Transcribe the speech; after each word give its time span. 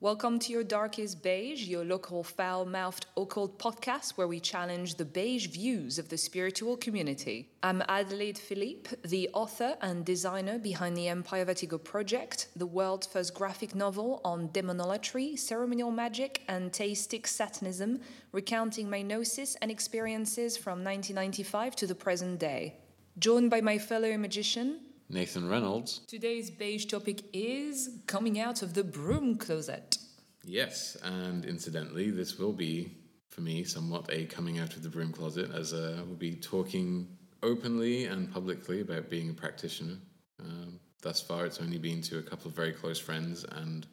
Welcome 0.00 0.38
to 0.38 0.52
Your 0.52 0.62
Dark 0.62 1.00
Is 1.00 1.16
Beige, 1.16 1.66
your 1.66 1.84
local 1.84 2.22
foul 2.22 2.64
mouthed 2.64 3.06
occult 3.16 3.58
podcast 3.58 4.12
where 4.12 4.28
we 4.28 4.38
challenge 4.38 4.94
the 4.94 5.04
beige 5.04 5.48
views 5.48 5.98
of 5.98 6.08
the 6.08 6.16
spiritual 6.16 6.76
community. 6.76 7.50
I'm 7.64 7.82
Adelaide 7.88 8.38
Philippe, 8.38 8.90
the 9.04 9.28
author 9.32 9.76
and 9.82 10.04
designer 10.04 10.56
behind 10.60 10.96
the 10.96 11.08
Empire 11.08 11.44
Vertigo 11.46 11.78
project, 11.78 12.46
the 12.54 12.64
world's 12.64 13.08
first 13.08 13.34
graphic 13.34 13.74
novel 13.74 14.20
on 14.24 14.50
demonolatry, 14.50 15.36
ceremonial 15.36 15.90
magic, 15.90 16.44
and 16.46 16.72
theistic 16.72 17.26
satanism, 17.26 17.98
recounting 18.30 18.88
my 18.88 19.02
gnosis 19.02 19.56
and 19.56 19.68
experiences 19.68 20.56
from 20.56 20.84
1995 20.84 21.74
to 21.74 21.88
the 21.88 21.94
present 21.96 22.38
day. 22.38 22.76
Joined 23.18 23.50
by 23.50 23.60
my 23.60 23.78
fellow 23.78 24.16
magician, 24.16 24.78
Nathan 25.10 25.48
Reynolds. 25.48 26.00
Today's 26.06 26.50
beige 26.50 26.84
topic 26.84 27.22
is 27.32 28.00
coming 28.06 28.38
out 28.38 28.60
of 28.60 28.74
the 28.74 28.84
broom 28.84 29.36
closet. 29.36 29.96
Yes, 30.44 30.98
and 31.02 31.46
incidentally, 31.46 32.10
this 32.10 32.38
will 32.38 32.52
be, 32.52 32.92
for 33.30 33.40
me, 33.40 33.64
somewhat 33.64 34.06
a 34.12 34.26
coming 34.26 34.58
out 34.58 34.76
of 34.76 34.82
the 34.82 34.88
broom 34.90 35.12
closet, 35.12 35.50
as 35.50 35.72
uh, 35.72 36.02
we'll 36.06 36.16
be 36.16 36.34
talking 36.34 37.08
openly 37.42 38.04
and 38.04 38.30
publicly 38.30 38.82
about 38.82 39.08
being 39.08 39.30
a 39.30 39.32
practitioner. 39.32 39.96
Um, 40.40 40.78
thus 41.00 41.22
far, 41.22 41.46
it's 41.46 41.60
only 41.60 41.78
been 41.78 42.02
to 42.02 42.18
a 42.18 42.22
couple 42.22 42.48
of 42.48 42.54
very 42.54 42.72
close 42.72 42.98
friends 42.98 43.44
and 43.44 43.86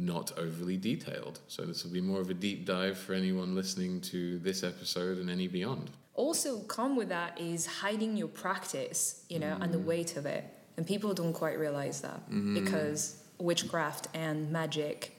not 0.00 0.32
overly 0.38 0.76
detailed. 0.76 1.40
So, 1.46 1.62
this 1.62 1.84
will 1.84 1.92
be 1.92 2.00
more 2.00 2.20
of 2.20 2.30
a 2.30 2.34
deep 2.34 2.66
dive 2.66 2.98
for 2.98 3.14
anyone 3.14 3.54
listening 3.54 4.00
to 4.02 4.38
this 4.38 4.62
episode 4.64 5.18
and 5.18 5.28
any 5.30 5.46
beyond 5.46 5.90
also 6.20 6.58
come 6.60 6.96
with 6.96 7.08
that 7.08 7.40
is 7.40 7.64
hiding 7.66 8.14
your 8.14 8.28
practice 8.28 9.24
you 9.30 9.38
know 9.38 9.56
mm. 9.56 9.62
and 9.62 9.72
the 9.72 9.78
weight 9.78 10.18
of 10.18 10.26
it 10.26 10.44
and 10.76 10.86
people 10.86 11.14
don't 11.14 11.32
quite 11.32 11.58
realize 11.58 12.02
that 12.02 12.30
mm. 12.30 12.54
because 12.62 13.22
witchcraft 13.38 14.06
and 14.12 14.50
magic 14.50 15.16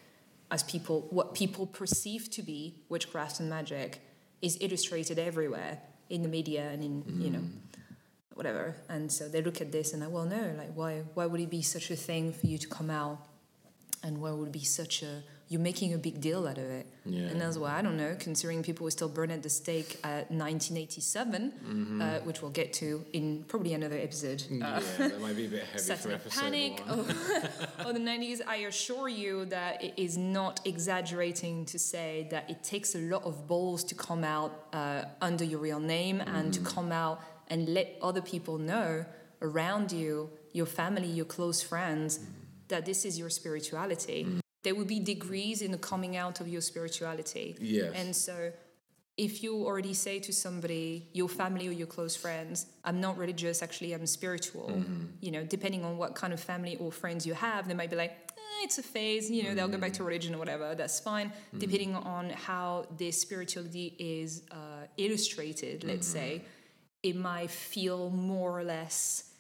as 0.52 0.62
people 0.64 1.08
what 1.10 1.34
people 1.34 1.66
perceive 1.66 2.30
to 2.30 2.44
be 2.44 2.76
witchcraft 2.88 3.40
and 3.40 3.50
magic 3.50 4.00
is 4.44 4.60
illustrated 4.62 5.18
everywhere 5.18 5.80
in 6.10 6.22
the 6.22 6.28
media 6.30 6.70
and 6.70 6.84
in 6.84 7.02
mm. 7.02 7.24
you 7.24 7.32
know 7.32 7.44
whatever 8.36 8.76
and 8.88 9.12
so 9.12 9.28
they 9.28 9.42
look 9.42 9.60
at 9.60 9.72
this 9.72 9.94
and 9.94 10.04
like 10.04 10.12
well 10.12 10.26
no 10.26 10.54
like 10.56 10.72
why 10.76 11.02
why 11.16 11.26
would 11.26 11.42
it 11.42 11.50
be 11.50 11.64
such 11.64 11.90
a 11.90 11.96
thing 11.96 12.32
for 12.32 12.46
you 12.46 12.60
to 12.60 12.68
come 12.68 12.92
out 12.92 13.18
and 14.04 14.20
why 14.20 14.32
would 14.32 14.52
be 14.52 14.64
such 14.64 15.04
a 15.04 15.24
you're 15.52 15.60
making 15.60 15.94
a 15.94 15.98
big 15.98 16.22
deal 16.22 16.48
out 16.48 16.58
of 16.58 16.64
it. 16.64 16.88
Yeah. 17.04 17.24
And 17.24 17.42
that's 17.42 17.58
why 17.58 17.78
I 17.78 17.82
don't 17.82 17.98
know, 17.98 18.16
considering 18.18 18.64
people 18.64 18.86
were 18.86 18.92
still 18.92 19.10
burned 19.10 19.34
at 19.34 19.44
the 19.44 19.50
stake 19.50 20.00
at 20.02 20.32
1987, 20.32 21.52
mm-hmm. 21.52 22.02
uh, 22.02 22.20
which 22.20 22.42
we'll 22.42 22.52
get 22.52 22.72
to 22.74 23.04
in 23.12 23.44
probably 23.50 23.74
another 23.74 23.98
episode. 23.98 24.46
Yeah, 24.50 24.78
uh, 24.78 24.82
that 24.98 25.20
might 25.20 25.36
be 25.36 25.48
a 25.48 25.50
bit 25.50 25.66
heavy 25.66 25.96
for 25.96 26.12
episode 26.14 26.42
Panic 26.42 26.80
one. 26.88 27.00
or, 27.86 27.92
the 27.92 28.00
90s. 28.00 28.40
I 28.48 28.56
assure 28.68 29.10
you 29.10 29.44
that 29.48 29.84
it 29.84 29.94
is 29.98 30.18
not 30.18 30.62
exaggerating 30.64 31.66
to 31.66 31.78
say 31.78 32.30
that 32.32 32.50
it 32.50 32.64
takes 32.64 32.96
a 32.96 33.00
lot 33.00 33.26
of 33.26 33.46
balls 33.46 33.84
to 33.84 33.96
come 33.96 34.24
out 34.24 34.68
uh, 34.72 35.04
under 35.22 35.44
your 35.44 35.60
real 35.60 35.82
name 35.82 36.20
mm. 36.20 36.34
and 36.34 36.54
to 36.54 36.62
mm. 36.62 36.66
come 36.66 36.94
out 36.94 37.22
and 37.50 37.68
let 37.68 37.98
other 38.02 38.22
people 38.22 38.58
know 38.58 39.04
around 39.42 39.92
you, 39.92 40.30
your 40.54 40.66
family, 40.66 41.08
your 41.08 41.26
close 41.26 41.62
friends, 41.62 42.20
mm. 42.20 42.26
That 42.72 42.86
this 42.86 43.06
is 43.06 43.18
your 43.18 43.30
spirituality. 43.30 44.26
Mm 44.28 44.42
there 44.64 44.76
will 44.76 44.86
be 44.86 45.00
degrees 45.00 45.62
in 45.62 45.72
the 45.72 45.78
coming 45.78 46.16
out 46.18 46.40
of 46.40 46.48
your 46.48 46.62
spirituality. 46.62 47.58
Yes. 47.60 47.94
And 47.96 48.16
so 48.16 48.52
if 49.18 49.44
you 49.44 49.66
already 49.66 49.94
say 49.94 50.20
to 50.20 50.32
somebody, 50.32 51.10
your 51.14 51.30
family 51.30 51.68
or 51.68 51.72
your 51.72 51.88
close 51.88 52.16
friends, 52.16 52.68
I'm 52.84 53.02
not 53.02 53.18
religious, 53.18 53.62
actually 53.62 53.94
I'm 53.94 54.06
spiritual, 54.06 54.70
mm-hmm. 54.70 55.06
you 55.20 55.32
know, 55.32 55.44
depending 55.44 55.84
on 55.84 55.98
what 55.98 56.16
kind 56.16 56.34
of 56.34 56.40
family 56.40 56.78
or 56.78 56.92
friends 56.92 57.26
you 57.26 57.34
have, 57.34 57.68
they 57.68 57.74
might 57.74 57.90
be 57.90 57.96
like, 57.96 58.12
eh, 58.12 58.64
it's 58.64 58.78
a 58.78 58.84
phase, 58.84 59.30
you 59.30 59.44
know, 59.44 59.50
mm-hmm. 59.50 59.58
they'll 59.58 59.68
go 59.68 59.78
back 59.78 59.94
to 59.94 60.00
mm-hmm. 60.00 60.08
religion 60.08 60.36
or 60.36 60.38
whatever, 60.38 60.76
that's 60.76 61.00
fine, 61.00 61.30
mm-hmm. 61.30 61.60
depending 61.60 61.96
on 61.96 62.30
how 62.30 62.86
this 62.98 63.20
spirituality 63.20 63.96
is 64.00 64.44
uh, 64.52 64.86
illustrated, 64.98 65.84
let's 65.84 66.08
mm-hmm. 66.08 66.18
say, 66.18 66.42
it 67.04 67.16
might 67.16 67.50
feel 67.50 68.12
more 68.12 68.60
or 68.60 68.64
less 68.64 69.31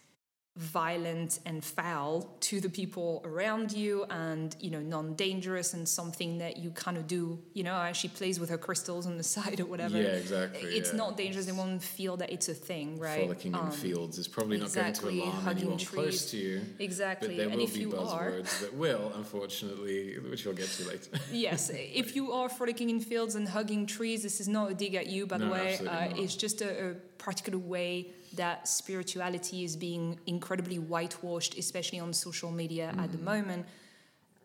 violent 0.57 1.39
and 1.45 1.63
foul 1.63 2.35
to 2.41 2.59
the 2.59 2.67
people 2.67 3.21
around 3.23 3.71
you 3.71 4.03
and 4.09 4.53
you 4.59 4.69
know 4.69 4.81
non-dangerous 4.81 5.73
and 5.73 5.87
something 5.87 6.39
that 6.39 6.57
you 6.57 6.69
kind 6.71 6.97
of 6.97 7.07
do 7.07 7.39
you 7.53 7.63
know 7.63 7.89
she 7.93 8.09
plays 8.09 8.37
with 8.37 8.49
her 8.49 8.57
crystals 8.57 9.07
on 9.07 9.15
the 9.15 9.23
side 9.35 9.61
or 9.61 9.65
whatever. 9.65 9.97
Yeah 9.97 10.09
exactly 10.09 10.61
it's 10.61 10.91
yeah. 10.91 10.97
not 10.97 11.15
dangerous. 11.15 11.45
They 11.45 11.53
won't 11.53 11.81
feel 11.81 12.17
that 12.17 12.33
it's 12.33 12.49
a 12.49 12.53
thing 12.53 12.99
right? 12.99 13.21
frolicking 13.21 13.55
um, 13.55 13.67
in 13.67 13.71
fields 13.71 14.17
is 14.17 14.27
probably 14.27 14.57
exactly, 14.57 15.19
not 15.19 15.23
going 15.23 15.31
to 15.31 15.37
alarm 15.39 15.57
anyone 15.57 15.77
trees. 15.77 15.89
close 15.89 16.31
to 16.31 16.37
you 16.37 16.61
exactly 16.79 17.29
but 17.29 17.37
there 17.37 17.47
and 17.47 17.55
will 17.55 17.63
if 17.63 17.73
be 17.73 17.79
you 17.79 17.89
buzzwords 17.89 18.61
are, 18.61 18.65
that 18.65 18.73
will 18.73 19.13
unfortunately 19.15 20.19
which 20.29 20.43
we'll 20.43 20.53
get 20.53 20.67
to 20.67 20.87
later. 20.87 21.11
Yes 21.31 21.71
if 21.73 22.13
you 22.13 22.33
are 22.33 22.49
frolicking 22.49 22.89
in 22.89 22.99
fields 22.99 23.35
and 23.35 23.47
hugging 23.47 23.85
trees 23.85 24.23
this 24.23 24.41
is 24.41 24.49
not 24.49 24.71
a 24.71 24.73
dig 24.73 24.95
at 24.95 25.07
you 25.07 25.25
by 25.25 25.37
no, 25.37 25.45
the 25.45 25.51
way 25.51 25.79
uh, 25.87 26.09
it's 26.17 26.35
just 26.35 26.59
a, 26.61 26.89
a 26.89 26.93
particular 27.17 27.57
way 27.57 28.11
that 28.35 28.67
spirituality 28.67 29.63
is 29.63 29.75
being 29.75 30.19
incredibly 30.27 30.79
whitewashed, 30.79 31.57
especially 31.57 31.99
on 31.99 32.13
social 32.13 32.51
media 32.51 32.93
mm. 32.95 33.03
at 33.03 33.11
the 33.11 33.17
mm. 33.17 33.23
moment. 33.23 33.65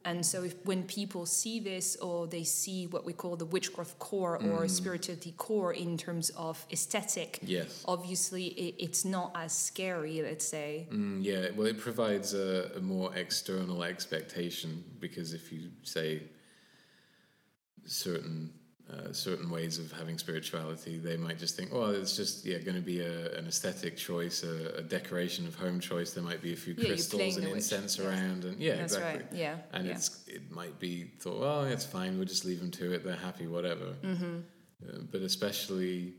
And 0.04 0.24
so, 0.24 0.44
if, 0.44 0.54
when 0.64 0.84
people 0.84 1.26
see 1.26 1.58
this, 1.58 1.96
or 1.96 2.28
they 2.28 2.44
see 2.44 2.86
what 2.86 3.04
we 3.04 3.12
call 3.12 3.34
the 3.34 3.44
witchcraft 3.44 3.98
core 3.98 4.38
mm. 4.38 4.52
or 4.52 4.68
spirituality 4.68 5.34
core 5.36 5.72
in 5.72 5.98
terms 5.98 6.30
of 6.30 6.64
aesthetic, 6.70 7.40
yes, 7.42 7.84
obviously 7.88 8.46
it, 8.46 8.76
it's 8.78 9.04
not 9.04 9.32
as 9.34 9.52
scary. 9.52 10.22
Let's 10.22 10.46
say, 10.46 10.86
mm, 10.92 11.24
yeah. 11.24 11.48
Well, 11.56 11.66
it 11.66 11.80
provides 11.80 12.34
a, 12.34 12.70
a 12.76 12.80
more 12.80 13.12
external 13.16 13.82
expectation 13.82 14.84
because 15.00 15.34
if 15.34 15.52
you 15.52 15.70
say 15.82 16.22
certain 17.84 18.52
uh, 18.92 19.12
certain 19.12 19.50
ways 19.50 19.80
of 19.80 19.90
having 19.90 20.16
spirituality, 20.16 20.98
they 20.98 21.16
might 21.16 21.38
just 21.38 21.56
think, 21.56 21.72
well, 21.72 21.90
it's 21.90 22.14
just 22.14 22.44
yeah 22.44 22.58
going 22.58 22.76
to 22.76 22.82
be 22.82 23.00
a, 23.00 23.36
an 23.36 23.48
aesthetic 23.48 23.96
choice, 23.96 24.44
a, 24.44 24.78
a, 24.78 24.82
decoration 24.82 25.44
of 25.44 25.56
home 25.56 25.80
choice. 25.80 26.12
There 26.12 26.22
might 26.22 26.40
be 26.40 26.52
a 26.52 26.56
few 26.56 26.74
yeah, 26.78 26.90
crystals 26.90 27.36
and 27.36 27.48
incense 27.48 27.98
witch. 27.98 28.06
around, 28.06 28.44
and 28.44 28.60
yeah, 28.60 28.76
That's 28.76 28.94
exactly. 28.94 29.24
Right. 29.24 29.32
Yeah, 29.32 29.56
and 29.72 29.86
yeah. 29.86 29.92
it's 29.92 30.24
it 30.28 30.52
might 30.52 30.78
be 30.78 31.10
thought, 31.18 31.40
well, 31.40 31.64
it's 31.64 31.84
fine. 31.84 32.16
We'll 32.16 32.28
just 32.28 32.44
leave 32.44 32.60
them 32.60 32.70
to 32.72 32.92
it. 32.92 33.04
They're 33.04 33.16
happy, 33.16 33.48
whatever. 33.48 33.96
Mm-hmm. 34.04 34.38
Uh, 34.88 34.98
but 35.10 35.22
especially 35.22 36.14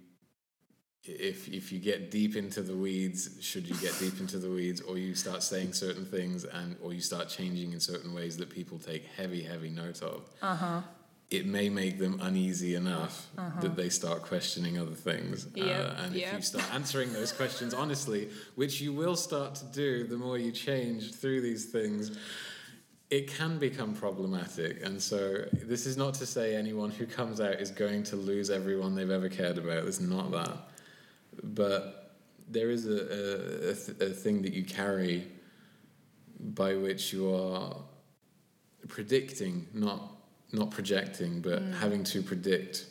if 1.06 1.48
if 1.48 1.72
you 1.72 1.80
get 1.80 2.12
deep 2.12 2.36
into 2.36 2.62
the 2.62 2.76
weeds, 2.76 3.38
should 3.40 3.66
you 3.66 3.76
get 3.76 3.98
deep 3.98 4.20
into 4.20 4.40
the 4.40 4.50
weeds, 4.50 4.82
or 4.82 4.98
you 4.98 5.16
start 5.16 5.42
saying 5.42 5.72
certain 5.72 6.06
things 6.06 6.44
and 6.44 6.76
or 6.84 6.94
you 6.94 7.00
start 7.00 7.30
changing 7.30 7.72
in 7.72 7.80
certain 7.80 8.14
ways 8.14 8.36
that 8.36 8.50
people 8.50 8.78
take 8.78 9.06
heavy, 9.16 9.42
heavy 9.42 9.70
note 9.70 10.02
of. 10.02 10.30
Uh 10.42 10.56
huh 10.56 10.82
it 11.30 11.46
may 11.46 11.70
make 11.70 12.00
them 12.00 12.20
uneasy 12.22 12.76
enough 12.76 13.28
uh-huh. 13.38 13.60
that 13.60 13.76
they 13.76 13.90
start 13.90 14.22
questioning 14.22 14.80
other 14.80 14.92
things. 14.96 15.48
Yep. 15.56 15.66
Uh, 15.68 16.02
and 16.04 16.16
yep. 16.16 16.28
if 16.28 16.34
you 16.36 16.42
start 16.42 16.74
answering 16.74 17.12
those 17.12 17.34
questions 17.34 17.74
honestly, 17.74 18.30
which 18.56 18.80
you 18.80 18.94
will 18.94 19.16
start 19.16 19.56
to 19.56 19.66
do 19.66 20.06
the 20.06 20.18
more 20.18 20.38
you 20.38 20.52
change 20.52 21.14
through 21.16 21.42
these 21.42 21.66
things, 21.66 22.18
it 23.10 23.28
can 23.28 23.58
become 23.58 23.94
problematic. 23.94 24.84
And 24.86 25.02
so, 25.02 25.46
this 25.54 25.86
is 25.86 25.96
not 25.96 26.14
to 26.16 26.26
say 26.26 26.56
anyone 26.56 26.92
who 26.92 27.06
comes 27.06 27.40
out 27.40 27.56
is 27.56 27.72
going 27.72 28.04
to 28.04 28.16
lose 28.18 28.50
everyone 28.50 28.96
they've 28.96 29.10
ever 29.10 29.30
cared 29.30 29.58
about. 29.58 29.86
It's 29.86 30.02
not 30.02 30.32
that. 30.32 30.58
But 31.42 32.16
there 32.50 32.70
is 32.70 32.86
a, 32.86 32.92
a, 32.92 33.70
a, 33.72 33.74
th- 33.76 34.12
a 34.12 34.14
thing 34.14 34.42
that 34.42 34.54
you 34.54 34.64
carry 34.64 35.28
by 36.40 36.76
which 36.76 37.14
you 37.14 37.34
are 37.34 37.76
predicting, 38.88 39.68
not 39.74 40.17
not 40.52 40.72
projecting, 40.72 41.42
but 41.42 41.62
mm. 41.62 41.74
having 41.76 42.04
to 42.06 42.22
predict 42.22 42.86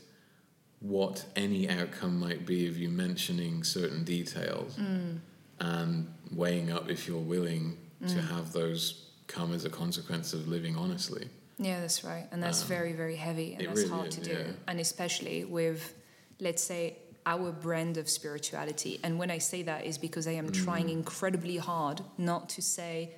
what 0.81 1.25
any 1.37 1.69
outcome 1.69 2.19
might 2.19 2.45
be 2.45 2.69
of 2.69 2.77
you 2.77 2.89
mentioning 2.89 3.65
certain 3.65 4.05
details 4.05 4.77
mm. 4.77 5.19
and 5.61 6.13
weighing 6.31 6.71
up 6.71 6.91
if 6.91 7.09
you're 7.09 7.19
willing 7.19 7.77
mm. 8.03 8.13
to 8.13 8.21
have 8.21 8.53
those 8.53 9.07
come 9.27 9.53
as 9.53 9.65
a 9.65 9.71
consequence 9.71 10.33
of 10.33 10.47
living 10.47 10.77
honestly. 10.77 11.29
Yeah, 11.59 11.81
that's 11.81 12.05
right. 12.05 12.27
And 12.31 12.43
that's 12.43 12.63
um, 12.63 12.69
very, 12.69 12.93
very 12.93 13.17
heavy 13.17 13.55
and 13.55 13.67
that's 13.67 13.81
really 13.81 13.91
hard 13.91 14.09
is, 14.09 14.17
to 14.17 14.21
do. 14.21 14.31
Yeah. 14.33 14.53
And 14.69 14.79
especially 14.79 15.45
with, 15.45 15.95
let's 16.39 16.63
say, 16.63 16.99
our 17.25 17.51
brand 17.51 17.97
of 17.97 18.09
spirituality. 18.09 19.01
And 19.03 19.19
when 19.19 19.31
I 19.31 19.39
say 19.39 19.63
that 19.63 19.85
is 19.85 19.99
because 19.99 20.29
I 20.29 20.33
am 20.33 20.51
mm. 20.51 20.65
trying 20.65 20.91
incredibly 20.91 21.57
hard 21.57 22.03
not 22.19 22.51
to 22.51 22.63
say, 22.63 23.15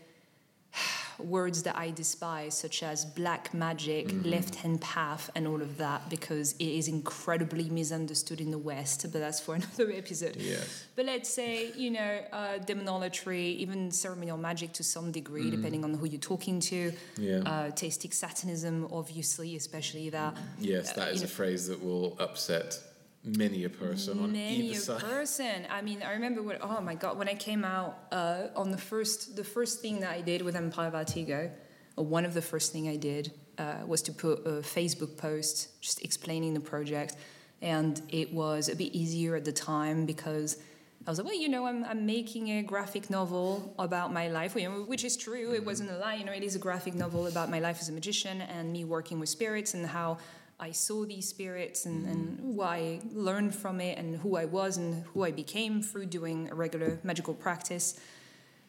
words 1.19 1.62
that 1.65 1.76
I 1.76 1.91
despise, 1.91 2.55
such 2.55 2.82
as 2.82 3.05
black 3.05 3.53
magic, 3.55 4.09
mm-hmm. 4.09 4.29
left 4.29 4.55
hand 4.56 4.81
path, 4.81 5.31
and 5.35 5.47
all 5.47 5.61
of 5.61 5.76
that, 5.79 6.09
because 6.09 6.53
it 6.53 6.69
is 6.69 6.88
incredibly 6.88 7.69
misunderstood 7.70 8.41
in 8.41 8.50
the 8.50 8.59
West. 8.59 9.03
But 9.12 9.20
that's 9.20 9.41
for 9.41 9.55
another 9.61 9.93
episode. 9.93 10.37
Yes. 10.37 10.87
But 10.97 11.06
let's 11.06 11.29
say, 11.29 11.73
you 11.76 11.91
know, 11.91 12.20
uh, 12.32 12.59
demonolatry, 12.59 13.56
even 13.56 13.91
ceremonial 13.91 14.38
magic 14.38 14.73
to 14.75 14.85
some 14.85 15.12
degree, 15.12 15.43
mm-hmm. 15.43 15.56
depending 15.56 15.85
on 15.85 15.94
who 15.94 16.06
you're 16.06 16.20
talking 16.20 16.61
to. 16.61 16.93
Yeah. 17.17 17.38
Uh, 17.38 17.71
theistic 17.71 18.12
satanism, 18.12 18.88
obviously, 18.93 19.56
especially 19.56 20.11
that. 20.11 20.37
Yes, 20.59 20.93
that 20.93 21.09
uh, 21.09 21.11
is 21.11 21.23
a 21.23 21.25
know, 21.25 21.31
phrase 21.31 21.69
that 21.69 21.82
will 21.82 22.17
upset 22.19 22.79
many 23.37 23.65
a 23.65 23.69
person 23.69 24.19
on 24.21 24.33
many 24.33 24.71
either 24.71 24.95
a 24.95 25.01
person 25.01 25.67
i 25.71 25.83
mean 25.83 26.03
i 26.03 26.13
remember 26.13 26.43
when 26.43 26.57
oh 26.63 26.81
my 26.81 26.95
god 26.95 27.19
when 27.19 27.29
i 27.29 27.35
came 27.35 27.65
out 27.65 27.99
uh, 28.13 28.47
on 28.57 28.71
the 28.71 28.79
first 28.79 29.37
the 29.37 29.45
first 29.45 29.81
thing 29.81 30.01
that 30.01 30.11
i 30.11 30.21
did 30.21 30.41
with 30.43 30.57
empire 30.57 30.91
vertigo 30.91 31.51
or 31.97 32.05
one 32.05 32.25
of 32.25 32.33
the 32.33 32.43
first 32.43 32.73
thing 32.73 32.89
i 32.89 32.97
did 32.97 33.33
uh, 33.59 33.75
was 33.87 34.03
to 34.03 34.13
put 34.13 34.47
a 34.47 34.63
Facebook 34.63 35.17
post 35.17 35.81
just 35.81 36.03
explaining 36.05 36.55
the 36.55 36.61
project, 36.61 37.17
and 37.61 38.01
it 38.09 38.33
was 38.33 38.69
a 38.69 38.77
bit 38.77 38.95
easier 38.95 39.35
at 39.35 39.45
the 39.45 39.53
time 39.53 40.07
because 40.07 40.59
I 41.07 41.11
was 41.11 41.19
like, 41.19 41.27
well, 41.27 41.37
you 41.37 41.49
know, 41.49 41.67
I'm, 41.67 41.85
I'm 41.85 42.07
making 42.07 42.51
a 42.51 42.63
graphic 42.63 43.09
novel 43.09 43.75
about 43.79 44.13
my 44.13 44.29
life, 44.29 44.55
which 44.55 45.05
is 45.05 45.17
true. 45.17 45.55
It 45.55 45.65
wasn't 45.65 45.91
a 45.91 45.99
lie. 45.99 46.15
You 46.15 46.25
know, 46.25 46.33
it 46.33 46.43
is 46.43 46.55
a 46.55 46.59
graphic 46.59 46.95
novel 46.95 47.27
about 47.27 47.51
my 47.51 47.61
life 47.61 47.79
as 47.81 47.89
a 47.89 47.93
magician 47.93 48.43
and 48.43 48.73
me 48.73 48.85
working 48.85 49.19
with 49.19 49.29
spirits 49.29 49.75
and 49.75 49.87
how 49.87 50.19
I 50.61 50.73
saw 50.73 51.05
these 51.05 51.29
spirits 51.29 51.87
and, 51.87 52.07
and 52.07 52.57
what 52.57 52.69
I 52.71 53.01
learned 53.13 53.55
from 53.55 53.81
it 53.81 53.97
and 53.97 54.17
who 54.17 54.37
I 54.37 54.45
was 54.45 54.77
and 54.77 55.05
who 55.15 55.25
I 55.25 55.31
became 55.31 55.83
through 55.83 56.07
doing 56.07 56.49
a 56.51 56.55
regular 56.55 56.99
magical 57.05 57.35
practice. 57.35 58.01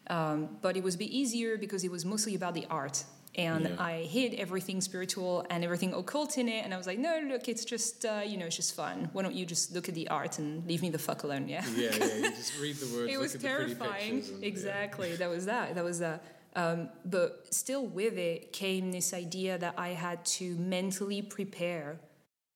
Um, 0.08 0.58
but 0.62 0.78
it 0.78 0.84
was 0.84 0.96
a 0.96 0.98
bit 1.00 1.10
easier 1.10 1.58
because 1.58 1.84
it 1.84 1.92
was 1.92 2.06
mostly 2.06 2.36
about 2.36 2.54
the 2.54 2.66
art 2.70 3.04
and 3.36 3.70
yeah. 3.70 3.76
I 3.80 4.04
hid 4.04 4.34
everything 4.36 4.82
spiritual 4.82 5.46
and 5.50 5.64
everything 5.64 5.94
occult 5.94 6.38
in 6.38 6.50
it. 6.50 6.66
And 6.66 6.74
I 6.74 6.78
was 6.78 6.88
like, 6.88 7.00
no, 7.00 7.22
look, 7.28 7.48
it's 7.48 7.64
just 7.64 8.06
uh, 8.06 8.22
you 8.26 8.38
know, 8.38 8.46
it's 8.46 8.56
just 8.56 8.76
fun. 8.76 9.10
Why 9.14 9.24
don't 9.24 9.36
you 9.36 9.46
just 9.46 9.74
look 9.74 9.88
at 9.88 9.96
the 9.96 10.08
art 10.10 10.40
and 10.40 10.66
leave 10.68 10.82
me 10.82 10.90
the 10.90 10.98
fuck 11.00 11.24
alone? 11.24 11.48
Yeah. 11.48 11.64
Yeah, 11.76 11.92
yeah. 11.96 12.16
You 12.16 12.32
just 12.32 12.60
read 12.60 12.76
the 12.76 12.94
words. 12.94 13.12
it 13.14 13.20
was 13.20 13.34
terrifying. 13.34 14.24
And, 14.34 14.44
exactly. 14.44 15.12
Yeah. 15.12 15.18
That 15.18 15.30
was 15.30 15.46
that. 15.46 15.76
That 15.76 15.84
was 15.84 16.00
that. 16.00 16.24
Um, 16.56 16.90
but 17.06 17.46
still, 17.54 17.86
with 17.86 18.18
it 18.18 18.51
came 18.54 18.92
this 18.92 19.13
idea 19.13 19.57
that 19.57 19.75
I 19.78 19.90
had 19.90 20.25
to 20.25 20.56
mentally 20.56 21.22
prepare 21.22 22.00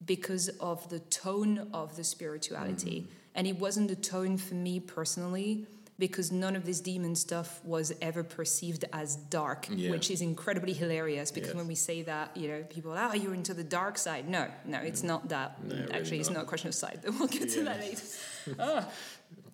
because 0.03 0.49
of 0.59 0.89
the 0.89 0.99
tone 0.99 1.69
of 1.73 1.95
the 1.95 2.03
spirituality, 2.03 3.01
mm-hmm. 3.01 3.11
and 3.35 3.47
it 3.47 3.59
wasn't 3.59 3.87
the 3.87 3.95
tone 3.95 4.37
for 4.37 4.55
me 4.55 4.79
personally 4.79 5.67
because 5.99 6.31
none 6.31 6.55
of 6.55 6.65
this 6.65 6.81
demon 6.81 7.15
stuff 7.15 7.63
was 7.63 7.93
ever 8.01 8.23
perceived 8.23 8.83
as 8.93 9.15
dark, 9.15 9.67
yeah. 9.69 9.91
which 9.91 10.09
is 10.09 10.21
incredibly 10.21 10.73
hilarious 10.73 11.31
because 11.31 11.49
yes. 11.49 11.55
when 11.55 11.67
we 11.67 11.75
say 11.75 12.01
that, 12.01 12.35
you 12.35 12.47
know, 12.47 12.63
people 12.63 12.91
are, 12.91 13.11
oh, 13.11 13.13
you're 13.13 13.33
into 13.33 13.53
the 13.53 13.63
dark 13.63 13.97
side. 13.97 14.27
No, 14.27 14.47
no, 14.65 14.79
it's 14.79 15.01
mm. 15.01 15.05
not 15.05 15.29
that. 15.29 15.63
No, 15.63 15.75
Actually, 15.75 16.01
really 16.01 16.19
it's 16.19 16.29
not. 16.29 16.35
not 16.35 16.43
a 16.45 16.47
question 16.47 16.69
of 16.69 16.75
side. 16.75 16.99
We'll 17.05 17.27
get 17.27 17.49
to 17.51 17.63
that 17.63 17.79
later. 17.79 18.01
oh, 18.59 18.91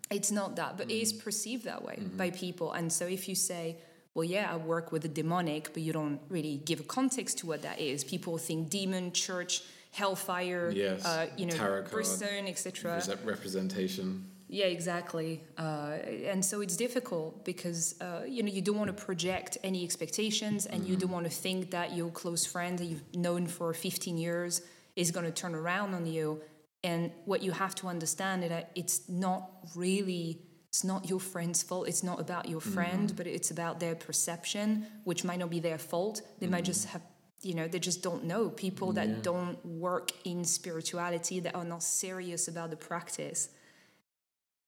it's 0.10 0.32
not 0.32 0.56
that, 0.56 0.78
but 0.78 0.88
mm. 0.88 0.92
it 0.92 1.02
is 1.02 1.14
mm. 1.14 1.24
perceived 1.24 1.66
that 1.66 1.84
way 1.84 1.98
mm-hmm. 2.00 2.18
by 2.18 2.32
people. 2.32 2.72
And 2.72 2.92
so 2.92 3.06
if 3.06 3.28
you 3.28 3.36
say, 3.36 3.78
well, 4.20 4.28
yeah, 4.28 4.52
I 4.52 4.58
work 4.58 4.92
with 4.92 5.04
the 5.04 5.08
demonic, 5.08 5.72
but 5.74 5.82
you 5.82 5.94
don't 5.94 6.20
really 6.28 6.58
give 6.66 6.82
a 6.82 6.84
context 6.84 7.38
to 7.38 7.48
what 7.48 7.62
that 7.62 7.80
is. 7.80 8.04
People 8.04 8.38
think 8.38 8.70
demon, 8.70 9.14
church, 9.14 9.64
hellfire, 9.92 10.72
yes. 10.72 11.06
uh, 11.06 11.28
you 11.38 11.46
know, 11.46 11.86
brimstone, 11.90 12.46
etc. 12.46 12.98
Is 12.98 13.08
that 13.08 13.24
representation. 13.24 14.26
Yeah, 14.50 14.66
exactly. 14.66 15.42
Uh, 15.58 16.00
and 16.32 16.44
so 16.44 16.60
it's 16.60 16.76
difficult 16.76 17.46
because 17.46 17.96
uh, 18.02 18.24
you 18.28 18.44
know 18.44 18.52
you 18.52 18.62
don't 18.62 18.78
want 18.78 18.94
to 18.94 19.06
project 19.06 19.58
any 19.64 19.86
expectations, 19.86 20.66
and 20.66 20.82
mm-hmm. 20.82 20.92
you 20.92 20.98
don't 20.98 21.12
want 21.12 21.26
to 21.26 21.36
think 21.46 21.72
that 21.72 21.96
your 21.96 22.10
close 22.10 22.46
friend 22.46 22.78
that 22.80 22.88
you've 22.92 23.16
known 23.16 23.48
for 23.48 23.74
15 23.74 24.18
years 24.18 24.62
is 24.98 25.12
going 25.12 25.26
to 25.26 25.32
turn 25.32 25.56
around 25.56 25.94
on 25.94 26.06
you. 26.06 26.42
And 26.84 27.12
what 27.24 27.42
you 27.42 27.54
have 27.54 27.74
to 27.76 27.88
understand 27.88 28.44
is 28.44 28.50
that 28.50 28.72
it's 28.76 29.08
not 29.08 29.50
really 29.76 30.42
it's 30.70 30.84
not 30.84 31.10
your 31.10 31.20
friend's 31.20 31.64
fault. 31.64 31.88
It's 31.88 32.04
not 32.04 32.20
about 32.20 32.48
your 32.48 32.62
friend, 32.62 33.08
mm-hmm. 33.08 33.18
but 33.18 33.28
it's 33.28 33.52
about 33.52 33.80
their 33.80 33.96
perception, 33.96 34.86
which 35.04 35.24
might 35.24 35.40
not 35.40 35.50
be 35.50 35.60
their 35.60 35.80
fault. 35.80 36.22
They 36.40 36.46
mm-hmm. 36.46 36.52
might 36.52 36.66
just 36.66 36.88
have 36.90 37.02
you 37.42 37.54
know 37.54 37.70
they 37.70 37.80
just 37.80 38.04
don't 38.04 38.26
know 38.26 38.50
people 38.50 38.92
that 38.94 39.08
yeah. 39.08 39.16
don't 39.22 39.66
work 39.66 40.12
in 40.26 40.44
spirituality 40.44 41.40
that 41.40 41.56
are 41.56 41.64
not 41.64 41.82
serious 41.82 42.50
about 42.50 42.70
the 42.70 42.76
practice 42.76 43.50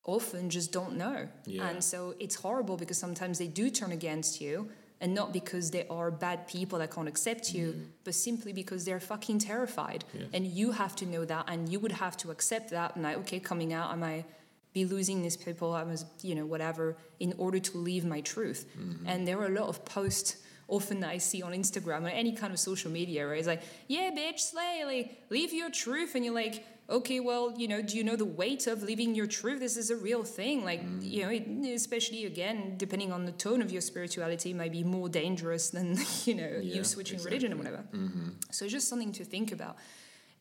often 0.04 0.50
just 0.50 0.72
don't 0.72 0.98
know. 0.98 1.28
Yeah. 1.46 1.68
And 1.68 1.84
so 1.84 2.16
it's 2.20 2.36
horrible 2.36 2.78
because 2.78 2.98
sometimes 2.98 3.38
they 3.38 3.48
do 3.48 3.70
turn 3.70 3.92
against 3.92 4.42
you 4.42 4.70
and 5.00 5.14
not 5.14 5.34
because 5.34 5.72
they 5.72 5.88
are 5.88 6.12
bad 6.12 6.48
people 6.48 6.80
that 6.80 6.92
can't 6.92 7.08
accept 7.08 7.54
you, 7.54 7.74
mm. 7.74 7.86
but 8.04 8.14
simply 8.14 8.54
because 8.54 8.86
they're 8.86 9.00
fucking 9.00 9.40
terrified. 9.40 10.04
Yes. 10.14 10.28
And 10.34 10.46
you 10.46 10.72
have 10.72 10.96
to 10.98 11.06
know 11.06 11.26
that 11.26 11.46
and 11.48 11.70
you 11.70 11.80
would 11.80 11.92
have 11.92 12.18
to 12.18 12.32
accept 12.32 12.70
that 12.72 12.96
and 12.96 13.04
like, 13.04 13.18
okay, 13.18 13.40
coming 13.40 13.74
out, 13.74 13.92
am 13.92 14.04
I 14.04 14.26
be 14.74 14.86
losing 14.86 15.22
these 15.22 15.38
people, 15.38 15.74
I 15.74 15.84
was, 15.84 16.06
you 16.22 16.36
know, 16.36 16.46
whatever, 16.46 16.98
in 17.20 17.34
order 17.38 17.60
to 17.60 17.78
leave 17.78 18.06
my 18.06 18.22
truth. 18.22 18.66
Mm-hmm. 18.80 19.08
And 19.08 19.28
there 19.28 19.40
are 19.40 19.48
a 19.48 19.50
lot 19.60 19.68
of 19.68 19.84
posts 19.86 20.38
often 20.68 21.02
that 21.02 21.10
I 21.10 21.18
see 21.18 21.42
on 21.44 21.52
Instagram 21.52 22.06
or 22.06 22.08
any 22.08 22.32
kind 22.32 22.54
of 22.54 22.60
social 22.60 22.90
media 22.90 23.26
where 23.26 23.36
it's 23.36 23.48
like, 23.48 23.62
yeah, 23.88 24.10
bitch, 24.12 24.40
slay, 24.40 24.84
like, 24.86 25.24
leave 25.30 25.54
your 25.54 25.70
truth. 25.70 26.16
And 26.16 26.24
you're 26.24 26.34
like, 26.34 26.66
okay, 26.90 27.20
well, 27.20 27.54
you 27.58 27.68
know, 27.68 27.82
do 27.82 27.98
you 27.98 28.04
know 28.04 28.16
the 28.16 28.26
weight 28.26 28.68
of 28.68 28.82
living 28.84 29.14
your 29.14 29.28
truth? 29.28 29.60
This 29.60 29.76
is 29.76 29.90
a 29.90 29.96
real 29.98 30.24
thing. 30.24 30.64
Like, 30.64 30.82
mm. 30.86 31.00
you 31.02 31.24
know, 31.24 31.30
it, 31.30 31.74
especially 31.76 32.26
again, 32.26 32.76
depending 32.78 33.12
on 33.12 33.26
the 33.26 33.34
tone 33.34 33.62
of 33.62 33.72
your 33.72 33.82
spirituality, 33.82 34.54
might 34.54 34.72
be 34.72 34.84
more 34.84 35.10
dangerous 35.10 35.70
than, 35.70 35.98
you 36.26 36.36
know, 36.36 36.60
yeah, 36.62 36.76
you 36.76 36.84
switching 36.86 37.16
exactly. 37.16 37.38
religion 37.38 37.54
or 37.54 37.58
whatever. 37.58 37.84
Mm-hmm. 37.94 38.30
So 38.52 38.66
it's 38.66 38.74
just 38.74 38.88
something 38.88 39.12
to 39.14 39.26
think 39.26 39.52
about. 39.52 39.76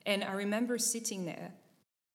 And 0.05 0.23
I 0.23 0.33
remember 0.33 0.77
sitting 0.77 1.25
there 1.25 1.51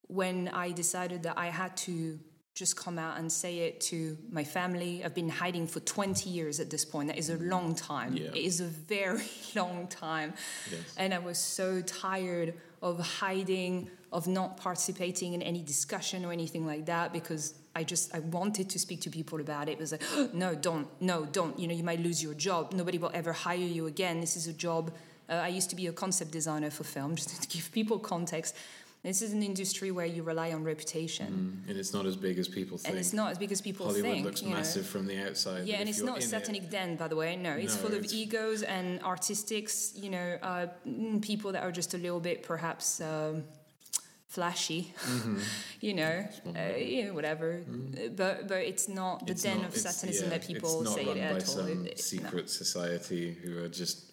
when 0.09 0.49
I 0.49 0.73
decided 0.73 1.23
that 1.25 1.37
I 1.37 1.47
had 1.47 1.77
to 1.79 2.19
just 2.57 2.75
come 2.75 2.99
out 2.99 3.19
and 3.19 3.31
say 3.31 3.59
it 3.59 3.83
to 3.83 4.17
my 4.31 4.43
family. 4.43 5.05
I've 5.05 5.15
been 5.15 5.29
hiding 5.29 5.67
for 5.67 5.81
20 5.81 6.31
years 6.31 6.59
at 6.59 6.71
this 6.71 6.87
point. 6.87 7.09
That 7.09 7.19
is 7.19 7.29
a 7.29 7.37
mm. 7.37 7.51
long 7.51 7.75
time. 7.75 8.17
Yeah. 8.17 8.29
It 8.29 8.37
is 8.37 8.61
a 8.61 8.65
very 8.65 9.29
long 9.55 9.87
time. 9.89 10.33
Yes. 10.71 10.81
And 10.97 11.13
I 11.13 11.19
was 11.19 11.39
so 11.39 11.83
tired 11.83 12.55
of 12.81 12.99
hiding, 12.99 13.91
of 14.11 14.27
not 14.27 14.57
participating 14.57 15.35
in 15.35 15.43
any 15.43 15.63
discussion 15.63 16.25
or 16.25 16.33
anything 16.33 16.67
like 16.67 16.87
that 16.87 17.13
because 17.13 17.55
I 17.75 17.85
just 17.85 18.15
I 18.15 18.21
wanted 18.21 18.71
to 18.71 18.79
speak 18.79 19.03
to 19.03 19.11
people 19.11 19.41
about 19.41 19.69
it. 19.69 19.73
It 19.73 19.79
was 19.79 19.93
like, 19.93 20.03
oh, 20.15 20.31
no, 20.33 20.55
don't, 20.55 20.89
no, 20.99 21.27
don't. 21.27 21.59
You 21.59 21.69
know, 21.69 21.75
you 21.75 21.85
might 21.85 22.01
lose 22.01 22.23
your 22.23 22.33
job. 22.33 22.73
Nobody 22.73 22.97
will 22.97 23.11
ever 23.13 23.35
hire 23.35 23.59
you 23.59 23.87
again. 23.87 24.21
This 24.21 24.35
is 24.35 24.47
a 24.47 24.55
job. 24.55 24.95
Uh, 25.29 25.35
I 25.35 25.49
used 25.49 25.69
to 25.71 25.77
be 25.77 25.89
a 25.89 25.93
concept 25.93 26.31
designer 26.31 26.71
for 26.71 26.85
film, 26.85 27.17
just 27.21 27.43
to 27.43 27.49
give 27.49 27.71
people 27.71 27.99
context. 27.99 28.57
This 29.07 29.23
is 29.23 29.33
an 29.33 29.41
industry 29.45 29.93
where 29.93 30.05
you 30.05 30.25
rely 30.25 30.53
on 30.53 30.65
reputation, 30.65 31.63
mm, 31.65 31.71
and 31.71 31.79
it's 31.79 31.95
not 31.95 32.07
as 32.07 32.17
big 32.17 32.41
as 32.41 32.49
people 32.49 32.77
think. 32.77 32.91
And 32.91 32.99
it's 32.99 33.13
not 33.13 33.31
as 33.31 33.39
big 33.39 33.53
as 33.53 33.61
people 33.61 33.87
Hollywood 33.87 34.11
think. 34.11 34.25
looks 34.25 34.43
massive 34.43 34.83
know. 34.83 34.89
from 34.91 35.07
the 35.07 35.25
outside. 35.25 35.65
Yeah, 35.65 35.77
and 35.77 35.89
it's 35.89 36.03
not 36.03 36.19
a 36.19 36.21
satanic 36.21 36.65
it, 36.65 36.71
den, 36.73 36.97
by 36.97 37.07
the 37.07 37.15
way. 37.15 37.37
No, 37.37 37.53
it's 37.53 37.77
no, 37.77 37.83
full 37.83 37.95
it's 37.95 38.13
of 38.13 38.19
egos 38.19 38.65
and 38.65 39.01
artistics. 39.05 39.93
You 39.95 40.11
know, 40.11 40.39
uh, 40.43 40.67
mm, 40.85 41.23
people 41.23 41.53
that 41.53 41.63
are 41.63 41.71
just 41.71 41.95
a 41.95 41.99
little 41.99 42.19
bit 42.19 42.43
perhaps. 42.43 43.01
Um, 43.01 43.45
flashy, 44.27 44.93
mm-hmm. 45.03 45.39
you 45.81 45.95
know, 45.95 46.29
uh, 46.55 46.77
you 46.77 47.05
know, 47.05 47.15
whatever. 47.15 47.63
Mm. 47.71 48.17
But 48.17 48.49
but 48.49 48.59
it's 48.59 48.89
not 48.89 49.25
the 49.25 49.33
it's 49.33 49.43
den 49.43 49.59
not, 49.59 49.69
of 49.69 49.77
satanism 49.77 50.25
yeah, 50.25 50.39
that 50.39 50.47
people 50.47 50.85
say 50.85 51.05
it 51.05 51.17
at 51.17 51.49
all. 51.49 51.67
It, 51.67 52.01
secret 52.01 52.45
no. 52.45 52.47
society 52.47 53.37
who 53.41 53.63
are 53.63 53.69
just 53.69 54.06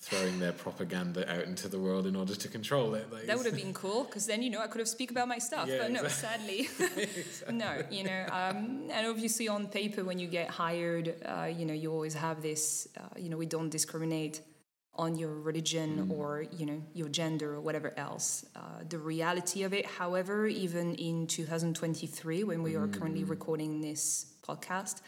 throwing 0.00 0.38
their 0.38 0.52
propaganda 0.52 1.30
out 1.30 1.44
into 1.44 1.68
the 1.68 1.78
world 1.78 2.06
in 2.06 2.14
order 2.14 2.34
to 2.34 2.48
control 2.48 2.94
it. 2.94 3.12
Like, 3.12 3.26
that 3.26 3.36
would 3.36 3.46
have 3.46 3.56
been 3.56 3.74
cool 3.74 4.04
because 4.04 4.26
then 4.26 4.42
you 4.42 4.50
know 4.50 4.60
I 4.60 4.68
could 4.68 4.78
have 4.78 4.88
speak 4.88 5.10
about 5.10 5.28
my 5.28 5.38
stuff. 5.38 5.68
Yeah, 5.68 5.78
but 5.78 5.90
no, 5.90 6.02
exactly. 6.02 6.64
sadly, 6.64 6.98
exactly. 7.16 7.54
no. 7.56 7.82
You 7.90 8.04
know, 8.04 8.26
um, 8.30 8.88
and 8.90 9.06
obviously 9.06 9.48
on 9.48 9.66
paper 9.66 10.04
when 10.04 10.18
you 10.18 10.28
get 10.28 10.48
hired, 10.48 11.16
uh, 11.24 11.44
you 11.44 11.64
know, 11.66 11.74
you 11.74 11.92
always 11.92 12.14
have 12.14 12.42
this. 12.42 12.88
Uh, 12.96 13.02
you 13.16 13.28
know, 13.28 13.36
we 13.36 13.46
don't 13.46 13.70
discriminate 13.70 14.40
on 14.94 15.14
your 15.16 15.32
religion 15.32 16.08
mm. 16.08 16.18
or 16.18 16.44
you 16.56 16.66
know 16.66 16.82
your 16.92 17.08
gender 17.08 17.54
or 17.54 17.60
whatever 17.60 17.92
else. 17.96 18.44
Uh, 18.54 18.60
the 18.88 18.98
reality 18.98 19.62
of 19.62 19.72
it, 19.72 19.86
however, 19.86 20.46
even 20.46 20.94
in 20.94 21.26
2023 21.26 22.44
when 22.44 22.62
we 22.62 22.76
are 22.76 22.86
mm. 22.86 22.98
currently 22.98 23.24
recording 23.24 23.80
this 23.80 24.26
podcast 24.46 25.00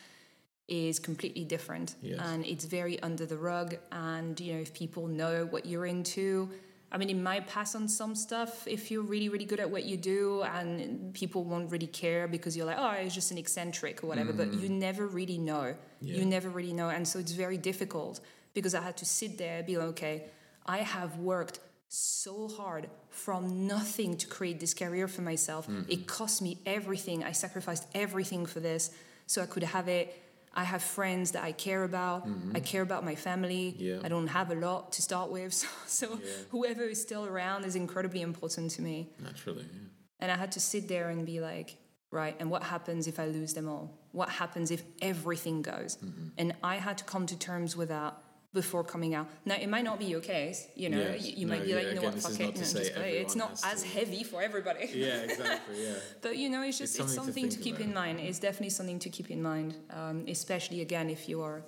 is 0.70 0.98
completely 1.00 1.44
different 1.44 1.96
yes. 2.00 2.18
and 2.22 2.46
it's 2.46 2.64
very 2.64 3.02
under 3.02 3.26
the 3.26 3.36
rug 3.36 3.76
and 3.90 4.38
you 4.40 4.54
know 4.54 4.60
if 4.60 4.72
people 4.72 5.08
know 5.08 5.44
what 5.46 5.66
you're 5.66 5.84
into 5.84 6.48
i 6.92 6.96
mean 6.96 7.10
it 7.10 7.16
might 7.16 7.46
pass 7.48 7.74
on 7.74 7.88
some 7.88 8.14
stuff 8.14 8.66
if 8.68 8.90
you're 8.90 9.02
really 9.02 9.28
really 9.28 9.44
good 9.44 9.58
at 9.58 9.68
what 9.68 9.84
you 9.84 9.96
do 9.96 10.42
and 10.42 11.12
people 11.12 11.42
won't 11.42 11.70
really 11.72 11.88
care 11.88 12.28
because 12.28 12.56
you're 12.56 12.66
like 12.66 12.78
oh 12.78 12.92
it's 12.92 13.14
just 13.14 13.32
an 13.32 13.38
eccentric 13.38 14.02
or 14.04 14.06
whatever 14.06 14.32
mm. 14.32 14.36
but 14.36 14.54
you 14.54 14.68
never 14.68 15.06
really 15.08 15.38
know 15.38 15.74
yeah. 16.00 16.16
you 16.16 16.24
never 16.24 16.48
really 16.48 16.72
know 16.72 16.88
and 16.88 17.06
so 17.06 17.18
it's 17.18 17.32
very 17.32 17.58
difficult 17.58 18.20
because 18.54 18.74
i 18.74 18.80
had 18.80 18.96
to 18.96 19.04
sit 19.04 19.36
there 19.36 19.58
and 19.58 19.66
be 19.66 19.76
like 19.76 19.88
okay 19.88 20.24
i 20.66 20.78
have 20.78 21.18
worked 21.18 21.58
so 21.88 22.46
hard 22.46 22.88
from 23.08 23.66
nothing 23.66 24.16
to 24.16 24.28
create 24.28 24.60
this 24.60 24.72
career 24.72 25.08
for 25.08 25.22
myself 25.22 25.66
mm-hmm. 25.66 25.90
it 25.90 26.06
cost 26.06 26.40
me 26.40 26.56
everything 26.64 27.24
i 27.24 27.32
sacrificed 27.32 27.84
everything 27.92 28.46
for 28.46 28.60
this 28.60 28.92
so 29.26 29.42
i 29.42 29.46
could 29.46 29.64
have 29.64 29.88
it 29.88 30.16
I 30.52 30.64
have 30.64 30.82
friends 30.82 31.30
that 31.32 31.44
I 31.44 31.52
care 31.52 31.84
about. 31.84 32.26
Mm-hmm. 32.26 32.56
I 32.56 32.60
care 32.60 32.82
about 32.82 33.04
my 33.04 33.14
family. 33.14 33.76
Yeah. 33.78 33.98
I 34.02 34.08
don't 34.08 34.26
have 34.26 34.50
a 34.50 34.54
lot 34.54 34.92
to 34.92 35.02
start 35.02 35.30
with. 35.30 35.52
So, 35.86 36.06
so 36.06 36.20
yeah. 36.22 36.30
whoever 36.50 36.84
is 36.84 37.00
still 37.00 37.26
around 37.26 37.64
is 37.64 37.74
incredibly 37.76 38.22
important 38.22 38.70
to 38.72 38.82
me. 38.82 39.10
Naturally, 39.18 39.62
yeah. 39.62 39.88
And 40.20 40.30
I 40.30 40.36
had 40.36 40.52
to 40.52 40.60
sit 40.60 40.88
there 40.88 41.08
and 41.10 41.26
be 41.26 41.40
like, 41.40 41.76
right, 42.10 42.36
and 42.38 42.50
what 42.50 42.62
happens 42.62 43.06
if 43.06 43.18
I 43.18 43.26
lose 43.26 43.54
them 43.54 43.68
all? 43.68 43.98
What 44.12 44.28
happens 44.28 44.70
if 44.70 44.82
everything 45.00 45.62
goes? 45.62 45.96
Mm-hmm. 45.96 46.28
And 46.38 46.54
I 46.62 46.76
had 46.76 46.98
to 46.98 47.04
come 47.04 47.26
to 47.26 47.38
terms 47.38 47.76
with 47.76 47.88
that 47.88 48.16
before 48.52 48.82
coming 48.82 49.14
out. 49.14 49.28
Now 49.44 49.54
it 49.54 49.68
might 49.68 49.84
not 49.84 49.98
be 49.98 50.06
your 50.06 50.20
case, 50.20 50.66
you 50.74 50.88
know. 50.88 50.98
Yes. 50.98 51.26
You, 51.26 51.34
you 51.36 51.46
no, 51.46 51.54
might 51.54 51.64
be 51.64 51.74
like, 51.74 51.86
you 51.86 51.94
know 51.94 52.00
again, 52.00 52.12
what, 52.12 52.22
fuck 52.22 52.40
it, 52.40 52.56
just 52.56 52.94
play. 52.94 53.18
It's 53.18 53.36
not 53.36 53.60
as 53.64 53.82
to... 53.82 53.88
heavy 53.88 54.24
for 54.24 54.42
everybody. 54.42 54.90
Yeah, 54.92 55.06
exactly. 55.28 55.84
Yeah. 55.84 55.94
but 56.20 56.36
you 56.36 56.48
know, 56.48 56.62
it's 56.62 56.78
just 56.78 56.98
it's 56.98 57.14
something, 57.14 57.14
it's 57.14 57.24
something 57.24 57.48
to, 57.50 57.56
to, 57.56 57.62
keep 57.62 57.76
about. 57.76 57.86
in 57.86 57.94
mind. 57.94 58.20
It's 58.20 58.38
definitely 58.38 58.70
something 58.70 58.98
to 58.98 59.08
keep 59.08 59.30
in 59.30 59.42
mind, 59.42 59.76
um, 59.90 60.24
especially 60.26 60.80
again 60.80 61.10
if 61.10 61.28
you 61.28 61.42
are 61.42 61.62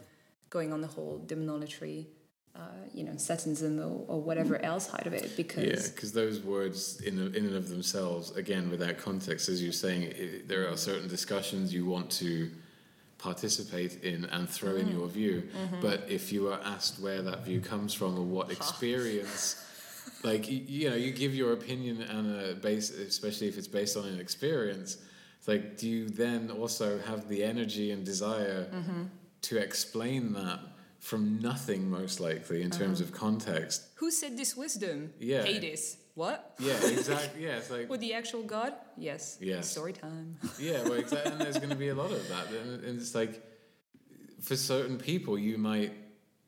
going 0.50 0.72
on 0.72 0.80
the 0.80 0.88
whole 0.88 1.22
demonolatry 1.26 2.06
uh, 2.54 2.60
you 2.92 3.02
know, 3.02 3.16
satanism 3.16 3.78
or, 3.78 4.04
or 4.08 4.20
whatever 4.20 4.62
else 4.62 4.92
out 4.92 5.06
of 5.06 5.14
it 5.14 5.36
because 5.36 5.64
Yeah, 5.64 5.94
because 5.94 6.12
those 6.12 6.40
words 6.40 7.00
in 7.00 7.18
in 7.34 7.46
and 7.46 7.56
of 7.56 7.70
themselves, 7.70 8.36
again, 8.36 8.70
without 8.70 8.98
context, 8.98 9.48
as 9.48 9.62
you're 9.62 9.72
saying, 9.72 10.02
it, 10.02 10.48
there 10.48 10.68
are 10.68 10.76
certain 10.76 11.08
discussions 11.08 11.72
you 11.72 11.86
want 11.86 12.10
to 12.10 12.50
participate 13.23 14.02
in 14.02 14.25
and 14.26 14.49
throw 14.49 14.75
in 14.76 14.88
mm. 14.88 14.95
your 14.95 15.09
view. 15.09 15.49
Mm-hmm. 15.57 15.81
But 15.81 16.07
if 16.09 16.33
you 16.33 16.49
are 16.49 16.61
asked 16.64 16.99
where 17.00 17.23
that 17.23 17.45
view 17.45 17.61
comes 17.61 17.95
from 17.95 18.19
or 18.19 18.25
what 18.25 18.50
experience, 18.50 19.64
like 20.25 20.50
you, 20.50 20.59
you 20.67 20.91
know, 20.91 20.97
you 20.97 21.12
give 21.12 21.35
your 21.35 21.52
opinion 21.52 22.02
and 22.02 22.41
a 22.41 22.55
base, 22.55 22.91
especially 22.91 23.49
if 23.49 23.57
it's 23.57 23.69
based 23.69 23.97
on 23.97 24.05
an 24.07 24.19
experience. 24.19 24.99
It's 25.38 25.49
like, 25.49 25.76
do 25.76 25.88
you 25.88 26.09
then 26.09 26.50
also 26.50 26.99
have 27.00 27.29
the 27.29 27.43
energy 27.43 27.91
and 27.91 28.05
desire 28.05 28.67
mm-hmm. 28.73 29.02
to 29.43 29.59
explain 29.59 30.33
that 30.35 30.61
from 30.99 31.41
nothing, 31.41 31.91
most 31.91 32.21
likely, 32.21 32.62
in 32.62 32.71
terms 32.71 33.00
uh-huh. 33.00 33.09
of 33.09 33.19
context? 33.19 33.88
who 34.02 34.11
said 34.11 34.37
this 34.37 34.57
wisdom? 34.57 35.12
Yeah. 35.21 35.45
Hades. 35.45 35.97
What? 36.14 36.54
Yeah, 36.59 36.75
exactly. 36.75 37.45
Yeah, 37.45 37.57
it's 37.57 37.71
like 37.71 37.88
With 37.88 38.00
the 38.00 38.14
actual 38.14 38.42
God? 38.42 38.75
Yes. 38.97 39.38
Yeah. 39.40 39.62
Story 39.62 39.92
time. 39.92 40.37
Yeah, 40.59 40.83
well, 40.83 40.95
exactly. 40.95 41.33
And 41.33 41.40
there's 41.40 41.57
going 41.57 41.71
to 41.71 41.76
be 41.76 41.88
a 41.88 41.95
lot 41.95 42.11
of 42.11 42.28
that, 42.28 42.49
and, 42.49 42.85
it's 42.85 43.14
like 43.14 43.42
for 44.42 44.57
certain 44.57 44.99
people, 44.99 45.38
you 45.38 45.57
might, 45.57 45.92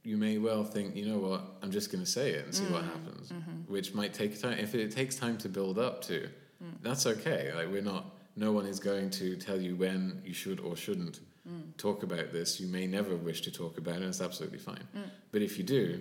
you 0.03 0.17
may 0.17 0.39
well 0.39 0.65
think, 0.65 0.95
you 0.95 1.07
know 1.07 1.19
what, 1.19 1.43
I'm 1.63 1.71
just 1.71 1.91
going 1.91 2.05
to 2.05 2.11
say 2.11 2.33
it 2.33 2.45
and 2.45 2.55
see 2.55 2.65
what 2.65 2.83
mm, 2.83 2.87
happens, 2.87 3.31
mm-hmm. 3.31 3.73
which 3.73 3.95
might 3.95 4.13
take 4.13 4.41
time. 4.41 4.59
If 4.59 4.75
it 4.75 4.91
takes 4.91 5.17
time 5.17 5.39
to 5.39 5.49
build 5.49 5.79
up 5.79 6.03
to, 6.03 6.29
mm. 6.63 6.73
that's 6.83 7.07
okay. 7.07 7.53
Like 7.55 7.69
we're 7.69 7.83
not. 7.83 8.11
No 8.37 8.51
one 8.51 8.67
is 8.67 8.81
going 8.81 9.11
to 9.11 9.37
tell 9.37 9.61
you 9.61 9.77
when 9.77 10.21
you 10.25 10.35
should 10.35 10.59
or 10.59 10.75
shouldn't 10.75 11.21
mm. 11.49 11.77
talk 11.77 12.03
about 12.03 12.33
this. 12.33 12.59
You 12.59 12.67
may 12.67 12.87
never 12.89 13.15
wish 13.15 13.43
to 13.43 13.53
talk 13.53 13.79
about 13.79 13.95
it, 13.95 13.99
and 13.99 14.07
it's 14.07 14.21
absolutely 14.21 14.59
fine. 14.59 14.85
But 15.31 15.43
if 15.43 15.57
you 15.57 15.65
do, 15.65 16.01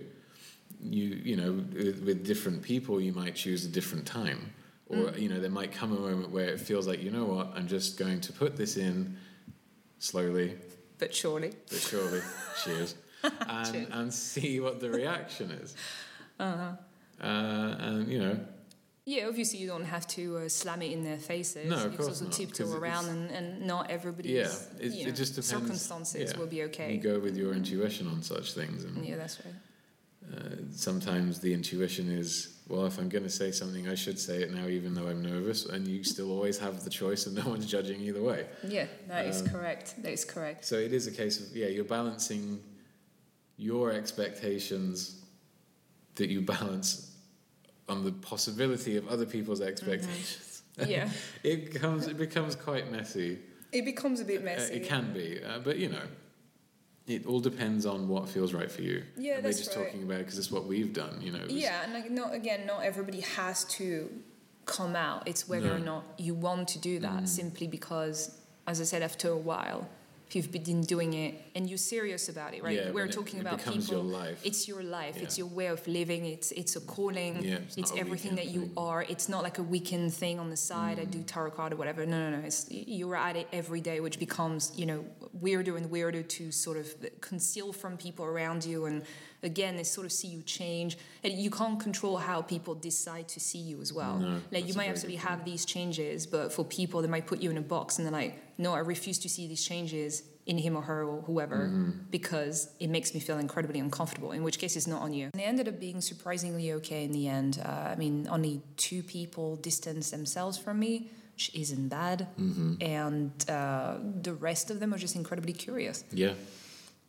you 0.84 1.04
you 1.24 1.36
know 1.36 1.52
with, 1.52 2.02
with 2.04 2.24
different 2.26 2.62
people 2.62 3.00
you 3.00 3.12
might 3.12 3.34
choose 3.34 3.64
a 3.64 3.68
different 3.68 4.06
time 4.06 4.52
or 4.86 5.10
you 5.16 5.28
know 5.28 5.40
there 5.40 5.50
might 5.50 5.72
come 5.72 5.92
a 5.96 5.98
moment 5.98 6.30
where 6.30 6.46
it 6.48 6.60
feels 6.60 6.86
like 6.86 7.02
you 7.02 7.10
know 7.10 7.24
what 7.24 7.46
i'm 7.56 7.66
just 7.66 7.96
going 7.98 8.20
to 8.20 8.32
put 8.32 8.56
this 8.56 8.76
in 8.76 9.16
slowly 9.98 10.56
But 10.98 11.14
surely. 11.14 11.52
but 11.70 11.78
surely 11.78 12.20
cheers 12.64 12.94
and 13.22 13.72
Cheers. 13.72 13.88
and 13.90 14.12
see 14.12 14.60
what 14.60 14.80
the 14.80 14.90
reaction 14.90 15.50
is 15.52 15.74
uh-huh. 16.38 16.72
uh 17.26 17.76
and 17.78 18.08
you 18.12 18.18
know 18.18 18.38
Yeah, 19.06 19.28
obviously 19.28 19.58
you 19.60 19.68
don't 19.68 19.84
have 19.96 20.06
to 20.16 20.22
uh, 20.38 20.48
slam 20.48 20.80
it 20.80 20.90
in 20.96 21.04
their 21.04 21.18
faces. 21.18 21.68
No, 21.68 21.76
of 21.76 21.82
you 21.82 21.88
can 21.90 21.96
course 21.98 22.08
also 22.08 22.24
not, 22.24 22.32
tiptoe 22.32 22.72
around 22.72 23.06
and, 23.14 23.30
and 23.30 23.46
not 23.66 23.90
everybody's 23.90 24.32
yeah 24.32 24.84
it, 24.86 24.92
you 24.92 25.08
it 25.08 25.14
just 25.22 25.34
depends 25.34 25.48
circumstances 25.56 26.32
yeah. 26.32 26.38
will 26.38 26.46
be 26.56 26.62
okay. 26.68 26.92
you 26.94 27.00
go 27.12 27.18
with 27.26 27.36
your 27.36 27.52
intuition 27.54 28.08
on 28.08 28.22
such 28.22 28.52
things 28.54 28.84
and 28.84 29.04
Yeah, 29.06 29.16
that's 29.16 29.38
right. 29.44 29.54
Uh, 30.32 30.38
sometimes 30.70 31.40
the 31.40 31.52
intuition 31.52 32.10
is 32.10 32.58
well 32.68 32.86
if 32.86 32.98
i'm 32.98 33.08
going 33.08 33.24
to 33.24 33.30
say 33.30 33.50
something 33.52 33.88
i 33.88 33.94
should 33.94 34.18
say 34.18 34.42
it 34.42 34.50
now 34.52 34.66
even 34.66 34.94
though 34.94 35.06
i'm 35.06 35.22
nervous 35.22 35.66
and 35.66 35.86
you 35.86 36.02
still 36.02 36.30
always 36.32 36.58
have 36.58 36.82
the 36.84 36.90
choice 36.90 37.26
and 37.26 37.34
no 37.36 37.46
one's 37.48 37.66
judging 37.66 38.00
either 38.00 38.22
way 38.22 38.46
Yeah, 38.66 38.86
that 39.08 39.26
is 39.26 39.40
Um, 39.42 39.48
correct. 39.48 40.02
That 40.02 40.12
is 40.12 40.24
correct. 40.24 40.64
So 40.64 40.76
it 40.76 40.92
is 40.92 41.06
a 41.06 41.10
case 41.12 41.40
of 41.40 41.54
yeah, 41.56 41.66
you're 41.66 41.84
balancing 41.84 42.60
your 43.56 43.92
expectations 43.92 45.22
that 46.16 46.30
you 46.30 46.40
balance 46.40 47.10
on 47.88 48.04
the 48.04 48.12
possibility 48.12 48.96
of 48.96 49.06
other 49.08 49.26
people's 49.26 49.60
expectations. 49.60 50.62
Yeah. 50.86 51.08
it 51.42 51.72
becomes 51.72 52.06
it 52.06 52.16
becomes 52.16 52.56
quite 52.56 52.90
messy. 52.90 53.38
It 53.72 53.84
becomes 53.84 54.20
a 54.20 54.24
bit 54.24 54.40
Uh, 54.40 54.44
messy. 54.44 54.74
it 54.74 54.84
can 54.88 55.12
be, 55.12 55.42
uh, 55.44 55.58
but 55.58 55.76
you 55.78 55.88
know, 55.90 56.06
it 57.06 57.26
all 57.26 57.40
depends 57.40 57.84
on 57.84 58.08
what 58.08 58.28
feels 58.28 58.54
right 58.54 58.70
for 58.70 58.82
you. 58.82 59.02
Yeah, 59.16 59.36
and 59.36 59.44
that's 59.44 59.58
we're 59.58 59.64
just 59.64 59.76
right. 59.76 59.86
talking 59.86 60.02
about 60.04 60.18
because 60.18 60.38
it's 60.38 60.50
what 60.50 60.66
we've 60.66 60.92
done. 60.92 61.20
You 61.20 61.32
know. 61.32 61.40
was- 61.44 61.52
Yeah, 61.52 61.82
and 61.84 61.92
like 61.92 62.10
not 62.10 62.32
again, 62.34 62.66
not 62.66 62.84
everybody 62.84 63.20
has 63.20 63.64
to 63.64 64.10
come 64.64 64.96
out. 64.96 65.28
It's 65.28 65.46
whether 65.48 65.72
or 65.72 65.78
not 65.78 66.04
you 66.16 66.34
want 66.34 66.68
to 66.68 66.78
do 66.78 66.98
that. 67.00 67.24
Mm. 67.24 67.28
Simply 67.28 67.66
because, 67.66 68.38
as 68.66 68.80
I 68.80 68.84
said, 68.84 69.02
after 69.02 69.28
a 69.28 69.36
while, 69.36 69.86
you've 70.34 70.50
been 70.50 70.82
doing 70.82 71.14
it 71.14 71.34
and 71.54 71.68
you're 71.68 71.78
serious 71.78 72.28
about 72.28 72.54
it, 72.54 72.62
right? 72.62 72.76
Yeah, 72.76 72.86
We're 72.90 73.02
when 73.02 73.08
it- 73.08 73.12
talking 73.12 73.38
it 73.38 73.42
about 73.42 73.58
becomes 73.58 73.86
people. 73.88 74.04
your 74.04 74.12
life. 74.20 74.40
It's 74.44 74.66
your 74.68 74.82
life. 74.82 75.16
It's 75.22 75.36
your 75.38 75.46
way 75.48 75.66
of 75.66 75.86
living. 75.86 76.26
It's 76.26 76.50
it's 76.52 76.76
a 76.76 76.80
calling. 76.80 77.42
Yeah, 77.42 77.56
it's 77.66 77.76
it's 77.76 77.92
everything 77.96 78.34
that 78.36 78.48
you 78.48 78.62
thing. 78.62 78.72
are. 78.76 79.02
It's 79.02 79.28
not 79.28 79.42
like 79.42 79.58
a 79.58 79.62
weekend 79.62 80.12
thing 80.14 80.38
on 80.40 80.50
the 80.50 80.56
side. 80.56 80.98
I 80.98 81.04
do 81.04 81.18
Mm. 81.18 81.26
tarot 81.26 81.50
card 81.52 81.72
or 81.72 81.76
whatever. 81.76 82.04
No, 82.06 82.18
no, 82.30 82.38
no. 82.38 82.46
It's 82.46 82.66
you're 82.70 83.16
at 83.16 83.36
it 83.36 83.46
every 83.52 83.80
day, 83.80 84.00
which 84.00 84.18
becomes 84.18 84.72
you 84.76 84.86
know 84.86 85.04
weirder 85.32 85.76
and 85.76 85.90
weirder 85.90 86.22
to 86.22 86.50
sort 86.52 86.76
of 86.76 86.86
conceal 87.20 87.72
from 87.72 87.96
people 87.96 88.24
around 88.24 88.64
you, 88.64 88.86
and 88.86 89.02
again, 89.42 89.76
they 89.76 89.84
sort 89.84 90.06
of 90.06 90.12
see 90.12 90.28
you 90.28 90.42
change, 90.42 90.96
and 91.22 91.32
you 91.34 91.50
can't 91.50 91.78
control 91.78 92.16
how 92.16 92.40
people 92.40 92.74
decide 92.74 93.28
to 93.28 93.40
see 93.40 93.58
you 93.58 93.80
as 93.82 93.92
well. 93.92 94.18
No, 94.18 94.40
like 94.50 94.66
you 94.66 94.74
might 94.74 94.88
absolutely 94.88 95.16
have 95.18 95.44
these 95.44 95.64
changes, 95.64 96.26
but 96.26 96.52
for 96.52 96.64
people, 96.64 97.02
they 97.02 97.08
might 97.08 97.26
put 97.26 97.40
you 97.42 97.50
in 97.50 97.58
a 97.58 97.62
box, 97.62 97.98
and 97.98 98.06
they're 98.06 98.12
like, 98.22 98.38
no, 98.58 98.72
I 98.74 98.78
refuse 98.80 99.18
to 99.20 99.28
see 99.28 99.46
these 99.46 99.64
changes 99.64 100.22
in 100.46 100.58
him 100.58 100.76
or 100.76 100.82
her 100.82 101.02
or 101.04 101.22
whoever 101.22 101.56
Mm-hmm. 101.68 101.90
because 102.10 102.68
it 102.78 102.88
makes 102.90 103.14
me 103.14 103.20
feel 103.20 103.38
incredibly 103.38 103.80
uncomfortable, 103.80 104.32
in 104.32 104.42
which 104.44 104.58
case 104.58 104.76
it's 104.76 104.86
not 104.86 105.00
on 105.02 105.12
you. 105.14 105.30
And 105.32 105.40
they 105.40 105.44
ended 105.44 105.68
up 105.68 105.80
being 105.80 106.00
surprisingly 106.02 106.72
okay 106.74 107.04
in 107.04 107.12
the 107.12 107.28
end. 107.28 107.60
Uh, 107.64 107.68
I 107.92 107.94
mean, 107.96 108.28
only 108.30 108.60
two 108.76 109.02
people 109.02 109.56
distanced 109.56 110.10
themselves 110.10 110.58
from 110.58 110.78
me, 110.80 111.10
which 111.34 111.50
isn't 111.54 111.88
bad. 111.88 112.28
Mm-hmm. 112.38 112.74
And 112.82 113.32
uh, 113.48 113.96
the 114.22 114.34
rest 114.34 114.70
of 114.70 114.80
them 114.80 114.92
are 114.92 114.98
just 114.98 115.16
incredibly 115.16 115.54
curious. 115.54 116.04
Yeah. 116.12 116.34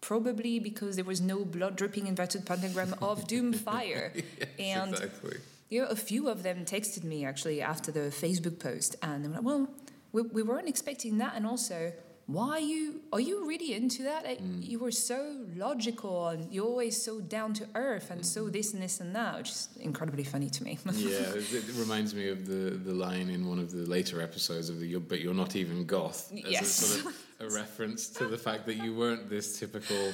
Probably 0.02 0.60
because 0.60 0.96
there 0.96 1.06
was 1.06 1.20
no 1.20 1.44
blood 1.44 1.76
dripping 1.76 2.08
inverted 2.08 2.46
pentagram 2.46 2.96
of 3.02 3.28
doom 3.28 3.54
fire. 3.54 4.14
and 4.60 4.92
exactly. 4.94 5.38
you 5.70 5.82
know, 5.82 5.88
a 5.88 5.96
few 5.96 6.30
of 6.30 6.44
them 6.44 6.64
texted 6.64 7.04
me 7.04 7.26
actually 7.26 7.62
after 7.62 7.92
the 7.92 8.12
Facebook 8.12 8.60
post, 8.60 8.96
and 9.02 9.24
they 9.24 9.28
were 9.30 9.36
like, 9.36 9.44
"Well, 9.44 9.68
we, 10.16 10.22
we 10.22 10.44
weren't 10.44 10.70
expecting 10.70 11.18
that, 11.18 11.34
and 11.36 11.46
also, 11.46 11.92
why 12.28 12.52
are 12.52 12.60
you 12.60 13.02
are 13.12 13.20
you 13.20 13.46
really 13.46 13.74
into 13.74 14.04
that? 14.04 14.24
Like, 14.24 14.42
mm. 14.42 14.66
You 14.66 14.80
were 14.80 14.92
so 14.92 15.20
logical, 15.56 16.30
and 16.30 16.52
you're 16.54 16.66
always 16.66 17.00
so 17.02 17.20
down 17.20 17.54
to 17.56 17.68
earth, 17.76 18.12
and 18.12 18.26
so 18.26 18.46
mm. 18.46 18.54
this 18.54 18.74
and 18.74 18.82
this 18.82 19.02
and 19.02 19.14
that, 19.14 19.38
which 19.38 19.50
is 19.50 19.70
incredibly 19.80 20.24
funny 20.24 20.50
to 20.50 20.64
me. 20.64 20.80
yeah, 20.94 21.34
it, 21.36 21.66
reminds 21.76 22.16
me 22.16 22.30
of 22.30 22.48
the, 22.48 22.78
the 22.90 22.94
line 22.94 23.30
in 23.30 23.46
one 23.48 23.60
of 23.60 23.72
the 23.72 23.86
later 23.98 24.22
episodes 24.22 24.70
of 24.70 24.80
the 24.80 24.88
"You're- 24.88 25.06
"But 25.06 25.20
you're 25.20 25.34
not 25.34 25.56
even 25.58 25.86
goth" 25.86 26.32
as 26.32 26.52
Yes. 26.52 26.62
a 26.62 26.66
sort 26.66 27.06
of 27.06 27.14
a 27.42 27.54
reference 27.54 28.08
to 28.12 28.26
the 28.26 28.38
fact 28.38 28.66
that 28.68 28.76
you 28.76 28.96
weren't 28.96 29.30
this 29.30 29.60
typical, 29.60 30.14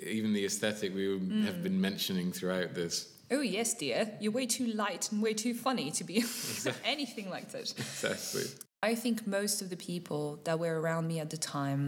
even 0.00 0.32
the 0.32 0.44
aesthetic 0.44 0.94
we 0.94 1.06
mm. 1.06 1.44
have 1.44 1.60
been 1.60 1.80
mentioning 1.80 2.30
throughout 2.30 2.74
this. 2.74 3.10
oh 3.32 3.40
yes, 3.40 3.74
dear, 3.74 4.12
you're 4.20 4.32
way 4.32 4.46
too 4.46 4.68
light 4.68 5.10
and 5.10 5.20
way 5.20 5.34
too 5.34 5.54
funny 5.54 5.90
to 5.90 6.04
be 6.04 6.22
anything 6.84 7.28
like 7.30 7.50
that. 7.50 7.72
Exactly. 7.76 8.44
I 8.84 8.94
think 8.94 9.26
most 9.26 9.62
of 9.62 9.70
the 9.70 9.76
people 9.76 10.38
that 10.44 10.58
were 10.58 10.78
around 10.78 11.08
me 11.08 11.18
at 11.18 11.30
the 11.30 11.38
time 11.38 11.82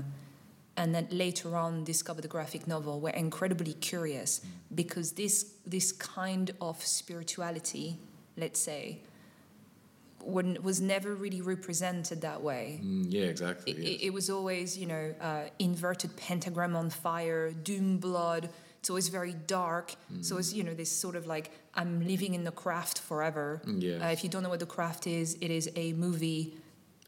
and 0.78 0.94
then 0.94 1.08
later 1.10 1.54
on 1.54 1.84
discovered 1.84 2.22
the 2.22 2.28
graphic 2.36 2.66
novel 2.66 3.00
were 3.00 3.16
incredibly 3.26 3.74
curious 3.74 4.40
because 4.74 5.12
this 5.12 5.36
this 5.66 5.92
kind 5.92 6.50
of 6.68 6.76
spirituality, 6.82 7.98
let's 8.42 8.60
say, 8.60 9.00
was 10.68 10.80
never 10.80 11.14
really 11.14 11.42
represented 11.42 12.18
that 12.22 12.40
way. 12.42 12.80
Mm, 12.82 13.06
yeah, 13.08 13.24
exactly. 13.24 13.72
It, 13.72 13.78
yes. 13.78 14.00
it, 14.08 14.12
was 14.12 14.30
always, 14.30 14.76
you 14.76 14.86
know, 14.86 15.14
uh, 15.20 15.44
inverted 15.58 16.16
pentagram 16.16 16.74
on 16.76 16.90
fire, 16.90 17.52
doom 17.52 17.98
blood. 17.98 18.48
It's 18.80 18.90
always 18.90 19.08
very 19.08 19.34
dark. 19.46 19.94
So 20.20 20.38
it's, 20.38 20.52
you 20.52 20.64
know, 20.64 20.74
this 20.74 20.90
sort 20.90 21.16
of 21.16 21.26
like, 21.26 21.50
I'm 21.74 22.06
living 22.06 22.34
in 22.34 22.44
the 22.44 22.52
craft 22.52 22.98
forever. 23.00 23.60
Mm. 23.66 24.02
Uh, 24.02 24.06
if 24.16 24.22
you 24.24 24.30
don't 24.30 24.42
know 24.42 24.48
what 24.48 24.60
the 24.60 24.72
craft 24.76 25.06
is, 25.06 25.36
it 25.40 25.50
is 25.50 25.70
a 25.76 25.92
movie. 25.94 26.56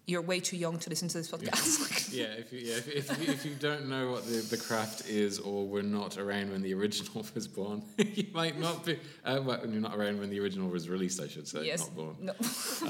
You're 0.08 0.22
way 0.22 0.40
too 0.40 0.56
young 0.56 0.78
to 0.78 0.88
listen 0.88 1.06
to 1.08 1.18
this 1.18 1.30
podcast. 1.30 2.12
yeah, 2.16 2.28
if 2.28 2.50
you, 2.50 2.60
yeah, 2.60 2.76
if, 2.76 2.88
if, 2.88 3.20
you, 3.20 3.30
if 3.30 3.44
you 3.44 3.54
don't 3.54 3.90
know 3.90 4.10
what 4.10 4.24
the, 4.24 4.38
the 4.38 4.56
craft 4.56 5.06
is, 5.06 5.38
or 5.38 5.68
were 5.68 5.82
not 5.82 6.16
around 6.16 6.50
when 6.50 6.62
the 6.62 6.72
original 6.72 7.26
was 7.34 7.46
born, 7.46 7.82
you 7.98 8.26
might 8.32 8.58
not 8.58 8.86
be. 8.86 8.98
Uh, 9.22 9.42
well, 9.44 9.60
you're 9.66 9.82
not 9.82 9.94
around 9.94 10.18
when 10.18 10.30
the 10.30 10.40
original 10.40 10.66
was 10.70 10.88
released, 10.88 11.20
I 11.20 11.28
should 11.28 11.46
say, 11.46 11.66
yes. 11.66 11.80
not 11.80 11.94
born. 11.94 12.16
No. 12.22 12.32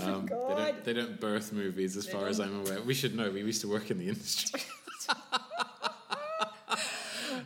Um, 0.01 0.27
they, 0.27 0.55
don't, 0.55 0.85
they 0.85 0.93
don't 0.93 1.21
birth 1.21 1.53
movies, 1.53 1.97
as 1.97 2.07
They 2.07 2.13
far 2.13 2.29
as 2.29 2.39
I'm 2.39 2.61
aware. 2.61 2.81
We 2.83 2.95
should 2.95 3.17
know. 3.17 3.29
We 3.29 3.41
used 3.41 3.63
to 3.63 3.69
work 3.69 3.91
in 3.91 3.99
the 3.99 4.09
industry. 4.09 4.61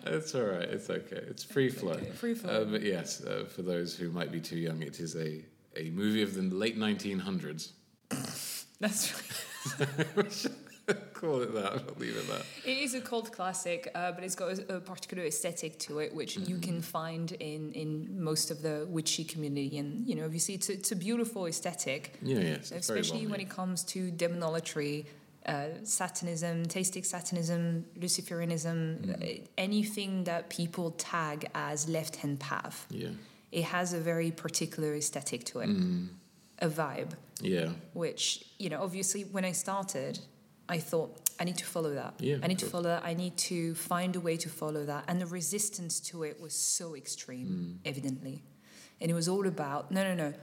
it's 0.05 0.35
all 0.35 0.43
right. 0.43 0.69
It's 0.69 0.91
okay. 0.91 1.25
It's 1.31 1.45
free 1.45 1.71
flow. 1.71 1.93
Okay, 1.93 2.11
free 2.11 2.35
flow. 2.35 2.61
Uh, 2.61 2.65
but 2.67 2.83
yes, 2.83 3.25
uh, 3.25 3.47
for 3.49 3.63
those 3.63 3.97
who 3.97 4.11
might 4.11 4.31
be 4.31 4.41
too 4.41 4.59
young, 4.59 4.83
it 4.83 5.01
is 5.01 5.17
a, 5.17 5.43
a 5.79 5.89
movie 5.93 6.21
of 6.21 6.35
the 6.35 6.43
late 6.43 6.79
1900s. 6.79 7.71
That's 8.79 9.15
right. 9.15 9.47
Call 11.15 11.41
it 11.43 11.55
that. 11.55 11.73
I'll 11.75 11.95
leave 11.99 12.17
it 12.17 12.27
that. 12.29 12.45
It 12.65 12.79
is 12.79 12.95
a 12.95 13.01
cult 13.01 13.31
classic, 13.31 13.89
uh, 13.95 14.11
but 14.13 14.25
it's 14.25 14.35
got 14.35 14.59
a, 14.59 14.77
a 14.77 14.81
particular 14.81 15.25
aesthetic 15.25 15.79
to 15.81 16.01
it, 16.01 16.13
which 16.13 16.37
you 16.37 16.59
can 16.59 16.83
find 16.83 17.31
in, 17.33 17.73
in 17.73 18.21
most 18.23 18.51
of 18.51 18.63
the 18.63 18.85
witchy 18.89 19.23
community. 19.23 19.79
And, 19.79 20.05
you 20.07 20.17
know, 20.17 20.25
obviously 20.25 20.55
it's, 20.57 20.69
a- 20.69 20.73
it's 20.75 20.91
a 20.91 20.97
beautiful 20.97 21.47
aesthetic. 21.47 22.17
Yeah, 22.21 22.39
yes. 22.41 22.73
it's 22.73 22.89
especially 22.89 23.21
well 23.23 23.31
when 23.33 23.41
it 23.41 23.49
comes 23.49 23.85
to 23.85 24.11
demonolatry 24.11 25.07
uh, 25.47 25.67
Satanism, 25.85 26.65
theistic 26.65 27.05
Satanism, 27.05 27.85
Luciferianism, 27.99 28.99
Mm. 29.07 29.47
anything 29.57 30.25
that 30.25 30.49
people 30.51 30.91
tag 30.93 31.49
as 31.55 31.89
left 31.89 32.17
hand 32.17 32.41
path. 32.41 32.87
Yeah. 32.91 33.09
It 33.53 33.65
has 33.65 33.93
a 33.93 33.99
very 34.01 34.31
particular 34.33 34.95
aesthetic 34.97 35.45
to 35.47 35.61
it, 35.61 35.69
Mm. 35.69 36.09
A 36.63 36.69
vibe, 36.69 37.11
Yeah. 37.41 37.71
which, 37.93 38.25
you 38.59 38.71
know, 38.71 38.81
obviously 38.83 39.23
when 39.25 39.45
I 39.45 39.53
started, 39.53 40.21
I 40.69 40.79
thought, 40.79 41.11
I 41.41 41.45
need 41.45 41.59
to 41.59 41.65
follow 41.67 41.93
that. 41.95 42.15
Yeah, 42.21 42.39
I 42.43 42.47
need 42.47 42.61
to 42.61 42.67
follow 42.67 42.85
that. 42.95 43.03
I 43.05 43.15
need 43.15 43.37
to 43.51 43.75
find 43.75 44.15
a 44.17 44.21
way 44.21 44.37
to 44.39 44.49
follow 44.49 44.85
that. 44.87 45.05
And 45.09 45.21
the 45.21 45.27
resistance 45.27 45.99
to 46.11 46.23
it 46.23 46.41
was 46.41 46.55
so 46.55 46.95
extreme, 46.95 47.49
Mm. 47.83 47.89
evidently. 47.91 48.43
And 49.01 49.11
it 49.11 49.15
was 49.15 49.29
all 49.29 49.47
about, 49.47 49.91
no, 49.91 50.03
no, 50.05 50.15
no. 50.15 50.35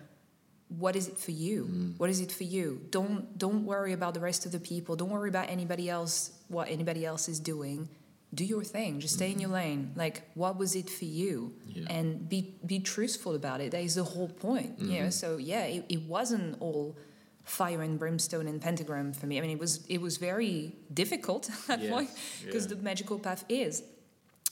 What 0.68 0.96
is 0.96 1.08
it 1.08 1.18
for 1.18 1.32
you? 1.32 1.66
Mm. 1.66 2.00
What 2.00 2.10
is 2.10 2.20
it 2.20 2.32
for 2.32 2.44
you? 2.44 2.86
Don't 2.92 3.38
don't 3.38 3.66
worry 3.66 3.94
about 3.94 4.14
the 4.14 4.20
rest 4.20 4.46
of 4.46 4.52
the 4.52 4.60
people. 4.60 4.96
Don't 4.96 5.10
worry 5.10 5.30
about 5.30 5.50
anybody 5.50 5.90
else 5.90 6.32
what 6.48 6.68
anybody 6.70 7.06
else 7.06 7.28
is 7.34 7.40
doing. 7.40 7.90
Do 8.34 8.46
your 8.46 8.64
thing. 8.64 9.00
Just 9.00 9.16
stay 9.16 9.32
in 9.32 9.40
your 9.40 9.50
lane. 9.50 9.92
Like 9.96 10.22
what 10.36 10.58
was 10.58 10.76
it 10.76 10.90
for 10.90 11.06
you? 11.06 11.54
Yeah. 11.68 11.86
And 11.90 12.30
be 12.30 12.54
be 12.66 12.80
truthful 12.80 13.34
about 13.36 13.60
it. 13.62 13.72
That 13.72 13.82
is 13.84 13.96
the 13.96 14.04
whole 14.04 14.30
point. 14.30 14.80
You 14.80 15.04
know, 15.04 15.10
so 15.10 15.38
yeah, 15.38 15.64
it, 15.66 15.86
it 15.90 16.02
wasn't 16.04 16.58
all 16.62 16.96
fire 17.44 17.82
and 17.82 17.98
brimstone 17.98 18.48
and 18.48 18.62
pentagram 18.62 19.14
for 19.14 19.26
me. 19.26 19.38
I 19.40 19.42
mean 19.42 19.50
it 19.52 19.60
was 19.60 19.84
it 19.88 20.00
was 20.00 20.18
very 20.18 20.76
difficult 20.94 21.50
at 21.52 21.68
that 21.68 21.82
Yes, 21.82 21.92
point 21.92 22.10
because 22.46 22.66
yeah. 22.68 22.76
the 22.76 22.84
magical 22.84 23.18
path 23.20 23.44
is. 23.50 23.82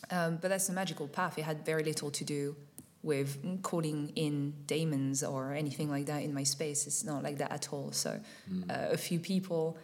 Um, 0.10 0.38
but 0.42 0.50
that's 0.50 0.68
the 0.68 0.74
magical 0.74 1.08
path. 1.08 1.38
It 1.38 1.44
had 1.44 1.66
very 1.66 1.84
little 1.84 2.10
to 2.12 2.24
do 2.24 2.56
with 3.04 3.62
calling 3.62 4.12
in 4.16 4.54
demons 4.66 5.24
or 5.24 5.54
anything 5.54 5.90
like 5.90 6.08
that 6.08 6.24
in 6.24 6.34
my 6.34 6.44
space. 6.44 6.88
It's 6.88 7.04
not 7.04 7.22
like 7.24 7.38
that 7.38 7.52
at 7.52 7.72
all. 7.72 7.92
So 7.92 8.20
Mm. 8.52 8.70
uh, 8.72 8.92
a 8.94 8.98
few 8.98 9.20
people 9.20 9.78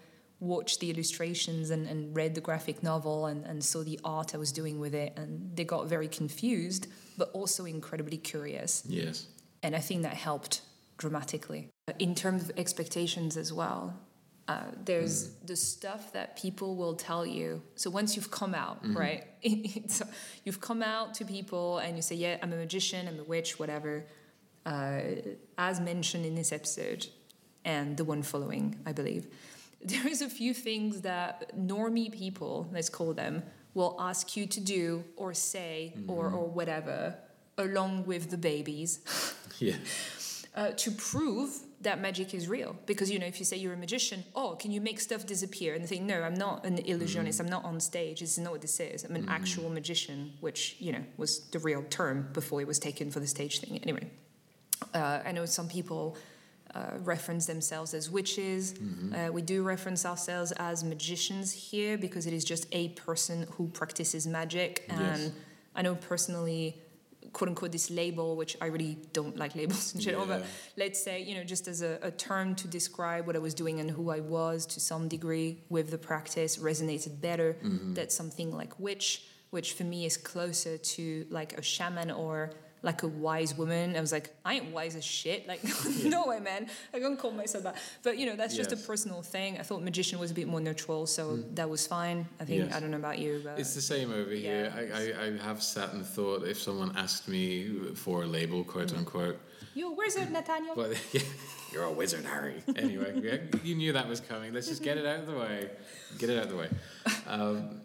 watched 0.44 0.80
the 0.80 0.90
illustrations 0.90 1.70
and, 1.70 1.88
and 1.88 2.16
read 2.16 2.36
the 2.36 2.42
graphic 2.42 2.84
novel 2.84 3.26
and, 3.26 3.46
and 3.46 3.64
saw 3.64 3.84
the 3.84 4.00
art 4.04 4.36
I 4.36 4.38
was 4.38 4.52
doing 4.52 4.80
with 4.80 4.94
it, 4.94 5.14
and 5.18 5.56
they 5.56 5.64
got 5.64 5.88
very 5.88 6.08
confused, 6.08 6.88
but 7.18 7.30
also 7.34 7.66
incredibly 7.66 8.18
curious. 8.18 8.84
Yes. 8.88 9.28
And 9.62 9.76
I 9.76 9.80
think 9.80 10.04
that 10.04 10.16
helped 10.16 10.62
dramatically. 10.98 11.70
In 12.00 12.16
terms 12.16 12.44
of 12.44 12.52
expectations 12.58 13.38
as 13.38 13.52
well, 13.52 13.94
uh, 14.48 14.64
there's 14.84 15.30
the 15.46 15.56
stuff 15.56 16.12
that 16.12 16.38
people 16.38 16.76
will 16.76 16.96
tell 16.96 17.26
you. 17.26 17.62
So 17.76 17.90
once 17.90 18.16
you've 18.16 18.32
come 18.32 18.54
out, 18.54 18.80
right? 18.84 19.24
so 19.88 20.06
you've 20.44 20.60
come 20.60 20.84
out 20.84 21.14
to 21.16 21.26
people 21.26 21.78
and 21.78 21.96
you 21.96 22.02
say, 22.02 22.16
"Yeah, 22.16 22.38
I'm 22.42 22.52
a 22.52 22.58
magician, 22.58 23.08
I'm 23.08 23.20
a 23.20 23.24
witch, 23.24 23.58
whatever." 23.58 24.06
Uh, 24.66 25.02
as 25.58 25.80
mentioned 25.80 26.26
in 26.26 26.36
this 26.36 26.52
episode, 26.52 27.08
and 27.64 27.96
the 27.96 28.04
one 28.04 28.22
following, 28.22 28.80
I 28.86 28.92
believe, 28.92 29.28
there 29.86 30.08
is 30.08 30.22
a 30.22 30.30
few 30.30 30.54
things 30.54 31.02
that 31.02 31.56
normie 31.58 32.12
people, 32.12 32.70
let's 32.74 32.90
call 32.90 33.14
them, 33.14 33.44
will 33.74 33.96
ask 34.00 34.38
you 34.38 34.46
to 34.48 34.60
do 34.60 35.04
or 35.16 35.34
say 35.34 35.94
or 36.08 36.30
or 36.30 36.46
whatever, 36.48 37.16
along 37.58 38.06
with 38.06 38.30
the 38.30 38.38
babies 38.38 39.00
Yeah. 39.60 39.76
uh, 40.56 40.72
to 40.72 40.92
prove 40.92 41.50
that 41.82 42.00
magic 42.02 42.34
is 42.34 42.48
real. 42.48 42.76
Because, 42.86 43.12
you 43.12 43.20
know, 43.20 43.26
if 43.26 43.40
you 43.40 43.46
say 43.46 43.58
you're 43.58 43.74
a 43.74 43.78
magician, 43.78 44.24
oh, 44.36 44.56
can 44.56 44.72
you 44.72 44.80
make 44.82 45.00
stuff 45.00 45.26
disappear? 45.26 45.74
And 45.74 45.84
they 45.84 45.88
think, 45.88 46.04
no, 46.04 46.22
I'm 46.22 46.34
not 46.34 46.66
an 46.66 46.78
illusionist. 46.80 47.40
I'm 47.40 47.50
not 47.50 47.66
on 47.66 47.80
stage. 47.80 48.22
This 48.22 48.38
is 48.38 48.44
not 48.44 48.52
what 48.54 48.62
this 48.62 48.80
is. 48.80 49.04
I'm 49.04 49.16
an 49.16 49.28
actual 49.28 49.70
magician, 49.70 50.34
which, 50.40 50.78
you 50.80 50.92
know, 50.94 51.04
was 51.18 51.40
the 51.52 51.60
real 51.60 51.84
term 51.90 52.30
before 52.34 52.62
it 52.62 52.68
was 52.68 52.80
taken 52.80 53.12
for 53.12 53.20
the 53.20 53.28
stage 53.28 53.60
thing. 53.60 53.78
Anyway, 53.84 54.10
uh, 54.94 55.20
I 55.26 55.32
know 55.34 55.46
some 55.46 55.68
people 55.68 56.18
uh, 56.76 56.98
reference 57.00 57.46
themselves 57.46 57.94
as 57.94 58.10
witches. 58.10 58.74
Uh, 59.14 59.32
we 59.32 59.42
do 59.42 59.64
reference 59.64 60.06
ourselves 60.06 60.52
as 60.54 60.84
magicians 60.84 61.52
here 61.52 61.98
because 61.98 62.26
it 62.26 62.34
is 62.34 62.44
just 62.44 62.66
a 62.72 62.90
person 62.90 63.46
who 63.52 63.68
practices 63.68 64.26
magic. 64.26 64.86
And 64.90 65.00
Yes. 65.02 65.32
I 65.76 65.82
know 65.84 65.96
personally, 65.96 66.82
quote 67.32 67.50
unquote, 67.50 67.72
this 67.72 67.90
label, 67.90 68.36
which 68.36 68.58
I 68.62 68.68
really 68.68 68.98
don't 69.12 69.38
like 69.38 69.56
labels 69.56 69.94
in 69.96 70.02
general, 70.02 70.26
but 70.26 70.44
let's 70.78 71.02
say, 71.04 71.22
you 71.22 71.36
know, 71.36 71.44
just 71.44 71.68
as 71.68 71.82
a, 71.82 72.00
a 72.02 72.12
term 72.12 72.56
to 72.56 72.68
describe 72.68 73.26
what 73.28 73.36
I 73.36 73.40
was 73.40 73.54
doing 73.54 73.80
and 73.80 73.90
who 73.90 74.10
I 74.10 74.20
was 74.20 74.66
to 74.68 74.80
some 74.80 75.08
degree 75.08 75.62
with 75.70 75.90
the 75.92 75.98
practice 75.98 76.58
resonated 76.58 77.22
better. 77.22 77.56
That's 77.94 78.16
something 78.16 78.52
like 78.52 78.80
witch, 78.80 79.24
which 79.52 79.74
for 79.74 79.84
me 79.84 80.06
is 80.06 80.18
closer 80.18 80.78
to 80.78 81.26
like 81.30 81.54
a 81.58 81.62
shaman 81.62 82.10
or 82.12 82.52
like 82.84 83.02
a 83.04 83.08
wise 83.08 83.58
woman. 83.58 83.96
I 83.96 84.02
was 84.02 84.12
like, 84.12 84.30
I 84.44 84.56
ain't 84.56 84.72
wise 84.72 84.96
as 84.98 85.06
shit. 85.06 85.48
Like, 85.48 85.62
no 86.04 86.26
way, 86.28 86.40
man. 86.42 86.68
I 86.94 87.00
don't 87.00 87.18
call 87.18 87.32
myself 87.32 87.64
that. 87.64 87.78
But, 88.04 88.18
you 88.18 88.26
know, 88.26 88.36
that's 88.36 88.56
just 88.56 88.74
a 88.74 88.76
personal 88.78 89.22
thing. 89.22 89.58
I 89.58 89.64
thought 89.64 89.82
magician 89.82 90.20
was 90.20 90.32
a 90.32 90.34
bit 90.34 90.48
more 90.50 90.60
neutral, 90.60 91.08
so 91.08 91.38
that 91.54 91.70
was 91.70 91.88
fine. 91.88 92.28
I 92.42 92.44
think, 92.46 92.66
Yes. 92.66 92.76
I 92.76 92.80
don't 92.82 92.92
know 92.92 92.98
about 92.98 93.20
you, 93.20 93.40
but. 93.44 93.58
It's 93.58 93.74
the 93.74 93.82
same 93.82 94.12
over 94.14 94.32
here. 94.32 94.72
I, 94.76 94.82
I, 94.82 95.26
I 95.28 95.38
have 95.48 95.64
sat 95.64 95.94
and 95.94 96.06
thought 96.06 96.44
if 96.46 96.62
someone 96.62 96.96
asked 96.98 97.28
me 97.30 97.70
for 97.96 98.24
a 98.24 98.28
label, 98.28 98.64
quote 98.66 98.90
Mm. 98.90 98.98
unquote, 98.98 99.40
You're 99.76 99.92
a 99.92 99.96
wizard, 99.96 100.30
Nathaniel. 100.32 100.76
well, 100.76 100.92
yeah, 101.14 101.22
you're 101.72 101.84
a 101.86 101.92
wizard, 101.92 102.26
Harry. 102.26 102.62
Anyway, 102.76 103.22
yeah, 103.24 103.38
you 103.64 103.76
knew 103.76 103.94
that 103.94 104.10
was 104.10 104.20
coming. 104.20 104.54
Let's 104.54 104.68
just 104.68 104.84
get 104.84 104.98
it 104.98 105.06
out 105.06 105.22
of 105.22 105.28
the 105.28 105.38
way. 105.38 105.70
Get 106.20 106.30
it 106.30 106.38
out 106.38 106.44
of 106.46 106.50
the 106.52 106.58
way. 106.58 106.70
Um, 107.28 107.80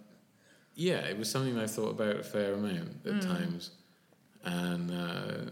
yeah, 0.74 0.98
it 1.06 1.16
was 1.16 1.30
something 1.30 1.56
I 1.56 1.66
thought 1.68 1.90
about 1.90 2.16
a 2.16 2.22
fair 2.24 2.54
amount 2.54 3.06
at 3.06 3.22
times. 3.22 3.70
And 4.48 4.90
uh, 4.90 5.50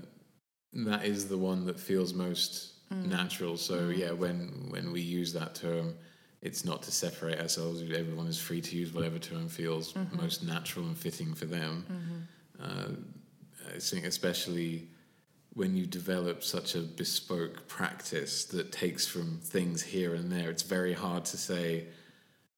that 0.91 1.05
is 1.05 1.29
the 1.29 1.37
one 1.39 1.67
that 1.67 1.79
feels 1.79 2.15
most 2.15 2.73
natural. 2.91 3.57
So, 3.57 3.89
yeah, 3.89 4.13
when, 4.13 4.67
when 4.71 4.91
we 4.93 5.01
use 5.01 5.33
that 5.35 5.55
term, 5.55 5.95
it's 6.41 6.65
not 6.65 6.83
to 6.85 6.91
separate 6.91 7.39
ourselves. 7.41 7.83
Everyone 7.83 8.27
is 8.27 8.39
free 8.39 8.61
to 8.61 8.77
use 8.77 8.93
whatever 8.93 9.19
term 9.19 9.49
feels 9.49 9.95
most 10.13 10.45
natural 10.45 10.87
and 10.87 10.97
fitting 10.97 11.35
for 11.35 11.47
them. 11.47 11.73
Uh, 12.63 12.89
I 13.75 13.79
think, 13.79 14.05
especially 14.05 14.89
when 15.55 15.75
you 15.75 15.87
develop 15.87 16.45
such 16.45 16.75
a 16.75 16.81
bespoke 16.81 17.67
practice 17.67 18.45
that 18.45 18.71
takes 18.73 19.07
from 19.07 19.41
things 19.43 19.83
here 19.83 20.15
and 20.15 20.31
there, 20.31 20.51
it's 20.51 20.63
very 20.63 20.93
hard 20.93 21.25
to 21.27 21.37
say, 21.37 21.87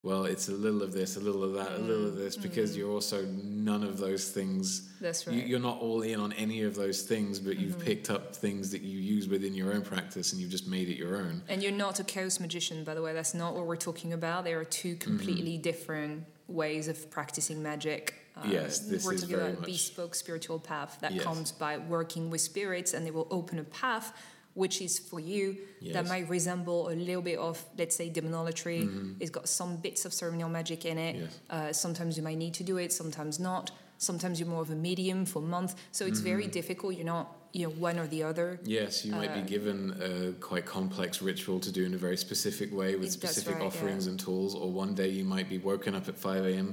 well, 0.05 0.27
it's 0.27 0.49
a 0.49 0.53
little 0.53 0.83
of 0.83 0.93
this, 0.93 1.17
a 1.17 1.21
little 1.21 1.43
of 1.43 1.55
that, 1.55 1.73
a 1.73 1.79
little 1.79 2.07
of 2.07 2.15
this, 2.15 2.37
because 2.37 2.77
you're 2.77 2.91
also 2.91 3.25
none 3.27 3.83
of 3.83 3.99
those 3.99 4.31
things. 4.31 4.89
That's 5.01 5.27
You, 5.27 5.33
right. 5.33 5.47
you're 5.47 5.59
not 5.59 5.81
all 5.81 6.03
in 6.03 6.21
on 6.21 6.33
any 6.35 6.63
of 6.63 6.77
those 6.77 7.03
things, 7.03 7.41
but 7.41 7.59
you've 7.59 7.81
picked 7.81 8.09
up 8.09 8.35
things 8.35 8.71
that 8.71 8.83
you 8.83 9.01
use 9.01 9.27
within 9.29 9.55
your 9.55 9.73
own 9.75 9.83
practice 9.83 10.33
and 10.33 10.41
you've 10.41 10.53
just 10.53 10.69
made 10.69 10.89
it 10.89 10.97
your 10.97 11.17
own. 11.17 11.43
And 11.49 11.63
you're 11.65 11.73
not 11.73 11.99
a 11.99 12.05
chaos 12.05 12.39
magician, 12.39 12.85
by 12.85 12.95
the 12.95 13.03
way. 13.03 13.13
That's 13.13 13.35
not 13.35 13.57
what 13.57 13.67
we're 13.67 13.75
talking 13.77 14.13
about. 14.13 14.45
There 14.45 14.61
are 14.61 14.65
two 14.65 14.91
Mm-hmm. 14.95 14.99
completely 15.17 15.59
different 15.59 16.25
ways 16.47 16.87
of 16.87 17.11
practicing 17.11 17.61
magic. 17.61 18.15
Uh, 18.37 18.43
Yes, 18.49 18.79
this 18.79 19.05
we're 19.05 19.15
is 19.15 19.23
talking 19.23 19.37
very 19.37 19.49
about 19.51 19.59
a 19.59 19.61
much- 19.63 19.71
bespoke 19.71 20.15
spiritual 20.15 20.61
path 20.61 20.97
that 21.01 21.13
Yes. 21.13 21.25
comes 21.25 21.51
by 21.51 21.77
working 21.77 22.31
with 22.31 22.41
spirits, 22.41 22.95
and 22.95 23.05
they 23.05 23.11
will 23.11 23.27
open 23.33 23.59
a 23.59 23.65
path 23.65 24.13
which 24.59 24.83
is 24.83 24.99
for 24.99 25.21
you 25.21 25.57
that 25.95 26.07
might 26.09 26.29
resemble 26.29 26.89
a 26.89 26.97
little 27.09 27.23
bit 27.23 27.39
of, 27.39 27.65
let's 27.79 27.95
say, 27.97 28.11
demonolatry. 28.11 28.81
It's 29.21 29.31
got 29.31 29.49
some 29.49 29.77
bits 29.77 30.05
of 30.05 30.13
ceremonial 30.13 30.49
magic 30.49 30.85
in 30.85 30.99
it. 30.99 31.15
Mm-hmm. 31.15 31.25
Yes. 31.25 31.41
Uh, 31.57 31.73
sometimes 31.73 32.17
you 32.17 32.23
might 32.25 32.39
need 32.39 32.55
to 32.55 32.65
do 32.65 32.77
it, 32.79 32.93
sometimes 32.93 33.39
not. 33.39 33.71
Sometimes 33.99 34.39
you're 34.39 34.49
more 34.49 34.63
of 34.63 34.71
a 34.71 34.81
medium 34.89 35.25
for 35.25 35.41
month. 35.41 35.75
So 35.93 36.05
it's 36.07 36.21
very 36.21 36.45
Mm-hmm. 36.45 36.51
difficult. 36.61 36.95
You're 36.97 37.13
not, 37.17 37.27
you 37.53 37.63
know, 37.67 37.73
one 37.89 37.99
or 38.03 38.07
the 38.09 38.23
other. 38.31 38.61
Yes, 38.65 39.05
you 39.05 39.13
might 39.13 39.35
be 39.35 39.43
given 39.55 39.79
a 40.11 40.33
quite 40.41 40.67
complex 40.67 41.23
ritual 41.23 41.59
to 41.61 41.71
do 41.79 41.83
in 41.85 41.95
a 41.95 41.99
very 42.07 42.17
specific 42.17 42.69
way 42.81 42.91
with 42.97 43.11
specific 43.13 43.55
right, 43.55 43.63
yeah. 43.63 43.69
offerings 43.69 44.07
and 44.09 44.19
tools, 44.27 44.55
or 44.55 44.71
one 44.73 44.93
day 44.95 45.09
you 45.09 45.25
might 45.25 45.49
be 45.49 45.59
woken 45.59 45.95
up 45.95 46.09
at 46.09 46.17
5 46.19 46.45
a.m., 46.47 46.69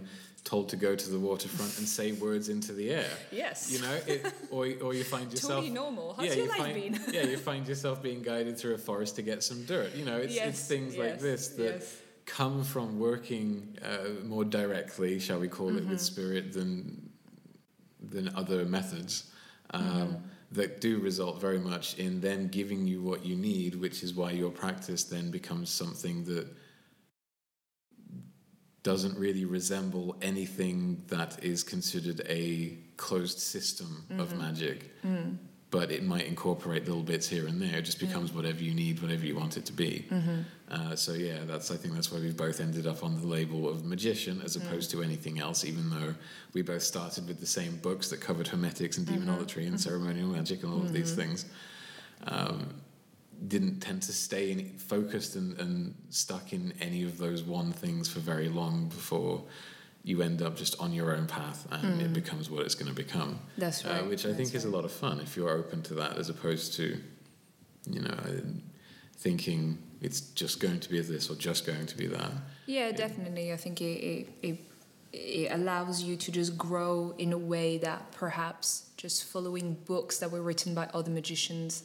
told 0.45 0.69
to 0.69 0.77
go 0.77 0.95
to 0.95 1.09
the 1.09 1.19
waterfront 1.19 1.77
and 1.79 1.87
say 1.87 2.11
words 2.13 2.47
into 2.49 2.71
the 2.71 2.91
air. 2.91 3.09
Yes. 3.31 3.69
You 3.71 3.79
know, 3.81 3.93
it, 4.07 4.25
or, 4.51 4.67
or 4.81 4.93
you 4.93 5.03
find 5.03 5.29
yourself. 5.31 5.53
Totally 5.55 5.71
normal. 5.73 6.13
How's 6.13 6.27
yeah, 6.27 6.33
your 6.35 6.43
you 6.45 6.49
life 6.51 6.57
find, 6.59 6.73
been? 6.75 7.13
yeah, 7.13 7.23
you 7.23 7.37
find 7.37 7.67
yourself 7.67 8.01
being 8.01 8.21
guided 8.21 8.57
through 8.57 8.75
a 8.75 8.77
forest 8.77 9.15
to 9.17 9.23
get 9.23 9.43
some 9.43 9.65
dirt. 9.65 9.93
You 9.95 10.05
know, 10.05 10.17
it's, 10.17 10.27
it's 10.27 10.35
Yes, 10.35 10.67
things 10.67 10.97
like 10.97 11.19
this 11.19 11.47
that 11.59 11.63
yes. 11.81 11.97
come 12.27 12.63
from 12.63 12.99
working 12.99 13.75
uh, 13.83 14.23
more 14.23 14.45
directly, 14.45 15.19
shall 15.19 15.39
we 15.39 15.47
call 15.47 15.69
it, 15.69 15.75
with 15.75 15.85
Mm-hmm. 15.85 15.97
spirit 15.97 16.53
than 16.53 17.09
than 17.99 18.29
other 18.35 18.65
methods. 18.65 19.31
Um, 19.71 19.81
Mm-hmm. 19.83 20.15
That 20.51 20.79
do 20.79 20.99
result 20.99 21.41
very 21.41 21.59
much 21.59 21.97
in 21.97 22.21
then 22.21 22.47
giving 22.47 22.87
you 22.87 23.01
what 23.01 23.25
you 23.25 23.35
need, 23.35 23.75
which 23.75 24.03
is 24.03 24.13
why 24.13 24.31
your 24.31 24.51
practice 24.51 25.03
then 25.03 25.29
becomes 25.31 25.69
something 25.71 26.23
that 26.25 26.47
doesn't 28.85 29.17
really 29.17 29.45
resemble 29.45 30.15
anything 30.21 31.01
that 31.07 31.43
is 31.43 31.63
considered 31.63 32.21
a 32.29 32.77
closed 32.97 33.39
system 33.39 33.91
Mm-hmm. 34.09 34.19
of 34.21 34.37
magic. 34.37 34.79
Mm. 35.03 35.37
But 35.71 35.91
it 35.91 36.03
might 36.03 36.27
incorporate 36.27 36.85
little 36.85 37.03
bits 37.03 37.27
here 37.27 37.47
and 37.47 37.59
there. 37.63 37.77
It 37.79 37.85
just 37.91 37.99
becomes 37.99 38.31
whatever 38.31 38.61
you 38.63 38.73
need, 38.73 39.01
whatever 39.01 39.25
you 39.25 39.35
want 39.35 39.57
it 39.57 39.65
to 39.65 39.73
be. 39.73 40.05
Mm-hmm. 40.09 40.39
Uh, 40.75 40.95
so 40.95 41.11
yeah, 41.13 41.39
that's 41.51 41.69
I 41.71 41.77
think 41.77 41.95
that's 41.95 42.11
why 42.11 42.19
we've 42.19 42.37
both 42.47 42.59
ended 42.61 42.85
up 42.87 43.03
on 43.03 43.19
the 43.19 43.27
label 43.37 43.67
of 43.67 43.83
magician 43.83 44.35
as 44.45 44.55
Mm. 44.55 44.61
opposed 44.61 44.91
to 44.91 45.01
anything 45.01 45.35
else. 45.45 45.65
Even 45.65 45.89
though 45.89 46.13
we 46.53 46.61
both 46.61 46.83
started 46.83 47.27
with 47.27 47.39
the 47.45 47.51
same 47.59 47.73
books 47.87 48.05
that 48.11 48.21
covered 48.21 48.47
hermetics 48.53 48.97
and 48.99 49.07
Mm-hmm. 49.07 49.59
and 49.71 49.81
ceremonial 49.81 50.29
magic 50.29 50.63
and 50.63 50.71
all 50.73 50.81
of 50.87 50.93
these 50.93 51.13
things. 51.21 51.45
Um, 52.27 52.59
didn't 53.47 53.79
tend 53.79 54.01
to 54.03 54.13
stay 54.13 54.51
in, 54.51 54.77
focused 54.77 55.35
and, 55.35 55.59
and 55.59 55.93
stuck 56.09 56.53
in 56.53 56.73
any 56.81 57.03
of 57.03 57.17
those 57.17 57.43
one 57.43 57.71
things 57.71 58.07
for 58.09 58.19
very 58.19 58.49
long 58.49 58.87
before 58.87 59.43
you 60.03 60.21
end 60.21 60.41
up 60.41 60.55
just 60.55 60.79
on 60.79 60.93
your 60.93 61.15
own 61.15 61.25
path 61.25 61.67
and 61.71 61.99
it 62.01 62.13
becomes 62.13 62.49
what 62.49 62.63
it's 62.65 62.75
going 62.75 62.87
to 62.87 62.93
become. 62.95 63.31
Mm. 63.33 63.37
That's 63.57 63.83
Uh, 63.85 63.89
right. 63.89 64.07
which 64.07 64.23
I 64.25 64.29
That's 64.29 64.37
think 64.37 64.55
is 64.55 64.65
a 64.65 64.69
lot 64.69 64.85
of 64.85 64.91
fun 64.91 65.19
if 65.19 65.35
you're 65.35 65.49
open 65.49 65.81
to 65.83 65.95
that 65.95 66.17
as 66.17 66.29
opposed 66.29 66.73
to, 66.75 66.99
you 67.89 68.01
know, 68.01 68.09
uh, 68.25 68.41
thinking 69.17 69.79
it's 70.01 70.21
just 70.21 70.59
going 70.59 70.79
to 70.79 70.89
be 70.89 70.99
this 71.01 71.29
or 71.29 71.35
just 71.35 71.65
going 71.65 71.85
to 71.87 71.97
be 71.97 72.07
that. 72.07 72.31
Yeah, 72.67 72.91
definitely. 72.91 73.51
I 73.51 73.57
think 73.57 73.81
it, 73.81 73.85
it, 73.85 74.27
it, 74.43 74.57
it 75.13 75.51
allows 75.51 76.03
you 76.03 76.15
to 76.17 76.31
just 76.31 76.57
grow 76.57 77.13
in 77.17 77.33
a 77.33 77.37
way 77.37 77.77
that 77.79 78.11
perhaps 78.11 78.89
just 78.97 79.23
following 79.25 79.75
books 79.85 80.19
that 80.19 80.31
were 80.31 80.41
written 80.41 80.73
by 80.75 80.87
other 80.93 81.09
magicians 81.11 81.83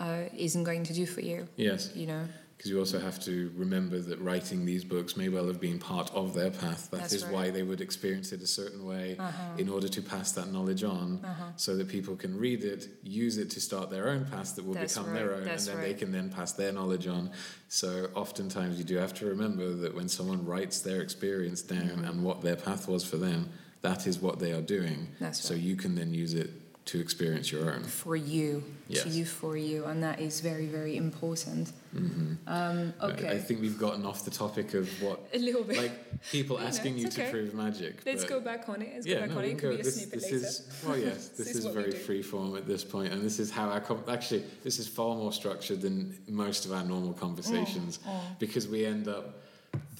uh, 0.00 0.22
isn't 0.36 0.64
going 0.64 0.84
to 0.84 0.94
do 0.94 1.06
for 1.06 1.20
you. 1.20 1.46
Yes. 1.56 1.90
You 1.94 2.06
know, 2.06 2.22
Because 2.56 2.70
you 2.72 2.78
also 2.78 2.98
have 2.98 3.18
to 3.20 3.50
remember 3.56 3.98
that 4.00 4.18
writing 4.20 4.66
these 4.66 4.84
books 4.84 5.16
may 5.16 5.28
well 5.30 5.46
have 5.46 5.60
been 5.60 5.78
part 5.78 6.10
of 6.14 6.34
their 6.34 6.50
path. 6.50 6.90
That 6.90 7.00
That's 7.00 7.12
is 7.14 7.22
right. 7.22 7.28
Uh-huh. 7.32 7.36
why 7.44 7.50
they 7.50 7.62
would 7.62 7.80
experience 7.80 8.32
it 8.32 8.42
a 8.42 8.46
certain 8.46 8.82
way 8.92 9.16
in 9.56 9.68
order 9.68 9.88
to 9.88 10.02
pass 10.02 10.32
that 10.32 10.48
knowledge 10.52 10.84
on 10.84 11.20
so 11.56 11.70
that 11.78 11.88
people 11.88 12.16
can 12.16 12.32
read 12.46 12.62
it, 12.64 12.88
use 13.02 13.36
it 13.38 13.48
to 13.56 13.60
start 13.60 13.88
their 13.90 14.08
own 14.12 14.24
path 14.26 14.56
that 14.56 14.64
will 14.66 14.74
That's 14.74 14.96
become 14.98 15.14
their 15.14 15.30
own, 15.36 15.44
That's 15.44 15.66
and 15.68 15.76
then 15.78 15.84
they 15.88 15.94
can 15.94 16.10
then 16.12 16.28
pass 16.30 16.52
their 16.52 16.72
knowledge 16.72 17.06
on. 17.06 17.30
So 17.68 18.08
oftentimes 18.14 18.76
you 18.78 18.84
do 18.84 18.96
have 18.96 19.14
to 19.20 19.26
remember 19.26 19.66
that 19.82 19.94
when 19.94 20.08
someone 20.08 20.44
writes 20.44 20.80
their 20.80 21.00
experience 21.02 21.62
down 21.62 21.80
Mm-hmm. 21.80 22.04
and 22.08 22.24
what 22.24 22.42
their 22.42 22.56
path 22.56 22.88
was 22.88 23.04
for 23.10 23.16
them, 23.16 23.48
that 23.82 24.06
is 24.06 24.18
what 24.20 24.38
they 24.38 24.52
are 24.52 24.60
doing. 24.78 25.08
That's 25.18 25.40
so 25.42 25.54
right. 25.54 25.62
you 25.62 25.76
can 25.76 25.94
then 25.94 26.12
use 26.24 26.34
it 26.34 26.50
to 26.90 27.00
experience 27.00 27.50
your 27.52 27.72
own. 27.72 27.82
for 27.84 28.16
you, 28.16 28.62
Yes. 28.90 29.04
to 29.04 29.08
you, 29.08 29.24
for 29.24 29.56
you, 29.56 29.84
and 29.84 30.02
that 30.02 30.20
is 30.20 30.40
very, 30.40 30.66
very 30.66 30.96
important. 30.96 31.72
hmm 31.92 32.34
Um, 32.46 32.92
I 33.00 33.06
okay, 33.12 33.38
think 33.38 33.60
we've 33.60 33.78
gotten 33.78 34.04
off 34.04 34.24
the 34.24 34.30
topic 34.30 34.74
of 34.74 34.88
what 35.02 35.18
a 35.32 35.38
little 35.38 35.62
bit. 35.64 35.76
like 35.76 35.96
people 36.30 36.58
asking 36.68 36.98
you 36.98 37.06
it's 37.06 37.16
to 37.16 37.30
prove 37.30 37.54
magic. 37.54 37.94
Let's 38.04 38.24
go 38.24 38.40
back 38.40 38.68
on 38.68 38.82
it. 38.82 38.90
Let's 38.94 39.06
yeah, 39.06 39.14
go 39.14 39.20
back 39.22 39.30
no, 39.30 39.38
on 39.38 39.44
it. 39.44 39.48
It 39.52 39.58
could 39.58 39.70
be 39.70 39.80
a 39.80 39.82
This, 39.84 39.96
snippet 39.96 40.20
this 40.20 40.32
later. 40.32 40.36
is 40.36 40.68
well, 40.86 40.98
yes, 40.98 41.28
this, 41.38 41.48
is 41.54 41.64
is, 41.64 41.74
very 41.80 41.92
free 41.92 42.22
form 42.22 42.56
at 42.56 42.66
this 42.66 42.84
point, 42.84 43.12
and 43.12 43.22
this 43.22 43.38
is 43.38 43.50
how 43.50 43.68
our 43.68 43.80
com- 43.80 44.04
actually 44.08 44.42
this 44.64 44.78
is 44.78 44.88
far 44.88 45.14
more 45.16 45.32
structured 45.32 45.80
than 45.80 46.18
most 46.28 46.66
of 46.66 46.72
our 46.72 46.84
normal 46.84 47.12
conversations 47.12 48.00
Oh, 48.06 48.20
because 48.38 48.66
we 48.68 48.84
end 48.84 49.06
up. 49.08 49.26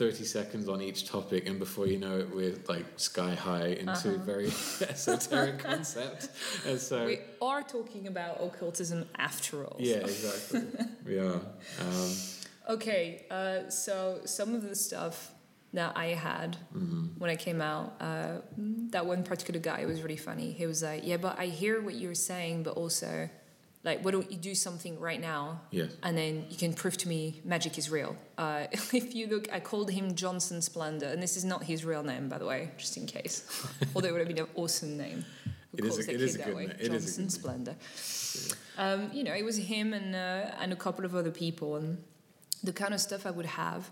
30 0.01 0.25
seconds 0.25 0.67
on 0.69 0.81
each 0.81 1.01
topic, 1.17 1.47
and 1.49 1.59
before 1.59 1.87
you 1.87 1.99
know 1.99 2.17
it, 2.23 2.35
we're 2.35 2.55
like 2.75 2.87
sky 2.97 3.35
high 3.35 3.69
into 3.83 4.09
Uh-huh. 4.09 4.25
very 4.33 4.47
esoteric 4.95 5.59
concepts 5.59 6.29
And 6.67 6.79
so, 6.81 7.05
we 7.05 7.19
are 7.43 7.63
talking 7.77 8.07
about 8.07 8.35
occultism 8.47 9.05
after 9.29 9.57
all. 9.67 9.77
yeah, 9.79 9.97
exactly. 10.13 10.63
we 11.07 11.19
are. 11.19 11.41
Um, 11.85 12.11
Okay, 12.77 13.25
uh, 13.31 13.69
so 13.69 14.21
some 14.27 14.55
of 14.55 14.63
the 14.63 14.77
stuff 14.89 15.17
that 15.79 15.93
I 15.97 16.09
had 16.31 16.57
mhm. 16.75 17.19
when 17.21 17.29
I 17.37 17.37
came 17.37 17.61
out, 17.73 17.89
uh, 18.01 18.35
that 18.95 19.05
one 19.07 19.23
particular 19.33 19.61
guy 19.61 19.81
was 19.87 19.99
really 20.05 20.17
funny. 20.29 20.49
He 20.61 20.67
was 20.73 20.81
like, 20.83 21.01
"Yeah, 21.11 21.19
but 21.27 21.35
I 21.45 21.47
hear 21.63 21.75
what 21.87 21.95
you're 22.03 22.15
saying, 22.33 22.63
but 22.67 22.75
also, 22.83 23.29
like, 23.83 24.05
why 24.05 24.11
don't 24.11 24.31
you 24.31 24.37
do 24.37 24.55
something 24.55 25.01
right 25.01 25.21
now, 25.21 25.61
Yes. 25.71 25.91
and 26.03 26.17
then 26.17 26.45
you 26.51 26.57
can 26.57 26.73
prove 26.75 26.97
to 26.99 27.09
me 27.09 27.41
magic 27.45 27.79
is 27.79 27.91
real." 27.91 28.17
Uh, 28.39 28.67
if 28.93 29.15
you 29.15 29.27
look, 29.27 29.51
I 29.53 29.61
called 29.61 29.91
him 29.91 30.15
Johnson 30.15 30.61
Splendor, 30.63 31.07
and 31.07 31.23
this 31.23 31.37
is 31.37 31.45
not 31.45 31.65
his 31.65 31.85
real 31.85 32.03
name, 32.03 32.29
by 32.29 32.39
the 32.39 32.47
way, 32.47 32.71
just 32.77 32.97
in 32.97 33.07
case. 33.07 33.45
Although 33.95 34.09
it 34.09 34.13
would 34.13 34.21
have 34.21 34.29
been 34.29 34.39
an 34.45 34.51
awesome 34.55 34.97
name. 34.97 35.25
Who 35.73 35.79
It 35.79 35.85
is 35.85 35.91
calls 35.97 36.09
a- 36.09 36.15
it 36.15 36.21
is 36.21 36.35
a 36.35 36.39
that 36.39 36.47
good 36.49 36.57
way? 36.57 36.67
na- 36.67 36.73
it 36.73 36.81
is 36.81 36.87
a 36.89 36.91
Johnson 36.91 37.25
good 37.25 37.33
Splendor. 37.33 37.75
Um, 38.79 39.11
you 39.13 39.25
know, 39.25 39.35
it 39.35 39.45
was 39.45 39.57
him 39.57 39.93
and 39.93 40.15
uh, 40.15 40.55
and 40.61 40.73
a 40.73 40.77
couple 40.77 41.05
of 41.05 41.15
other 41.15 41.31
people, 41.31 41.77
and 41.77 41.99
the 42.63 42.73
kind 42.73 42.93
of 42.95 43.01
stuff 43.01 43.27
I 43.27 43.31
would 43.31 43.47
have 43.47 43.91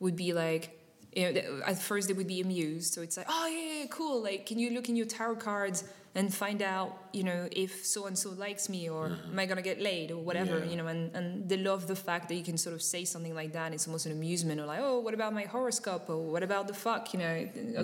would 0.00 0.16
be 0.16 0.32
like, 0.32 0.78
you 1.14 1.32
know, 1.32 1.60
at 1.66 1.78
first 1.78 2.08
they 2.08 2.14
would 2.14 2.26
be 2.26 2.40
amused. 2.40 2.92
So 2.94 3.00
it's 3.02 3.16
like, 3.16 3.26
oh 3.28 3.46
yeah, 3.46 3.80
yeah, 3.80 3.86
cool. 3.90 4.22
Like, 4.22 4.44
can 4.46 4.58
you 4.58 4.70
look 4.70 4.88
in 4.88 4.96
your 4.96 5.06
tarot 5.06 5.36
cards 5.36 5.84
and 6.18 6.32
find 6.34 6.60
out, 6.62 6.90
you 7.12 7.24
know, 7.28 7.40
if 7.64 7.72
so 7.94 8.06
and 8.08 8.16
so 8.22 8.30
likes 8.46 8.64
me 8.74 8.88
or 8.88 9.02
am 9.32 9.38
I 9.38 9.44
gonna 9.50 9.62
get 9.70 9.78
laid 9.90 10.08
or 10.10 10.20
whatever, 10.28 10.56
Yeah. 10.58 10.70
you 10.70 10.76
know? 10.80 10.86
And 10.94 11.02
and 11.18 11.26
they 11.50 11.58
love 11.70 11.82
the 11.86 11.98
fact 12.08 12.24
that 12.28 12.36
you 12.40 12.44
can 12.50 12.58
sort 12.66 12.74
of 12.78 12.82
say 12.82 13.02
something 13.04 13.34
like 13.40 13.52
that. 13.58 13.68
It's 13.74 13.86
almost 13.88 14.06
an 14.06 14.12
amusement 14.12 14.58
or 14.60 14.66
like, 14.72 14.80
oh, 14.88 14.98
what 15.06 15.14
about 15.18 15.32
my 15.40 15.44
horoscope 15.56 16.04
or 16.14 16.18
what 16.34 16.42
about 16.42 16.64
the 16.70 16.74
fuck, 16.84 17.02
you 17.12 17.18
know? 17.24 17.34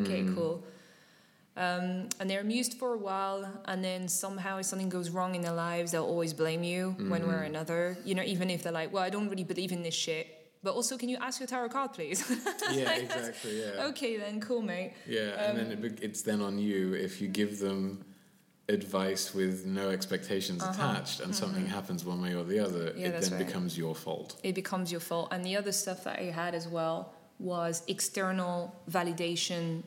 Okay, 0.00 0.20
cool. 0.34 0.54
Um, 1.54 2.08
and 2.18 2.24
they're 2.30 2.40
amused 2.40 2.74
for 2.80 2.94
a 2.94 2.98
while, 3.08 3.40
and 3.66 3.84
then 3.84 4.08
somehow 4.08 4.56
if 4.60 4.64
something 4.64 4.88
goes 4.88 5.10
wrong 5.10 5.34
in 5.34 5.42
their 5.42 5.52
lives, 5.68 5.92
they'll 5.92 6.06
always 6.14 6.32
blame 6.32 6.62
you 6.62 6.82
one 7.14 7.22
way 7.28 7.34
or 7.34 7.42
another. 7.54 7.98
You 8.06 8.14
know, 8.14 8.22
even 8.34 8.48
if 8.48 8.62
they're 8.62 8.72
like, 8.82 8.90
"Well, 8.94 9.02
I 9.02 9.10
don't 9.10 9.28
really 9.28 9.44
believe 9.44 9.70
in 9.70 9.82
this 9.82 9.94
shit," 10.06 10.26
but 10.62 10.72
also, 10.78 10.96
can 10.96 11.10
you 11.10 11.18
ask 11.20 11.40
your 11.40 11.46
tarot 11.54 11.68
card, 11.68 11.92
please? 11.92 12.20
Yeah, 12.72 12.92
exactly. 12.94 13.60
Yeah. 13.60 13.88
okay, 13.90 14.16
then 14.16 14.40
cool, 14.40 14.62
mate. 14.62 14.94
Yeah, 15.06 15.44
and 15.44 15.58
then 15.58 15.68
Um, 15.76 15.84
it, 15.84 15.98
it's 16.06 16.22
then 16.22 16.40
on 16.40 16.56
you 16.58 16.94
if 16.94 17.20
you 17.20 17.28
give 17.28 17.58
them 17.58 18.02
advice 18.72 19.34
with 19.34 19.66
no 19.66 19.90
expectations 19.90 20.62
attached 20.62 21.20
and 21.20 21.34
something 21.34 21.66
happens 21.66 22.04
one 22.04 22.20
way 22.22 22.34
or 22.34 22.44
the 22.44 22.58
other, 22.58 22.88
Uh-huh. 22.88 22.98
Yeah, 22.98 23.08
it 23.08 23.20
then 23.20 23.32
right. 23.32 23.46
becomes 23.46 23.76
your 23.78 23.94
fault. 23.94 24.36
It 24.42 24.54
becomes 24.54 24.90
your 24.90 25.00
fault. 25.00 25.28
And 25.32 25.44
the 25.44 25.56
other 25.56 25.72
stuff 25.72 26.04
that 26.04 26.18
I 26.18 26.24
had 26.42 26.54
as 26.54 26.66
well 26.68 27.12
was 27.38 27.82
external 27.88 28.74
validation 28.90 29.82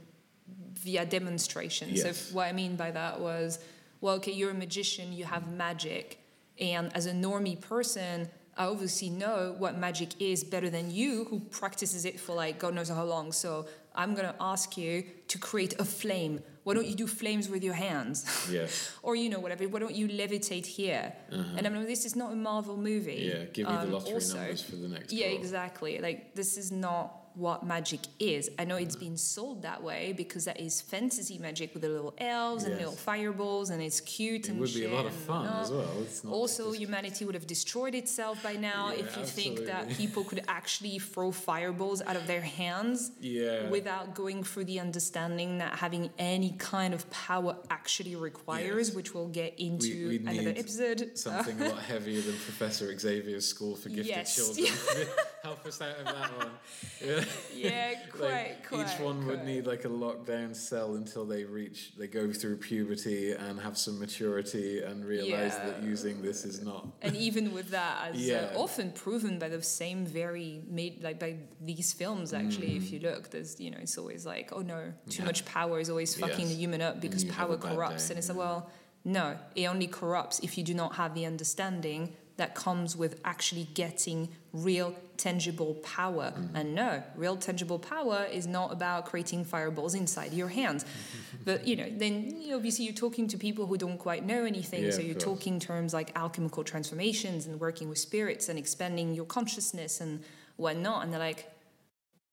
via 0.73 1.05
demonstration. 1.05 1.89
So 1.95 2.07
Yes. 2.07 2.27
if- 2.29 2.33
what 2.33 2.45
I 2.47 2.51
mean 2.53 2.75
by 2.75 2.91
that 2.91 3.19
was, 3.19 3.59
well, 4.01 4.15
okay, 4.15 4.31
you're 4.31 4.51
a 4.51 4.53
magician, 4.67 5.13
you 5.13 5.25
have 5.25 5.51
magic, 5.51 6.19
and 6.59 6.95
as 6.95 7.05
a 7.05 7.11
normie 7.11 7.59
person, 7.59 8.29
I 8.57 8.65
obviously 8.67 9.09
know 9.09 9.55
what 9.57 9.77
magic 9.77 10.09
is 10.21 10.43
better 10.43 10.69
than 10.69 10.89
you, 10.91 11.25
who 11.25 11.39
practices 11.39 12.05
it 12.05 12.19
for 12.19 12.33
like 12.35 12.57
God 12.59 12.73
knows 12.73 12.89
how 12.89 13.03
long. 13.03 13.31
So 13.33 13.65
I'm 13.93 14.13
gonna 14.15 14.35
ask 14.39 14.77
you 14.77 15.03
to 15.27 15.37
create 15.37 15.73
a 15.79 15.85
flame. 15.85 16.41
Why 16.65 16.73
don't 16.73 16.87
you 16.87 16.95
do 16.95 17.07
flames 17.07 17.47
with 17.47 17.63
your 17.63 17.75
hands? 17.75 18.25
Yes. 18.51 18.91
or 19.03 19.15
you 19.15 19.29
know 19.29 19.39
whatever. 19.39 19.63
Why 19.67 19.79
don't 19.79 19.95
you 19.95 20.07
levitate 20.07 20.65
here? 20.65 21.13
And 21.29 21.65
I'm 21.65 21.75
like, 21.75 21.87
this 21.87 22.05
is 22.05 22.15
not 22.15 22.33
a 22.33 22.35
Marvel 22.35 22.75
movie. 22.75 23.31
Uh-huh. 23.31 23.39
Yeah, 23.39 23.45
give 23.53 23.67
me 23.67 23.73
the 23.73 23.79
Um, 23.81 23.91
lottery 23.91 24.13
also- 24.15 24.35
numbers 24.37 24.61
for 24.63 24.75
the 24.75 24.87
next 24.89 25.13
yeah, 25.13 25.29
draw. 25.29 25.37
exactly. 25.37 25.99
Like 25.99 26.33
this 26.35 26.57
is 26.57 26.71
not 26.71 27.05
what 27.35 27.65
magic 27.65 27.99
is. 28.19 28.49
I 28.57 28.65
know 28.65 28.75
it's 28.77 28.95
been 28.95 29.17
sold 29.17 29.61
that 29.63 29.81
way 29.83 30.13
because 30.15 30.45
that 30.45 30.59
is 30.59 30.81
fantasy 30.81 31.37
magic 31.37 31.73
with 31.73 31.81
the 31.83 31.89
little 31.89 32.13
elves 32.17 32.63
and 32.63 32.75
little 32.77 32.91
fireballs 32.93 33.69
and 33.69 33.81
it's 33.81 34.01
cute. 34.01 34.45
It 34.45 34.51
and 34.51 34.59
would 34.59 34.73
be 34.73 34.85
a 34.85 34.93
lot 34.93 35.05
of 35.05 35.13
fun 35.13 35.45
as 35.47 35.71
well. 35.71 35.89
It's 36.01 36.23
not 36.23 36.33
Also, 36.33 36.67
just- 36.67 36.79
humanity 36.79 37.25
would 37.25 37.35
have 37.35 37.47
destroyed 37.47 37.95
itself 37.95 38.41
by 38.43 38.53
now 38.53 38.89
Yeah, 38.91 38.99
if 39.03 39.17
you 39.17 39.25
think 39.25 39.65
that 39.65 39.89
people 39.89 40.23
could 40.23 40.43
actually 40.47 40.99
throw 40.99 41.31
fireballs 41.31 42.01
out 42.01 42.15
of 42.15 42.27
their 42.27 42.41
hands 42.41 43.11
yeah. 43.19 43.69
without 43.69 44.15
going 44.15 44.43
through 44.43 44.65
the 44.65 44.79
understanding 44.79 45.57
that 45.59 45.77
having 45.79 46.09
any 46.17 46.51
kind 46.57 46.93
of 46.93 47.09
power 47.11 47.57
actually 47.69 48.15
requires, 48.15 48.87
Yes. 48.89 48.95
which 48.95 49.13
we'll 49.13 49.27
get 49.27 49.59
into 49.59 50.07
we'd 50.09 50.21
another 50.21 50.49
episode. 50.57 51.11
Something 51.17 51.61
a 51.61 51.69
lot 51.69 51.83
heavier 51.93 52.21
than 52.21 52.33
Professor 52.33 52.97
Xavier's 52.97 53.47
School 53.47 53.75
for 53.75 53.89
Gifted 53.89 54.07
Yes. 54.07 54.35
Children. 54.35 54.67
Help 55.45 55.63
us 55.67 55.79
out 55.79 55.95
of 55.99 56.05
that 56.05 56.37
one. 56.37 56.49
Yeah. 57.05 57.23
yeah, 57.55 57.93
quite, 58.11 58.31
Like, 58.31 58.67
quite. 58.67 58.87
each 58.93 58.99
one 58.99 59.27
would 59.27 59.43
need 59.45 59.67
like 59.67 59.85
a 59.85 59.89
lockdown 59.89 60.55
cell 60.55 60.95
until 60.95 61.23
they 61.25 61.43
reach 61.43 61.91
they 61.99 62.07
go 62.07 62.31
through 62.33 62.57
puberty 62.57 63.33
and 63.33 63.59
have 63.59 63.77
some 63.77 63.99
maturity 63.99 64.81
and 64.81 65.05
realize 65.05 65.55
that 65.57 65.83
using 65.83 66.21
this 66.21 66.45
is 66.45 66.63
not 66.63 66.87
and 67.03 67.15
even 67.15 67.53
with 67.53 67.69
that 67.71 67.95
as 68.09 68.15
Yeah. 68.27 68.49
uh, 68.55 68.59
often 68.65 68.91
proven 68.91 69.37
by 69.37 69.49
the 69.49 69.61
same 69.61 70.05
very 70.05 70.61
made 70.67 71.03
like 71.03 71.19
by 71.19 71.35
these 71.61 71.93
films 71.93 72.33
actually 72.33 72.75
if 72.77 72.91
you 72.91 72.99
look 72.99 73.29
there's 73.29 73.59
you 73.59 73.69
know 73.71 73.77
it's 73.81 73.97
always 73.97 74.25
like 74.25 74.47
oh 74.53 74.61
no 74.61 74.93
too 75.09 75.21
Yeah. 75.21 75.25
much 75.25 75.45
power 75.45 75.79
is 75.79 75.89
always 75.89 76.15
fucking 76.15 76.47
Yes. 76.47 76.49
the 76.49 76.55
human 76.63 76.81
up 76.81 77.01
because 77.01 77.23
power 77.25 77.57
corrupts 77.57 78.07
day, 78.07 78.13
and 78.13 78.17
it's 78.19 78.29
like 78.29 78.37
well 78.37 78.69
no 79.03 79.37
it 79.55 79.65
only 79.65 79.87
corrupts 79.87 80.39
if 80.39 80.57
you 80.57 80.63
do 80.63 80.73
not 80.73 80.95
have 80.95 81.13
the 81.13 81.25
understanding 81.25 82.15
that 82.37 82.53
comes 82.53 82.97
with 82.97 83.13
actually 83.23 83.65
getting 83.75 84.27
real 84.55 84.95
tangible 85.17 85.75
power. 85.75 86.33
Mm-hmm. 86.35 86.55
and 86.55 86.75
no 86.75 87.03
real 87.15 87.37
tangible 87.37 87.79
power 87.79 88.25
is 88.31 88.47
not 88.47 88.71
about 88.71 89.05
creating 89.05 89.43
fireballs 89.45 89.93
inside 89.95 90.33
your 90.33 90.47
hands. 90.47 90.85
But 91.43 91.67
you 91.67 91.75
know 91.75 91.87
then 91.91 92.41
you 92.41 92.49
know, 92.49 92.55
obviously 92.55 92.85
you're 92.85 93.01
talking 93.05 93.27
to 93.27 93.37
people 93.37 93.67
who 93.67 93.77
don't 93.77 93.99
quite 93.99 94.25
know 94.25 94.45
anything. 94.45 94.85
Yeah, 94.85 94.91
so 94.91 95.01
you're 95.01 95.23
talking 95.31 95.59
terms 95.59 95.93
like 95.93 96.11
alchemical 96.15 96.63
transformations 96.63 97.45
and 97.45 97.59
working 97.59 97.87
with 97.87 97.99
spirits 97.99 98.49
and 98.49 98.57
expanding 98.57 99.13
your 99.13 99.25
consciousness 99.25 100.01
and 100.01 100.23
whatnot. 100.55 101.03
And 101.03 101.11
they're 101.11 101.19
like 101.19 101.51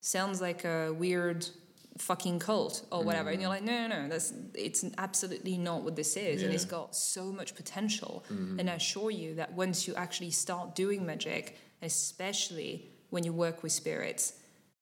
sounds 0.01 0.41
like 0.41 0.65
a 0.65 0.91
weird 0.93 1.45
fucking 1.99 2.39
cult 2.39 2.85
or 2.91 3.03
whatever. 3.03 3.29
And 3.29 3.39
you're 3.39 3.49
like 3.49 3.63
no 3.63 3.87
no 3.87 4.01
no 4.03 4.09
that's 4.09 4.33
it's 4.55 4.83
absolutely 4.97 5.57
not 5.57 5.83
what 5.83 5.95
this 5.95 6.17
is. 6.17 6.41
And 6.41 6.51
it's 6.51 6.65
got 6.65 6.95
so 6.95 7.31
much 7.31 7.53
potential. 7.55 8.23
And 8.29 8.67
i 8.69 8.73
assure 8.73 9.11
you 9.11 9.35
that 9.35 9.53
once 9.53 9.87
you 9.87 9.93
actually 9.95 10.31
start 10.31 10.73
doing 10.75 11.05
magic 11.05 11.57
especially 11.83 12.71
when 13.09 13.23
you 13.23 13.33
work 13.33 13.61
with 13.63 13.71
spirits 13.71 14.33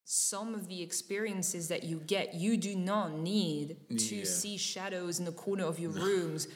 some 0.04 0.54
of 0.54 0.68
the 0.68 0.82
experiences 0.82 1.68
that 1.70 1.84
you 1.84 1.98
get 2.16 2.34
you 2.34 2.58
do 2.58 2.76
not 2.76 3.14
need 3.14 3.78
to 4.10 4.16
Yeah. 4.18 4.26
see 4.40 4.58
shadows 4.58 5.20
in 5.20 5.26
the 5.26 5.32
corner 5.46 5.66
of 5.66 5.80
your 5.80 5.92
rooms 5.92 6.48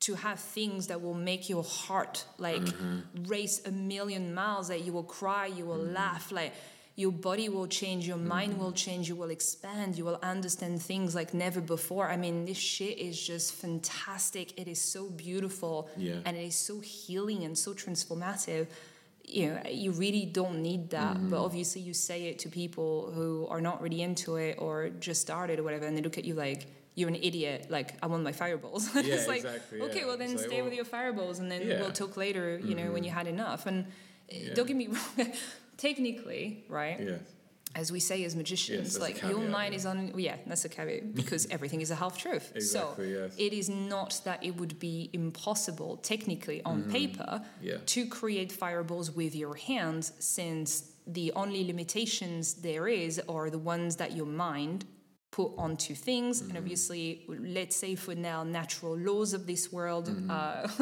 to 0.00 0.14
have 0.26 0.38
things 0.40 0.88
that 0.88 1.00
will 1.04 1.14
make 1.32 1.48
your 1.48 1.62
heart 1.64 2.24
like 2.38 2.62
Mm-hmm. 2.62 3.24
race 3.36 3.56
a 3.66 3.70
million 3.94 4.24
miles 4.34 4.66
that 4.68 4.80
you 4.84 4.92
will 4.96 5.08
cry 5.20 5.46
you 5.58 5.64
will 5.70 5.78
Mm-hmm. 5.84 5.94
laugh 6.02 6.26
like 6.32 6.52
your 6.96 7.10
body 7.28 7.48
will 7.48 7.66
change 7.80 8.02
your 8.12 8.22
mind 8.34 8.50
will 8.62 8.72
change 8.86 9.04
you 9.10 9.16
will 9.22 9.30
expand 9.38 9.88
you 9.98 10.04
will 10.08 10.20
understand 10.34 10.80
things 10.90 11.14
like 11.20 11.30
never 11.44 11.60
before 11.76 12.06
i 12.14 12.16
mean 12.24 12.36
this 12.50 12.56
shit 12.74 12.96
is 13.08 13.16
just 13.32 13.46
fantastic 13.64 14.46
it 14.62 14.66
is 14.74 14.80
so 14.94 15.02
beautiful 15.26 15.76
Yeah. 15.96 16.20
and 16.26 16.36
it 16.36 16.46
is 16.52 16.56
so 16.68 16.74
healing 16.80 17.40
and 17.46 17.54
so 17.64 17.70
transformative 17.74 18.66
you 19.26 19.48
know 19.48 19.60
you 19.70 19.90
really 19.92 20.24
don't 20.26 20.60
need 20.62 20.90
that 20.90 21.16
Mm-hmm. 21.16 21.30
but 21.30 21.42
obviously 21.44 21.80
you 21.80 21.94
say 21.94 22.24
it 22.30 22.38
to 22.40 22.48
people 22.48 23.10
who 23.14 23.46
are 23.48 23.60
not 23.60 23.80
really 23.82 24.02
into 24.02 24.36
it 24.36 24.56
or 24.58 24.90
just 25.00 25.20
started 25.22 25.58
or 25.58 25.62
whatever 25.62 25.86
and 25.86 25.96
they 25.96 26.02
look 26.02 26.18
at 26.18 26.24
you 26.24 26.34
like 26.34 26.66
you're 26.94 27.08
an 27.08 27.16
idiot 27.16 27.66
like 27.70 27.94
i 28.02 28.06
want 28.06 28.22
my 28.22 28.32
fireballs 28.32 28.88
Yeah, 28.94 29.02
it's 29.14 29.26
like 29.26 29.44
exactly, 29.44 29.80
okay 29.82 30.04
well 30.04 30.16
then 30.18 30.30
It's 30.32 30.42
like, 30.42 30.50
stay 30.50 30.56
well, 30.60 30.66
with 30.66 30.74
your 30.74 30.84
fireballs 30.84 31.38
and 31.40 31.50
then 31.50 31.62
yeah. 31.62 31.74
Mm-hmm. 31.74 31.82
we'll 31.82 31.92
talk 31.92 32.16
later 32.16 32.60
you 32.62 32.74
know 32.74 32.92
when 32.92 33.02
you 33.02 33.10
had 33.10 33.26
enough 33.26 33.66
and 33.66 33.86
Yeah. 34.30 34.54
don't 34.54 34.66
get 34.68 34.76
me 34.76 34.88
wrong 34.94 35.32
technically 35.76 36.64
right 36.68 36.98
Yes. 37.00 37.20
As 37.74 37.90
we 37.92 38.00
say 38.00 38.24
as 38.24 38.34
magicians, 38.36 38.96
a 38.96 39.00
like 39.00 39.20
your 39.22 39.40
mind 39.40 39.72
yeah. 39.72 39.78
is 39.78 39.86
on. 39.86 40.12
Yeah, 40.16 40.36
that's 40.46 40.64
a 40.64 40.68
caveat 40.68 41.14
because 41.20 41.46
everything 41.50 41.80
is 41.80 41.90
a 41.90 41.94
half 41.96 42.16
truth. 42.18 42.52
Exactly, 42.54 43.12
so 43.14 43.20
yes. 43.20 43.34
it 43.38 43.52
is 43.52 43.68
not 43.68 44.20
that 44.24 44.42
it 44.44 44.56
would 44.56 44.78
be 44.78 45.10
impossible, 45.12 45.96
technically 45.98 46.62
on 46.64 46.84
paper, 46.84 47.40
Mm-hmm. 47.40 47.66
Yeah. 47.66 47.76
to 47.86 48.06
create 48.06 48.52
fireballs 48.52 49.10
with 49.10 49.34
your 49.34 49.54
hands, 49.56 50.12
since 50.18 50.90
the 51.06 51.32
only 51.36 51.64
limitations 51.64 52.54
there 52.54 52.86
is 52.88 53.20
are 53.28 53.50
the 53.50 53.58
ones 53.58 53.96
that 53.96 54.12
your 54.12 54.26
mind 54.26 54.84
put 55.30 55.52
onto 55.58 55.94
things 55.94 56.40
Mm-hmm. 56.40 56.50
and 56.50 56.58
obviously 56.58 57.24
let's 57.28 57.76
say 57.76 57.94
for 57.96 58.14
now 58.14 58.44
natural 58.44 58.96
laws 58.96 59.34
of 59.34 59.46
this 59.46 59.72
world 59.72 60.08
uh, 60.30 60.68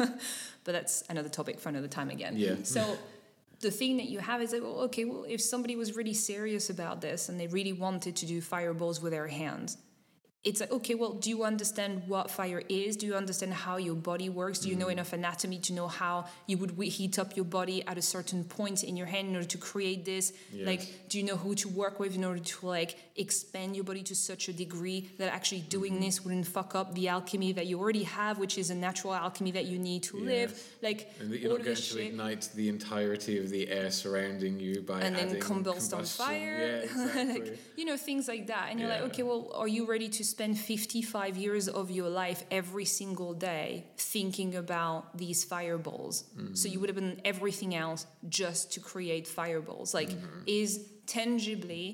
but 0.63 0.71
that's 0.77 1.03
another 1.09 1.27
topic 1.29 1.59
for 1.59 1.69
another 1.69 1.87
time 1.87 2.09
again 2.11 2.33
Mm-hmm. 2.35 2.59
Yeah. 2.59 2.63
so 2.63 2.81
the 3.63 3.71
thing 3.71 3.97
that 3.97 4.05
you 4.09 4.19
have 4.19 4.41
is 4.41 4.53
like, 4.53 4.61
well, 4.61 4.81
okay, 4.81 5.05
well, 5.05 5.25
if 5.27 5.41
somebody 5.41 5.75
was 5.75 5.95
really 5.95 6.13
serious 6.13 6.69
about 6.69 7.01
this 7.01 7.29
and 7.29 7.39
they 7.39 7.47
really 7.47 7.73
wanted 7.73 8.15
to 8.17 8.25
do 8.27 8.39
fireballs 8.41 9.01
with 9.01 9.11
their 9.11 9.27
hands, 9.27 9.77
it's 10.43 10.59
like, 10.59 10.71
okay, 10.73 10.93
well, 10.93 11.13
do 11.13 11.29
you 11.29 11.45
understand 11.45 12.03
what 12.05 12.29
fire 12.29 12.61
is? 12.67 12.97
Do 12.97 13.05
you 13.05 13.15
understand 13.15 13.53
how 13.53 13.77
your 13.77 13.95
body 13.95 14.27
works? 14.27 14.59
Do 14.59 14.67
you 14.69 14.75
Mm. 14.75 14.79
know 14.79 14.89
enough 14.89 15.13
anatomy 15.13 15.57
to 15.59 15.71
know 15.73 15.87
how 15.87 16.25
you 16.47 16.57
would 16.57 16.71
heat 16.71 17.17
up 17.17 17.35
your 17.37 17.45
body 17.45 17.81
at 17.87 17.97
a 17.97 18.01
certain 18.01 18.43
point 18.43 18.83
in 18.83 18.97
your 18.97 19.07
hand 19.07 19.29
in 19.29 19.35
order 19.35 19.47
to 19.47 19.57
create 19.57 20.03
this? 20.03 20.33
Yes. 20.53 20.67
Like, 20.67 20.81
do 21.07 21.17
you 21.17 21.23
know 21.23 21.37
who 21.37 21.55
to 21.55 21.69
work 21.69 21.97
with 21.97 22.13
in 22.15 22.25
order 22.25 22.41
to 22.41 22.65
like 22.67 22.97
expand 23.15 23.75
your 23.77 23.85
body 23.85 24.03
to 24.03 24.15
such 24.15 24.49
a 24.49 24.53
degree 24.53 25.09
that 25.17 25.31
actually 25.33 25.61
doing 25.61 25.93
Mm-hmm. 25.93 26.01
this 26.07 26.25
wouldn't 26.25 26.47
fuck 26.47 26.75
up 26.75 26.93
the 26.93 27.07
alchemy 27.07 27.53
that 27.53 27.67
you 27.67 27.79
already 27.79 28.03
have, 28.03 28.37
which 28.37 28.57
is 28.57 28.69
a 28.69 28.75
natural 28.75 29.13
alchemy 29.13 29.51
that 29.51 29.65
you 29.67 29.79
need 29.79 30.03
to 30.03 30.17
live? 30.17 30.51
Like, 30.81 31.09
And 31.21 31.31
that 31.31 31.39
you're 31.39 31.51
not 31.57 31.63
going 31.63 31.75
to 31.77 31.81
shit. 31.81 32.07
ignite 32.07 32.49
the 32.55 32.67
entirety 32.67 33.37
of 33.37 33.49
the 33.49 33.69
air 33.69 33.89
surrounding 33.91 34.59
you 34.59 34.81
by 34.81 34.99
and 35.03 35.15
then 35.15 35.29
combust 35.39 35.95
on 35.97 36.03
fire. 36.03 36.57
Yeah, 36.59 36.75
exactly. 36.89 37.25
like, 37.39 37.59
you 37.77 37.85
know, 37.85 37.95
things 37.95 38.27
like 38.27 38.47
that. 38.47 38.67
And 38.71 38.79
you're 38.79 38.89
like, 38.89 39.03
okay, 39.03 39.23
well, 39.23 39.51
are 39.55 39.69
you 39.69 39.85
ready 39.85 40.09
to 40.09 40.23
spend 40.33 40.53
55 40.57 41.37
years 41.45 41.65
of 41.81 41.85
your 41.97 42.09
life 42.23 42.39
every 42.59 42.85
single 42.99 43.33
day 43.51 43.67
thinking 44.13 44.51
about 44.63 44.99
these 45.23 45.39
fireballs? 45.53 46.15
Mm-hmm. 46.23 46.55
So 46.59 46.65
you 46.71 46.77
would 46.79 46.89
have 46.93 46.99
done 47.05 47.19
everything 47.33 47.71
else 47.85 48.01
just 48.41 48.61
to 48.73 48.79
create 48.91 49.25
fireballs. 49.39 49.93
Like, 49.99 50.11
Mm-hmm. 50.13 50.61
is 50.61 50.69
tangibly. 51.17 51.85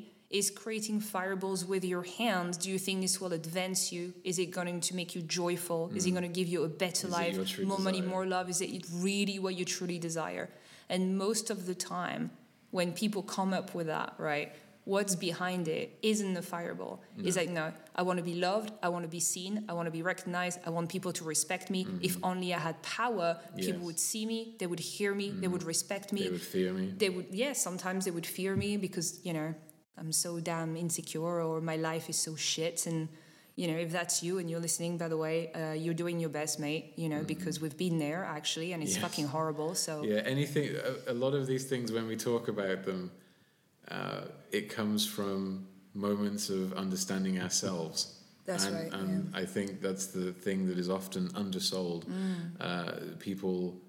Is 0.42 0.52
creating 0.64 1.00
fireballs 1.16 1.62
with 1.74 1.84
your 1.94 2.06
hands, 2.20 2.54
do 2.64 2.68
you 2.74 2.78
think 2.86 3.02
this 3.02 3.16
will 3.22 3.34
advance 3.34 3.82
you? 3.96 4.04
Is 4.24 4.38
it 4.44 4.50
going 4.58 4.80
to 4.88 4.92
make 5.00 5.12
you 5.16 5.24
joyful? 5.42 5.82
Is 5.98 6.06
it 6.06 6.12
going 6.18 6.28
to 6.32 6.36
give 6.40 6.48
you 6.54 6.62
a 6.66 6.70
better. 6.84 7.08
Is 7.08 7.14
life? 7.20 7.60
More 7.72 7.80
money, 7.90 8.02
more 8.16 8.26
love? 8.36 8.46
Is 8.54 8.62
it 8.62 8.86
really 9.08 9.38
what 9.40 9.54
you 9.60 9.66
truly 9.66 9.98
desire? 10.10 10.48
And 10.94 11.02
most 11.26 11.46
of 11.50 11.60
the 11.70 11.74
time, 11.98 12.30
when 12.78 12.88
people 13.02 13.24
come 13.38 13.52
up 13.60 13.68
with 13.78 13.88
that, 13.88 14.14
right, 14.20 14.50
what's 14.90 15.16
behind 15.16 15.68
it 15.68 15.86
isn't 16.02 16.34
the 16.34 16.42
fireball. 16.42 16.96
It's 17.28 17.38
like, 17.38 17.52
no, 17.60 17.72
I 17.96 18.02
want 18.02 18.18
to 18.18 18.24
be 18.24 18.36
loved, 18.50 18.72
I 18.82 18.90
want 18.90 19.04
to 19.04 19.14
be 19.20 19.20
seen, 19.20 19.54
I 19.70 19.74
want 19.74 19.86
to 19.86 19.92
be 19.92 20.02
recognized, 20.02 20.58
I 20.66 20.72
want 20.72 20.90
people 20.90 21.14
to 21.20 21.24
respect 21.24 21.70
me. 21.70 21.86
Mm-hmm. 21.86 22.10
If 22.10 22.18
only 22.24 22.54
I 22.56 22.60
had 22.60 22.82
power, 22.82 23.38
people 23.56 23.84
would 23.86 24.00
see 24.00 24.26
me, 24.26 24.56
they 24.60 24.66
would 24.66 24.80
hear 24.80 25.14
me, 25.14 25.28
they 25.30 25.48
would 25.48 25.62
mm-hmm. 25.62 25.76
respect 25.76 26.12
me. 26.12 26.24
They 26.24 26.30
would 26.32 26.42
fear 26.42 26.74
me. 26.74 26.86
They 26.98 27.10
would, 27.10 27.28
yeah, 27.30 27.54
sometimes 27.54 28.06
they 28.06 28.12
would 28.18 28.26
fear 28.26 28.56
me 28.56 28.78
because, 28.78 29.20
you 29.24 29.34
know, 29.34 29.54
I'm 30.00 30.12
so 30.12 30.40
damn 30.40 30.76
insecure 30.76 31.42
or 31.50 31.62
my 31.62 31.76
life 31.76 32.10
is 32.10 32.18
so 32.18 32.36
shit. 32.36 32.88
And, 32.88 33.10
you 33.56 33.68
know, 33.68 33.78
if 33.78 33.92
that's 33.92 34.24
you 34.24 34.40
and 34.40 34.50
you're 34.50 34.66
listening, 34.68 34.98
by 34.98 35.10
the 35.14 35.18
way, 35.18 35.52
uh, 35.54 35.74
you're 35.74 36.00
doing 36.04 36.20
your 36.20 36.34
best, 36.40 36.60
mate, 36.60 36.94
you 36.96 37.10
know, 37.10 37.18
mm-hmm. 37.18 37.36
because 37.36 37.62
we've 37.62 37.78
been 37.78 38.00
there 38.00 38.24
actually 38.24 38.74
and 38.74 38.82
it's 38.82 38.96
Yes. 38.96 39.04
fucking 39.04 39.28
horrible. 39.28 39.76
So, 39.76 40.04
Yeah, 40.04 40.22
anything. 40.36 40.76
A, 40.76 41.12
a 41.14 41.16
lot 41.24 41.34
of 41.36 41.46
these 41.46 41.66
things, 41.66 41.92
when 41.92 42.08
we 42.08 42.16
talk 42.16 42.48
about 42.48 42.86
them, 42.86 43.12
uh, 43.90 44.22
it 44.52 44.70
comes 44.70 45.06
from 45.06 45.68
moments 45.94 46.50
of 46.50 46.74
understanding 46.74 47.40
ourselves. 47.40 48.16
That's 48.46 48.66
and, 48.66 48.76
right, 48.76 48.94
And 48.94 49.36
I 49.36 49.46
think 49.46 49.82
that's 49.82 50.08
the 50.08 50.32
thing 50.32 50.68
that 50.68 50.80
is 50.80 50.90
often 50.90 51.30
undersold. 51.36 52.08
Mm. 52.10 52.52
Uh, 52.60 52.92
people, 53.20 53.80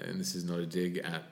and 0.00 0.20
this 0.20 0.34
is 0.34 0.44
not 0.44 0.58
a 0.58 0.66
dig 0.66 0.98
at 0.98 1.22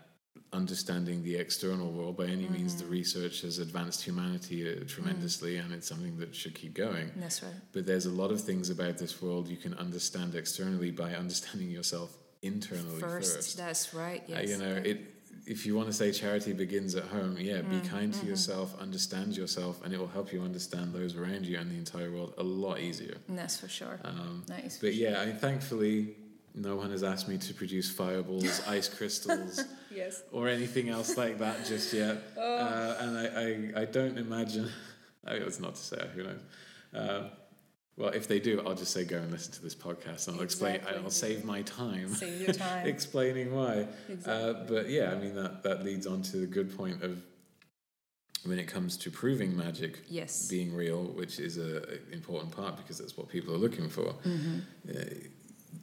understanding 0.53 1.23
the 1.25 1.35
external 1.37 1.91
world 1.91 2.17
by 2.17 2.27
any 2.27 2.49
means. 2.49 2.75
Mm-hmm. 2.75 2.85
The 2.87 2.91
research 2.91 3.41
has 3.41 3.59
advanced 3.59 4.03
humanity 4.05 4.71
uh, 4.71 4.85
tremendously, 4.87 5.57
and 5.57 5.73
it's 5.73 5.88
something 5.88 6.19
that 6.19 6.35
should 6.35 6.55
keep 6.55 6.75
going. 6.75 7.11
that's 7.17 7.43
right. 7.43 7.53
But 7.73 7.87
there's 7.87 8.07
a 8.07 8.11
lot 8.11 8.31
of 8.31 8.41
things 8.41 8.71
about 8.71 8.99
this 8.99 9.21
world 9.23 9.49
you 9.49 9.57
can 9.57 9.75
understand 9.75 10.35
externally 10.35 10.91
by 10.91 11.15
understanding 11.25 11.71
yourself 11.71 12.17
internally 12.43 13.01
First, 13.01 13.37
first. 13.37 13.57
that's 13.57 13.95
right. 13.95 14.23
Uh, 14.23 14.33
Yes. 14.41 14.49
you 14.51 14.59
know, 14.59 14.75
it. 14.75 15.01
If 15.45 15.67
you 15.67 15.75
want 15.75 15.89
to 15.89 15.93
say 15.93 16.13
charity 16.13 16.53
begins 16.53 16.95
at 16.95 17.05
home, 17.05 17.37
yeah, 17.39 17.63
be 17.63 17.77
Mm, 17.77 17.89
kind 17.89 18.13
mm-hmm. 18.13 18.21
to 18.21 18.27
yourself, 18.27 18.79
understand 18.81 19.37
yourself, 19.37 19.85
and 19.85 19.93
it 19.93 19.99
will 19.99 20.07
help 20.09 20.33
you 20.33 20.41
understand 20.43 20.93
those 20.93 21.17
around 21.17 21.47
you 21.47 21.59
and 21.59 21.71
the 21.71 21.77
entire 21.77 22.11
world 22.11 22.35
a 22.39 22.43
lot 22.43 22.79
easier. 22.79 23.17
And 23.29 23.37
that's 23.37 23.59
for 23.59 23.69
sure. 23.69 23.99
Um, 24.05 24.45
nice. 24.49 24.79
but 24.79 24.95
yeah, 24.95 25.21
I 25.21 25.27
mean, 25.27 25.37
thankfully, 25.37 26.15
no 26.55 26.77
one 26.77 26.91
has 26.91 27.03
asked 27.03 27.29
me 27.29 27.39
to 27.39 27.55
produce 27.55 27.91
fireballs, 27.91 28.61
ice 28.69 28.89
crystals, 28.89 29.65
yes. 29.91 30.23
or 30.33 30.49
anything 30.49 30.91
else 30.91 31.17
like 31.17 31.39
that 31.39 31.67
just 31.67 31.93
yet. 31.93 32.19
Oh. 32.37 32.57
Uh, 32.57 32.97
and 33.01 33.19
I, 33.19 33.79
I, 33.79 33.83
I 33.83 33.85
don't 33.87 34.19
imagine. 34.19 34.69
I 35.27 35.35
it's 35.35 35.61
not 35.61 35.77
to 35.77 35.81
say 35.81 36.09
who 36.15 36.25
knows. 36.25 36.41
Uh, 36.95 37.29
well, 38.03 38.11
if 38.11 38.27
they 38.27 38.41
do, 38.41 38.61
I'll 38.67 38.75
just 38.75 38.93
say 38.93 39.05
go 39.05 39.19
and 39.19 39.31
listen 39.31 39.53
to 39.53 39.62
this 39.62 39.77
podcast, 39.77 40.27
and 40.27 40.37
I'll 40.37 40.43
explain. 40.43 40.81
I'll 40.88 41.09
save 41.09 41.45
my 41.45 41.62
time 41.62 42.09
Save 42.15 42.41
your 42.41 42.53
time. 42.67 42.85
explaining 42.85 43.55
why. 43.55 43.87
Exactly. 44.09 44.33
Uh, 44.33 44.53
but 44.69 44.88
yeah, 44.91 45.12
I 45.12 45.15
mean 45.15 45.37
that 45.37 45.62
that 45.62 45.85
leads 45.85 46.05
on 46.09 46.21
to 46.23 46.38
the 46.38 46.47
good 46.47 46.77
point 46.77 47.05
of 47.05 47.23
when 48.45 48.59
it 48.59 48.67
comes 48.67 48.97
to 48.97 49.11
proving 49.11 49.57
magic 49.57 50.01
yes. 50.09 50.49
being 50.49 50.75
real, 50.75 51.05
which 51.05 51.38
is 51.38 51.59
a, 51.59 51.85
a 52.11 52.12
important 52.12 52.51
part 52.51 52.77
because 52.77 52.99
that's 52.99 53.17
what 53.17 53.29
people 53.29 53.55
are 53.55 53.59
looking 53.59 53.88
for. 53.88 54.15
Mm-hmm. 54.27 54.59
Uh, 54.88 54.93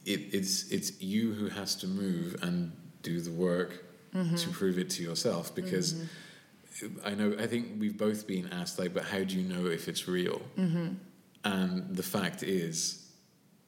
it, 0.04 0.20
it's 0.34 0.70
it's 0.70 1.00
you 1.00 1.32
who 1.32 1.48
has 1.48 1.74
to 1.76 1.86
move 1.86 2.36
and 2.42 2.72
do 3.02 3.20
the 3.20 3.32
work 3.32 3.84
Mm-hmm. 4.12 4.34
to 4.34 4.48
prove 4.50 4.76
it 4.76 4.90
to 4.90 5.04
yourself 5.04 5.54
because 5.54 5.94
I 7.04 7.14
know 7.14 7.36
I 7.38 7.46
think 7.46 7.76
we've 7.78 7.96
both 7.96 8.26
been 8.26 8.48
asked 8.48 8.76
like, 8.76 8.92
but 8.92 9.04
how 9.04 9.22
do 9.22 9.38
you 9.38 9.48
know 9.48 9.66
if 9.66 9.86
it's 9.86 10.08
real? 10.08 10.42
Mm-hmm. 11.44 11.62
And 11.62 11.96
the 11.96 12.02
fact 12.02 12.42
is, 12.42 13.06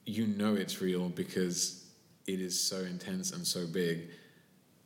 you 0.05 0.27
know 0.27 0.55
it's 0.55 0.81
real 0.81 1.09
because 1.09 1.85
it 2.27 2.39
is 2.41 2.59
so 2.59 2.77
intense 2.79 3.31
and 3.31 3.45
so 3.45 3.65
big 3.67 4.09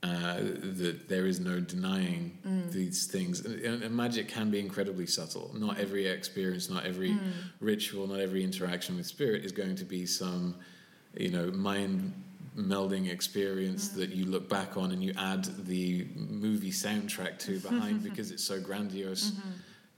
uh, 0.03 0.37
that 0.37 1.05
there 1.09 1.25
is 1.25 1.39
no 1.39 1.59
denying 1.59 2.37
Mm. 2.45 2.71
these 2.71 3.07
things. 3.07 3.41
And, 3.45 3.83
and 3.83 3.95
magic 3.95 4.27
can 4.27 4.49
be 4.51 4.59
incredibly 4.59 5.07
subtle. 5.07 5.51
Not 5.57 5.79
every 5.79 6.05
experience, 6.07 6.69
not 6.69 6.85
every 6.85 7.11
Mm. 7.15 7.19
ritual, 7.59 8.07
not 8.07 8.19
every 8.19 8.43
interaction 8.43 8.95
with 8.95 9.07
spirit 9.07 9.43
is 9.43 9.51
going 9.51 9.75
to 9.75 9.85
be 9.85 10.05
some, 10.05 10.55
you 11.17 11.29
know, 11.29 11.51
mind 11.51 12.13
melding 12.55 13.09
experience 13.11 13.89
that 13.89 14.09
you 14.11 14.25
look 14.25 14.47
back 14.49 14.77
on 14.77 14.91
and 14.91 15.03
you 15.03 15.13
add 15.17 15.43
the 15.65 16.07
movie 16.15 16.71
soundtrack 16.71 17.37
to 17.39 17.59
behind 17.59 18.01
because 18.09 18.31
it's 18.31 18.43
so 18.43 18.59
grandiose 18.59 19.31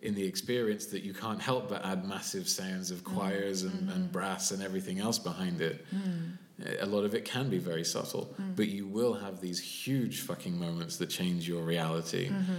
in 0.02 0.16
the 0.16 0.26
experience 0.26 0.86
that 0.88 1.04
you 1.04 1.14
can't 1.14 1.42
help 1.42 1.70
but 1.70 1.86
add 1.86 2.08
massive 2.08 2.48
sounds 2.48 2.90
of 2.90 3.04
mm. 3.04 3.16
choirs 3.16 3.64
and, 3.64 3.90
and 3.90 4.10
mm. 4.10 4.12
brass 4.12 4.52
and 4.52 4.64
everything 4.64 5.00
else 5.00 5.20
behind 5.20 5.62
it. 5.62 5.86
Mm. 5.94 6.38
A 6.82 6.86
lot 6.86 7.06
of 7.06 7.14
it 7.14 7.24
can 7.24 7.50
be 7.50 7.58
very 7.58 7.86
subtle, 7.86 8.36
but 8.56 8.68
you 8.68 8.86
will 8.86 9.14
have 9.14 9.40
these 9.40 9.60
huge 9.60 10.22
fucking 10.22 10.60
moments 10.60 10.98
that 10.98 11.08
change 11.08 11.48
your 11.48 11.64
reality. 11.64 12.28
Mm-hmm. 12.28 12.54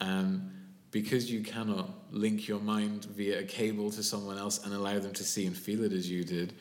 And 0.00 0.50
because 0.90 1.30
you 1.30 1.40
cannot 1.40 1.90
link 2.10 2.48
your 2.48 2.58
mind 2.58 3.04
via 3.04 3.40
a 3.40 3.44
cable 3.44 3.90
to 3.92 4.02
someone 4.02 4.38
else 4.38 4.64
and 4.64 4.74
allow 4.74 4.98
them 4.98 5.12
to 5.12 5.22
see 5.22 5.46
and 5.46 5.56
feel 5.56 5.84
it 5.84 5.92
as 5.92 6.10
you 6.10 6.24
did, 6.24 6.54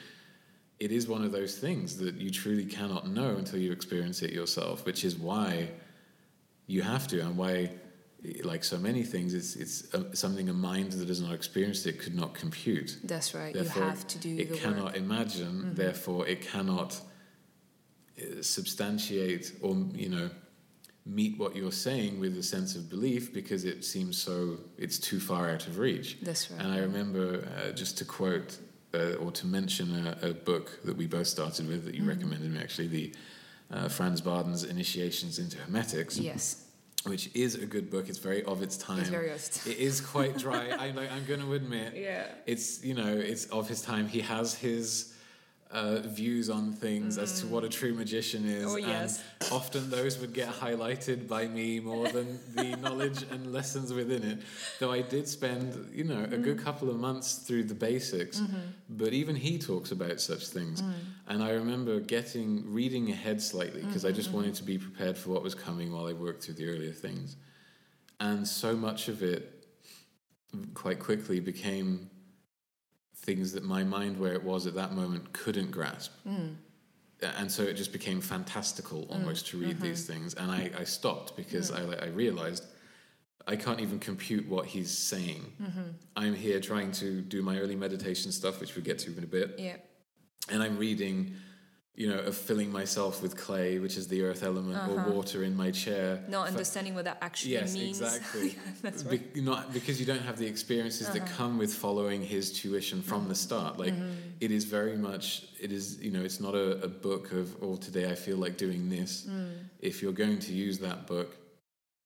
it 0.80 0.91
is 0.91 1.08
one 1.08 1.24
of 1.24 1.32
those 1.32 1.58
things 1.58 1.98
that 1.98 2.15
you 2.15 2.30
truly 2.30 2.65
cannot 2.65 3.08
know 3.08 3.36
until 3.38 3.60
you 3.60 3.72
experience 3.72 4.22
it 4.22 4.32
yourself, 4.32 4.86
which 4.86 5.06
is 5.06 5.15
why 5.15 5.69
you 6.67 6.82
have 6.82 7.08
to, 7.08 7.19
and 7.22 7.38
why, 7.38 7.72
like 8.44 8.64
so 8.64 8.78
many 8.78 9.04
things, 9.04 9.34
it's 9.34 9.56
it's 9.56 9.94
uh 9.94 10.14
something 10.14 10.50
a 10.50 10.54
mind 10.54 10.94
that 10.94 11.08
has 11.08 11.22
not 11.22 11.34
experienced 11.34 11.86
it 11.88 12.00
could 12.00 12.16
not 12.16 12.34
compute. 12.34 12.98
That's 13.04 13.34
right. 13.34 13.54
Therefore, 13.54 13.84
you 13.84 13.90
have 13.90 14.08
to 14.08 14.18
do 14.18 14.38
it 14.38 14.50
the 14.50 14.58
cannot 14.58 14.86
work. 14.86 14.96
imagine. 14.96 15.74
Therefore, 15.76 16.28
it 16.28 16.42
cannot 16.42 17.00
uh, 18.20 18.42
substantiate 18.42 19.54
or 19.62 19.76
you 19.94 20.10
know 20.10 20.30
meet 21.06 21.38
what 21.38 21.56
you're 21.56 21.72
saying 21.72 22.20
with 22.20 22.38
a 22.38 22.44
sense 22.44 22.76
of 22.76 22.90
belief 22.90 23.34
because 23.34 23.66
it 23.66 23.84
seems 23.84 24.18
so 24.22 24.58
it's 24.78 24.98
too 24.98 25.20
far 25.20 25.50
out 25.50 25.68
of 25.68 25.78
reach. 25.78 26.18
That's 26.22 26.50
right. 26.50 26.62
And 26.62 26.72
I 26.74 26.80
remember 26.80 27.46
uh, 27.58 27.72
just 27.72 27.98
to 27.98 28.06
quote 28.06 28.58
uh, 28.94 29.16
or 29.16 29.32
to 29.32 29.48
mention 29.48 30.08
a, 30.08 30.30
a, 30.30 30.34
book 30.34 30.80
that 30.86 30.96
we 30.96 31.08
both 31.08 31.28
started 31.28 31.68
with 31.68 31.84
that 31.86 31.96
you 31.96 32.02
mm-hmm. 32.02 32.10
recommended 32.10 32.52
me 32.52 32.60
actually 32.60 32.88
the 32.88 33.14
uh, 33.72 33.90
Franz 33.90 34.22
Bardon's 34.22 34.64
Initiations 34.64 35.40
into 35.40 35.58
Hermetics. 35.58 36.18
Yes. 36.18 36.64
Which 37.06 37.30
is 37.34 37.56
a 37.56 37.66
good 37.66 37.89
book. 37.89 38.08
It's 38.08 38.18
very 38.18 38.44
of 38.44 38.62
its 38.62 38.78
time. 38.78 39.00
It's 39.00 39.10
very. 39.10 39.30
It 39.30 39.78
is 39.78 40.00
quite 40.00 40.38
dry. 40.38 40.70
I, 40.70 40.92
like, 40.92 41.12
I'm 41.12 41.26
going 41.26 41.42
to 41.42 41.54
admit. 41.54 41.94
Yeah. 42.04 42.26
It's 42.46 42.84
you 42.84 42.94
know 42.94 43.13
it's 43.16 43.46
of 43.46 43.68
his 43.70 43.82
time. 43.82 44.08
He 44.08 44.22
has 44.22 44.54
his 44.54 45.12
uh, 45.74 46.00
views 46.02 46.52
on 46.52 46.72
things 46.72 47.18
mm. 47.18 47.24
as 47.24 47.42
to 47.42 47.48
what 47.48 47.64
a 47.64 47.70
true 47.70 47.94
magician 47.94 48.46
is. 48.46 48.66
Oh, 48.66 48.78
yes. 48.78 49.24
And 49.42 49.52
often 49.52 49.90
those 49.90 50.20
would 50.20 50.32
get 50.32 50.48
highlighted 50.50 51.28
by 51.28 51.48
me 51.48 51.80
more 51.80 52.08
than 52.08 52.40
the 52.54 52.76
knowledge 52.82 53.24
and 53.32 53.52
lessons 53.52 53.92
within 53.92 54.24
it. 54.24 54.42
Though 54.80 54.92
I 54.92 55.02
did 55.02 55.28
spend, 55.28 55.90
you 55.92 56.04
know, 56.04 56.24
a 56.26 56.38
good 56.38 56.58
mm. 56.58 56.64
couple 56.64 56.90
of 56.92 56.98
months 56.98 57.36
through 57.36 57.64
the 57.64 57.74
basics. 57.74 58.40
Mm-hmm. 58.40 58.60
But 58.90 59.14
even 59.14 59.36
he 59.36 59.58
talks 59.58 59.92
about 59.92 60.22
such 60.22 60.48
things. 60.48 60.82
Mm. 60.82 60.94
And 61.28 61.44
I 61.44 61.52
remember 61.52 62.00
getting, 62.00 62.72
reading 62.72 63.10
ahead 63.10 63.42
slightly 63.42 63.82
because 63.82 64.04
mm-hmm. 64.04 64.10
I 64.10 64.12
just 64.12 64.28
mm-hmm. 64.28 64.38
wanted 64.38 64.56
to 64.56 64.64
be 64.64 64.78
prepared 64.78 65.18
for 65.18 65.32
what 65.32 65.42
was 65.42 65.56
coming 65.56 65.92
while 65.92 66.08
I 66.08 66.14
worked 66.14 66.44
through 66.44 66.56
the 66.56 66.70
earlier 66.70 66.94
things. 66.94 67.36
And 68.20 68.48
so 68.48 68.76
much 68.76 69.08
of 69.08 69.24
it 69.24 69.66
quite 70.76 71.00
quickly 71.00 71.40
became 71.40 72.12
things 73.24 73.54
that 73.54 73.64
my 73.64 73.84
mind, 73.84 74.20
where 74.20 74.34
it 74.34 74.44
was 74.44 74.68
at 74.68 74.76
that 74.76 74.94
moment, 74.94 75.34
couldn't 75.34 75.72
grasp. 75.72 76.12
Mm. 76.28 76.56
And 77.38 77.50
so 77.50 77.64
it 77.64 77.76
just 77.76 77.94
became 77.94 78.20
fantastical 78.20 79.04
mm. 79.04 79.12
almost 79.12 79.46
mm. 79.46 79.50
to 79.50 79.58
read 79.60 79.76
mm-hmm. 79.76 79.84
these 79.84 80.06
things. 80.06 80.34
And 80.34 80.52
I, 80.52 80.70
I 80.78 80.84
stopped 80.84 81.36
because 81.38 81.72
mm. 81.72 82.02
I, 82.02 82.06
I 82.06 82.10
realized 82.10 82.66
I 83.48 83.56
can't 83.56 83.80
even 83.80 84.00
compute 84.00 84.48
what 84.48 84.66
he's 84.66 84.96
saying. 84.96 85.52
Mm-hmm. 85.62 85.82
I'm 86.16 86.36
here 86.36 86.60
trying 86.60 86.92
to 86.94 87.22
do 87.22 87.42
my 87.42 87.60
early 87.60 87.76
meditation 87.76 88.32
stuff, 88.32 88.60
which 88.60 88.76
we'll 88.76 88.86
get 88.86 89.00
to 89.00 89.18
in 89.18 89.24
a 89.24 89.28
bit. 89.28 89.56
Yeah. 89.58 89.78
And 90.50 90.62
I'm 90.62 90.78
reading 90.78 91.36
you 91.96 92.10
know, 92.10 92.18
of 92.20 92.36
filling 92.36 92.72
myself 92.72 93.22
with 93.22 93.38
clay, 93.38 93.78
which 93.78 93.98
is 93.98 94.08
the 94.08 94.24
earth 94.24 94.42
element, 94.42 94.76
uh-huh. 94.76 95.10
or 95.10 95.12
water 95.12 95.44
in 95.44 95.56
my 95.56 95.70
chair. 95.70 96.24
Not 96.28 96.48
understanding 96.48 96.96
what 96.96 97.06
that 97.06 97.20
actually 97.22 97.54
yes, 97.54 97.74
means. 97.76 98.02
Yes, 98.02 98.16
exactly. 98.34 98.56
That's 98.82 99.04
right. 99.04 99.34
Be- 99.34 99.42
not 99.42 99.74
because 99.74 100.00
you 100.00 100.06
don't 100.06 100.24
have 100.24 100.40
the 100.40 100.48
experiences 100.48 101.08
uh-huh. 101.08 101.20
that 101.20 101.28
come 101.28 101.60
with 101.60 101.72
following 101.74 102.24
his 102.24 102.52
tuition 102.52 103.02
from 103.04 103.22
mm-hmm. 103.22 103.30
the 103.30 103.36
start. 103.36 103.78
Like 103.78 103.94
mm-hmm. 103.94 104.12
it 104.40 104.52
is 104.52 104.66
very 104.66 104.98
much. 104.98 105.44
It 105.62 105.72
is 105.72 106.02
you 106.02 106.12
know, 106.12 106.22
it's 106.22 106.40
not 106.40 106.56
a, 106.56 106.82
a 106.84 106.88
book 106.88 107.32
of 107.32 107.56
oh 107.62 107.76
today 107.76 108.10
I 108.10 108.16
feel 108.16 108.38
like 108.38 108.58
doing 108.58 108.90
this. 108.90 109.28
Mm. 109.30 109.52
If 109.80 110.02
you're 110.02 110.14
going 110.14 110.40
to 110.40 110.52
use 110.52 110.80
that 110.80 111.06
book, 111.06 111.36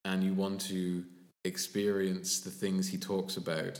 and 0.03 0.23
you 0.23 0.33
want 0.33 0.61
to 0.61 1.03
experience 1.43 2.39
the 2.39 2.49
things 2.49 2.89
he 2.89 2.97
talks 2.97 3.37
about 3.37 3.79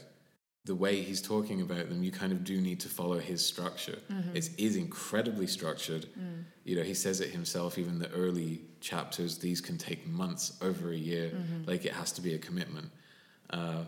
the 0.68 0.76
way 0.76 1.02
he's 1.02 1.22
talking 1.22 1.62
about 1.62 1.88
them, 1.90 2.04
you 2.04 2.12
kind 2.12 2.34
of 2.34 2.44
do 2.44 2.60
need 2.60 2.82
to 2.82 2.90
follow 2.90 3.18
his 3.18 3.44
structure. 3.44 3.98
Mm-hmm. 4.12 4.36
It 4.36 4.50
is 4.58 4.76
incredibly 4.76 5.48
structured. 5.48 6.08
Mm. 6.20 6.44
You 6.66 6.76
know, 6.76 6.84
he 6.84 6.94
says 6.94 7.22
it 7.22 7.30
himself, 7.30 7.78
even 7.78 8.00
the 8.00 8.12
early 8.12 8.62
chapters, 8.82 9.38
these 9.38 9.62
can 9.62 9.78
take 9.78 10.06
months, 10.06 10.58
over 10.62 10.92
a 10.92 10.96
year. 10.96 11.30
Mm-hmm. 11.30 11.70
Like 11.70 11.86
it 11.86 11.94
has 11.94 12.12
to 12.14 12.22
be 12.22 12.36
a 12.36 12.38
commitment. 12.38 12.92
Uh, 13.50 13.86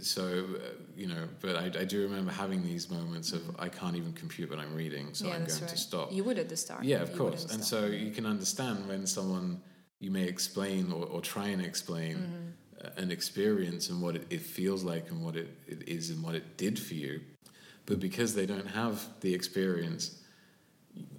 so, 0.00 0.22
uh, 0.22 0.68
you 0.96 1.06
know, 1.06 1.28
but 1.40 1.56
I, 1.56 1.64
I, 1.80 1.84
do 1.84 2.00
remember 2.02 2.30
having 2.30 2.62
these 2.62 2.88
moments 2.88 3.32
of 3.32 3.42
I 3.58 3.68
can't 3.68 3.96
even 3.96 4.12
compute 4.12 4.48
what 4.48 4.60
I'm 4.60 4.74
reading, 4.74 5.12
so 5.12 5.26
yeah, 5.26 5.34
I'm 5.34 5.44
going 5.44 5.60
right. 5.60 5.68
to 5.68 5.76
stop. 5.76 6.12
You 6.12 6.24
would 6.24 6.38
at 6.38 6.48
the 6.48 6.56
start. 6.56 6.84
Yeah, 6.84 7.02
of 7.02 7.14
course. 7.18 7.52
And 7.52 7.62
so 7.62 7.86
you 7.86 8.12
can 8.12 8.24
understand 8.24 8.88
when 8.88 9.06
someone 9.06 9.60
you 9.98 10.12
may 10.12 10.22
explain 10.22 10.92
or, 10.92 11.04
or 11.04 11.20
try 11.20 11.48
and 11.48 11.60
explain. 11.60 12.16
Mm-hmm 12.16 12.48
an 12.96 13.10
experience 13.10 13.88
and 13.88 14.00
what 14.00 14.16
it, 14.16 14.26
it 14.30 14.40
feels 14.40 14.84
like 14.84 15.10
and 15.10 15.24
what 15.24 15.36
it, 15.36 15.48
it 15.66 15.88
is 15.88 16.10
and 16.10 16.22
what 16.22 16.34
it 16.34 16.56
did 16.56 16.78
for 16.78 16.94
you. 16.94 17.20
But 17.86 18.00
because 18.00 18.34
they 18.34 18.46
don't 18.46 18.68
have 18.68 19.06
the 19.20 19.34
experience, 19.34 20.18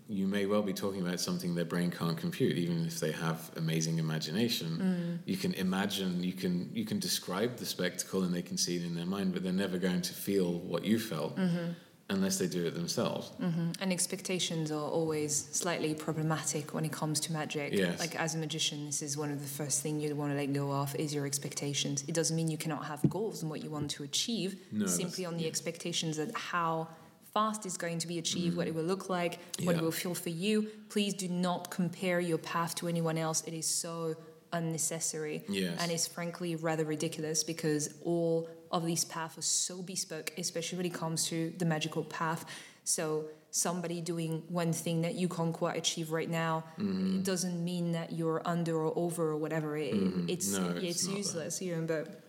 you 0.08 0.28
may 0.28 0.46
well 0.46 0.62
be 0.62 0.74
talking 0.74 1.02
about 1.02 1.20
something 1.20 1.56
their 1.56 1.66
brain 1.66 1.92
can't 1.92 2.18
compute, 2.18 2.58
even 2.58 2.86
if 2.86 3.00
they 3.00 3.12
have 3.12 3.52
amazing 3.58 3.98
imagination. 4.00 5.20
Mm. 5.24 5.28
You 5.28 5.38
can 5.38 5.54
imagine, 5.56 6.24
you 6.24 6.34
can 6.34 6.70
you 6.74 6.86
can 6.86 7.00
describe 7.00 7.58
the 7.58 7.66
spectacle, 7.66 8.24
and 8.24 8.34
they 8.34 8.42
can 8.42 8.58
see 8.58 8.76
it 8.78 8.84
in 8.84 8.96
their 8.96 9.06
mind, 9.06 9.34
but 9.34 9.44
they're 9.44 9.52
never 9.52 9.78
going 9.78 10.02
to 10.02 10.14
feel 10.14 10.60
what 10.60 10.86
you 10.86 11.00
felt. 11.00 11.36
Mm-hmm 11.38 11.72
unless 12.10 12.38
they 12.38 12.48
do 12.48 12.66
it 12.66 12.74
themselves. 12.74 13.32
Mm-hmm. 13.42 13.72
And 13.82 13.92
expectations 13.92 14.72
are 14.72 14.90
always 14.90 15.50
slightly 15.52 15.94
problematic 15.94 16.74
when 16.74 16.86
it 16.86 16.92
comes 16.92 17.20
to 17.22 17.34
magic. 17.34 17.74
Yes. 17.74 18.00
Like 18.00 18.16
as 18.16 18.36
a 18.36 18.38
magician, 18.38 18.86
this 18.86 19.02
is 19.02 19.18
one 19.18 19.32
of 19.32 19.42
the 19.42 19.48
first 19.48 19.82
things 19.82 20.04
you 20.04 20.16
want 20.16 20.32
to 20.32 20.38
let 20.38 20.52
go 20.54 20.72
of 20.72 20.96
is 20.96 21.14
your 21.14 21.26
expectations. 21.26 22.04
It 22.08 22.14
doesn't 22.14 22.36
mean 22.36 22.50
you 22.50 22.58
cannot 22.58 22.86
have 22.86 23.08
goals 23.10 23.42
and 23.42 23.50
what 23.50 23.64
you 23.64 23.70
want 23.70 23.90
to 23.92 24.04
achieve. 24.04 24.58
No, 24.72 24.86
simply 24.86 25.26
on 25.26 25.38
the 25.38 25.44
yeah. 25.44 25.48
expectations 25.48 26.18
that 26.18 26.36
how 26.36 26.90
fast 27.34 27.66
is 27.66 27.78
going 27.78 27.98
to 28.00 28.08
be 28.08 28.20
achieved, 28.20 28.54
mm. 28.54 28.58
what 28.58 28.68
it 28.68 28.76
will 28.76 28.84
look 28.84 29.10
like, 29.10 29.40
what 29.64 29.76
yeah. 29.76 29.82
it 29.82 29.84
will 29.84 29.92
feel 29.92 30.14
for 30.14 30.30
you. 30.30 30.68
Please 30.90 31.14
do 31.14 31.28
not 31.28 31.72
compare 31.72 32.20
your 32.20 32.38
path 32.38 32.76
to 32.76 32.88
anyone 32.88 33.18
else. 33.18 33.42
It 33.48 33.54
is 33.54 33.66
so 33.66 34.16
unnecessary. 34.52 35.44
Yes. 35.50 35.78
And 35.82 35.92
it's 35.92 36.06
frankly 36.06 36.56
rather 36.56 36.86
ridiculous 36.86 37.44
because 37.44 37.96
all 38.04 38.48
of 38.74 38.86
these 38.86 39.06
paths 39.06 39.38
are 39.38 39.42
so 39.42 39.82
bespoke, 39.82 40.34
especially 40.38 40.78
when 40.78 40.88
it 40.88 40.94
comes 40.94 41.28
to 41.28 41.54
the 41.60 41.66
magical 41.66 42.04
path. 42.04 42.46
So 42.84 43.26
somebody 43.52 44.02
doing 44.02 44.44
one 44.50 44.74
thing 44.74 45.04
that 45.04 45.14
you 45.14 45.30
can't 45.30 45.54
quite 45.54 45.78
achieve 45.78 46.12
right 46.12 46.30
now 46.30 46.64
mm-hmm. 46.80 47.18
it 47.18 47.24
doesn't 47.24 47.64
mean 47.64 47.92
that 47.92 48.12
you're 48.12 48.42
under 48.46 48.76
or 48.76 48.92
over 48.98 49.30
or 49.30 49.38
whatever. 49.38 49.78
It, 49.78 49.94
mm-hmm. 49.94 50.28
It's 50.28 50.58
no, 50.58 50.70
it's, 50.70 50.84
it's 50.84 51.08
useless, 51.08 51.62
you 51.62 51.76
know. 51.76 51.84
But 51.84 52.22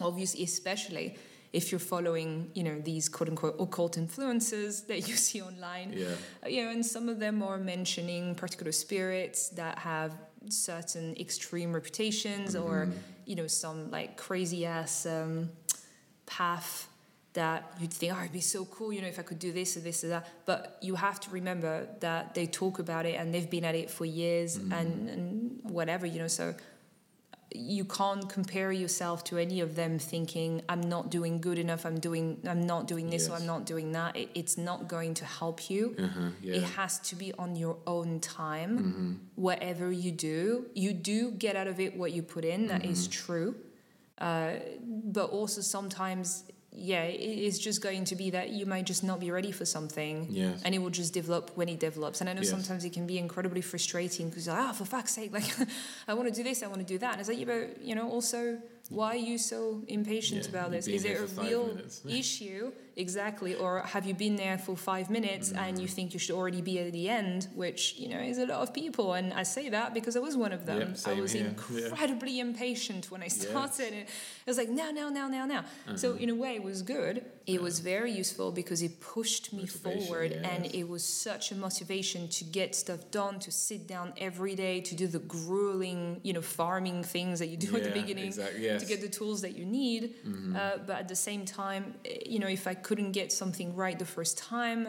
obviously, 0.00 0.42
especially 0.42 1.18
if 1.52 1.70
you're 1.70 1.80
following, 1.80 2.50
you 2.54 2.62
know, 2.62 2.80
these 2.80 3.10
quote 3.10 3.28
unquote 3.28 3.56
occult 3.60 3.98
influences 3.98 4.82
that 4.90 5.06
you 5.06 5.16
see 5.16 5.42
online. 5.42 5.92
Yeah. 5.94 6.48
You 6.48 6.64
know, 6.64 6.70
and 6.70 6.84
some 6.84 7.10
of 7.10 7.18
them 7.18 7.42
are 7.42 7.58
mentioning 7.58 8.34
particular 8.34 8.72
spirits 8.72 9.50
that 9.50 9.78
have 9.78 10.14
certain 10.48 11.14
extreme 11.20 11.74
reputations 11.74 12.54
mm-hmm. 12.54 12.66
or 12.66 12.88
you 13.26 13.36
know 13.36 13.46
some 13.46 13.90
like 13.90 14.16
crazy 14.16 14.64
ass 14.64 15.04
um, 15.04 15.50
path 16.30 16.88
that 17.32 17.72
you'd 17.78 17.92
think, 17.92 18.12
oh, 18.12 18.20
it'd 18.20 18.32
be 18.32 18.40
so 18.40 18.64
cool, 18.64 18.92
you 18.92 19.00
know, 19.02 19.08
if 19.08 19.18
I 19.18 19.22
could 19.22 19.38
do 19.38 19.52
this 19.52 19.76
or 19.76 19.80
this 19.80 20.02
or 20.02 20.08
that. 20.08 20.28
But 20.46 20.78
you 20.80 20.94
have 20.96 21.20
to 21.20 21.30
remember 21.30 21.86
that 22.00 22.34
they 22.34 22.46
talk 22.46 22.78
about 22.78 23.06
it 23.06 23.14
and 23.20 23.32
they've 23.32 23.48
been 23.48 23.64
at 23.64 23.74
it 23.74 23.90
for 23.90 24.04
years 24.04 24.58
mm-hmm. 24.58 24.72
and, 24.72 25.08
and 25.08 25.60
whatever, 25.62 26.06
you 26.06 26.18
know. 26.18 26.28
So 26.28 26.54
you 27.52 27.84
can't 27.84 28.28
compare 28.28 28.70
yourself 28.70 29.24
to 29.24 29.36
any 29.36 29.60
of 29.60 29.74
them 29.74 29.98
thinking 29.98 30.62
i'm 30.68 30.80
not 30.80 31.10
doing 31.10 31.40
good 31.40 31.58
enough 31.58 31.84
i'm 31.84 31.98
doing 31.98 32.38
i'm 32.46 32.64
not 32.64 32.86
doing 32.86 33.10
this 33.10 33.22
yes. 33.22 33.30
or 33.30 33.34
i'm 33.34 33.46
not 33.46 33.66
doing 33.66 33.90
that 33.90 34.14
it, 34.16 34.28
it's 34.36 34.56
not 34.56 34.86
going 34.86 35.14
to 35.14 35.24
help 35.24 35.68
you 35.68 35.96
uh-huh, 35.98 36.28
yeah. 36.42 36.54
it 36.54 36.62
has 36.62 37.00
to 37.00 37.16
be 37.16 37.32
on 37.40 37.56
your 37.56 37.76
own 37.88 38.20
time 38.20 38.78
mm-hmm. 38.78 39.12
whatever 39.34 39.90
you 39.90 40.12
do 40.12 40.66
you 40.74 40.92
do 40.92 41.32
get 41.32 41.56
out 41.56 41.66
of 41.66 41.80
it 41.80 41.96
what 41.96 42.12
you 42.12 42.22
put 42.22 42.44
in 42.44 42.68
That 42.68 42.82
mm-hmm. 42.82 42.92
is 42.92 43.08
true 43.08 43.56
uh, 44.20 44.52
but 44.82 45.30
also 45.30 45.60
sometimes 45.60 46.44
yeah, 46.72 47.02
it's 47.02 47.58
just 47.58 47.82
going 47.82 48.04
to 48.04 48.14
be 48.14 48.30
that 48.30 48.50
you 48.50 48.64
might 48.64 48.86
just 48.86 49.02
not 49.02 49.18
be 49.18 49.30
ready 49.30 49.50
for 49.50 49.64
something. 49.64 50.28
Yes. 50.30 50.62
And 50.64 50.72
it 50.74 50.78
will 50.78 50.90
just 50.90 51.12
develop 51.12 51.50
when 51.56 51.68
it 51.68 51.80
develops. 51.80 52.20
And 52.20 52.30
I 52.30 52.32
know 52.32 52.42
yes. 52.42 52.50
sometimes 52.50 52.84
it 52.84 52.92
can 52.92 53.06
be 53.06 53.18
incredibly 53.18 53.60
frustrating 53.60 54.28
because, 54.28 54.46
like, 54.46 54.56
ah, 54.56 54.68
oh, 54.70 54.72
for 54.74 54.84
fuck's 54.84 55.12
sake, 55.12 55.32
like, 55.38 55.44
I 56.06 56.14
want 56.14 56.28
to 56.28 56.34
do 56.34 56.44
this, 56.44 56.62
I 56.62 56.68
want 56.68 56.78
to 56.78 56.86
do 56.86 56.98
that. 56.98 57.12
And 57.12 57.20
it's 57.20 57.28
like, 57.28 57.38
yeah, 57.38 57.44
but, 57.44 57.82
you 57.82 57.96
know, 57.96 58.08
also, 58.08 58.58
why 58.88 59.14
are 59.14 59.16
you 59.16 59.36
so 59.36 59.82
impatient 59.88 60.44
yeah, 60.44 60.50
about 60.50 60.70
this? 60.70 60.86
Is 60.86 61.04
it 61.04 61.18
a 61.18 61.26
real 61.40 61.76
issue? 62.08 62.72
Exactly. 63.00 63.54
Or 63.54 63.80
have 63.94 64.04
you 64.04 64.14
been 64.14 64.36
there 64.36 64.58
for 64.58 64.76
five 64.76 65.08
minutes 65.10 65.52
and 65.52 65.80
you 65.82 65.88
think 65.88 66.12
you 66.14 66.20
should 66.20 66.34
already 66.34 66.62
be 66.70 66.78
at 66.78 66.92
the 66.92 67.08
end, 67.08 67.48
which, 67.54 67.82
you 67.96 68.08
know, 68.10 68.20
is 68.20 68.38
a 68.38 68.46
lot 68.46 68.60
of 68.60 68.74
people. 68.74 69.14
And 69.14 69.32
I 69.32 69.44
say 69.44 69.68
that 69.70 69.94
because 69.94 70.14
I 70.16 70.20
was 70.20 70.36
one 70.36 70.52
of 70.52 70.66
them. 70.66 70.80
Yep, 70.80 70.98
I 71.06 71.20
was 71.20 71.32
here. 71.32 71.46
incredibly 71.46 72.32
yeah. 72.32 72.44
impatient 72.48 73.10
when 73.10 73.22
I 73.22 73.28
started. 73.28 73.92
Yes. 73.92 74.08
It 74.46 74.50
was 74.52 74.58
like, 74.58 74.68
now, 74.68 74.90
now, 74.90 75.08
now, 75.08 75.28
now, 75.28 75.46
now. 75.46 75.60
Uh-huh. 75.60 75.96
So, 75.96 76.14
in 76.14 76.28
a 76.30 76.34
way, 76.34 76.52
it 76.56 76.62
was 76.62 76.82
good. 76.82 77.24
It 77.46 77.60
was 77.60 77.80
very 77.80 78.12
useful 78.12 78.52
because 78.52 78.80
it 78.82 79.00
pushed 79.00 79.52
me 79.52 79.62
motivation, 79.62 80.06
forward 80.06 80.30
yes. 80.32 80.46
and 80.50 80.74
it 80.74 80.86
was 80.88 81.02
such 81.02 81.52
a 81.52 81.56
motivation 81.56 82.28
to 82.28 82.44
get 82.44 82.74
stuff 82.74 83.10
done, 83.10 83.38
to 83.40 83.50
sit 83.50 83.88
down 83.88 84.12
every 84.18 84.54
day, 84.54 84.80
to 84.82 84.94
do 84.94 85.06
the 85.06 85.18
grueling, 85.20 86.20
you 86.22 86.32
know, 86.32 86.42
farming 86.42 87.02
things 87.02 87.38
that 87.40 87.48
you 87.48 87.56
do 87.56 87.72
yeah, 87.72 87.78
at 87.78 87.84
the 87.84 87.90
beginning, 88.00 88.26
exactly. 88.26 88.62
yes. 88.62 88.82
to 88.82 88.86
get 88.86 89.00
the 89.00 89.08
tools 89.08 89.40
that 89.40 89.56
you 89.56 89.64
need. 89.64 90.14
Mm-hmm. 90.24 90.56
Uh, 90.56 90.70
but 90.86 90.96
at 91.02 91.08
the 91.08 91.16
same 91.16 91.44
time, 91.44 91.94
you 92.26 92.38
know, 92.38 92.46
if 92.46 92.66
I 92.66 92.74
couldn't 92.90 93.12
get 93.12 93.30
something 93.42 93.68
right 93.84 93.96
the 94.04 94.10
first 94.16 94.34
time, 94.54 94.80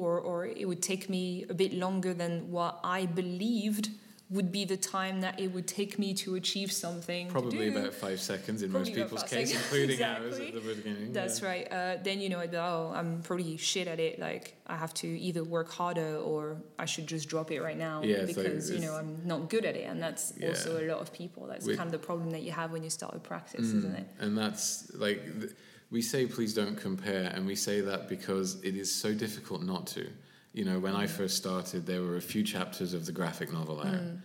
or 0.00 0.12
or 0.30 0.36
it 0.62 0.66
would 0.70 0.82
take 0.92 1.04
me 1.16 1.22
a 1.54 1.54
bit 1.62 1.72
longer 1.84 2.12
than 2.22 2.32
what 2.56 2.74
I 2.98 3.06
believed 3.06 3.88
would 4.36 4.50
be 4.58 4.62
the 4.74 4.76
time 4.96 5.16
that 5.26 5.34
it 5.44 5.48
would 5.54 5.66
take 5.80 5.92
me 6.02 6.08
to 6.22 6.28
achieve 6.40 6.70
something. 6.70 7.24
to 7.28 7.32
Probably 7.32 7.68
about 7.74 7.94
five 7.94 8.20
seconds 8.32 8.58
in 8.64 8.68
Probably 8.70 8.90
most 8.90 8.98
people's 9.00 9.22
case, 9.22 9.48
seconds. 9.48 9.52
including 9.64 10.00
ours 10.12 10.38
at 10.38 10.52
the 10.52 10.60
beginning. 10.60 11.12
That's 11.18 11.38
yeah. 11.40 11.48
right. 11.50 11.66
Uh, 11.78 11.94
then 12.06 12.16
you 12.22 12.28
know, 12.32 12.38
I'd 12.44 12.50
be, 12.50 12.58
oh, 12.58 12.92
I'm 12.98 13.10
pretty 13.30 13.56
shit 13.56 13.86
at 13.94 13.98
it. 14.08 14.14
Like 14.28 14.44
I 14.74 14.76
have 14.84 14.92
to 15.02 15.08
either 15.28 15.42
work 15.56 15.70
harder 15.80 16.12
or 16.30 16.40
I 16.84 16.86
should 16.92 17.06
just 17.14 17.26
drop 17.32 17.48
it 17.56 17.60
right 17.68 17.80
now 17.88 17.96
Yeah, 18.02 18.26
because 18.32 18.70
you 18.74 18.80
know 18.84 18.94
I'm 19.00 19.12
not 19.32 19.40
good 19.54 19.64
at 19.70 19.76
it, 19.82 19.86
and 19.90 19.98
that's 20.06 20.24
Yeah. 20.36 20.48
also 20.50 20.70
a 20.82 20.84
lot 20.92 21.00
of 21.04 21.08
people. 21.20 21.42
That's 21.52 21.64
We- 21.66 21.76
kind 21.80 21.88
of 21.90 21.94
the 21.98 22.04
problem 22.10 22.28
that 22.36 22.42
you 22.46 22.52
have 22.60 22.68
when 22.74 22.82
you 22.86 22.92
start 23.00 23.12
a 23.20 23.22
practice, 23.32 23.66
Mm. 23.68 23.78
isn't 23.78 23.94
it? 24.02 24.06
And 24.24 24.32
that's 24.42 24.66
like 25.06 25.20
th- 25.40 25.52
we 25.90 26.02
say, 26.02 26.26
please 26.26 26.54
don't 26.54 26.76
compare, 26.76 27.30
and 27.34 27.46
we 27.46 27.54
say 27.54 27.80
that 27.80 28.08
because 28.08 28.62
it 28.62 28.76
is 28.76 28.94
so 28.94 29.14
difficult 29.14 29.62
not 29.62 29.86
to. 29.88 30.08
You 30.52 30.64
know, 30.64 30.78
when 30.78 30.94
I 30.94 31.06
Mm. 31.06 31.10
first 31.10 31.36
started, 31.36 31.86
there 31.86 32.02
were 32.02 32.16
a 32.16 32.20
few 32.22 32.42
chapters 32.42 32.92
of 32.94 33.06
the 33.06 33.12
graphic 33.12 33.52
novel 33.52 33.80
out, 33.80 33.86
Mm. 33.94 34.20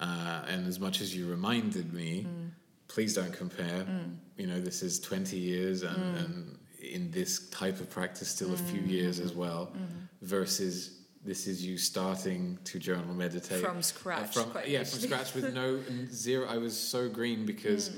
uh, 0.00 0.44
and 0.48 0.66
as 0.66 0.78
much 0.80 1.00
as 1.00 1.14
you 1.14 1.26
reminded 1.28 1.92
me, 1.92 2.26
please 2.88 3.14
don't 3.14 3.32
compare. 3.32 3.84
Mm. 3.84 4.16
You 4.36 4.46
know, 4.46 4.60
this 4.60 4.82
is 4.82 5.00
twenty 5.00 5.38
years, 5.38 5.82
and, 5.82 6.16
and 6.16 6.58
in 6.80 7.10
this 7.10 7.48
type 7.50 7.80
of 7.80 7.90
practice, 7.90 8.28
still 8.28 8.52
a 8.54 8.56
few 8.56 8.80
years 8.82 9.18
as 9.20 9.32
well, 9.32 9.72
Mm-hmm. 9.74 10.26
versus. 10.26 10.92
This 11.24 11.48
is 11.48 11.66
you 11.66 11.76
starting 11.76 12.56
to 12.66 12.78
journal 12.78 13.12
meditate 13.12 13.60
From 13.60 13.78
uh, 13.78 13.82
scratch. 13.82 14.32
from 14.34 14.48
quite 14.50 14.68
yeah, 14.68 14.84
from 14.84 15.00
scratch 15.00 15.34
with 15.34 15.52
no 15.52 15.80
zero. 16.12 16.46
I 16.46 16.58
was 16.58 16.78
so 16.78 17.08
green 17.08 17.44
because 17.44 17.88
e- 17.88 17.92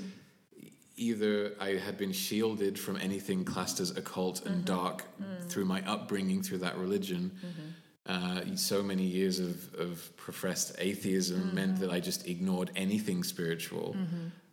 either 0.98 1.52
I 1.60 1.70
had 1.76 1.96
been 1.96 2.12
shielded 2.12 2.78
from 2.78 2.96
anything 2.96 3.44
classed 3.44 3.80
as 3.80 3.90
occult 3.96 4.44
and 4.46 4.56
mm-hmm. 4.56 4.64
dark 4.64 5.04
mm. 5.20 5.48
through 5.48 5.64
my 5.64 5.82
upbringing 5.86 6.42
through 6.42 6.58
that 6.58 6.76
religion. 6.76 7.30
Mm-hmm. 7.44 8.52
Uh, 8.52 8.56
so 8.56 8.82
many 8.82 9.02
years 9.02 9.38
of, 9.38 9.74
of 9.74 10.16
professed 10.16 10.74
atheism 10.78 11.54
meant 11.54 11.74
mm-hmm. 11.74 11.82
that 11.82 11.90
I 11.90 12.00
just 12.00 12.26
ignored 12.26 12.70
anything 12.74 13.22
spiritual. 13.22 13.94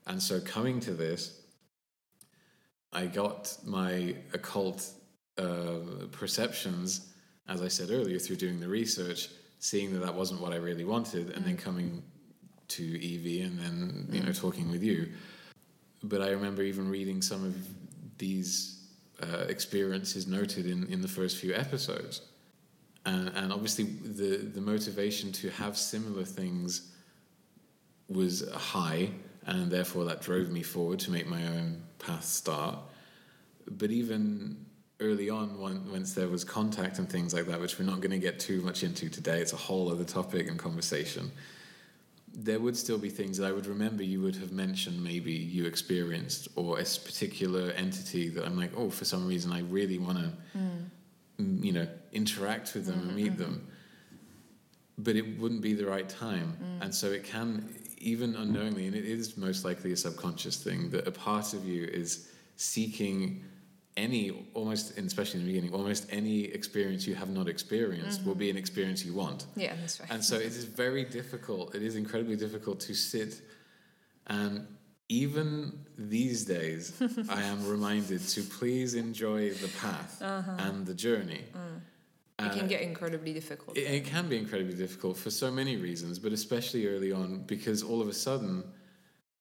And 0.08 0.22
so 0.22 0.40
coming 0.42 0.80
to 0.82 0.92
this, 0.92 1.42
I 2.92 3.08
got 3.08 3.58
my 3.66 4.16
occult 4.34 4.90
uh, 5.38 5.80
perceptions, 6.12 7.14
as 7.48 7.62
I 7.62 7.68
said 7.68 7.92
earlier, 7.92 8.20
through 8.20 8.38
doing 8.38 8.60
the 8.60 8.68
research, 8.68 9.30
seeing 9.60 9.94
that 9.94 10.00
that 10.00 10.16
wasn't 10.16 10.42
what 10.42 10.54
I 10.54 10.58
really 10.58 10.86
wanted, 10.86 11.32
and 11.32 11.46
then 11.46 11.58
mm. 11.58 11.62
coming 11.62 12.04
to 12.68 12.84
Evie 12.84 13.42
and 13.42 13.60
then 13.60 14.08
you 14.12 14.22
know 14.22 14.30
mm. 14.30 14.40
talking 14.40 14.72
with 14.72 14.84
you. 14.84 15.10
But 16.08 16.22
I 16.22 16.30
remember 16.30 16.62
even 16.62 16.90
reading 16.90 17.22
some 17.22 17.44
of 17.44 17.56
these 18.18 18.80
uh, 19.22 19.46
experiences 19.48 20.28
noted 20.28 20.66
in, 20.66 20.88
in 20.88 21.02
the 21.02 21.08
first 21.08 21.38
few 21.38 21.54
episodes, 21.54 22.22
and, 23.06 23.30
and 23.36 23.52
obviously 23.52 23.86
the 23.86 24.38
the 24.38 24.62
motivation 24.62 25.32
to 25.42 25.50
have 25.50 25.78
similar 25.78 26.26
things 26.26 26.92
was 28.08 28.48
high, 28.52 29.10
and 29.48 29.72
therefore 29.72 30.06
that 30.06 30.22
drove 30.22 30.50
me 30.52 30.64
forward 30.64 31.00
to 31.00 31.12
make 31.12 31.28
my 31.28 31.44
own 31.48 31.82
path 31.98 32.26
start. 32.26 32.78
But 33.68 33.90
even 33.90 34.66
early 35.00 35.30
on, 35.30 35.60
when, 35.60 35.92
once 35.92 36.14
there 36.14 36.28
was 36.28 36.44
contact 36.44 37.00
and 37.00 37.10
things 37.10 37.34
like 37.34 37.48
that, 37.48 37.60
which 37.60 37.80
we're 37.80 37.86
not 37.86 38.00
going 38.00 38.12
to 38.12 38.20
get 38.20 38.40
too 38.40 38.62
much 38.62 38.84
into 38.84 39.10
today, 39.10 39.40
it's 39.40 39.54
a 39.54 39.58
whole 39.58 39.92
other 39.92 40.06
topic 40.06 40.48
and 40.48 40.60
conversation. 40.60 41.32
There 42.38 42.60
would 42.60 42.76
still 42.76 42.98
be 42.98 43.10
things 43.10 43.38
that 43.38 43.48
I 43.48 43.52
would 43.52 43.66
remember 43.66 44.04
you 44.04 44.22
would 44.22 44.36
have 44.36 44.52
mentioned, 44.52 45.02
maybe 45.02 45.32
you 45.32 45.66
experienced, 45.66 46.50
or 46.56 46.80
a 46.80 46.84
particular 46.84 47.72
entity 47.72 48.30
that 48.30 48.46
I'm 48.46 48.58
like, 48.58 48.72
oh, 48.76 48.90
for 48.90 49.06
some 49.06 49.28
reason 49.28 49.52
I 49.52 49.62
really 49.62 49.98
want 49.98 50.18
to, 50.20 50.32
hmm. 50.58 51.64
you 51.64 51.72
know, 51.72 51.88
interact 52.12 52.74
with 52.74 52.86
them 52.86 53.00
and 53.00 53.08
mm-hmm, 53.08 53.16
meet 53.16 53.32
mm-hmm. 53.34 53.42
them. 53.42 53.68
But 54.98 55.16
it 55.16 55.40
wouldn't 55.40 55.62
be 55.62 55.74
the 55.74 55.86
right 55.86 56.08
time. 56.08 56.58
Mm. 56.62 56.86
And 56.86 56.96
so 56.96 57.12
it 57.12 57.26
can, 57.26 57.70
even 57.98 58.36
unknowingly, 58.36 58.88
and 58.88 58.96
it 58.96 59.04
is 59.04 59.36
most 59.36 59.66
likely 59.66 59.92
a 59.92 59.98
subconscious 59.98 60.64
thing, 60.64 60.90
that 60.92 61.06
a 61.08 61.12
part 61.12 61.54
of 61.54 61.66
you 61.66 61.84
is 61.86 62.30
seeking 62.56 63.44
any, 63.98 64.48
almost, 64.54 64.98
especially 64.98 65.40
in 65.40 65.46
the 65.46 65.54
beginning, 65.54 65.74
almost 65.74 66.08
any 66.12 66.46
experience 66.46 67.08
you 67.08 67.16
have 67.16 67.30
not 67.30 67.48
experienced 67.48 68.26
will 68.26 68.34
mm-hmm. 68.34 68.40
be 68.40 68.50
an 68.50 68.58
experience 68.58 69.06
you 69.06 69.14
want. 69.14 69.46
Yeah, 69.56 69.74
that's 69.80 70.00
right. 70.00 70.12
And 70.12 70.24
so 70.24 70.36
it 70.36 70.48
is 70.48 70.66
very 70.66 71.06
difficult, 71.06 71.76
it 71.76 71.82
is 71.82 71.96
incredibly 71.96 72.36
difficult 72.36 72.80
to 72.82 72.94
sit 72.94 73.42
and 74.28 74.68
even 75.08 75.86
these 75.98 76.46
days, 76.46 77.00
I 77.30 77.44
am 77.44 77.68
reminded 77.70 78.22
to 78.30 78.42
please 78.42 78.96
enjoy 78.96 79.52
the 79.52 79.68
path 79.80 80.22
uh-huh. 80.22 80.56
and 80.60 80.86
the 80.86 80.96
journey. 80.96 81.44
Mm. 81.54 81.82
it 82.40 82.52
uh, 82.52 82.58
can 82.58 82.68
get 82.68 82.82
incredibly 82.82 83.34
difficult. 83.34 83.78
It, 83.78 83.82
it 83.82 84.06
can 84.06 84.28
be 84.28 84.38
incredibly 84.38 84.76
difficult 84.76 85.18
for 85.18 85.30
so 85.30 85.52
many 85.52 85.78
reasons, 85.78 86.18
but 86.18 86.34
especially 86.34 86.88
early 86.88 87.12
on 87.12 87.44
because 87.46 87.84
all 87.84 88.02
of 88.02 88.08
a 88.08 88.14
sudden 88.14 88.64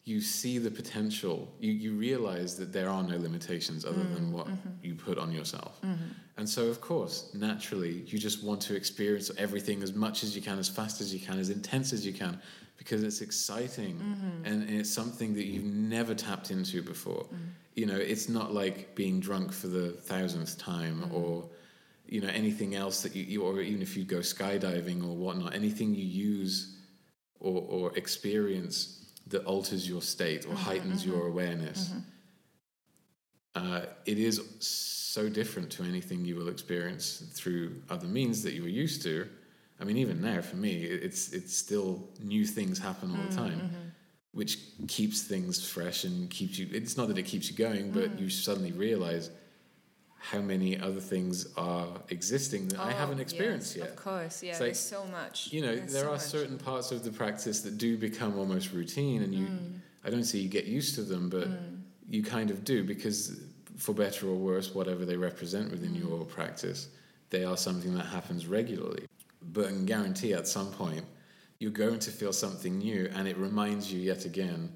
you 0.05 0.21
see 0.21 0.59
the 0.59 0.71
potential. 0.71 1.51
You, 1.59 1.73
you 1.73 1.93
realize 1.95 2.57
that 2.57 2.73
there 2.73 2.91
are 2.91 3.03
no 3.03 3.17
limitations 3.17 3.85
other 3.85 4.03
mm, 4.03 4.15
than 4.15 4.33
what 4.33 4.47
mm-hmm. 4.47 4.69
you 4.83 4.95
put 4.95 5.19
on 5.19 5.33
yourself. 5.33 5.81
Mm-hmm. 5.83 6.05
And 6.37 6.49
so, 6.49 6.67
of 6.67 6.81
course, 6.81 7.31
naturally, 7.33 8.05
you 8.07 8.19
just 8.19 8.45
want 8.45 8.61
to 8.63 8.77
experience 8.77 9.31
everything 9.39 9.83
as 9.83 9.95
much 9.95 10.23
as 10.23 10.37
you 10.37 10.43
can, 10.43 10.59
as 10.59 10.69
fast 10.69 11.01
as 11.01 11.15
you 11.15 11.21
can, 11.21 11.39
as 11.39 11.49
intense 11.49 11.93
as 11.93 12.05
you 12.05 12.13
can, 12.13 12.41
because 12.77 13.03
it's 13.03 13.21
exciting 13.21 14.01
and, 14.45 14.63
and 14.65 14.71
it's 14.71 14.93
something 14.93 15.33
that 15.35 15.45
you've 15.45 15.65
never 15.65 16.13
tapped 16.15 16.51
into 16.51 16.83
before. 16.83 17.25
You 17.75 17.87
know, 17.87 17.97
it's 17.97 18.29
not 18.29 18.53
like 18.53 18.95
being 18.97 19.21
drunk 19.21 19.53
for 19.53 19.69
the 19.69 19.91
thousandth 19.91 20.59
time 20.59 21.09
or 21.13 21.49
you 22.07 22.21
know 22.21 22.29
anything 22.29 22.75
else 22.75 23.03
that 23.03 23.15
you, 23.17 23.25
you 23.25 23.43
or 23.43 23.61
even 23.61 23.81
if 23.81 23.97
you 23.97 24.05
go 24.05 24.19
skydiving 24.19 25.03
or 25.03 25.17
whatnot 25.17 25.55
anything 25.55 25.95
you 25.95 26.05
use 26.05 26.77
or, 27.41 27.65
or 27.69 27.97
experience 27.97 29.04
that 29.29 29.45
alters 29.45 29.89
your 29.89 30.03
state 30.03 30.45
or 30.45 30.49
mm-hmm, 30.49 30.57
heightens 30.57 31.03
mm-hmm. 31.03 31.13
your 31.13 31.27
awareness. 31.27 31.89
Mm-hmm. 31.89 31.99
Uh, 33.57 33.81
it 34.05 34.19
is 34.19 34.41
so 34.61 35.29
different 35.29 35.71
to 35.71 35.85
anything 35.85 36.25
you 36.25 36.37
will 36.37 36.49
experience 36.49 37.23
through 37.35 37.81
other 37.89 38.07
means 38.07 38.43
that 38.43 38.53
you 38.53 38.63
were 38.63 38.69
used 38.69 39.03
to. 39.03 39.29
I 39.81 39.85
mean 39.85 39.97
even 39.97 40.21
now 40.21 40.41
for 40.41 40.57
me 40.57 40.85
it's 40.85 41.33
it's 41.33 41.57
still 41.57 42.09
new 42.23 42.47
things 42.47 42.79
happen 42.79 43.11
all 43.11 43.29
the 43.29 43.35
time 43.35 43.93
which 44.33 44.59
keeps 44.89 45.23
things 45.23 45.69
fresh 45.69 46.05
and 46.05 46.31
keeps 46.31 46.59
you 46.59 46.69
it's 46.73 46.97
not 46.97 47.09
that 47.09 47.19
it 47.19 47.25
keeps 47.25 47.51
you 47.51 47.57
going 47.57 47.91
but 47.91 48.17
mm. 48.17 48.21
you 48.21 48.31
suddenly 48.31 48.73
realize 48.73 49.31
how 50.31 50.41
many 50.41 50.79
other 50.81 51.01
things 51.01 51.47
are 51.59 51.87
existing 52.09 52.69
that 52.69 52.81
I 52.81 52.93
Oh, 52.93 52.97
haven't 52.97 53.21
experienced 53.21 53.77
yes, 53.77 53.85
yet. 53.85 53.91
Of 53.91 53.97
course, 53.97 54.43
yeah. 54.43 54.53
Like, 54.53 54.59
there's 54.61 54.79
so 54.81 55.05
much. 55.13 55.53
You 55.53 55.61
know, 55.61 55.77
There's 55.77 55.93
there 55.93 56.05
so 56.05 56.09
are 56.09 56.13
much. 56.13 56.21
certain 56.23 56.57
parts 56.57 56.93
of 56.93 57.05
the 57.05 57.11
practice 57.13 57.61
that 57.61 57.77
do 57.77 57.99
become 57.99 58.39
almost 58.39 58.73
routine, 58.73 59.23
and 59.23 59.35
you, 59.35 59.47
Mm. 59.47 59.81
I 60.03 60.09
don't 60.11 60.25
say 60.25 60.39
you 60.39 60.49
get 60.49 60.65
used 60.65 60.95
to 60.95 61.03
them, 61.03 61.29
but 61.29 61.49
you 62.09 62.23
kind 62.23 62.51
of 62.51 62.65
do 62.65 62.85
because, 62.85 63.39
for 63.77 63.93
better 63.93 64.27
or 64.29 64.37
worse, 64.37 64.75
whatever 64.75 65.05
they 65.05 65.17
represent 65.17 65.71
within 65.71 65.93
Mm. 65.95 66.01
your 66.09 66.25
practice, 66.25 66.89
they 67.29 67.45
are 67.45 67.57
something 67.59 67.95
that 67.95 68.07
happens 68.07 68.47
regularly. 68.47 69.05
But 69.43 69.67
I 69.67 69.69
can 69.71 69.85
guarantee 69.85 70.33
at 70.33 70.49
some 70.49 70.71
point, 70.73 71.05
you're 71.59 71.71
going 71.87 71.99
to 71.99 72.11
feel 72.11 72.33
something 72.33 72.79
new, 72.79 73.11
and 73.15 73.29
it 73.29 73.37
reminds 73.37 73.93
you 73.93 74.01
yet 74.01 74.25
again. 74.25 74.73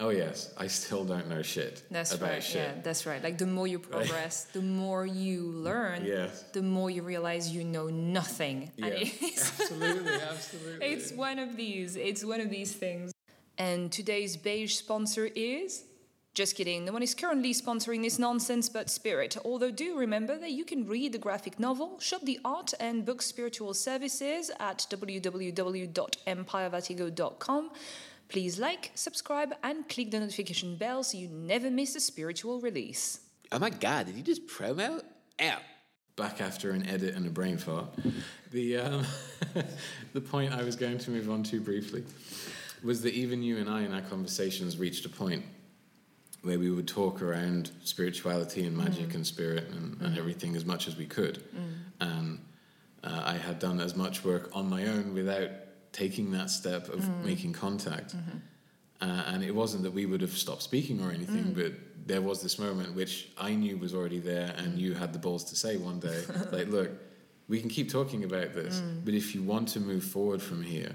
Oh 0.00 0.08
yes, 0.10 0.52
I 0.58 0.66
still 0.66 1.04
don't 1.04 1.28
know 1.28 1.40
shit 1.42 1.82
That's 1.90 2.12
about 2.14 2.30
right. 2.30 2.42
shit. 2.42 2.68
Yeah, 2.76 2.82
that's 2.82 3.06
right. 3.06 3.22
Like 3.22 3.38
the 3.38 3.46
more 3.46 3.66
you 3.68 3.78
progress, 3.78 4.44
the 4.52 4.60
more 4.60 5.06
you 5.06 5.42
learn, 5.42 6.04
Yes. 6.04 6.42
the 6.52 6.62
more 6.62 6.90
you 6.90 7.02
realize 7.02 7.54
you 7.54 7.62
know 7.62 7.86
nothing. 7.88 8.72
Yeah, 8.76 8.86
And 8.90 8.94
it's, 8.98 9.60
absolutely, 9.60 10.12
absolutely. 10.14 10.86
it's 10.86 11.12
one 11.12 11.38
of 11.38 11.56
these. 11.56 11.94
It's 11.96 12.24
one 12.24 12.40
of 12.40 12.50
these 12.50 12.72
things. 12.72 13.12
And 13.56 13.92
today's 13.92 14.36
beige 14.36 14.74
sponsor 14.74 15.28
is. 15.36 15.84
Just 16.34 16.56
kidding, 16.56 16.84
no 16.84 16.90
one 16.92 17.02
is 17.04 17.14
currently 17.14 17.54
sponsoring 17.54 18.02
this 18.02 18.18
nonsense 18.18 18.68
but 18.68 18.90
Spirit. 18.90 19.36
Although, 19.44 19.70
do 19.70 19.96
remember 19.96 20.36
that 20.36 20.50
you 20.50 20.64
can 20.64 20.84
read 20.88 21.12
the 21.12 21.18
graphic 21.18 21.60
novel, 21.60 22.00
shop 22.00 22.22
the 22.24 22.40
art, 22.44 22.74
and 22.80 23.04
book 23.06 23.22
spiritual 23.22 23.72
services 23.72 24.50
at 24.58 24.84
www.empirevertigo.com. 24.90 27.70
Please 28.28 28.58
like, 28.58 28.90
subscribe, 28.94 29.54
and 29.62 29.88
click 29.88 30.10
the 30.10 30.20
notification 30.20 30.76
bell 30.76 31.02
so 31.02 31.18
you 31.18 31.28
never 31.28 31.70
miss 31.70 31.94
a 31.94 32.00
spiritual 32.00 32.60
release. 32.60 33.20
Oh 33.52 33.58
my 33.58 33.70
god, 33.70 34.06
did 34.06 34.16
you 34.16 34.22
just 34.22 34.46
promo? 34.46 35.02
Ow. 35.40 35.58
back 36.16 36.40
after 36.40 36.70
an 36.70 36.86
edit 36.88 37.14
and 37.14 37.26
a 37.26 37.30
brain 37.30 37.58
fart. 37.58 37.86
The 38.50 38.76
um, 38.78 39.06
the 40.12 40.20
point 40.20 40.52
I 40.52 40.62
was 40.62 40.76
going 40.76 40.98
to 40.98 41.10
move 41.10 41.30
on 41.30 41.42
to 41.44 41.60
briefly 41.60 42.04
was 42.82 43.02
that 43.02 43.14
even 43.14 43.42
you 43.42 43.58
and 43.58 43.68
I 43.68 43.82
in 43.82 43.92
our 43.92 44.02
conversations 44.02 44.76
reached 44.78 45.06
a 45.06 45.08
point 45.08 45.44
where 46.42 46.58
we 46.58 46.70
would 46.70 46.86
talk 46.86 47.22
around 47.22 47.70
spirituality 47.84 48.64
and 48.64 48.76
magic 48.76 49.14
and 49.14 49.26
spirit 49.26 49.70
and, 49.70 50.00
and 50.02 50.18
everything 50.18 50.54
as 50.54 50.64
much 50.64 50.86
as 50.86 50.94
we 50.94 51.06
could. 51.06 51.42
And 52.00 52.38
uh, 53.02 53.22
I 53.24 53.34
had 53.36 53.58
done 53.58 53.80
as 53.80 53.96
much 53.96 54.24
work 54.24 54.50
on 54.52 54.68
my 54.68 54.86
own 54.86 55.14
without 55.14 55.50
taking 55.94 56.32
that 56.32 56.50
step 56.50 56.88
of 56.88 57.00
mm-hmm. 57.00 57.24
making 57.24 57.52
contact. 57.54 58.14
Mm-hmm. 58.14 58.38
Uh, 59.00 59.22
and 59.28 59.42
it 59.42 59.54
wasn't 59.54 59.82
that 59.84 59.92
we 59.92 60.06
would 60.06 60.20
have 60.20 60.32
stopped 60.32 60.62
speaking 60.62 61.02
or 61.02 61.10
anything, 61.10 61.44
mm. 61.44 61.54
but 61.54 61.72
there 62.06 62.22
was 62.22 62.42
this 62.42 62.58
moment 62.58 62.94
which 62.94 63.28
I 63.36 63.54
knew 63.54 63.76
was 63.76 63.94
already 63.94 64.18
there, 64.18 64.54
and 64.56 64.74
mm. 64.74 64.78
you 64.78 64.94
had 64.94 65.12
the 65.12 65.18
balls 65.18 65.44
to 65.44 65.56
say 65.56 65.76
one 65.76 66.00
day, 66.00 66.22
like, 66.52 66.68
look, 66.68 66.90
we 67.48 67.60
can 67.60 67.68
keep 67.68 67.90
talking 67.90 68.24
about 68.24 68.54
this, 68.54 68.80
mm. 68.80 69.04
but 69.04 69.12
if 69.12 69.34
you 69.34 69.42
want 69.42 69.68
to 69.68 69.80
move 69.80 70.04
forward 70.04 70.40
from 70.40 70.62
here, 70.62 70.94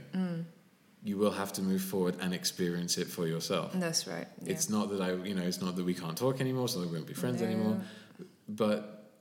you 1.04 1.18
will 1.18 1.32
have 1.32 1.54
to 1.54 1.62
move 1.62 1.82
forward 1.82 2.16
and 2.20 2.34
experience 2.34 2.98
it 2.98 3.08
for 3.08 3.28
yourself. 3.28 3.72
That's 3.74 4.08
right. 4.08 4.28
Yeah. 4.44 4.54
It's 4.54 4.70
not 4.70 4.90
that 4.92 5.02
I, 5.02 5.14
you 5.14 5.36
know, 5.36 5.44
it's 5.44 5.62
not 5.62 5.76
that 5.76 5.86
we 5.86 5.94
can't 5.94 6.18
talk 6.18 6.42
anymore, 6.42 6.68
so 6.68 6.80
we 6.80 6.88
won't 6.88 7.08
be 7.08 7.14
friends 7.14 7.42
No. 7.42 7.48
anymore. 7.48 7.82
But 8.48 9.12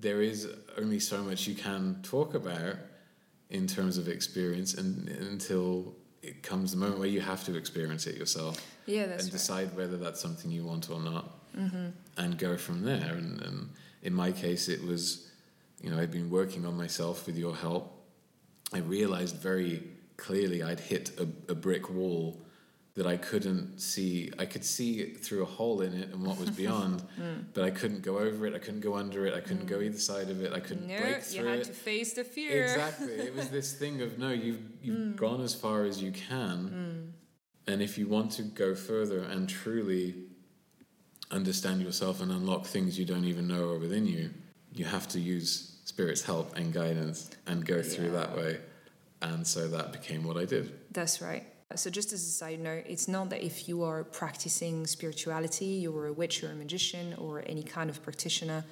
there 0.00 0.20
is 0.20 0.48
only 0.76 1.00
so 1.00 1.22
much 1.22 1.46
you 1.46 1.54
can 1.54 2.00
talk 2.02 2.34
about 2.34 2.76
in 3.50 3.66
terms 3.66 3.98
of 3.98 4.08
experience, 4.08 4.74
and 4.74 5.08
until 5.08 5.94
it 6.22 6.42
comes 6.42 6.70
the 6.72 6.76
moment 6.78 6.98
where 6.98 7.08
you 7.08 7.20
have 7.20 7.44
to 7.44 7.54
experience 7.56 8.06
it 8.06 8.16
yourself 8.16 8.58
yeah, 8.86 9.04
that's 9.06 9.24
and 9.24 9.32
right. 9.32 9.38
decide 9.38 9.76
whether 9.76 9.96
that's 9.98 10.20
something 10.20 10.50
you 10.50 10.64
want 10.64 10.90
or 10.90 11.00
not, 11.00 11.30
Mm-hmm. 11.56 11.90
and 12.16 12.36
go 12.36 12.56
from 12.56 12.82
there. 12.82 13.14
And, 13.14 13.40
and 13.42 13.68
in 14.02 14.12
my 14.12 14.32
case, 14.32 14.68
it 14.68 14.82
was, 14.84 15.30
you 15.80 15.88
know, 15.90 16.00
I'd 16.00 16.10
been 16.10 16.28
working 16.28 16.66
on 16.66 16.76
myself 16.76 17.26
with 17.26 17.36
your 17.38 17.54
help. 17.54 17.92
I 18.72 18.78
realized 18.78 19.36
very 19.36 19.84
clearly 20.16 20.64
I'd 20.64 20.80
hit 20.80 21.12
a, 21.18 21.28
a 21.52 21.54
brick 21.54 21.90
wall 21.90 22.43
that 22.94 23.06
I 23.06 23.16
couldn't 23.16 23.80
see. 23.80 24.30
I 24.38 24.46
could 24.46 24.64
see 24.64 25.14
through 25.14 25.42
a 25.42 25.46
hole 25.46 25.80
in 25.80 25.92
it 25.94 26.10
and 26.12 26.24
what 26.24 26.38
was 26.38 26.50
beyond, 26.50 27.02
Mm. 27.20 27.44
but 27.52 27.64
I 27.64 27.70
couldn't 27.70 28.02
go 28.02 28.18
over 28.18 28.46
it. 28.46 28.54
I 28.54 28.58
couldn't 28.58 28.80
go 28.80 28.94
under 28.94 29.26
it. 29.26 29.34
I 29.34 29.40
couldn't 29.40 29.66
go 29.66 29.80
either 29.80 29.98
side 29.98 30.30
of 30.30 30.40
it. 30.42 30.52
I 30.52 30.60
couldn't 30.60 30.86
No, 30.86 30.96
break 30.98 31.16
you 31.16 31.22
through 31.22 31.48
had 31.48 31.58
it. 31.60 31.64
to 31.64 31.72
face 31.72 32.12
the 32.12 32.22
fear. 32.24 32.62
Exactly. 32.62 33.12
It 33.14 33.34
was 33.34 33.48
this 33.48 33.72
thing 33.80 34.00
of 34.02 34.18
no, 34.18 34.30
you've 34.30 34.60
you've 34.82 34.96
Mm. 34.98 35.16
gone 35.16 35.40
as 35.42 35.54
far 35.54 35.84
as 35.84 36.00
you 36.00 36.12
can, 36.12 37.12
and 37.66 37.82
if 37.82 37.98
you 37.98 38.06
want 38.06 38.30
to 38.32 38.42
go 38.42 38.74
further 38.76 39.20
and 39.20 39.48
truly 39.48 40.14
understand 41.30 41.82
yourself 41.82 42.20
and 42.20 42.30
unlock 42.30 42.66
things 42.66 42.98
you 42.98 43.04
don't 43.04 43.24
even 43.24 43.48
know 43.48 43.70
are 43.70 43.78
within 43.78 44.06
you, 44.06 44.30
you 44.72 44.84
have 44.84 45.08
to 45.08 45.18
use 45.18 45.78
spirit's 45.84 46.22
help 46.22 46.56
and 46.56 46.72
guidance 46.72 47.30
and 47.46 47.64
go 47.66 47.82
through 47.82 48.06
Yeah. 48.12 48.20
that 48.20 48.36
way. 48.36 48.60
And 49.22 49.46
so 49.46 49.68
that 49.68 49.92
became 49.92 50.22
what 50.24 50.36
I 50.36 50.44
did. 50.44 50.72
That's 50.92 51.20
right. 51.20 51.44
So, 51.78 51.90
just 51.90 52.12
as 52.12 52.22
a 52.22 52.30
side 52.30 52.60
note, 52.60 52.84
it's 52.86 53.08
not 53.08 53.30
that 53.30 53.42
if 53.44 53.68
you 53.68 53.82
are 53.82 54.04
practicing 54.04 54.86
spirituality, 54.86 55.66
you're 55.66 56.06
a 56.06 56.12
witch 56.12 56.42
or 56.42 56.50
a 56.50 56.54
magician 56.54 57.14
or 57.14 57.42
any 57.46 57.62
kind 57.62 57.90
of 57.90 58.02
practitioner, 58.02 58.64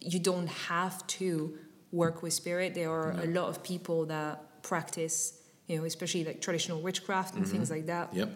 you 0.00 0.18
don't 0.18 0.48
have 0.48 1.06
to 1.06 1.58
work 1.92 2.22
with 2.22 2.32
spirit. 2.32 2.74
There 2.74 2.90
are 2.90 3.12
a 3.12 3.26
lot 3.26 3.48
of 3.48 3.62
people 3.62 4.06
that 4.06 4.62
practice, 4.62 5.40
you 5.66 5.78
know, 5.78 5.84
especially 5.84 6.24
like 6.24 6.40
traditional 6.40 6.80
witchcraft 6.80 7.34
and 7.34 7.46
things 7.46 7.70
like 7.70 7.86
that. 7.86 8.14
Yep. 8.14 8.30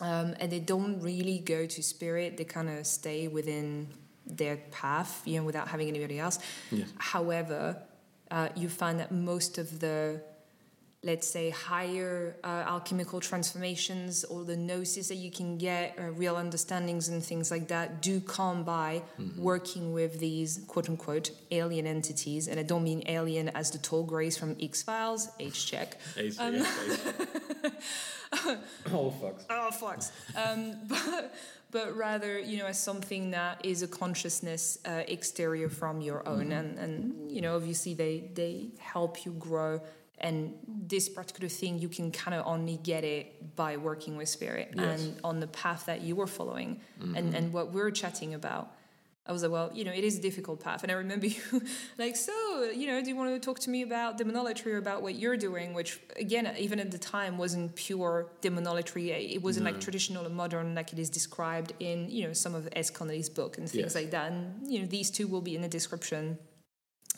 Um, 0.00 0.34
and 0.40 0.52
they 0.52 0.58
don't 0.58 1.00
really 1.00 1.38
go 1.38 1.66
to 1.66 1.82
spirit, 1.82 2.36
they 2.36 2.44
kind 2.44 2.68
of 2.68 2.86
stay 2.86 3.28
within 3.28 3.88
their 4.26 4.56
path, 4.70 5.22
you 5.24 5.38
know, 5.38 5.46
without 5.46 5.68
having 5.68 5.88
anybody 5.88 6.18
else. 6.18 6.38
Yes. 6.70 6.92
However, 6.98 7.80
uh, 8.30 8.48
you 8.56 8.68
find 8.68 9.00
that 9.00 9.12
most 9.12 9.56
of 9.56 9.80
the, 9.80 10.20
let's 11.06 11.28
say, 11.28 11.50
higher 11.50 12.36
uh, 12.42 12.64
alchemical 12.66 13.20
transformations 13.20 14.24
or 14.24 14.44
the 14.44 14.56
gnosis 14.56 15.06
that 15.08 15.14
you 15.14 15.30
can 15.30 15.56
get, 15.56 15.96
uh, 15.98 16.10
real 16.10 16.34
understandings 16.34 17.08
and 17.08 17.24
things 17.24 17.50
like 17.50 17.68
that, 17.68 18.02
do 18.02 18.20
come 18.20 18.64
by 18.64 19.02
working 19.36 19.92
with 19.92 20.18
these 20.18 20.64
quote 20.66 20.88
unquote 20.88 21.30
alien 21.52 21.86
entities. 21.86 22.48
And 22.48 22.58
I 22.58 22.64
don't 22.64 22.82
mean 22.82 23.04
alien 23.06 23.48
as 23.50 23.70
the 23.70 23.78
tall 23.78 24.02
grays 24.02 24.36
from 24.36 24.56
X 24.60 24.82
Files, 24.82 25.28
H 25.38 25.66
check. 25.70 25.96
Um, 26.38 26.66
oh, 28.92 29.14
fucks. 29.22 29.44
oh 29.48 29.70
fucks 29.72 30.10
um, 30.36 30.74
but 30.88 31.34
but 31.70 31.96
rather 31.96 32.38
you 32.38 32.58
know 32.58 32.66
as 32.66 32.78
something 32.78 33.30
that 33.30 33.64
is 33.64 33.82
a 33.82 33.86
consciousness 33.88 34.78
uh, 34.84 35.02
exterior 35.06 35.68
from 35.68 36.00
your 36.00 36.28
own 36.28 36.52
and 36.52 36.78
and 36.78 37.30
you 37.30 37.40
know 37.40 37.54
obviously 37.54 37.94
they 37.94 38.30
they 38.34 38.66
help 38.78 39.24
you 39.24 39.32
grow 39.32 39.80
and 40.18 40.54
this 40.66 41.08
particular 41.08 41.48
thing 41.48 41.78
you 41.78 41.88
can 41.88 42.10
kind 42.10 42.34
of 42.34 42.46
only 42.46 42.78
get 42.78 43.04
it 43.04 43.54
by 43.56 43.76
working 43.76 44.16
with 44.16 44.28
spirit 44.28 44.72
Yes. 44.74 45.02
and 45.02 45.20
on 45.22 45.40
the 45.40 45.46
path 45.46 45.86
that 45.86 46.00
you 46.00 46.16
were 46.16 46.26
following 46.26 46.80
and 47.00 47.14
mm-hmm. 47.14 47.34
and 47.34 47.52
what 47.52 47.72
we're 47.72 47.90
chatting 47.90 48.34
about 48.34 48.72
I 49.28 49.32
was 49.32 49.42
like, 49.42 49.50
well, 49.50 49.70
you 49.74 49.84
know, 49.84 49.90
it 49.90 50.04
is 50.04 50.18
a 50.18 50.22
difficult 50.22 50.60
path. 50.60 50.84
And 50.84 50.92
I 50.92 50.94
remember 50.94 51.26
you 51.36 51.40
like, 51.98 52.16
so, 52.16 52.70
you 52.72 52.86
know, 52.86 53.02
do 53.02 53.08
you 53.08 53.16
want 53.16 53.34
to 53.34 53.40
talk 53.44 53.58
to 53.60 53.70
me 53.70 53.82
about 53.82 54.18
daemonolatry 54.18 54.66
or 54.66 54.76
about 54.76 55.02
what 55.02 55.16
you're 55.16 55.36
doing? 55.36 55.74
Which, 55.74 55.98
again, 56.16 56.52
even 56.58 56.78
at 56.78 56.90
the 56.92 56.98
time 56.98 57.36
wasn't 57.36 57.74
pure 57.74 58.28
daemonolatry. 58.40 59.34
It 59.34 59.42
wasn't 59.42 59.66
like 59.66 59.80
traditional 59.80 60.24
or 60.26 60.30
modern 60.30 60.74
like 60.74 60.92
it 60.92 60.98
is 61.00 61.10
described 61.10 61.72
in, 61.80 62.08
you 62.08 62.26
know, 62.28 62.32
some 62.32 62.54
of 62.54 62.68
S. 62.76 62.88
Connolly's 62.90 63.28
book 63.28 63.58
and 63.58 63.68
things 63.68 63.82
Yes. 63.82 63.94
like 63.96 64.10
that. 64.12 64.30
And, 64.30 64.64
you 64.72 64.80
know, 64.80 64.86
these 64.86 65.10
two 65.10 65.26
will 65.26 65.40
be 65.42 65.56
in 65.56 65.62
the 65.62 65.68
description 65.68 66.38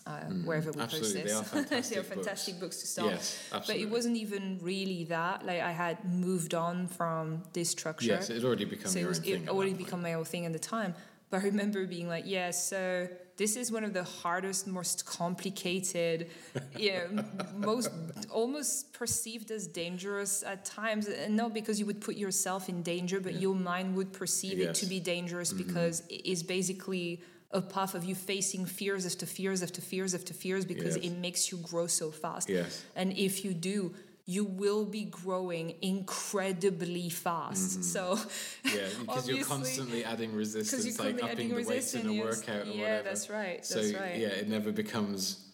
uh, 0.08 0.20
wherever 0.48 0.70
we 0.72 0.80
Mm-hmm. 0.82 0.96
Post 0.98 1.14
they 1.14 1.20
are 1.20 1.42
this. 1.42 1.48
fantastic 1.58 1.94
they 1.94 2.00
are 2.00 2.02
books. 2.02 2.14
fantastic 2.26 2.54
books 2.62 2.76
to 2.82 2.86
start. 2.94 3.10
Yes, 3.12 3.24
But 3.68 3.76
it 3.84 3.88
wasn't 3.96 4.16
even 4.24 4.58
really 4.62 5.04
that. 5.16 5.36
Like, 5.50 5.60
I 5.60 5.72
had 5.84 5.96
moved 6.26 6.52
on 6.54 6.74
from 6.98 7.42
this 7.52 7.68
structure 7.76 8.12
Yes, 8.16 8.30
it 8.30 8.42
already 8.44 8.64
become 8.74 8.90
so 8.94 8.98
it 8.98 9.06
was 9.06 9.18
own 9.18 9.24
thing. 9.24 9.42
it 9.44 9.48
already 9.54 9.74
become 9.84 10.00
my 10.08 10.14
own 10.14 10.24
thing 10.32 10.44
at 10.46 10.52
the 10.52 10.64
time 10.76 10.92
but 11.30 11.40
i 11.42 11.44
remember 11.52 11.80
being 11.86 12.08
like 12.14 12.24
yeah 12.26 12.50
so 12.50 13.06
this 13.36 13.52
is 13.60 13.66
one 13.78 13.84
of 13.88 13.92
the 13.92 14.02
hardest 14.22 14.66
most 14.66 14.98
complicated 15.04 16.28
you 16.78 16.92
know 16.92 17.24
most 17.56 17.90
almost 18.30 18.92
perceived 18.92 19.50
as 19.50 19.66
dangerous 19.66 20.42
at 20.42 20.64
times 20.64 21.06
and 21.06 21.36
not 21.36 21.52
because 21.52 21.78
you 21.80 21.86
would 21.86 22.00
put 22.00 22.16
yourself 22.16 22.68
in 22.68 22.82
danger 22.82 23.20
but 23.20 23.34
your 23.44 23.54
mind 23.54 23.94
would 23.94 24.12
perceive 24.12 24.58
it 24.58 24.62
to 24.62 24.66
Yes. 24.68 24.80
Mm-hmm. 24.80 24.88
be 24.88 25.00
dangerous 25.00 25.52
because 25.52 26.02
it 26.08 26.24
is 26.24 26.42
basically 26.42 27.20
a 27.50 27.62
path 27.62 27.94
of 27.94 28.04
you 28.04 28.14
facing 28.14 28.66
fears 28.66 29.06
after 29.06 29.24
fears 29.26 29.62
after 29.62 29.80
fears 29.80 30.14
after 30.14 30.34
fears 30.34 30.64
because 30.64 30.96
Yes. 30.96 31.06
it 31.06 31.16
makes 31.18 31.50
you 31.50 31.58
grow 31.58 31.86
so 31.86 32.10
fast 32.10 32.48
Yes. 32.48 32.82
and 32.94 33.16
if 33.16 33.44
you 33.44 33.54
do 33.54 33.94
you 34.26 34.44
will 34.44 34.84
be 34.84 35.04
growing 35.04 35.74
incredibly 35.80 37.08
fast 37.08 37.82
so 37.82 38.18
Yeah, 38.64 38.86
because 39.00 39.28
you're 39.28 39.44
constantly 39.56 40.04
adding 40.04 40.34
resistance, 40.34 40.84
you're 40.84 41.06
like 41.06 41.14
upping 41.22 41.30
adding 41.30 41.48
the 41.48 41.62
weights 41.64 41.94
in 41.94 42.06
a 42.06 42.12
workout 42.12 42.66
or 42.66 42.70
yeah, 42.70 42.80
whatever. 42.82 43.02
that's 43.04 43.30
right. 43.30 43.64
So 43.64 43.76
That's 43.80 43.94
right. 43.94 44.16
yeah, 44.18 44.28
it 44.28 44.48
never 44.48 44.70
becomes 44.70 45.46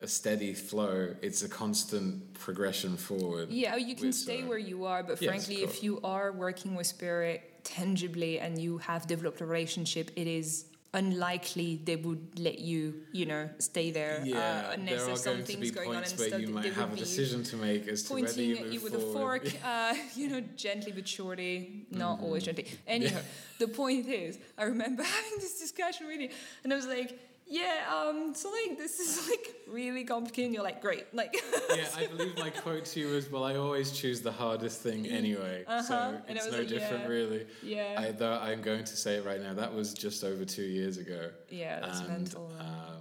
a 0.00 0.08
steady 0.08 0.54
flow. 0.54 1.14
It's 1.22 1.42
a 1.42 1.48
constant 1.48 2.34
progression 2.34 2.96
forward. 2.96 3.50
Yeah, 3.50 3.76
you 3.76 3.94
can 3.94 4.06
with, 4.08 4.16
stay 4.16 4.42
uh, 4.42 4.46
where 4.48 4.58
you 4.58 4.84
are, 4.84 5.02
but 5.04 5.20
yes, 5.20 5.28
frankly, 5.28 5.62
if 5.62 5.82
you 5.84 6.00
are 6.02 6.32
working 6.32 6.74
with 6.74 6.86
spirit 6.88 7.64
tangibly 7.64 8.38
and 8.40 8.60
you 8.60 8.78
have 8.78 9.06
developed 9.06 9.40
a 9.40 9.46
relationship, 9.46 10.10
it 10.16 10.26
is 10.26 10.64
unlikely 10.94 11.80
they 11.84 11.96
would 11.96 12.38
let 12.38 12.58
you, 12.58 12.94
you 13.12 13.26
know, 13.26 13.48
stay 13.58 13.90
there 13.90 14.22
Yeah, 14.24 14.38
uh, 14.38 14.72
unless 14.72 15.04
there 15.04 15.34
are 15.34 15.36
there's 15.36 15.70
going 15.70 15.74
going 15.74 15.88
on 15.96 16.04
and 16.04 16.18
where 16.18 16.28
stuff. 16.28 16.40
you 16.40 16.48
might 16.48 16.72
have 16.72 16.92
a 16.92 16.96
decision 16.96 17.42
to 17.44 17.56
make 17.56 17.86
as 17.88 18.02
to 18.04 18.14
whether 18.14 18.40
you 18.42 18.56
at 18.56 18.64
move 18.64 18.72
you 18.74 18.80
with 18.80 18.94
a 18.94 18.98
fork, 18.98 19.46
uh, 19.64 19.94
you 20.16 20.28
know, 20.28 20.40
gently 20.56 20.92
but 20.92 21.06
surely, 21.06 21.86
not 21.90 22.20
always 22.20 22.44
Mm-hmm. 22.44 22.56
gently. 22.56 22.78
Anyhow, 22.86 23.20
the 23.58 23.68
point 23.68 24.08
is, 24.08 24.38
I 24.56 24.64
remember 24.64 25.02
having 25.16 25.38
this 25.40 25.58
discussion 25.60 26.06
with 26.06 26.20
you, 26.20 26.30
and 26.64 26.72
I 26.72 26.76
was 26.76 26.86
like, 26.86 27.18
yeah, 27.48 27.84
um, 27.92 28.34
so 28.34 28.50
like 28.50 28.76
this 28.78 29.00
is 29.00 29.28
like 29.28 29.54
really 29.66 30.04
complicated. 30.04 30.46
And 30.46 30.54
you're 30.54 30.64
like, 30.64 30.80
great, 30.80 31.12
like. 31.14 31.34
yeah, 31.76 31.88
I 31.96 32.06
believe 32.06 32.36
my 32.38 32.50
quote 32.50 32.84
to 32.86 33.00
you 33.00 33.08
was, 33.08 33.30
"Well, 33.30 33.44
I 33.44 33.56
always 33.56 33.90
choose 33.92 34.20
the 34.20 34.32
hardest 34.32 34.82
thing 34.82 35.06
anyway, 35.06 35.64
Uh-huh, 35.66 35.82
so 35.82 36.20
it's 36.28 36.50
no 36.50 36.58
like, 36.58 36.68
different, 36.68 37.04
yeah, 37.04 37.08
really." 37.08 37.46
yeah. 37.62 37.94
I, 37.98 38.12
though 38.12 38.38
I'm 38.38 38.62
going 38.62 38.84
to 38.84 38.96
say 38.96 39.16
it 39.16 39.24
right 39.24 39.40
now. 39.40 39.54
That 39.54 39.74
was 39.74 39.94
just 39.94 40.24
over 40.24 40.44
two 40.44 40.62
years 40.62 40.98
ago. 40.98 41.30
Yeah, 41.48 41.80
that's 41.80 42.00
and, 42.00 42.08
mental. 42.08 42.52
Um, 42.60 42.97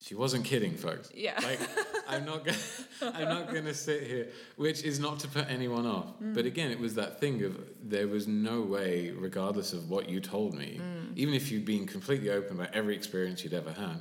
she 0.00 0.14
wasn't 0.14 0.44
kidding, 0.44 0.76
folks. 0.76 1.10
Yeah. 1.14 1.38
Like 1.42 1.60
I'm 2.08 2.24
not 2.24 2.44
gonna, 2.44 2.58
I'm 3.14 3.28
not 3.28 3.50
going 3.52 3.64
to 3.66 3.74
sit 3.74 4.02
here, 4.06 4.28
which 4.56 4.82
is 4.82 4.98
not 4.98 5.18
to 5.20 5.28
put 5.28 5.48
anyone 5.50 5.86
off. 5.86 6.18
Mm. 6.22 6.34
But 6.34 6.46
again, 6.46 6.70
it 6.70 6.80
was 6.80 6.94
that 6.94 7.20
thing 7.20 7.44
of 7.44 7.58
there 7.82 8.08
was 8.08 8.26
no 8.26 8.62
way, 8.62 9.10
regardless 9.10 9.72
of 9.72 9.90
what 9.90 10.08
you 10.08 10.20
told 10.20 10.54
me, 10.54 10.78
Mm. 10.80 11.16
even 11.16 11.34
if 11.34 11.50
you'd 11.52 11.66
been 11.66 11.86
completely 11.86 12.30
open 12.30 12.58
about 12.58 12.74
every 12.74 12.94
experience 12.96 13.44
you'd 13.44 13.52
ever 13.54 13.72
had, 13.72 14.00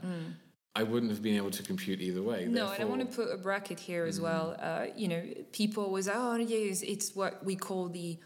I 0.76 0.84
wouldn't 0.84 1.12
have 1.12 1.22
been 1.22 1.36
able 1.36 1.52
to 1.52 1.64
compute 1.64 2.00
either 2.00 2.22
way. 2.22 2.46
Mm. 2.46 2.52
No, 2.52 2.72
and 2.72 2.82
I 2.82 2.86
want 2.86 3.02
to 3.02 3.08
put 3.16 3.28
a 3.34 3.38
bracket 3.38 3.80
here 3.80 4.06
Mm. 4.06 4.10
as 4.10 4.22
well. 4.22 4.56
Uh, 4.60 4.86
you 4.96 5.08
know, 5.10 5.24
people 5.52 5.84
always, 5.84 6.08
oh, 6.08 6.36
yes, 6.38 6.82
it's 6.82 7.14
what 7.16 7.44
we 7.46 7.56
call 7.56 7.90
the 7.90 8.18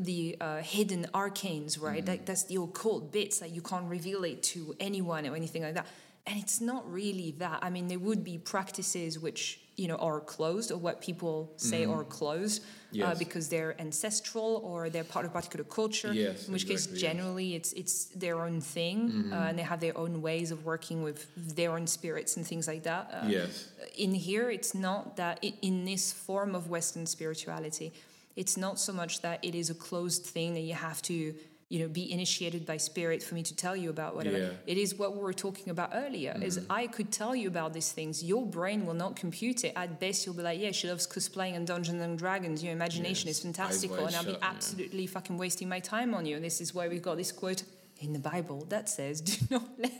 the 0.00 0.36
uh, 0.40 0.58
hidden 0.58 1.06
arcanes, 1.12 1.78
right? 1.80 2.04
Mm. 2.04 2.08
Like 2.08 2.24
that's 2.24 2.44
the 2.44 2.54
occult 2.56 3.10
bits 3.12 3.40
that 3.40 3.50
you 3.50 3.60
can't 3.60 3.86
reveal 3.90 4.22
it 4.22 4.44
to 4.54 4.76
anyone 4.78 5.26
or 5.26 5.34
anything 5.34 5.62
like 5.64 5.74
that. 5.74 5.86
And 6.28 6.38
it's 6.38 6.60
not 6.60 6.82
really 6.92 7.30
that. 7.38 7.58
I 7.62 7.70
mean, 7.70 7.88
there 7.88 7.98
would 7.98 8.22
be 8.22 8.36
practices 8.38 9.18
which 9.18 9.60
you 9.76 9.88
know 9.88 9.96
are 9.96 10.20
closed, 10.20 10.70
or 10.72 10.76
what 10.76 11.00
people 11.00 11.36
say 11.56 11.84
are 11.84 12.04
closed, 12.04 12.62
uh, 12.62 12.66
Mm-hmm. 12.96 13.18
Because 13.18 13.48
they're 13.48 13.74
ancestral 13.80 14.60
or 14.64 14.90
they're 14.90 15.04
part 15.04 15.24
of 15.26 15.30
a 15.32 15.34
particular 15.34 15.64
culture. 15.64 16.12
Yes, 16.12 16.46
in 16.46 16.52
which 16.54 16.66
case, 16.66 16.86
exactly, 16.86 17.00
yes. 17.00 17.08
generally, 17.08 17.48
it's 17.54 17.72
it's 17.72 17.96
their 18.24 18.38
own 18.46 18.60
thing, 18.60 19.30
uh, 19.32 19.48
and 19.48 19.58
they 19.58 19.62
have 19.72 19.80
their 19.80 19.96
own 19.96 20.22
ways 20.28 20.50
of 20.50 20.58
working 20.64 21.02
with 21.02 21.18
their 21.56 21.72
own 21.76 21.86
spirits 21.86 22.36
and 22.36 22.46
things 22.46 22.66
like 22.66 22.82
that. 22.84 23.04
Uh, 23.12 23.28
yes, 23.28 23.68
in 23.98 24.14
here 24.14 24.48
it's 24.50 24.74
not 24.74 25.16
that 25.16 25.38
i 25.42 25.52
in 25.60 25.84
this 25.84 26.12
form 26.12 26.54
of 26.54 26.70
western 26.70 27.04
spirituality 27.04 27.92
it's 28.36 28.56
not 28.56 28.78
so 28.78 28.92
much 28.92 29.20
that 29.20 29.44
it 29.44 29.54
is 29.54 29.68
a 29.68 29.74
closed 29.74 30.24
thing 30.24 30.54
that 30.54 30.60
you 30.60 30.74
have 30.74 31.02
to 31.02 31.34
you 31.70 31.80
know 31.80 31.88
be 31.88 32.10
initiated 32.10 32.64
by 32.64 32.76
spirit 32.78 33.22
for 33.22 33.34
me 33.34 33.42
to 33.42 33.54
tell 33.54 33.76
you 33.76 33.90
about 33.90 34.16
whatever 34.16 34.38
Yeah. 34.38 34.50
it 34.66 34.78
is 34.78 34.94
what 34.94 35.14
we 35.14 35.20
were 35.20 35.34
talking 35.34 35.68
about 35.70 35.90
earlier 35.92 36.34
is 36.42 36.58
Mm-hmm. 36.58 36.72
i 36.72 36.86
could 36.86 37.10
tell 37.12 37.34
you 37.36 37.48
about 37.48 37.72
these 37.74 37.92
things 37.92 38.22
your 38.24 38.46
brain 38.46 38.86
will 38.86 38.94
not 38.94 39.16
compute 39.16 39.64
it 39.64 39.72
at 39.76 40.00
best 40.00 40.24
you'll 40.24 40.34
be 40.34 40.42
like 40.42 40.58
yeah 40.58 40.72
she 40.72 40.88
loves 40.88 41.06
cosplaying 41.06 41.54
and 41.56 41.66
dungeons 41.66 42.00
and 42.00 42.18
dragons 42.18 42.62
your 42.64 42.72
imagination 42.72 43.26
Yes, 43.28 43.36
is 43.36 43.42
fantastical 43.42 44.06
and 44.06 44.16
i'll 44.16 44.24
be 44.24 44.32
shut, 44.32 44.40
yeah. 44.42 44.48
absolutely 44.54 45.06
fucking 45.06 45.36
wasting 45.36 45.68
my 45.68 45.80
time 45.80 46.14
on 46.14 46.24
you 46.24 46.36
and 46.36 46.44
this 46.44 46.60
is 46.60 46.74
why 46.74 46.88
we've 46.88 47.02
got 47.10 47.16
this 47.18 47.32
quote 47.32 47.62
in 48.00 48.12
the 48.14 48.18
bible 48.18 48.64
that 48.70 48.88
says 48.88 49.20
do 49.20 49.36
not 49.50 49.68
let 49.78 49.92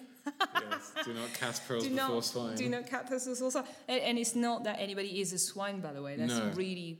yes. 0.70 0.92
Do 1.04 1.12
not 1.14 1.32
cast 1.34 1.66
pearls 1.66 1.84
do 1.84 1.90
before 1.90 2.08
not 2.16 2.24
swine. 2.24 2.54
do 2.56 2.68
not 2.68 2.86
cat 2.86 3.08
pests 3.08 3.40
also 3.42 3.62
and, 3.88 4.00
and 4.00 4.18
it's 4.18 4.34
not 4.34 4.64
that 4.64 4.76
anybody 4.78 5.20
is 5.20 5.32
a 5.32 5.38
swine 5.38 5.80
by 5.80 5.92
the 5.92 6.02
way 6.02 6.16
that's 6.16 6.32
No. 6.32 6.50
really 6.54 6.98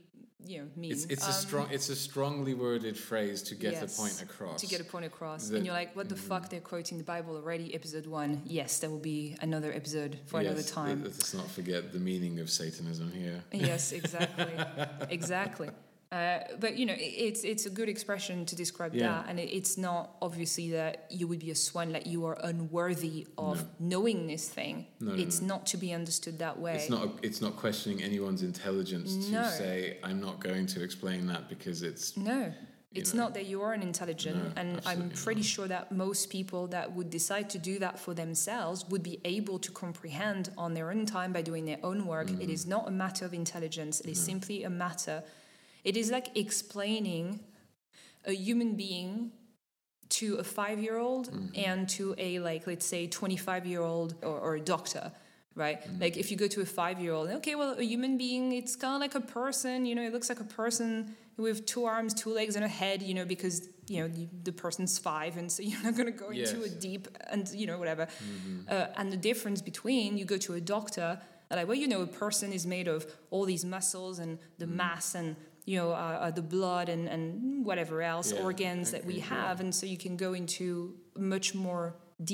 you 0.49 0.57
know 0.59 0.67
mean 0.81 0.91
It's, 0.93 1.05
it's 1.13 1.25
a 1.25 1.35
Um, 1.35 1.41
strong, 1.45 1.67
it's 1.75 1.89
a 1.89 1.95
strongly 1.95 2.53
worded 2.65 2.95
phrase 3.09 3.39
to 3.49 3.53
get 3.55 3.73
yes, 3.73 3.81
the 3.85 4.01
point 4.01 4.17
across. 4.27 4.57
to 4.61 4.67
get 4.73 4.79
a 4.81 4.87
point 4.93 5.05
across. 5.05 5.41
The- 5.49 5.57
and 5.57 5.65
you're 5.65 5.75
like 5.81 5.95
what 5.95 6.07
the 6.13 6.15
fuck 6.29 6.43
they're 6.49 6.67
quoting 6.73 6.97
the 6.97 7.03
bible 7.15 7.33
already 7.35 7.67
episode 7.79 8.07
one. 8.21 8.31
Yes 8.45 8.79
there 8.79 8.89
will 8.93 9.05
be 9.15 9.35
another 9.47 9.71
episode 9.81 10.11
for 10.29 10.39
another 10.39 10.63
time. 10.63 11.03
let- 11.03 11.11
Let's 11.19 11.33
not 11.41 11.49
forget 11.57 11.81
the 11.95 11.99
meaning 12.11 12.39
of 12.43 12.47
Satanism 12.49 13.11
here. 13.11 13.37
yes 13.69 13.83
exactly. 13.91 14.53
Exactly 15.19 15.69
uh, 16.11 16.39
but 16.59 16.75
you 16.75 16.85
know 16.87 16.93
it, 16.93 17.13
it's 17.27 17.43
it's 17.43 17.65
a 17.67 17.69
good 17.69 17.87
expression 17.87 18.45
to 18.45 18.55
describe 18.55 18.95
Yeah. 18.95 19.09
that 19.09 19.25
and 19.29 19.39
it, 19.39 19.49
it's 19.55 19.77
not 19.77 20.15
obviously 20.21 20.71
that 20.71 21.05
you 21.11 21.27
would 21.27 21.39
be 21.39 21.51
a 21.51 21.55
swan, 21.55 21.91
like 21.93 22.07
you 22.07 22.25
are 22.25 22.37
unworthy 22.43 23.27
of 23.37 23.57
No. 23.61 23.67
knowing 23.79 24.25
this 24.25 24.49
thing 24.49 24.87
No, 24.99 25.13
no, 25.13 25.21
it's 25.23 25.39
not 25.41 25.67
to 25.67 25.77
be 25.77 25.93
understood 25.93 26.39
that 26.39 26.59
way 26.59 26.75
It's 26.77 26.89
not. 26.89 27.09
It's 27.21 27.41
not 27.41 27.55
questioning 27.57 28.01
anyone's 28.01 28.41
intelligence 28.41 29.09
to 29.29 29.49
say 29.51 29.99
I'm 30.03 30.19
not 30.19 30.39
going 30.39 30.65
to 30.67 30.83
explain 30.83 31.27
that 31.27 31.47
because 31.47 31.83
it's. 31.83 32.17
No. 32.17 32.53
It's 32.91 33.13
know. 33.13 33.23
not 33.25 33.35
that 33.35 33.45
you 33.45 33.61
are 33.61 33.73
an 33.73 33.83
intelligent, 33.83 34.43
No, 34.43 34.51
and 34.59 34.81
I'm 34.83 35.11
pretty 35.11 35.43
sure 35.43 35.67
that 35.67 35.91
most 35.91 36.31
people 36.31 36.65
that 36.69 36.91
would 36.95 37.11
decide 37.11 37.47
to 37.51 37.59
do 37.59 37.77
that 37.77 37.99
for 37.99 38.15
themselves 38.15 38.83
would 38.89 39.03
be 39.03 39.19
able 39.25 39.59
to 39.59 39.71
comprehend 39.71 40.49
on 40.57 40.73
their 40.73 40.89
own 40.89 41.05
time 41.05 41.31
by 41.31 41.43
doing 41.43 41.65
their 41.65 41.77
own 41.83 42.07
work. 42.07 42.31
It 42.41 42.49
is 42.49 42.65
not 42.65 42.87
a 42.87 42.91
matter 42.91 43.25
of 43.25 43.33
intelligence, 43.35 43.99
it 44.01 44.09
is 44.09 44.19
simply 44.19 44.63
a 44.63 44.71
matter. 44.71 45.21
It 45.83 45.97
is 45.97 46.11
like 46.11 46.37
explaining 46.37 47.39
a 48.25 48.33
human 48.33 48.75
being 48.75 49.31
to 50.09 50.35
a 50.35 50.43
five 50.43 50.79
year 50.79 50.97
old 50.97 51.31
mm-hmm. 51.31 51.47
and 51.55 51.87
to 51.89 52.15
a, 52.17 52.39
like, 52.39 52.67
let's 52.67 52.85
say, 52.85 53.07
25 53.07 53.65
year 53.65 53.81
old 53.81 54.15
or, 54.21 54.39
or 54.39 54.55
a 54.55 54.61
doctor. 54.61 55.11
Right, 55.55 55.81
mm-hmm. 55.81 55.99
like 55.99 56.15
if 56.15 56.31
you 56.31 56.37
go 56.37 56.47
to 56.47 56.61
a 56.61 56.65
five-year-old, 56.65 57.31
okay, 57.31 57.55
well, 57.55 57.77
a 57.77 57.83
human 57.83 58.17
being, 58.17 58.53
it's 58.53 58.77
kind 58.77 58.93
of 58.93 59.01
like 59.01 59.15
a 59.15 59.19
person, 59.19 59.85
you 59.85 59.93
know, 59.93 60.03
it 60.03 60.13
looks 60.13 60.29
like 60.29 60.39
a 60.39 60.45
person 60.45 61.17
with 61.39 61.65
two 61.65 61.85
arms, 61.85 62.13
two 62.13 62.33
legs, 62.33 62.55
and 62.55 62.63
a 62.63 62.69
head, 62.69 63.01
you 63.01 63.13
know, 63.13 63.25
because 63.25 63.67
you 63.87 64.01
know 64.01 64.07
the, 64.07 64.27
the 64.43 64.51
person's 64.51 64.97
five, 64.97 65.37
and 65.37 65.51
so 65.51 65.63
you're 65.67 65.81
not 65.83 65.95
going 65.95 66.05
to 66.05 66.11
go 66.11 66.29
into 66.29 66.63
a 66.63 66.69
deep 66.69 67.07
and 67.29 67.49
you 67.49 67.65
know 67.65 67.77
whatever. 67.77 68.05
Mm-hmm. 68.05 68.59
Uh, 68.69 68.87
and 68.97 69.11
the 69.11 69.17
difference 69.17 69.61
between 69.61 70.17
you 70.17 70.25
go 70.25 70.37
to 70.37 70.53
a 70.53 70.61
doctor, 70.61 71.19
like, 71.49 71.67
well, 71.67 71.77
you 71.77 71.87
know, 71.87 72.01
a 72.01 72.07
person 72.07 72.53
is 72.53 72.67
made 72.67 72.87
of 72.87 73.07
all 73.31 73.45
these 73.45 73.65
muscles 73.65 74.19
and 74.19 74.37
the 74.59 74.67
mass 74.67 75.15
and 75.15 75.35
you 75.69 75.77
know 75.79 75.91
uh, 75.91 76.25
uh, 76.25 76.31
the 76.39 76.47
blood 76.55 76.89
and 76.93 77.03
and 77.13 77.23
whatever 77.69 77.95
else 78.13 78.27
Yeah, 78.33 78.47
organs 78.47 78.85
that 78.93 79.03
we 79.05 79.17
okay, 79.17 79.35
have, 79.35 79.55
and 79.63 79.71
so 79.79 79.83
you 79.93 79.99
can 80.05 80.15
go 80.25 80.31
into 80.41 80.65
much 81.33 81.47
more 81.53 81.85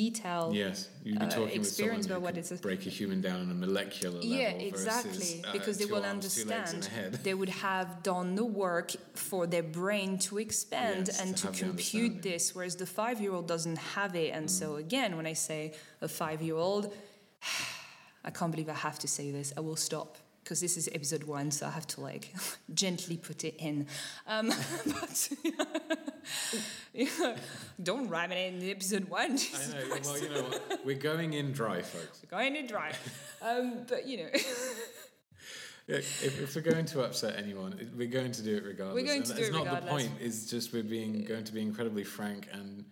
detail. 0.02 0.44
Yes, 0.64 0.78
you'd 1.04 1.20
be 1.20 1.26
uh, 1.26 1.30
talking 1.30 1.60
with 1.64 1.68
someone 1.68 2.00
experience 2.00 2.06
about 2.10 2.22
what 2.26 2.38
it's 2.40 2.52
a- 2.52 2.62
break 2.70 2.82
a 2.92 2.94
human 3.00 3.20
down 3.28 3.38
on 3.44 3.50
a 3.52 3.60
molecular 3.66 4.20
level. 4.20 4.38
Yeah, 4.38 4.52
versus, 4.72 5.44
uh, 5.44 5.52
because 5.58 5.76
they 5.80 5.90
will 5.94 6.06
arms, 6.06 6.34
two 6.36 6.48
legs, 6.50 6.72
and 6.74 6.84
understand. 6.84 7.14
They 7.28 7.36
would 7.40 7.54
have 7.68 7.90
done 8.14 8.30
the 8.42 8.48
work 8.66 8.90
for 9.30 9.42
their 9.54 9.68
brain 9.80 10.12
to 10.28 10.34
expand 10.46 11.06
Yes, 11.08 11.20
and 11.22 11.30
to 11.42 11.48
to, 11.52 11.66
compute. 11.66 12.14
Mm. 12.20 12.28
this, 12.30 12.44
whereas 12.56 12.76
the 12.84 12.90
five 13.00 13.18
year 13.24 13.34
old 13.38 13.48
doesn't 13.54 13.80
have 13.96 14.12
it. 14.24 14.30
And 14.38 14.46
so, 14.60 14.66
again, 14.86 15.12
when 15.18 15.28
I 15.34 15.36
say 15.50 15.62
a 16.08 16.10
five 16.22 16.40
year 16.48 16.60
old, 16.68 16.84
I 18.28 18.32
can't 18.38 18.52
believe 18.54 18.70
I 18.78 18.80
have 18.90 18.98
to 19.06 19.10
say 19.18 19.26
this. 19.38 19.48
I 19.58 19.62
will 19.68 19.82
stop 19.90 20.12
because 20.46 20.62
this 20.62 20.78
is 20.78 20.88
episode 20.94 21.24
one, 21.24 21.50
so 21.50 21.66
I 21.66 21.72
have 21.72 21.88
to 21.88 22.02
like 22.02 22.32
gently 22.74 23.18
put 23.18 23.44
it 23.44 23.56
in. 23.58 23.88
Um, 24.28 24.54
but 24.86 25.30
don't 27.84 28.08
ram 28.08 28.32
it 28.32 28.54
in 28.54 28.70
episode 28.70 29.10
one. 29.10 29.32
I 29.32 29.74
know. 29.74 29.98
Well, 30.04 30.22
you 30.22 30.30
know 30.30 30.44
what? 30.44 30.86
We're 30.86 30.98
going 30.98 31.34
in 31.34 31.52
dry, 31.52 31.82
folks. 31.82 32.22
We're 32.24 32.38
going 32.38 32.56
in 32.56 32.68
dry. 32.68 32.94
Um, 33.42 33.86
but 33.90 34.08
you 34.08 34.18
know. 34.18 34.30
Yeah, 35.88 35.98
if, 35.98 36.42
if 36.42 36.56
we're 36.56 36.62
going 36.62 36.86
to 36.88 37.04
upset 37.04 37.38
anyone, 37.38 37.92
we're 37.96 38.08
going 38.08 38.32
to 38.32 38.42
do 38.42 38.58
it 38.58 38.64
regardless. 38.64 38.96
We're 38.96 39.08
going 39.08 39.18
and 39.22 39.26
to 39.26 39.34
do 39.34 39.40
it's 39.40 39.50
it 39.50 39.52
not 39.52 39.66
regardless. 39.66 40.04
the 40.04 40.10
point. 40.10 40.22
It's 40.22 40.50
just 40.50 40.74
we're 40.74 40.84
being 40.84 41.24
going 41.26 41.44
to 41.44 41.54
be 41.54 41.62
incredibly 41.62 42.04
frank 42.04 42.48
and 42.52 42.86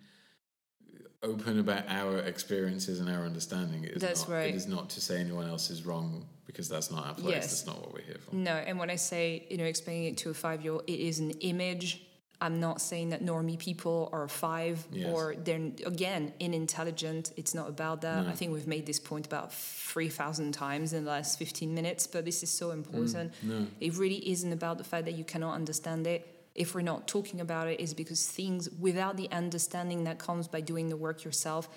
open 1.24 1.60
about 1.60 1.86
our 1.88 2.20
experiences 2.20 3.00
and 3.00 3.10
our 3.10 3.26
understanding. 3.26 3.84
It 3.84 3.94
is 3.94 4.02
That's 4.02 4.28
not, 4.28 4.36
right. 4.36 4.50
It 4.50 4.56
is 4.56 4.68
not 4.68 4.90
to 4.92 5.02
say 5.02 5.20
anyone 5.20 5.48
else 5.48 5.70
is 5.70 5.86
wrong 5.86 6.28
because 6.54 6.70
that's 6.70 6.92
not 6.92 7.06
our 7.08 7.14
place. 7.16 7.36
Yes. 7.36 7.48
That's 7.48 7.66
not 7.66 7.82
what 7.82 7.94
we're 7.94 8.02
here 8.02 8.18
for. 8.24 8.36
No, 8.36 8.52
and 8.54 8.78
when 8.78 8.92
I 8.92 8.96
say, 8.96 9.46
you 9.50 9.58
know, 9.58 9.64
explaining 9.66 10.06
it 10.06 10.18
to 10.18 10.30
a 10.30 10.34
five 10.34 10.62
year 10.64 10.74
old, 10.74 10.84
it 10.88 11.00
is 11.00 11.20
an 11.20 11.32
image. 11.32 12.04
I'm 12.40 12.60
not 12.60 12.82
saying 12.82 13.10
that 13.10 13.24
normie 13.24 13.58
people 13.58 14.10
are 14.12 14.28
five 14.28 14.86
Yes. 14.92 15.10
or 15.10 15.34
they're, 15.36 15.72
again, 15.86 16.34
inintelligent. 16.40 17.32
It's 17.38 17.54
not 17.56 17.70
about 17.70 18.02
that. 18.02 18.26
No. 18.26 18.30
I 18.30 18.34
think 18.34 18.54
we've 18.54 18.68
made 18.68 18.86
this 18.86 19.00
point 19.00 19.26
about 19.26 19.54
3,000 19.54 20.52
times 20.52 20.94
in 20.94 21.06
the 21.06 21.10
last 21.10 21.40
15 21.40 21.74
minutes, 21.74 22.06
but 22.06 22.26
this 22.26 22.44
is 22.44 22.50
so 22.50 22.70
mm, 22.70 22.74
important. 22.74 23.34
No. 23.42 23.66
It 23.80 23.98
really 23.98 24.30
isn't 24.30 24.52
about 24.52 24.78
the 24.78 24.84
fact 24.84 25.06
that 25.06 25.14
you 25.14 25.24
cannot 25.24 25.56
understand 25.56 26.06
it. 26.06 26.28
If 26.54 26.76
we're 26.76 26.82
not 26.82 27.08
talking 27.08 27.40
about 27.42 27.68
it, 27.68 27.80
is 27.80 27.94
because 27.94 28.28
things 28.28 28.70
without 28.70 29.18
the 29.18 29.32
understanding 29.32 30.04
that 30.04 30.20
comes 30.20 30.48
by 30.48 30.62
doing 30.62 30.90
the 30.90 30.98
work 30.98 31.24
yourself, 31.24 31.68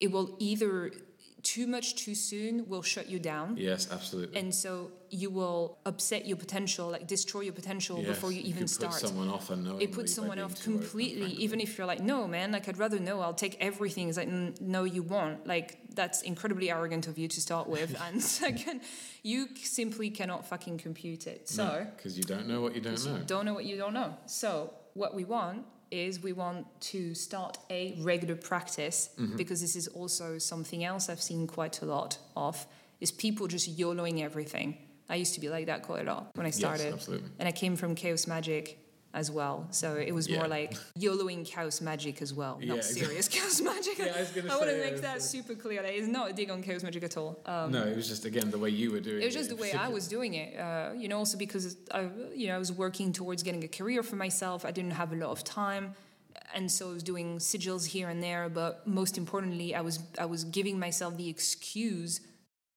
it 0.00 0.10
will 0.10 0.36
either 0.38 0.92
too 1.42 1.66
much 1.66 1.94
too 1.94 2.14
soon 2.14 2.68
will 2.68 2.82
shut 2.82 3.08
you 3.08 3.18
down. 3.18 3.56
Yes, 3.56 3.88
absolutely. 3.90 4.38
and 4.40 4.54
so 4.54 4.90
you 5.10 5.30
will 5.30 5.78
upset 5.86 6.26
your 6.26 6.36
potential 6.36 6.88
like 6.90 7.06
destroy 7.06 7.40
your 7.40 7.52
potential 7.54 7.98
Yes, 7.98 8.08
before 8.08 8.30
you 8.30 8.42
even 8.42 8.68
start 8.68 8.92
Put 8.92 9.08
someone 9.08 9.28
off 9.30 9.48
unknowingly 9.50 9.84
it 9.84 9.92
puts 9.92 10.12
someone 10.12 10.38
off 10.38 10.54
too 10.54 10.72
open, 10.72 10.80
completely 10.82 11.30
even 11.32 11.60
if 11.60 11.78
you're 11.78 11.86
like 11.86 12.00
no 12.00 12.26
man 12.28 12.52
like 12.52 12.68
i'd 12.68 12.78
rather 12.78 12.98
know. 12.98 13.20
I'll 13.20 13.32
take 13.32 13.56
everything 13.60 14.08
it's 14.08 14.18
like 14.18 14.28
"Mm, 14.28 14.60
no 14.60 14.84
you 14.84 15.02
won't 15.02 15.46
like 15.46 15.78
that's 15.94 16.22
incredibly 16.22 16.70
arrogant 16.70 17.06
of 17.08 17.18
you 17.18 17.26
to 17.28 17.40
start 17.40 17.68
with. 17.68 17.90
And 18.06 18.22
second 18.22 18.80
you 19.22 19.48
simply 19.56 20.10
cannot 20.10 20.46
fucking 20.46 20.78
compute 20.78 21.26
it. 21.26 21.48
So 21.48 21.86
because 21.96 22.16
you 22.18 22.24
don't 22.24 22.46
know 22.46 22.60
what 22.60 22.74
you 22.74 22.80
don't 22.80 23.02
know. 23.04 23.18
don't 23.26 23.44
know 23.46 23.54
what 23.54 23.64
you 23.64 23.76
don't 23.76 23.94
know. 23.94 24.16
So 24.26 24.72
what 24.94 25.14
we 25.14 25.24
want 25.24 25.64
is 25.90 26.22
we 26.22 26.32
want 26.32 26.66
to 26.80 27.14
start 27.14 27.58
a 27.70 27.96
regular 28.00 28.34
practice 28.36 29.10
Mm-hmm. 29.18 29.36
because 29.36 29.60
this 29.60 29.76
is 29.76 29.88
also 29.88 30.38
something 30.38 30.84
else 30.84 31.08
I've 31.08 31.22
seen 31.22 31.46
quite 31.46 31.82
a 31.82 31.86
lot 31.86 32.18
of 32.36 32.66
is 33.00 33.10
people 33.12 33.46
just 33.46 33.76
YOLOing 33.78 34.22
everything. 34.22 34.76
I 35.08 35.14
used 35.16 35.34
to 35.34 35.40
be 35.40 35.48
like 35.48 35.66
that 35.66 35.82
quite 35.82 36.02
a 36.06 36.12
lot 36.12 36.30
when 36.34 36.46
I 36.46 36.50
started. 36.50 36.92
absolutely. 36.92 37.30
And 37.38 37.48
I 37.48 37.52
came 37.52 37.76
from 37.76 37.94
Chaos 37.94 38.26
Magic 38.26 38.78
as 39.14 39.30
well. 39.30 39.66
So 39.70 39.94
it 39.96 40.12
was 40.12 40.28
Yeah. 40.28 40.38
more 40.38 40.48
like 40.48 40.74
YOLOing 40.98 41.44
Chaos 41.46 41.80
Magic 41.80 42.20
as 42.20 42.34
well, 42.34 42.58
Yeah, 42.60 42.68
not 42.68 42.78
exactly. 42.78 43.06
serious 43.06 43.28
Chaos 43.36 43.60
Magic. 43.60 43.98
Yeah, 43.98 44.12
I 44.16 44.20
was 44.20 44.30
gonna 44.30 44.48
want 44.48 44.68
to 44.70 44.76
make 44.78 45.00
that 45.00 45.22
super 45.22 45.54
clear. 45.54 45.80
That 45.82 45.94
it's 45.94 46.08
not 46.08 46.30
a 46.30 46.32
dig 46.34 46.50
on 46.50 46.62
Chaos 46.62 46.82
Magic 46.82 47.02
at 47.02 47.16
all. 47.16 47.40
Um, 47.46 47.72
no, 47.72 47.82
it 47.86 47.96
was 47.96 48.06
just 48.08 48.24
again 48.26 48.50
the 48.50 48.58
way 48.58 48.68
you 48.70 48.90
were 48.92 49.00
doing 49.00 49.18
it. 49.18 49.22
it 49.22 49.26
was 49.26 49.34
just 49.34 49.48
the 49.50 49.56
way 49.56 49.72
I 49.72 49.88
was 49.88 50.08
doing 50.08 50.34
it. 50.34 50.58
Uh, 50.58 50.92
you 50.96 51.08
know, 51.08 51.18
also 51.18 51.38
because 51.38 51.76
I, 51.90 52.08
you 52.34 52.48
know, 52.48 52.56
I 52.56 52.58
was 52.58 52.70
working 52.70 53.12
towards 53.12 53.42
getting 53.42 53.64
a 53.64 53.68
career 53.68 54.02
for 54.02 54.16
myself. 54.16 54.64
I 54.64 54.70
didn't 54.72 54.92
have 54.92 55.10
a 55.12 55.16
lot 55.16 55.30
of 55.30 55.42
time, 55.42 55.94
and 56.54 56.70
so 56.70 56.90
I 56.90 56.92
was 56.92 57.02
doing 57.02 57.38
sigils 57.38 57.86
here 57.86 58.08
and 58.10 58.22
there. 58.22 58.48
But 58.50 58.86
most 58.86 59.16
importantly, 59.16 59.74
I 59.74 59.80
was 59.80 60.00
I 60.18 60.26
was 60.26 60.44
giving 60.44 60.78
myself 60.78 61.16
the 61.16 61.28
excuse 61.30 62.20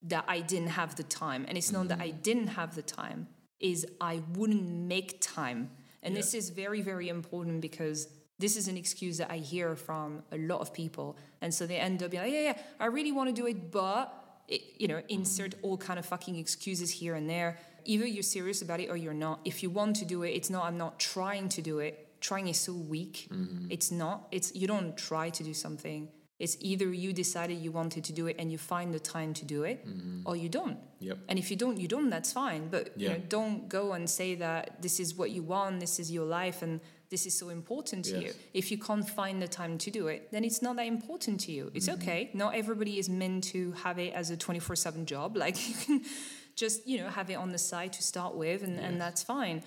that 0.03 0.23
I 0.27 0.39
didn't 0.39 0.69
have 0.69 0.95
the 0.95 1.03
time. 1.03 1.45
And 1.47 1.57
it's 1.57 1.71
not 1.71 1.89
that 1.89 1.99
I 1.99 2.09
didn't 2.11 2.47
have 2.59 2.73
the 2.75 2.81
time; 2.81 3.27
is 3.59 3.85
I 3.99 4.21
wouldn't 4.33 4.65
make 4.93 5.19
time. 5.21 5.71
And 6.03 6.15
this 6.15 6.33
is 6.33 6.49
very 6.49 6.81
very 6.81 7.09
important 7.09 7.61
because 7.61 8.07
this 8.39 8.57
is 8.57 8.67
an 8.67 8.75
excuse 8.75 9.17
that 9.19 9.31
I 9.31 9.37
hear 9.37 9.75
from 9.75 10.23
a 10.31 10.37
lot 10.37 10.61
of 10.61 10.73
people, 10.73 11.15
and 11.41 11.53
so 11.53 11.67
they 11.67 11.77
end 11.77 12.01
up 12.01 12.11
being 12.11 12.23
like, 12.23 12.33
yeah, 12.33 12.41
yeah, 12.41 12.57
I 12.79 12.87
really 12.87 13.11
want 13.11 13.29
to 13.29 13.35
do 13.35 13.45
it, 13.45 13.71
but 13.71 14.21
it, 14.47 14.61
you 14.77 14.87
know, 14.87 15.01
insert 15.09 15.55
all 15.61 15.77
kind 15.77 15.99
of 15.99 16.05
fucking 16.05 16.35
excuses 16.35 16.91
here 16.91 17.15
and 17.15 17.29
there. 17.29 17.57
Either 17.85 18.05
you're 18.05 18.23
serious 18.23 18.61
about 18.61 18.79
it 18.79 18.89
or 18.89 18.97
you're 18.97 19.13
not. 19.13 19.39
If 19.45 19.63
you 19.63 19.69
want 19.69 19.95
to 19.97 20.05
do 20.05 20.23
it, 20.23 20.29
it's 20.29 20.49
not. 20.49 20.65
I'm 20.65 20.77
not 20.77 20.99
trying 20.99 21.49
to 21.49 21.61
do 21.61 21.79
it. 21.79 22.19
Trying 22.19 22.47
is 22.47 22.59
so 22.59 22.73
weak. 22.73 23.27
Mm-hmm. 23.31 23.67
It's 23.69 23.91
not. 23.91 24.27
It's 24.31 24.53
you 24.53 24.67
don't 24.67 24.95
try 24.97 25.29
to 25.29 25.43
do 25.43 25.53
something. 25.53 26.09
It's 26.43 26.57
either 26.59 26.87
you 27.05 27.11
decided 27.13 27.55
you 27.65 27.71
wanted 27.81 28.03
to 28.09 28.13
do 28.19 28.23
it 28.31 28.35
and 28.39 28.51
you 28.51 28.57
find 28.57 28.87
the 28.97 28.99
time 28.99 29.31
to 29.39 29.45
do 29.55 29.59
it, 29.71 29.77
or 30.25 30.35
you 30.43 30.49
don't. 30.59 30.77
Yep. 30.99 31.17
And 31.29 31.39
if 31.39 31.47
you 31.51 31.57
don't, 31.63 31.77
you 31.83 31.87
don't. 31.95 32.09
That's 32.15 32.31
fine. 32.43 32.67
But 32.75 32.83
you 33.01 33.09
know, 33.09 33.19
don't 33.37 33.69
go 33.69 33.83
and 33.93 34.09
say 34.19 34.29
that 34.45 34.81
this 34.85 34.99
is 34.99 35.09
what 35.19 35.29
you 35.35 35.43
want, 35.43 35.79
this 35.79 35.99
is 35.99 36.11
your 36.17 36.25
life, 36.25 36.59
and 36.65 36.79
this 37.13 37.25
is 37.25 37.33
so 37.37 37.49
important 37.49 38.05
to 38.05 38.15
you. 38.23 38.31
If 38.53 38.65
you 38.71 38.77
can't 38.87 39.07
find 39.19 39.41
the 39.45 39.47
time 39.61 39.77
to 39.85 39.89
do 39.91 40.07
it, 40.13 40.19
then 40.31 40.43
it's 40.43 40.61
not 40.61 40.75
that 40.77 40.87
important 40.87 41.35
to 41.45 41.51
you. 41.51 41.63
It's 41.75 41.87
Mm-hmm. 41.89 42.01
okay. 42.09 42.29
Not 42.33 42.55
everybody 42.55 42.93
is 42.97 43.07
meant 43.09 43.43
to 43.53 43.73
have 43.83 43.97
it 43.99 44.11
as 44.21 44.29
a 44.31 44.37
twenty 44.37 44.59
four 44.65 44.75
seven 44.75 45.05
job. 45.05 45.29
Like 45.45 45.57
you 45.69 45.75
can 45.85 45.97
just 46.63 46.77
you 46.87 46.97
know 46.99 47.09
have 47.09 47.29
it 47.33 47.37
on 47.45 47.49
the 47.51 47.57
side 47.71 47.91
to 47.97 48.01
start 48.13 48.33
with, 48.43 48.59
and, 48.63 48.75
and 48.79 48.99
that's 49.03 49.21
fine. 49.35 49.57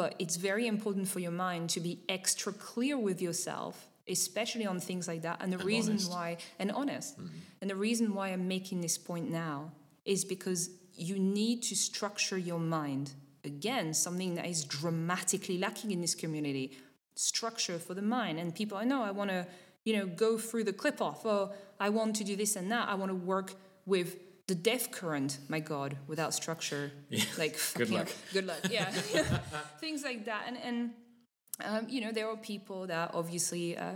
But 0.00 0.10
it's 0.18 0.36
very 0.50 0.66
important 0.66 1.08
for 1.08 1.20
your 1.20 1.36
mind 1.48 1.70
to 1.70 1.80
be 1.80 1.92
extra 2.08 2.52
clear 2.52 2.96
with 3.08 3.18
yourself, 3.22 3.74
especially 4.08 4.66
on 4.66 4.80
things 4.80 5.08
like 5.08 5.22
that. 5.22 5.42
And 5.42 5.52
the 5.52 5.58
And 5.58 5.66
reason 5.66 5.94
honest. 5.94 6.10
why, 6.10 6.36
and 6.58 6.70
honest. 6.72 7.18
Mm-hmm. 7.18 7.36
And 7.60 7.70
the 7.70 7.76
reason 7.76 8.14
why 8.14 8.28
I'm 8.28 8.46
making 8.48 8.80
this 8.80 8.98
point 8.98 9.30
now 9.30 9.72
is 10.04 10.24
because 10.24 10.70
you 10.94 11.18
need 11.18 11.62
to 11.64 11.74
structure 11.76 12.38
your 12.38 12.60
mind. 12.60 13.12
Again, 13.44 13.94
something 13.94 14.34
that 14.36 14.46
is 14.46 14.64
dramatically 14.64 15.58
lacking 15.58 15.90
in 15.90 16.00
this 16.00 16.14
community 16.14 16.76
structure 17.14 17.78
for 17.78 17.94
the 17.94 18.02
mind. 18.02 18.38
And 18.38 18.54
people, 18.54 18.76
I 18.78 18.84
know, 18.84 19.02
I 19.02 19.10
want 19.10 19.30
to, 19.30 19.46
you 19.84 19.96
know, 19.96 20.06
go 20.06 20.38
through 20.38 20.64
the 20.64 20.72
Qliphoth. 20.72 21.24
Oh, 21.24 21.52
I 21.78 21.88
want 21.90 22.16
to 22.16 22.24
do 22.24 22.36
this 22.36 22.56
and 22.56 22.70
that. 22.72 22.88
I 22.88 22.94
want 22.94 23.10
to 23.10 23.14
work 23.16 23.54
with 23.86 24.16
the 24.46 24.54
death 24.54 24.90
current. 24.90 25.38
My 25.48 25.60
God, 25.60 25.96
without 26.06 26.32
structure, 26.34 26.92
like 27.38 27.56
Good 27.74 27.90
luck. 27.96 28.08
Good 28.32 28.46
luck. 28.46 28.60
Yeah, 28.70 28.90
things 29.80 30.02
like 30.04 30.24
that. 30.26 30.44
And 30.46 30.56
and 30.58 30.90
um, 31.64 31.86
you 31.88 32.00
know, 32.00 32.12
there 32.12 32.28
are 32.28 32.36
people 32.36 32.86
that 32.86 33.10
obviously 33.14 33.76
uh, 33.76 33.92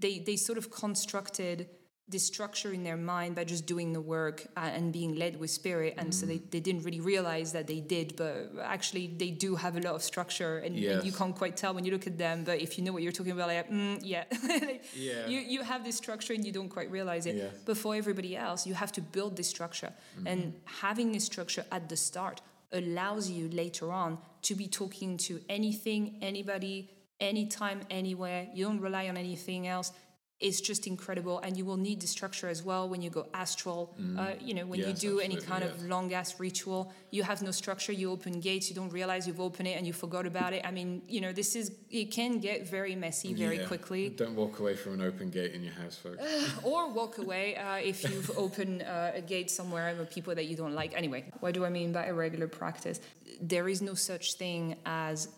they 0.00 0.18
they 0.18 0.36
sort 0.36 0.58
of 0.58 0.70
constructed 0.70 1.68
this 2.08 2.26
structure 2.26 2.72
in 2.72 2.82
their 2.82 2.96
mind 2.96 3.36
by 3.36 3.44
just 3.44 3.66
doing 3.66 3.92
the 3.92 4.00
work 4.00 4.44
uh, 4.56 4.62
and 4.76 4.92
being 4.92 5.14
led 5.14 5.38
with 5.38 5.48
spirit 5.48 5.94
and 5.96 6.12
so 6.12 6.26
they, 6.26 6.38
Mm. 6.38 6.50
they 6.50 6.58
didn't 6.58 6.82
really 6.82 6.98
realize 7.00 7.52
that 7.52 7.66
they 7.68 7.78
did 7.78 8.16
but 8.16 8.34
actually 8.76 9.06
they 9.22 9.30
do 9.30 9.54
have 9.54 9.76
a 9.76 9.80
lot 9.80 9.94
of 9.94 10.02
structure 10.02 10.58
and, 10.58 10.74
and 10.76 11.04
you 11.04 11.12
can't 11.12 11.36
quite 11.36 11.56
tell 11.56 11.72
when 11.72 11.84
you 11.84 11.92
look 11.92 12.08
at 12.08 12.18
them 12.18 12.42
but 12.42 12.60
if 12.60 12.76
you 12.76 12.82
know 12.84 12.92
what 12.92 13.02
you're 13.04 13.12
talking 13.20 13.30
about 13.38 13.46
like 13.46 13.70
mm, 13.70 13.96
yeah 14.02 14.24
Like, 14.66 14.82
Yeah. 14.92 15.28
you, 15.28 15.38
you 15.54 15.62
have 15.62 15.84
this 15.84 15.96
structure 16.04 16.32
and 16.36 16.44
you 16.44 16.50
don't 16.50 16.68
quite 16.68 16.90
realize 16.90 17.26
it 17.26 17.36
Yes. 17.36 17.54
but 17.64 17.76
for 17.76 17.94
everybody 17.94 18.36
else 18.36 18.66
you 18.66 18.74
have 18.74 18.90
to 18.98 19.02
build 19.16 19.36
this 19.36 19.48
structure 19.56 19.92
and 20.26 20.40
having 20.82 21.12
this 21.12 21.24
structure 21.32 21.64
at 21.70 21.88
the 21.88 21.96
start 21.96 22.40
allows 22.72 23.30
you 23.30 23.48
later 23.50 23.92
on 23.92 24.18
to 24.42 24.54
be 24.54 24.66
talking 24.66 25.16
to 25.16 25.40
anything 25.48 26.16
anybody 26.22 26.90
anytime 27.20 27.80
anywhere 27.90 28.46
you 28.54 28.64
don't 28.64 28.80
rely 28.80 29.08
on 29.08 29.16
anything 29.16 29.66
else 29.66 29.92
it's 30.40 30.60
just 30.62 30.86
incredible 30.86 31.38
and 31.40 31.56
you 31.58 31.66
will 31.66 31.76
need 31.76 32.00
the 32.00 32.06
structure 32.06 32.48
as 32.48 32.62
well 32.62 32.88
when 32.88 33.02
you 33.02 33.10
go 33.10 33.26
astral 33.34 33.94
uh, 34.18 34.30
you 34.40 34.54
know 34.54 34.64
when 34.64 34.80
you 34.80 34.92
do 34.94 35.20
any 35.20 35.36
kind 35.36 35.62
yes. 35.62 35.74
of 35.74 35.84
long 35.84 36.14
ass 36.14 36.40
ritual 36.40 36.90
you 37.10 37.22
have 37.22 37.42
no 37.42 37.50
structure 37.50 37.92
you 37.92 38.10
open 38.10 38.40
gates 38.40 38.70
you 38.70 38.74
don't 38.74 38.90
realize 38.90 39.26
you've 39.26 39.40
opened 39.40 39.68
it 39.68 39.76
and 39.76 39.86
you 39.86 39.92
forgot 39.92 40.26
about 40.26 40.54
it 40.54 40.62
i 40.64 40.70
mean 40.70 41.02
you 41.08 41.20
know 41.20 41.30
this 41.30 41.54
is 41.54 41.72
it 41.90 42.10
can 42.10 42.38
get 42.38 42.66
very 42.66 42.94
messy 42.94 43.34
very 43.34 43.58
Yeah. 43.58 43.66
quickly 43.66 44.08
Don't 44.08 44.34
walk 44.34 44.60
away 44.60 44.76
from 44.76 44.94
an 44.94 45.02
open 45.02 45.28
gate 45.28 45.52
in 45.52 45.62
your 45.62 45.74
house, 45.74 45.96
folks. 45.96 46.22
or 46.62 46.88
walk 46.90 47.18
away 47.18 47.56
uh, 47.56 47.76
if 47.76 48.02
you've 48.08 48.30
opened 48.38 48.82
uh, 48.82 49.10
a 49.20 49.20
gate 49.20 49.50
somewhere 49.50 49.94
with 49.98 50.08
people 50.10 50.34
that 50.34 50.46
you 50.46 50.56
don't 50.56 50.74
like. 50.74 50.92
Anyway, 50.96 51.24
what 51.40 51.52
do 51.54 51.64
I 51.64 51.70
mean 51.70 51.92
by 51.92 52.06
irregular 52.06 52.48
practice? 52.48 53.00
There 53.40 53.68
is 53.68 53.80
no 53.82 53.94
such 53.94 54.34
thing 54.34 54.76
as 54.84 55.28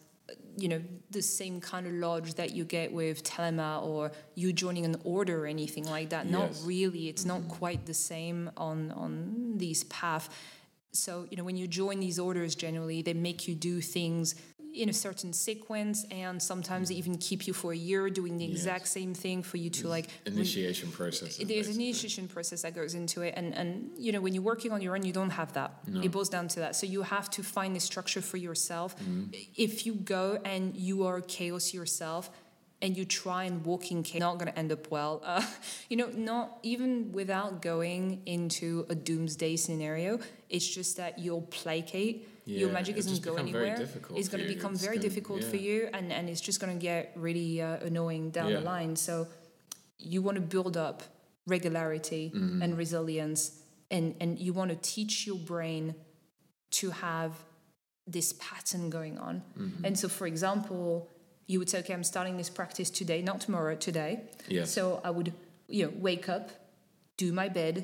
you 0.57 0.69
know 0.69 0.83
the 1.11 1.23
same 1.23 1.61
kind 1.61 1.87
of 1.87 1.93
lodge 1.93 2.35
that 2.35 2.53
you 2.53 2.65
get 2.65 2.93
with 2.93 3.23
Thelema 3.23 3.83
or 3.83 4.13
you 4.35 4.53
joining 4.53 4.85
an 4.85 4.97
order 5.05 5.45
or 5.45 5.47
anything 5.47 5.85
like 5.85 6.11
that. 6.11 6.29
Not 6.29 6.51
really. 6.65 7.09
It's 7.09 7.25
not 7.25 7.41
mm-hmm. 7.41 7.51
quite 7.51 7.87
the 7.87 7.95
same 7.95 8.51
on 8.57 8.93
on 8.93 9.55
these 9.57 9.85
paths 9.85 10.29
so 10.93 11.27
you 11.31 11.37
know 11.37 11.45
when 11.45 11.57
you 11.57 11.67
join 11.67 12.01
these 12.01 12.19
orders 12.19 12.55
generally 12.55 13.03
they 13.03 13.15
make 13.15 13.49
you 13.49 13.55
do 13.55 13.81
things 13.81 14.35
in 14.75 14.89
a 14.89 14.93
certain 14.93 15.33
sequence 15.33 16.07
and 16.11 16.43
sometimes 16.43 16.89
they 16.89 16.95
even 16.95 17.19
keep 17.19 17.47
you 17.47 17.53
for 17.53 17.73
a 17.73 17.77
year 17.77 18.09
doing 18.09 18.39
the 18.39 18.45
Yes. 18.47 18.57
exact 18.61 18.89
same 18.89 19.13
thing 19.15 19.43
for 19.43 19.59
you 19.59 19.69
to 19.71 19.89
like 19.89 20.09
Initiation 20.27 20.91
process. 20.91 21.37
there's 21.37 21.69
an 21.69 21.75
initiation 21.75 22.27
process 22.29 22.63
that 22.63 22.75
goes 22.75 22.95
into 22.95 23.21
it 23.23 23.35
and 23.37 23.55
and 23.55 23.91
you 23.99 24.13
know 24.13 24.21
when 24.21 24.33
you're 24.35 24.43
working 24.43 24.73
on 24.73 24.81
your 24.81 24.95
own 24.97 25.05
you 25.05 25.13
don't 25.13 25.31
have 25.31 25.53
that. 25.53 25.71
It 26.03 26.11
boils 26.11 26.29
down 26.31 26.49
to 26.49 26.61
that. 26.61 26.75
So 26.77 26.87
you 26.87 27.03
have 27.03 27.29
to 27.31 27.43
find 27.43 27.77
the 27.77 27.81
structure 27.81 28.23
for 28.23 28.39
yourself. 28.39 28.97
If 29.57 29.85
you 29.87 29.95
go 29.95 30.39
and 30.45 30.75
you 30.77 31.05
are 31.07 31.21
chaos 31.21 31.75
yourself 31.75 32.31
and 32.81 32.97
you 32.97 33.05
try 33.05 33.45
and 33.45 33.65
walk 33.65 33.91
in 33.93 34.03
chaos 34.03 34.21
not 34.21 34.39
going 34.39 34.51
to 34.53 34.59
end 34.59 34.73
up 34.73 34.91
well. 34.91 35.21
Uh, 35.25 35.45
you 35.91 35.97
know 35.97 36.09
not 36.33 36.59
even 36.63 37.13
without 37.13 37.61
going 37.63 38.23
into 38.27 38.87
a 38.89 38.95
doomsday 38.95 39.55
scenario 39.57 40.19
it's 40.49 40.67
just 40.79 40.97
that 40.97 41.19
you'll 41.19 41.43
placate 41.63 42.27
your 42.45 42.71
magic 42.73 42.97
isn't 42.97 43.23
going 43.23 43.39
anywhere. 43.39 43.77
it's 44.17 44.29
going 44.29 44.43
to 44.45 44.49
become 44.57 44.73
It's 44.73 44.83
very 44.83 44.97
gonna- 44.97 45.09
difficult 45.09 45.45
for 45.45 45.57
you 45.57 45.89
and 45.93 46.13
and 46.13 46.29
it's 46.29 46.41
just 46.41 46.59
going 46.61 46.73
to 46.79 46.83
get 46.91 47.13
really 47.15 47.61
uh, 47.63 47.77
annoying 47.89 48.31
down 48.31 48.53
the 48.53 48.61
line. 48.61 48.97
So 48.97 49.27
you 49.99 50.23
want 50.23 50.37
to 50.37 50.43
build 50.57 50.77
up 50.77 51.03
regularity 51.47 52.25
Mm-hmm. 52.35 52.63
and 52.63 52.77
resilience 52.79 53.43
and 53.91 54.15
and 54.21 54.39
you 54.39 54.53
want 54.53 54.71
to 54.71 54.77
teach 54.95 55.27
your 55.27 55.39
brain 55.39 55.95
to 56.81 56.91
have 56.91 57.33
this 58.07 58.33
pattern 58.35 58.91
going 58.91 59.19
on. 59.19 59.35
Mm-hmm. 59.59 59.85
and 59.87 59.99
so 59.99 60.09
for 60.09 60.27
example 60.27 61.09
you 61.47 61.59
would 61.59 61.69
say 61.71 61.79
okay 61.81 61.95
i'm 61.95 62.05
starting 62.05 62.37
this 62.37 62.51
practice 62.51 62.91
today 62.91 63.21
not 63.23 63.41
tomorrow 63.41 63.75
today. 63.89 64.13
Yes. 64.49 64.71
so 64.77 65.01
i 65.05 65.11
would 65.11 65.33
you 65.69 65.83
know 65.85 65.93
wake 66.09 66.29
up 66.37 66.51
do 67.23 67.33
my 67.33 67.49
bed 67.49 67.75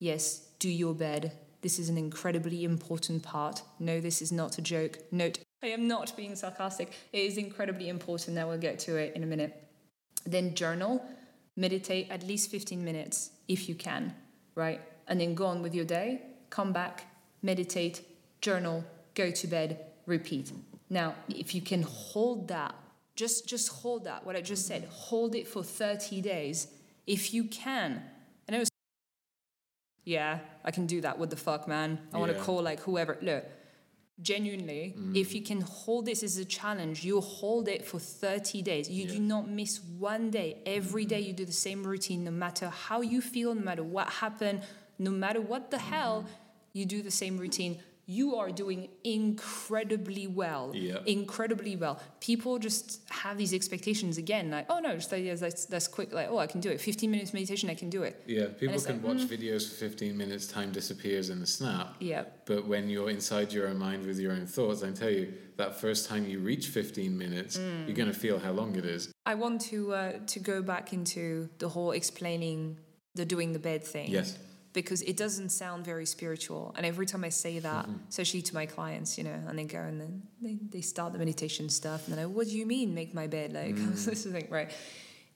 yes 0.00 0.24
do 0.58 0.68
your 0.82 0.94
bed 0.94 1.32
this 1.60 1.78
is 1.78 1.88
an 1.88 1.98
incredibly 1.98 2.64
important 2.64 3.22
part. 3.22 3.62
No 3.78 4.00
this 4.00 4.22
is 4.22 4.32
not 4.32 4.58
a 4.58 4.62
joke. 4.62 4.98
Note 5.10 5.38
i 5.62 5.66
am 5.66 5.88
not 5.88 6.16
being 6.16 6.36
sarcastic. 6.36 6.92
It 7.12 7.18
is 7.18 7.36
incredibly 7.36 7.88
important 7.88 8.36
now 8.36 8.48
we'll 8.48 8.58
get 8.58 8.78
to 8.80 8.96
it 8.96 9.14
in 9.16 9.22
a 9.22 9.26
minute. 9.26 9.64
Then 10.24 10.54
journal 10.54 11.04
meditate 11.56 12.08
at 12.10 12.22
least 12.22 12.50
15 12.50 12.84
minutes 12.84 13.30
if 13.48 13.68
you 13.68 13.74
can 13.74 14.14
right? 14.54 14.80
And 15.06 15.20
then 15.20 15.34
go 15.34 15.46
on 15.46 15.62
with 15.62 15.74
your 15.74 15.84
day 15.84 16.22
come 16.50 16.72
back 16.72 17.06
meditate 17.42 18.02
journal 18.40 18.84
go 19.14 19.30
to 19.30 19.46
bed 19.46 19.84
repeat. 20.06 20.52
Now 20.90 21.14
if 21.28 21.54
you 21.54 21.62
can 21.62 21.82
hold 21.82 22.48
that 22.48 22.74
just 23.16 23.48
just 23.48 23.68
hold 23.68 24.04
that 24.04 24.24
what 24.24 24.36
i 24.36 24.40
just 24.40 24.64
said 24.66 24.88
hold 24.90 25.34
it 25.34 25.48
for 25.48 25.62
30 25.64 26.20
days. 26.20 26.68
If 27.06 27.32
you 27.34 27.44
can 27.44 28.02
yeah 30.08 30.38
i 30.64 30.70
can 30.70 30.86
do 30.86 31.00
that. 31.00 31.18
What 31.18 31.30
the 31.30 31.36
fuck 31.48 31.68
man? 31.68 31.88
I 32.12 32.18
want 32.18 32.32
to 32.32 32.38
call 32.46 32.60
like 32.62 32.80
whoever. 32.80 33.18
Look 33.20 33.44
genuinely 34.20 34.94
mm. 34.98 35.16
if 35.16 35.32
you 35.32 35.40
can 35.50 35.60
hold 35.60 36.04
this 36.04 36.24
as 36.24 36.38
a 36.38 36.44
challenge 36.44 37.04
you 37.04 37.20
hold 37.20 37.68
it 37.68 37.86
for 37.86 38.00
30 38.00 38.62
days. 38.62 38.90
You 38.90 39.06
do 39.06 39.20
not 39.20 39.48
miss 39.48 39.80
one 40.10 40.30
day. 40.30 40.58
Every 40.66 41.04
mm-hmm. 41.04 41.08
day 41.10 41.20
you 41.20 41.32
do 41.32 41.44
the 41.44 41.60
same 41.66 41.84
routine 41.84 42.24
no 42.24 42.32
matter 42.32 42.68
how 42.68 43.00
you 43.00 43.20
feel 43.20 43.54
no 43.54 43.64
matter 43.70 43.84
what 43.84 44.08
happened 44.24 44.62
no 44.98 45.12
matter 45.12 45.40
what 45.40 45.70
the 45.70 45.78
hell 45.78 46.22
mm-hmm. 46.22 46.78
you 46.78 46.84
do 46.86 47.02
the 47.02 47.10
same 47.22 47.38
routine 47.38 47.78
you 48.10 48.36
are 48.36 48.50
doing 48.50 48.88
incredibly 49.04 50.26
well 50.26 50.72
Yeah. 50.74 50.98
incredibly 51.06 51.76
well 51.76 52.00
people 52.20 52.58
just 52.58 53.02
have 53.10 53.36
these 53.36 53.52
expectations 53.52 54.16
again 54.18 54.50
like 54.50 54.66
oh 54.70 54.78
no 54.80 54.94
just 54.94 55.12
like, 55.12 55.22
yeah, 55.24 55.34
that's, 55.34 55.66
that's 55.66 55.86
quick 55.86 56.10
like 56.12 56.28
oh 56.30 56.38
i 56.38 56.46
can 56.46 56.60
do 56.60 56.70
it 56.70 56.80
15 56.80 57.10
minutes 57.10 57.34
meditation 57.34 57.68
i 57.68 57.74
can 57.74 57.90
do 57.90 58.02
it 58.02 58.14
Yeah, 58.26 58.46
people 58.58 58.80
can 58.80 58.96
like, 59.02 59.04
watch 59.10 59.22
videos 59.36 59.68
for 59.68 59.74
15 59.76 60.16
minutes, 60.16 60.46
time 60.46 60.72
disappears 60.72 61.28
in 61.30 61.38
a 61.42 61.46
snap. 61.46 61.96
yeah 62.00 62.24
But 62.46 62.66
when 62.66 62.88
you're 62.88 63.10
inside 63.10 63.52
your 63.52 63.68
own 63.68 63.78
mind 63.78 64.06
with 64.06 64.18
your 64.18 64.32
own 64.32 64.46
thoughts, 64.46 64.82
I 64.82 64.90
tell 65.02 65.10
you, 65.10 65.26
that 65.60 65.70
first 65.84 66.08
time 66.08 66.22
you 66.32 66.38
reach 66.52 66.66
15 66.68 67.16
minutes, 67.24 67.58
Mm. 67.58 67.86
you're 67.86 67.96
going 68.02 68.12
to 68.14 68.18
feel 68.26 68.38
how 68.38 68.52
long 68.60 68.70
it 68.76 68.86
is. 68.96 69.02
I 69.26 69.34
want 69.34 69.60
to 69.72 69.78
uh, 70.00 70.12
to 70.34 70.38
go 70.52 70.56
back 70.62 70.86
into 70.98 71.48
the 71.62 71.68
whole 71.74 71.92
explaining 72.00 72.78
the 73.18 73.24
doing 73.34 73.52
the 73.52 73.58
bed 73.70 73.82
thing. 73.94 74.08
Yes. 74.18 74.28
Because 74.74 75.02
it 75.02 75.16
doesn't 75.16 75.48
sound 75.48 75.84
very 75.84 76.04
spiritual, 76.06 76.74
and 76.76 76.84
every 76.86 77.06
time 77.06 77.24
I 77.24 77.30
say 77.30 77.58
that, 77.58 77.86
Mm-hmm. 77.86 78.08
especially 78.10 78.42
to 78.42 78.54
my 78.54 78.66
clients, 78.66 79.16
you 79.18 79.24
know, 79.24 79.38
and 79.48 79.58
they 79.58 79.64
go 79.64 79.78
and 79.80 80.00
then 80.00 80.22
they, 80.42 80.58
they 80.70 80.80
start 80.82 81.12
the 81.12 81.18
meditation 81.18 81.68
stuff, 81.68 82.06
and 82.06 82.16
they're 82.16 82.26
like, 82.26 82.36
"What 82.36 82.46
do 82.48 82.56
you 82.56 82.66
mean, 82.66 82.94
make 82.94 83.14
my 83.14 83.26
bed?" 83.26 83.52
Like 83.54 83.74
Mm. 83.84 84.04
this 84.04 84.26
is 84.26 84.32
like 84.34 84.50
right. 84.50 84.70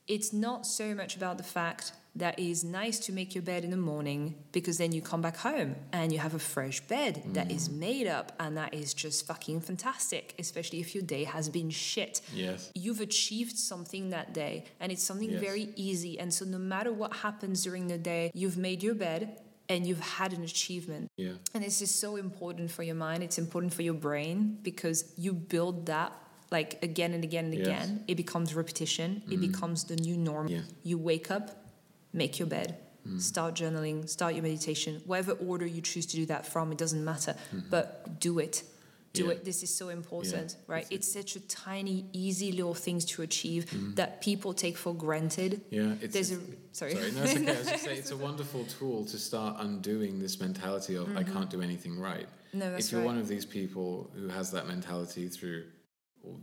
It's 0.07 0.33
not 0.33 0.65
so 0.65 0.93
much 0.93 1.15
about 1.15 1.37
the 1.37 1.43
fact 1.43 1.93
that 2.15 2.37
is 2.37 2.63
nice 2.63 2.99
to 2.99 3.11
make 3.11 3.33
your 3.33 3.41
bed 3.41 3.63
in 3.63 3.71
the 3.71 3.77
morning 3.77 4.35
because 4.51 4.77
then 4.77 4.91
you 4.91 5.01
come 5.01 5.21
back 5.21 5.35
home 5.37 5.75
and 5.91 6.11
you 6.13 6.19
have 6.19 6.35
a 6.35 6.39
fresh 6.39 6.79
bed 6.81 7.23
that 7.33 7.51
is 7.51 7.69
Mm. 7.69 7.77
made 7.79 8.07
up 8.07 8.31
and 8.39 8.55
that 8.57 8.73
is 8.73 8.93
just 8.93 9.25
fucking 9.25 9.61
fantastic, 9.61 10.35
especially 10.37 10.79
if 10.79 10.93
your 10.93 11.03
day 11.03 11.23
has 11.23 11.49
been 11.49 11.69
shit 11.71 12.21
Yes. 12.35 12.71
you've 12.75 13.01
achieved 13.01 13.57
something 13.57 14.11
that 14.11 14.31
day 14.33 14.65
and 14.79 14.91
it's 14.91 15.01
something 15.03 15.31
Yes. 15.31 15.41
very 15.41 15.69
easy 15.75 16.19
and 16.19 16.31
so 16.33 16.45
no 16.45 16.59
matter 16.59 16.93
what 16.93 17.13
happens 17.17 17.63
during 17.63 17.87
the 17.87 17.97
day 17.97 18.31
you've 18.35 18.57
made 18.57 18.83
your 18.83 18.93
bed 18.95 19.39
and 19.69 19.87
you've 19.87 19.99
had 20.19 20.33
an 20.33 20.43
achievement 20.43 21.09
Yeah. 21.17 21.33
and 21.55 21.63
this 21.63 21.81
is 21.81 21.89
so 21.89 22.15
important 22.17 22.69
for 22.69 22.83
your 22.83 22.95
mind 22.95 23.23
it's 23.23 23.39
important 23.39 23.73
for 23.73 23.81
your 23.81 23.95
brain 23.95 24.59
because 24.61 25.05
you 25.17 25.33
build 25.33 25.87
that 25.87 26.11
like 26.51 26.77
again 26.83 27.13
and 27.13 27.23
again 27.23 27.45
and 27.45 27.55
Yes. 27.55 27.65
again 27.65 28.03
it 28.07 28.15
becomes 28.15 28.53
repetition 28.53 29.23
it 29.31 29.39
becomes 29.41 29.85
the 29.85 29.95
new 29.95 30.15
norm 30.15 30.47
Yeah. 30.47 30.61
you 30.83 30.99
wake 30.99 31.31
up 31.31 31.59
make 32.13 32.39
your 32.39 32.47
bed 32.47 32.77
hmm. 33.05 33.17
start 33.19 33.53
journaling 33.55 34.07
start 34.07 34.33
your 34.33 34.43
meditation 34.43 35.01
whatever 35.05 35.33
order 35.33 35.65
you 35.65 35.81
choose 35.81 36.05
to 36.05 36.15
do 36.15 36.25
that 36.25 36.45
from 36.45 36.71
it 36.71 36.77
doesn't 36.77 37.03
matter 37.03 37.33
mm-hmm. 37.33 37.69
but 37.69 38.19
do 38.19 38.39
it 38.39 38.63
do 39.13 39.25
Yeah. 39.25 39.31
it 39.33 39.45
this 39.45 39.61
is 39.63 39.75
so 39.75 39.89
important 39.89 40.57
right 40.67 40.87
it's 40.89 41.11
such 41.11 41.35
a 41.35 41.39
tiny 41.41 42.05
easy 42.13 42.51
little 42.51 42.73
things 42.73 43.05
to 43.05 43.21
achieve 43.21 43.65
mm-hmm. 43.65 43.93
that 43.95 44.21
people 44.21 44.53
take 44.53 44.77
for 44.77 44.93
granted 44.93 45.61
Yeah. 45.69 45.93
It's, 46.01 46.13
there's 46.13 46.31
a 46.31 46.39
sorry, 46.71 46.95
Sorry, 46.95 47.11
no, 47.11 47.21
it's 47.23 47.35
okay. 47.35 47.51
I 47.51 47.57
was 47.57 47.67
just 47.67 47.83
saying, 47.83 47.97
it's 47.99 48.11
a 48.11 48.17
wonderful 48.29 48.65
tool 48.65 49.05
to 49.05 49.17
start 49.17 49.57
undoing 49.59 50.19
this 50.19 50.39
mentality 50.39 50.95
of 50.95 51.05
I 51.15 51.21
mm-hmm. 51.21 51.33
can't 51.33 51.49
do 51.49 51.61
anything 51.61 51.99
right. 51.99 52.27
Mm-hmm. 52.27 52.59
No, 52.59 52.71
that's 52.71 52.85
if 52.85 52.91
you're 52.91 53.01
right. 53.01 53.07
one 53.13 53.17
of 53.19 53.27
these 53.27 53.45
people 53.45 54.09
who 54.15 54.27
has 54.29 54.51
that 54.51 54.67
mentality 54.67 55.27
through 55.27 55.65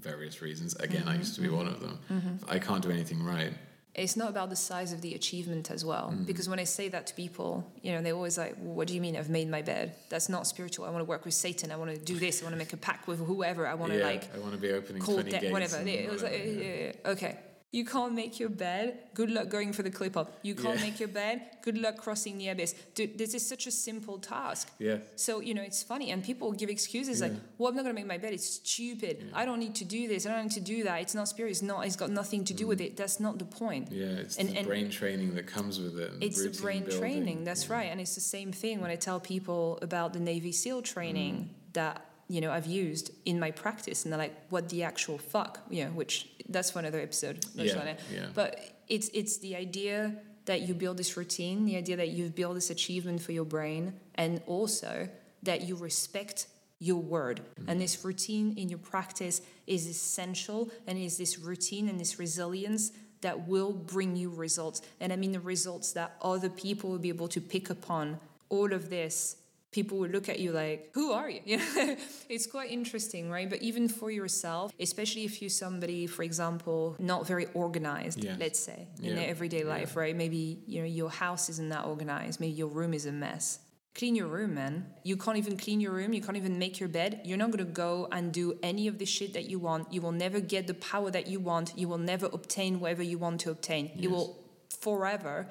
various 0.00 0.42
reasons. 0.42 0.74
Again, 0.76 1.04
I 1.06 1.12
Mm-hmm. 1.12 1.18
used 1.20 1.34
to 1.36 1.40
be 1.40 1.48
one 1.48 1.66
of 1.66 1.80
them. 1.80 2.38
I 2.48 2.58
can't 2.58 2.82
do 2.82 2.90
anything 2.90 3.22
right. 3.22 3.52
It's 3.94 4.16
not 4.16 4.30
about 4.30 4.48
the 4.50 4.56
size 4.56 4.92
of 4.92 5.00
the 5.00 5.14
achievement 5.14 5.70
as 5.70 5.84
well 5.84 6.12
Mm. 6.14 6.24
because 6.26 6.48
when 6.48 6.58
i 6.60 6.64
say 6.64 6.88
that 6.88 7.06
to 7.08 7.14
people 7.14 7.50
you 7.82 7.90
know 7.92 8.00
they're 8.02 8.14
always 8.14 8.38
like 8.38 8.54
well, 8.58 8.74
what 8.74 8.86
do 8.88 8.94
you 8.94 9.00
mean 9.00 9.16
i've 9.16 9.28
made 9.28 9.48
my 9.50 9.62
bed 9.62 9.92
that's 10.08 10.28
not 10.28 10.46
spiritual 10.46 10.84
i 10.86 10.90
want 10.90 11.00
to 11.00 11.04
work 11.14 11.24
with 11.24 11.34
satan 11.34 11.72
i 11.72 11.76
want 11.76 11.90
to 11.90 11.98
do 11.98 12.16
this 12.18 12.40
i 12.40 12.44
want 12.44 12.54
to 12.54 12.58
make 12.58 12.72
a 12.72 12.76
pact 12.76 13.08
with 13.08 13.18
whoever 13.26 13.66
i 13.66 13.74
want 13.74 13.90
to 13.92 13.98
yeah, 13.98 14.04
like 14.04 14.34
I 14.34 14.38
want 14.38 14.52
to 14.52 14.58
be 14.60 14.70
opening 14.70 15.02
call 15.02 15.14
20 15.14 15.30
debt 15.30 15.40
gates. 15.42 15.52
whatever 15.52 15.76
it 15.88 16.10
was 16.10 16.22
like 16.22 16.32
whatever, 16.32 16.50
yeah, 16.52 16.62
yeah. 16.62 16.74
yeah, 16.74 16.92
yeah. 17.04 17.10
okay 17.12 17.36
you 17.72 17.84
can't 17.84 18.14
make 18.14 18.40
your 18.40 18.48
bed. 18.48 18.98
Good 19.14 19.30
luck 19.30 19.48
going 19.48 19.72
for 19.72 19.82
the 19.84 19.90
Qliphoth. 19.90 20.28
You 20.42 20.54
can't 20.56 20.78
Yeah. 20.78 20.86
make 20.86 20.98
your 20.98 21.08
bed. 21.08 21.42
Good 21.62 21.78
luck 21.78 21.98
crossing 21.98 22.36
the 22.38 22.48
abyss. 22.48 22.74
Dude, 22.96 23.16
this 23.16 23.32
is 23.34 23.46
such 23.46 23.66
a 23.68 23.70
simple 23.70 24.18
task. 24.18 24.70
Yeah. 24.78 24.98
so 25.14 25.40
you 25.40 25.54
know 25.54 25.62
it's 25.62 25.82
funny 25.82 26.10
and 26.10 26.22
people 26.24 26.50
give 26.52 26.68
excuses 26.70 27.20
like 27.20 27.32
well 27.58 27.68
i'm 27.68 27.76
not 27.76 27.82
going 27.84 27.94
to 27.94 28.00
make 28.00 28.08
my 28.08 28.18
bed. 28.18 28.32
It's 28.32 28.48
stupid. 28.60 29.30
I 29.34 29.44
don't 29.44 29.60
need 29.60 29.74
to 29.76 29.84
do 29.84 30.08
this. 30.08 30.26
I 30.26 30.30
don't 30.34 30.44
need 30.48 30.58
to 30.64 30.68
do 30.76 30.82
that. 30.84 31.00
It's 31.02 31.14
not 31.14 31.28
spirit 31.28 31.50
it's 31.50 31.62
not 31.62 31.86
it's 31.86 31.96
got 31.96 32.10
nothing 32.10 32.42
to 32.50 32.54
do 32.54 32.66
with 32.66 32.80
it. 32.80 32.96
That's 32.96 33.20
not 33.20 33.38
the 33.38 33.44
point. 33.62 33.90
Mm. 33.90 33.96
Yeah, 34.00 34.22
it's 34.24 34.36
And- 34.36 34.48
the 34.48 34.58
and- 34.58 34.66
brain 34.66 34.90
training 34.90 35.34
that 35.36 35.46
comes 35.46 35.78
with 35.78 35.96
it. 35.98 36.10
it's 36.20 36.42
the 36.42 36.50
brain 36.62 36.82
building. 36.82 37.00
training. 37.00 37.44
That's 37.44 37.68
right. 37.70 37.88
And 37.92 38.00
it's 38.00 38.14
the 38.16 38.20
same 38.36 38.50
thing 38.52 38.80
when 38.80 38.90
i 38.90 38.96
tell 38.96 39.20
people 39.20 39.78
about 39.82 40.12
the 40.12 40.20
navy 40.20 40.52
seal 40.52 40.82
training 40.82 41.34
Mm. 41.36 41.72
that 41.74 41.96
you 42.34 42.40
know 42.42 42.50
i've 42.56 42.66
used 42.84 43.06
in 43.30 43.36
my 43.44 43.50
practice 43.64 43.98
and 44.04 44.08
they're 44.12 44.24
like 44.26 44.36
what 44.54 44.64
the 44.72 44.80
actual 44.92 45.18
fuck 45.32 45.52
you 45.74 45.80
know 45.84 45.90
which 46.00 46.14
that's 46.54 46.70
for 46.72 46.78
another 46.84 47.00
episode 47.08 47.36
Yeah, 47.54 47.80
yeah. 48.14 48.26
but 48.40 48.50
it's 48.94 49.08
it's 49.20 49.34
the 49.46 49.54
idea 49.66 49.96
that 50.50 50.60
you 50.66 50.72
build 50.84 50.96
this 51.02 51.12
routine 51.20 51.56
the 51.70 51.76
idea 51.84 51.96
that 52.02 52.10
you've 52.16 52.34
built 52.40 52.54
this 52.60 52.70
achievement 52.70 53.18
for 53.26 53.32
your 53.38 53.48
brain 53.56 53.82
and 54.22 54.32
also 54.46 54.92
that 55.48 55.58
you 55.68 55.74
respect 55.88 56.46
your 56.88 57.02
word 57.16 57.38
Mm-hmm. 57.40 57.68
and 57.70 57.76
this 57.80 57.94
routine 58.08 58.46
in 58.60 58.66
your 58.72 58.82
practice 58.94 59.36
is 59.66 59.82
essential 59.86 60.60
and 60.86 60.94
is 60.98 61.16
this 61.22 61.32
routine 61.50 61.88
and 61.90 61.98
this 62.04 62.18
resilience 62.18 62.84
that 63.26 63.36
will 63.52 63.72
bring 63.94 64.10
you 64.22 64.28
results 64.46 64.78
and 65.00 65.12
i 65.12 65.16
mean 65.22 65.32
the 65.32 65.44
results 65.54 65.88
that 65.98 66.10
other 66.32 66.48
people 66.64 66.86
will 66.90 67.04
be 67.08 67.12
able 67.16 67.28
to 67.36 67.40
pick 67.54 67.66
upon 67.70 68.04
all 68.54 68.70
of 68.72 68.82
this 68.96 69.36
people 69.72 69.98
will 69.98 70.08
look 70.08 70.28
at 70.28 70.38
you 70.40 70.50
like 70.52 70.90
who 70.94 71.12
are 71.12 71.28
you? 71.30 71.40
You 71.46 71.58
know? 71.58 71.96
It's 72.28 72.46
quite 72.46 72.70
interesting 72.70 73.30
right? 73.30 73.48
But 73.48 73.62
even 73.62 73.88
for 73.88 74.10
yourself 74.10 74.72
especially 74.80 75.24
if 75.24 75.40
you're 75.40 75.50
somebody 75.66 76.06
for 76.06 76.22
example 76.22 76.96
not 76.98 77.26
very 77.26 77.46
organized 77.54 78.24
Yes. 78.24 78.36
let's 78.38 78.58
say 78.68 78.88
in 78.98 79.04
Yeah. 79.04 79.14
their 79.16 79.28
everyday 79.28 79.62
Yeah. 79.64 79.74
life 79.76 79.96
right? 79.96 80.14
Maybe 80.16 80.42
you 80.66 80.80
know 80.80 80.86
your 81.00 81.10
house 81.10 81.48
isn't 81.52 81.68
that 81.70 81.84
organized. 81.86 82.40
Maybe 82.40 82.54
your 82.62 82.68
room 82.68 82.92
is 82.94 83.06
a 83.06 83.12
mess. 83.12 83.60
Clean 83.94 84.14
your 84.14 84.28
room 84.28 84.54
man. 84.54 84.74
You 85.02 85.16
can't 85.16 85.36
even 85.42 85.56
clean 85.56 85.80
your 85.80 85.92
room. 85.92 86.12
You 86.12 86.22
can't 86.22 86.36
even 86.36 86.56
make 86.64 86.78
your 86.82 86.88
bed. 86.88 87.10
You're 87.24 87.42
not 87.44 87.50
going 87.50 87.66
to 87.66 87.72
go 87.86 88.06
and 88.12 88.32
do 88.32 88.46
any 88.62 88.86
of 88.86 88.98
the 88.98 89.04
shit 89.04 89.32
that 89.36 89.46
you 89.50 89.58
want. 89.58 89.92
You 89.92 90.00
will 90.04 90.12
never 90.24 90.38
get 90.54 90.68
the 90.68 90.74
power 90.74 91.10
that 91.10 91.26
you 91.26 91.40
want. 91.40 91.66
You 91.76 91.88
will 91.88 91.98
never 92.12 92.26
obtain 92.26 92.78
whatever 92.80 93.02
you 93.02 93.18
want 93.18 93.40
to 93.44 93.50
obtain. 93.50 93.90
You 93.96 94.10
will 94.10 94.28
forever 94.80 95.48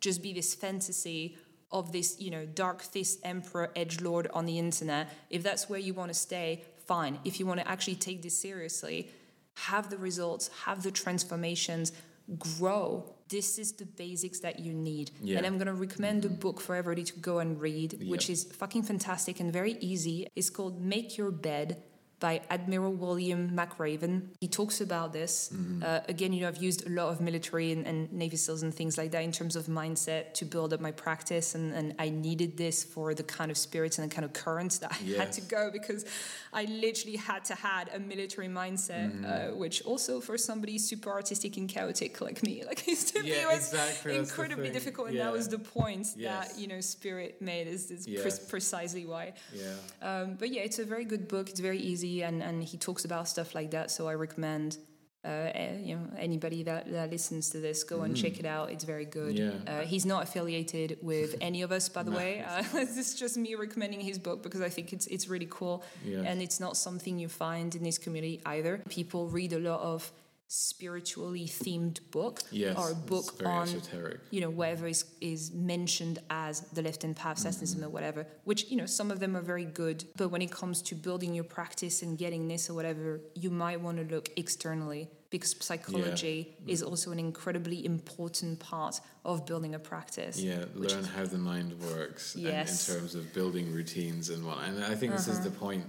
just 0.00 0.22
be 0.22 0.32
this 0.34 0.54
fantasy 0.54 1.36
of 1.70 1.92
this 1.92 2.20
you 2.20 2.30
know 2.30 2.46
dark 2.46 2.82
fist 2.82 3.20
emperor 3.24 3.70
edge 3.76 4.00
lord 4.00 4.28
on 4.32 4.46
the 4.46 4.58
internet. 4.58 5.12
If 5.30 5.42
that's 5.42 5.68
where 5.68 5.78
you 5.78 5.94
want 5.94 6.10
to 6.10 6.18
stay 6.18 6.64
fine. 6.86 7.18
If 7.24 7.38
you 7.38 7.46
want 7.46 7.60
to 7.60 7.68
actually 7.68 7.96
take 7.96 8.22
this 8.22 8.38
seriously 8.38 9.10
have 9.54 9.90
the 9.90 9.98
results 9.98 10.50
have 10.64 10.82
the 10.82 10.90
transformations 10.90 11.92
grow. 12.38 13.12
This 13.28 13.58
is 13.58 13.72
the 13.72 13.84
basics 13.84 14.40
that 14.40 14.60
you 14.60 14.72
need. 14.72 15.10
Yeah. 15.22 15.38
and 15.38 15.46
i'm 15.46 15.58
going 15.58 15.66
to 15.66 15.74
recommend 15.74 16.24
a 16.24 16.28
mm-hmm. 16.28 16.38
book 16.38 16.60
for 16.60 16.74
everybody 16.74 17.04
to 17.04 17.18
go 17.18 17.38
and 17.40 17.60
read 17.60 17.90
which 18.06 18.30
is 18.30 18.44
fucking 18.44 18.84
fantastic 18.84 19.40
and 19.40 19.52
very 19.52 19.76
easy. 19.80 20.26
It's 20.36 20.50
called 20.50 20.80
make 20.80 21.16
your 21.18 21.30
bed 21.30 21.82
by 22.20 22.40
Admiral 22.50 22.92
William 22.92 23.50
McRaven. 23.50 24.22
He 24.40 24.48
talks 24.48 24.80
about 24.80 25.12
this. 25.12 25.52
Uh, 25.82 26.00
again, 26.08 26.32
you 26.32 26.40
know, 26.42 26.48
I've 26.48 26.62
used 26.62 26.86
a 26.86 26.90
lot 26.90 27.08
of 27.10 27.20
military 27.20 27.70
and, 27.72 27.86
and 27.86 28.12
Navy 28.12 28.36
SEALs 28.36 28.62
and 28.62 28.74
things 28.74 28.98
like 28.98 29.12
that 29.12 29.22
in 29.22 29.30
terms 29.32 29.54
of 29.56 29.66
mindset 29.66 30.34
to 30.34 30.44
build 30.44 30.72
up 30.72 30.80
my 30.80 30.90
practice, 30.90 31.54
and, 31.54 31.72
and 31.74 31.94
I 31.98 32.08
needed 32.08 32.56
this 32.56 32.82
for 32.82 33.14
the 33.14 33.22
kind 33.22 33.50
of 33.50 33.56
spirits 33.56 33.98
and 33.98 34.10
the 34.10 34.14
kind 34.14 34.24
of 34.24 34.32
currents 34.32 34.78
that 34.78 34.90
I 34.92 35.18
had 35.18 35.32
to 35.32 35.40
go 35.42 35.70
because 35.72 36.04
I 36.52 36.64
literally 36.64 37.16
had 37.16 37.44
to 37.46 37.54
had 37.54 37.90
a 37.94 38.00
military 38.00 38.48
mindset, 38.48 39.08
uh, 39.24 39.54
which 39.54 39.82
also 39.82 40.20
for 40.20 40.36
somebody 40.36 40.78
super 40.78 41.10
artistic 41.10 41.56
and 41.56 41.68
chaotic 41.68 42.20
like 42.20 42.42
me, 42.42 42.64
like 42.66 42.86
used 42.86 43.14
to 43.14 43.22
be 43.22 43.28
Yeah, 43.30 43.46
was 43.46 43.72
exactly, 43.72 44.16
incredibly 44.16 44.70
difficult, 44.70 45.08
and 45.08 45.16
Yeah. 45.16 45.24
that 45.24 45.32
was 45.32 45.48
the 45.48 45.58
point 45.58 46.06
Yes. 46.16 46.52
that 46.52 46.60
you 46.60 46.66
know 46.66 46.80
spirit 46.80 47.40
made 47.40 47.66
is, 47.68 47.90
is 47.90 48.06
pre- 48.06 48.48
precisely 48.48 49.06
why. 49.06 49.34
Yeah. 49.54 49.74
Um, 50.02 50.34
but 50.38 50.48
yeah, 50.50 50.62
it's 50.62 50.78
a 50.78 50.84
very 50.84 51.04
good 51.04 51.28
book. 51.28 51.48
It's 51.50 51.60
very 51.60 51.78
easy, 51.78 52.07
and, 52.28 52.42
and 52.42 52.56
he 52.62 52.76
talks 52.78 53.04
about 53.04 53.28
stuff 53.28 53.54
like 53.54 53.70
that. 53.76 53.90
So 53.90 54.00
I 54.08 54.14
recommend, 54.26 54.78
uh, 55.24 55.48
you 55.88 55.94
know, 55.96 56.04
anybody 56.18 56.62
that, 56.64 56.82
that 56.92 57.10
listens 57.10 57.50
to 57.50 57.58
this 57.66 57.84
go 57.84 58.02
and 58.02 58.16
check 58.16 58.38
it 58.42 58.46
out. 58.46 58.70
It's 58.74 58.84
very 58.84 59.04
good. 59.04 59.34
Yeah. 59.38 59.50
Uh, 59.66 59.80
he's 59.92 60.06
not 60.06 60.20
affiliated 60.26 60.98
with 61.02 61.30
any 61.48 61.60
of 61.62 61.70
us, 61.72 61.88
by 61.88 62.02
the 62.02 62.10
way. 62.20 62.30
Uh, 62.48 62.62
is 62.78 63.14
just 63.14 63.36
me 63.36 63.54
recommending 63.54 64.00
his 64.00 64.18
book 64.18 64.42
because 64.42 64.60
I 64.68 64.70
think 64.76 64.92
it's 64.92 65.06
it's 65.14 65.26
really 65.28 65.48
cool, 65.58 65.76
Yes. 66.04 66.24
and 66.28 66.36
it's 66.46 66.58
not 66.60 66.76
something 66.76 67.18
you 67.18 67.28
find 67.28 67.74
in 67.74 67.82
this 67.82 67.98
community 67.98 68.40
either. 68.46 68.74
People 68.88 69.28
read 69.28 69.52
a 69.52 69.58
lot 69.70 69.80
of 69.80 70.10
spiritually 70.48 71.46
themed 71.46 72.00
book 72.10 72.40
Yes. 72.50 72.76
or 72.78 72.90
a 72.92 72.94
book 72.94 73.34
on 73.44 73.68
esoteric. 73.68 74.20
you 74.30 74.40
know 74.40 74.48
whatever 74.48 74.86
is 74.88 75.04
is 75.20 75.52
mentioned 75.52 76.18
as 76.30 76.60
the 76.72 76.80
left 76.80 77.02
hand 77.02 77.16
path 77.16 77.38
Satanism 77.38 77.84
or 77.84 77.90
whatever 77.90 78.26
which 78.44 78.64
you 78.70 78.76
know 78.78 78.86
some 78.86 79.10
of 79.10 79.20
them 79.20 79.36
are 79.36 79.42
very 79.42 79.66
good 79.66 80.04
but 80.16 80.28
when 80.30 80.40
it 80.40 80.50
comes 80.50 80.80
to 80.80 80.94
building 80.94 81.34
your 81.34 81.44
practice 81.44 82.00
and 82.02 82.16
getting 82.16 82.48
this 82.48 82.70
or 82.70 82.74
whatever 82.74 83.20
you 83.34 83.50
might 83.50 83.78
want 83.82 83.98
to 83.98 84.14
look 84.14 84.30
externally 84.36 85.10
because 85.28 85.54
psychology 85.60 86.56
is 86.66 86.82
also 86.82 87.10
an 87.12 87.18
incredibly 87.18 87.84
important 87.84 88.58
part 88.58 88.98
of 89.26 89.44
building 89.44 89.74
a 89.74 89.78
practice 89.78 90.40
Yeah, 90.40 90.64
learn 90.74 91.00
is- 91.00 91.08
how 91.08 91.26
the 91.26 91.36
mind 91.36 91.78
works 91.92 92.34
Yes. 92.34 92.88
Uh-huh. 92.88 92.94
in 92.94 93.00
terms 93.00 93.14
of 93.14 93.34
building 93.34 93.70
routines 93.70 94.30
and 94.30 94.46
what. 94.46 94.58
And 94.66 94.82
I 94.82 94.94
think 94.94 95.12
this 95.12 95.28
is 95.28 95.40
the 95.40 95.50
point 95.50 95.84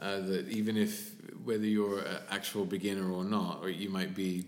uh, 0.00 0.20
that 0.20 0.48
even 0.48 0.76
if 0.76 1.14
whether 1.44 1.64
you're 1.64 2.00
an 2.00 2.18
actual 2.30 2.64
beginner 2.64 3.10
or 3.10 3.24
not, 3.24 3.60
or 3.62 3.70
you 3.70 3.88
might 3.88 4.14
be 4.14 4.46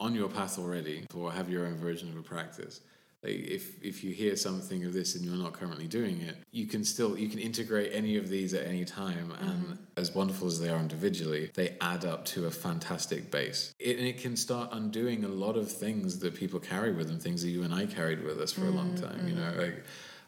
on 0.00 0.14
your 0.14 0.28
path 0.28 0.58
already 0.58 1.06
or 1.14 1.32
have 1.32 1.48
your 1.48 1.66
own 1.66 1.76
version 1.76 2.08
of 2.08 2.16
a 2.16 2.22
practice. 2.22 2.80
Like 3.22 3.32
if 3.32 3.82
if 3.82 4.04
you 4.04 4.12
hear 4.12 4.36
something 4.36 4.84
of 4.84 4.92
this 4.92 5.14
and 5.14 5.24
you're 5.24 5.34
not 5.34 5.54
currently 5.54 5.88
doing 5.88 6.20
it, 6.20 6.36
you 6.52 6.66
can 6.66 6.84
still 6.84 7.18
you 7.18 7.28
can 7.28 7.38
integrate 7.38 7.92
any 7.94 8.18
of 8.18 8.28
these 8.28 8.52
at 8.52 8.66
any 8.66 8.84
time, 8.84 9.30
mm-hmm. 9.30 9.48
and 9.48 9.78
as 9.96 10.14
wonderful 10.14 10.46
as 10.46 10.60
they 10.60 10.68
are 10.68 10.78
individually, 10.78 11.50
they 11.54 11.78
add 11.80 12.04
up 12.04 12.26
to 12.26 12.46
a 12.46 12.50
fantastic 12.50 13.30
base. 13.30 13.72
It, 13.78 13.96
and 13.96 14.06
it 14.06 14.18
can 14.18 14.36
start 14.36 14.68
undoing 14.72 15.24
a 15.24 15.28
lot 15.28 15.56
of 15.56 15.72
things 15.72 16.18
that 16.18 16.34
people 16.34 16.60
carry 16.60 16.92
with 16.92 17.08
them, 17.08 17.18
things 17.18 17.40
that 17.42 17.48
you 17.48 17.62
and 17.62 17.72
I 17.72 17.86
carried 17.86 18.22
with 18.22 18.38
us 18.38 18.52
for 18.52 18.66
a 18.66 18.70
long 18.70 18.90
mm-hmm, 18.90 19.06
time. 19.06 19.26
You 19.26 19.36
know, 19.36 19.42
mm-hmm. 19.42 19.60
like 19.60 19.84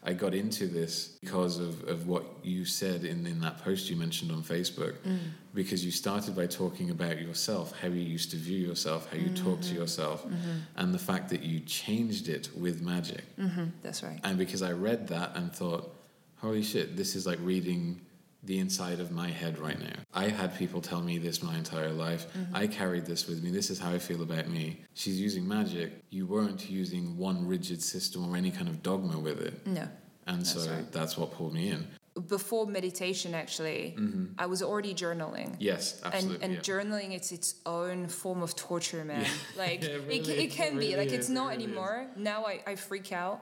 I 0.07 0.13
got 0.13 0.33
into 0.33 0.67
this 0.67 1.17
because 1.19 1.59
of, 1.59 1.85
of 1.89 2.07
what 2.07 2.23
you 2.41 2.63
said 2.63 3.03
in, 3.03 3.27
in 3.27 3.41
that 3.41 3.61
post 3.61 3.89
you 3.89 3.97
mentioned 3.97 4.31
on 4.31 4.41
Facebook, 4.41 4.93
mm. 4.99 5.19
because 5.53 5.83
you 5.83 5.91
started 5.91 6.33
by 6.33 6.47
talking 6.47 6.91
about 6.91 7.19
yourself, 7.19 7.77
how 7.81 7.89
you 7.89 7.99
used 7.99 8.31
to 8.31 8.37
view 8.37 8.57
yourself, 8.57 9.11
how 9.11 9.17
you 9.17 9.27
talk 9.31 9.59
to 9.59 9.67
mm-hmm. 9.67 9.81
yourself, 9.81 10.25
mm-hmm. 10.25 10.59
and 10.77 10.93
the 10.93 10.99
fact 10.99 11.27
that 11.31 11.41
you 11.41 11.59
changed 11.59 12.29
it 12.29 12.49
with 12.55 12.81
magic. 12.81 13.25
Mhm, 13.37 13.71
that's 13.83 14.01
right. 14.01 14.17
And 14.23 14.37
because 14.37 14.61
I 14.61 14.71
read 14.71 15.09
that 15.09 15.35
and 15.35 15.53
thought, 15.53 15.93
holy 16.37 16.63
shit, 16.63 16.95
this 16.95 17.13
is 17.13 17.27
like 17.27 17.39
reading 17.41 17.99
the 18.47 18.57
inside 18.59 18.99
of 18.99 19.11
my 19.11 19.29
head 19.29 19.59
right 19.59 19.79
now. 19.79 19.97
I 20.13 20.29
had 20.29 20.57
people 20.57 20.81
tell 20.81 21.01
me 21.01 21.17
this 21.17 21.43
my 21.43 21.55
entire 21.55 21.91
life. 21.91 22.23
Mm-hmm. 22.33 22.55
I 22.55 22.65
carried 22.67 23.05
this 23.05 23.27
with 23.27 23.43
me. 23.43 23.51
This 23.51 23.69
is 23.69 23.77
how 23.77 23.91
I 23.91 23.99
feel 23.99 24.21
about 24.29 24.47
me. 24.47 24.65
She's 24.93 25.19
using 25.19 25.45
magic. 25.47 25.89
You 26.09 26.25
weren't 26.25 26.69
using 26.69 27.17
one 27.17 27.45
rigid 27.45 27.81
system 27.83 28.19
or 28.27 28.35
any 28.37 28.51
kind 28.51 28.69
of 28.69 28.81
dogma 28.81 29.19
with 29.19 29.39
it. 29.41 29.55
no 29.67 29.85
And 30.25 30.47
so 30.47 30.59
That's 30.59 30.71
right. 30.71 30.91
that's 30.97 31.17
what 31.17 31.31
pulled 31.37 31.53
me 31.53 31.65
in. 31.75 31.81
before 32.37 32.65
meditation 32.79 33.31
actually 33.43 33.81
mm-hmm. 33.95 34.25
i 34.43 34.45
was 34.53 34.59
already 34.69 34.93
journaling 35.03 35.49
Yes, 35.71 35.83
and, 36.03 36.13
absolutely. 36.15 36.43
and 36.43 36.51
yeah. 36.55 36.67
journaling 36.69 37.09
it's 37.17 37.31
its 37.37 37.49
own 37.77 37.97
form 38.21 38.39
of 38.47 38.51
torture 38.67 39.03
man 39.11 39.27
like 39.63 39.79
Yeah, 39.87 39.89
it 39.89 39.95
it, 39.95 40.07
really- 40.07 40.43
it 40.45 40.49
can 40.59 40.71
it 40.77 40.79
be 40.85 40.87
really 40.87 40.95
like 41.01 41.11
it's 41.17 41.27
is, 41.29 41.35
it 41.35 41.39
not 41.41 41.49
really 41.51 41.63
is. 41.65 41.67
anymore 41.69 41.97
now 42.31 42.39
I, 42.51 42.55
I 42.71 42.73
freak 42.89 43.09
out 43.23 43.37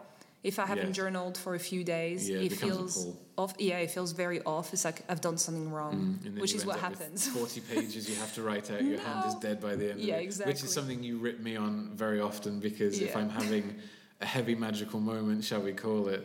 if 0.51 0.55
i 0.63 0.65
haven't 0.73 0.93
journaled 1.01 1.35
for 1.43 1.53
a 1.55 1.63
few 1.69 1.81
days 1.83 2.19
Yeah, 2.29 2.37
it 2.45 2.51
it 2.51 2.57
feels 2.63 2.93
off 3.41 3.53
yeah 3.69 3.79
it 3.85 3.91
feels 3.97 4.11
very 4.23 4.39
off 4.55 4.67
it's 4.73 4.85
like 4.89 4.99
i've 5.09 5.21
done 5.29 5.37
something 5.45 5.67
wrong 5.77 6.19
Mm, 6.23 6.39
which 6.43 6.53
is 6.57 6.63
what 6.69 6.79
happens 6.79 7.27
40 7.41 7.61
pages 7.73 8.01
you 8.11 8.15
have 8.23 8.33
to 8.37 8.41
write 8.47 8.67
out. 8.73 8.83
Your 8.91 8.99
hand 9.07 9.21
is 9.29 9.35
dead 9.47 9.57
by 9.67 9.73
the 9.79 9.91
end 9.91 9.99
Yeah, 9.99 10.15
of 10.15 10.19
it. 10.19 10.25
Which 10.25 10.25
exactly. 10.25 10.65
is 10.67 10.73
something 10.73 10.99
you 11.09 11.17
rip 11.27 11.39
me 11.49 11.53
on 11.65 11.71
very 12.05 12.19
often 12.29 12.59
because 12.59 12.93
if 13.07 13.15
I'm 13.15 13.29
having 13.41 13.65
a 14.21 14.25
heavy 14.35 14.55
magical 14.55 14.99
moment, 14.99 15.43
shall 15.43 15.61
we 15.69 15.73
call 15.73 16.07
it, 16.15 16.21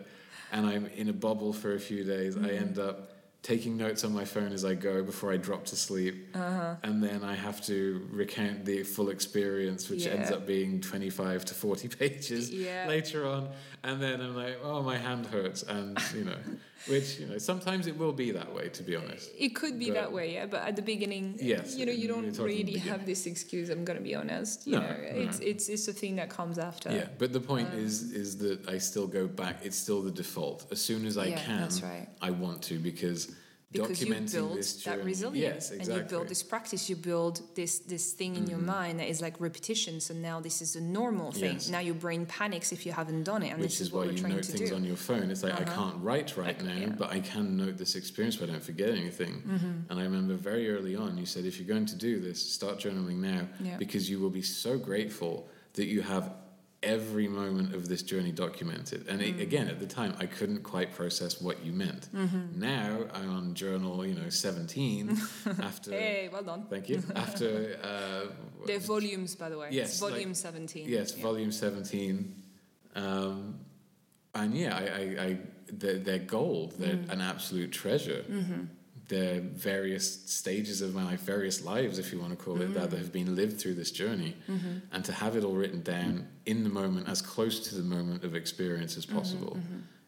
and 0.52 0.62
I'm 0.66 0.86
in 1.02 1.08
a 1.08 1.12
bubble 1.12 1.52
for 1.52 1.74
a 1.74 1.80
few 1.80 2.04
days, 2.04 2.36
I 2.36 2.40
Mm-hmm. 2.40 2.64
end 2.64 2.78
up 2.78 3.09
taking 3.43 3.76
notes 3.76 4.05
on 4.05 4.12
my 4.12 4.24
phone 4.24 4.53
as 4.53 4.64
I 4.64 4.74
go 4.74 5.03
before 5.03 5.32
I 5.32 5.38
drop 5.38 5.64
to 5.66 5.76
sleep. 5.76 6.28
Uh-huh. 6.34 6.74
And 6.82 7.03
then 7.03 7.24
I 7.24 7.34
have 7.34 7.64
to 7.66 8.07
recount 8.12 8.64
the 8.66 8.82
full 8.82 9.09
experience, 9.09 9.88
which 9.88 10.07
ends 10.07 10.30
up 10.30 10.47
being 10.47 10.80
25 10.80 11.47
to 11.47 11.55
40 11.55 11.88
pages 11.99 12.51
Yeah. 12.51 12.86
later 12.86 13.26
on. 13.26 13.49
And 13.82 14.01
then 14.03 14.20
I'm 14.20 14.36
like, 14.36 14.59
oh, 14.62 14.82
my 14.82 14.99
hand 14.99 15.26
hurts. 15.26 15.62
And, 15.62 15.99
you 16.14 16.24
know, 16.24 16.36
Which 16.88 17.18
you 17.20 17.26
know, 17.26 17.38
sometimes 17.38 17.86
it 17.86 17.96
will 17.98 18.12
be 18.12 18.30
that 18.30 18.54
way. 18.54 18.68
To 18.70 18.82
be 18.82 18.96
honest. 18.96 19.30
It 19.38 19.50
could 19.54 19.78
be 19.78 19.86
But- 19.86 19.94
that 19.94 20.12
way, 20.12 20.32
yeah. 20.34 20.46
But 20.46 20.62
at 20.62 20.76
the 20.76 20.82
beginning, 20.82 21.38
Yes, 21.40 21.76
you 21.76 21.84
know, 21.86 21.92
you 21.92 22.08
don't 22.08 22.36
really 22.38 22.78
have 22.78 23.04
this 23.06 23.26
excuse. 23.26 23.68
I'm 23.68 23.84
gonna 23.84 24.00
be 24.00 24.14
honest. 24.14 24.66
You 24.66 24.74
No, 24.76 24.80
know, 24.80 24.96
no. 24.96 25.22
it's 25.22 25.38
it's 25.40 25.68
it's 25.68 25.88
a 25.88 25.92
thing 25.92 26.16
that 26.16 26.30
comes 26.30 26.58
after. 26.58 26.90
Yeah, 26.90 27.08
but 27.18 27.32
the 27.32 27.40
point 27.40 27.68
Um, 27.72 27.78
is, 27.78 28.12
is 28.12 28.38
that 28.38 28.66
I 28.68 28.78
still 28.78 29.06
go 29.06 29.26
back. 29.26 29.56
It's 29.66 29.76
still 29.76 30.00
the 30.02 30.10
default. 30.10 30.66
As 30.72 30.80
soon 30.80 31.04
as 31.06 31.16
I 31.18 31.26
Yeah, 31.26 31.44
can, 31.44 31.60
that's 31.60 31.82
right. 31.82 32.08
I 32.22 32.30
want 32.30 32.62
to 32.62 32.78
because, 32.78 33.28
because 33.72 34.02
you 34.02 34.12
build 34.14 34.58
that 34.84 35.04
resilience 35.04 35.36
Yes, 35.36 35.70
exactly. 35.70 35.94
and 35.94 36.02
you 36.02 36.08
build 36.08 36.28
this 36.28 36.42
practice 36.42 36.90
you 36.90 36.96
build 36.96 37.40
this 37.54 37.78
this 37.80 38.12
thing 38.12 38.34
in 38.36 38.46
your 38.48 38.58
mind 38.58 38.98
that 38.98 39.08
is 39.08 39.20
like 39.20 39.40
repetition 39.40 40.00
so 40.00 40.12
now 40.14 40.40
this 40.40 40.60
is 40.60 40.74
a 40.76 40.80
normal 40.80 41.30
thing 41.30 41.54
Yes. 41.54 41.68
now 41.68 41.78
your 41.78 41.94
brain 41.94 42.26
panics 42.26 42.72
if 42.72 42.84
you 42.84 42.92
haven't 42.92 43.22
done 43.22 43.42
it 43.42 43.50
and 43.50 43.60
Which 43.60 43.70
this 43.78 43.80
is, 43.80 43.86
is 43.88 43.92
what 43.92 44.00
why 44.00 44.06
we're 44.06 44.12
you 44.12 44.18
trying 44.18 44.34
note 44.36 44.42
to 44.44 44.52
things 44.52 44.70
do 44.70 44.76
on 44.76 44.84
your 44.84 44.96
phone. 44.96 45.30
It's 45.30 45.42
like 45.42 45.54
I 45.54 45.62
Uh-huh. 45.64 45.74
can't 45.90 46.02
write 46.02 46.36
right 46.36 46.60
now, 46.64 46.74
yeah. 46.74 46.88
but 46.88 47.10
I 47.12 47.20
can 47.20 47.56
note 47.56 47.76
this 47.78 47.94
experience 47.94 48.38
so 48.38 48.44
I 48.44 48.48
don't 48.48 48.62
forget 48.62 48.90
anything. 48.90 49.34
Mm-hmm. 49.46 49.90
And 49.90 50.00
I 50.00 50.02
remember 50.02 50.34
very 50.34 50.68
early 50.70 50.96
on, 50.96 51.16
you 51.16 51.26
said 51.26 51.44
if 51.44 51.58
you're 51.58 51.68
going 51.76 51.86
to 51.86 51.96
do 51.96 52.18
this, 52.20 52.38
start 52.58 52.78
journaling 52.78 53.18
now 53.32 53.42
Yeah. 53.62 53.76
because 53.76 54.10
you 54.10 54.18
will 54.20 54.30
be 54.30 54.42
so 54.42 54.78
grateful 54.78 55.48
that 55.74 55.86
you 55.86 56.02
have 56.02 56.32
every 56.82 57.28
moment 57.28 57.74
of 57.74 57.88
this 57.88 58.02
journey 58.02 58.32
documented. 58.32 59.06
And 59.08 59.20
Mm. 59.20 59.28
it, 59.38 59.40
again, 59.42 59.68
at 59.68 59.78
the 59.80 59.86
time, 59.86 60.14
I 60.18 60.24
couldn't 60.26 60.62
quite 60.62 60.94
process 60.94 61.40
what 61.40 61.62
you 61.64 61.72
meant. 61.72 62.08
Mm-hmm. 62.14 62.58
Now 62.58 63.04
I'm 63.12 63.30
on 63.30 63.54
journal, 63.54 64.06
you 64.06 64.14
know, 64.14 64.30
17 64.30 65.10
after. 65.62 65.90
hey 65.90 66.30
well 66.32 66.42
done 66.42 66.64
Thank 66.70 66.88
you. 66.88 67.02
After. 67.14 67.76
Uh, 67.90 68.26
they're 68.66 68.78
volumes 68.78 69.34
by 69.34 69.48
the 69.50 69.58
way 69.58 69.68
Yes, 69.70 69.92
it's 69.92 70.02
like- 70.02 70.12
volume 70.12 70.34
17 70.34 70.88
Yes, 70.88 71.14
Yeah. 71.16 71.22
volume 71.22 71.52
17. 71.52 72.34
Um, 72.94 73.60
and 74.34 74.54
yeah, 74.54 74.76
I, 74.76 74.82
I, 74.82 75.24
I, 75.26 75.38
they're, 75.72 75.98
they're 75.98 76.18
gold. 76.18 76.74
They're 76.78 76.96
Mm. 76.96 77.10
an 77.10 77.20
absolute 77.20 77.72
treasure. 77.72 78.24
Mm-hmm. 78.30 78.64
They're 79.11 79.40
various 79.40 80.06
stages 80.40 80.78
of 80.82 80.94
my 80.94 81.04
life, 81.11 81.20
various 81.36 81.58
lives, 81.72 81.98
if 81.98 82.12
you 82.12 82.18
want 82.24 82.32
to 82.36 82.40
call 82.44 82.56
it 82.62 82.70
Mm. 82.70 82.74
that, 82.74 82.90
that 82.90 82.98
have 83.04 83.12
been 83.12 83.34
lived 83.40 83.56
through 83.61 83.74
this 83.82 83.90
journey. 84.02 84.32
Mm-hmm. 84.48 84.74
And 84.92 85.04
to 85.08 85.12
have 85.22 85.32
it 85.38 85.42
all 85.46 85.56
written 85.62 85.82
down 85.82 86.28
in 86.46 86.58
the 86.66 86.70
moment, 86.70 87.08
as 87.08 87.20
close 87.20 87.56
to 87.68 87.74
the 87.80 87.82
moment 87.96 88.22
of 88.24 88.32
experience 88.34 88.92
Mm-hmm, 88.92 89.12
as 89.12 89.18
possible. 89.18 89.54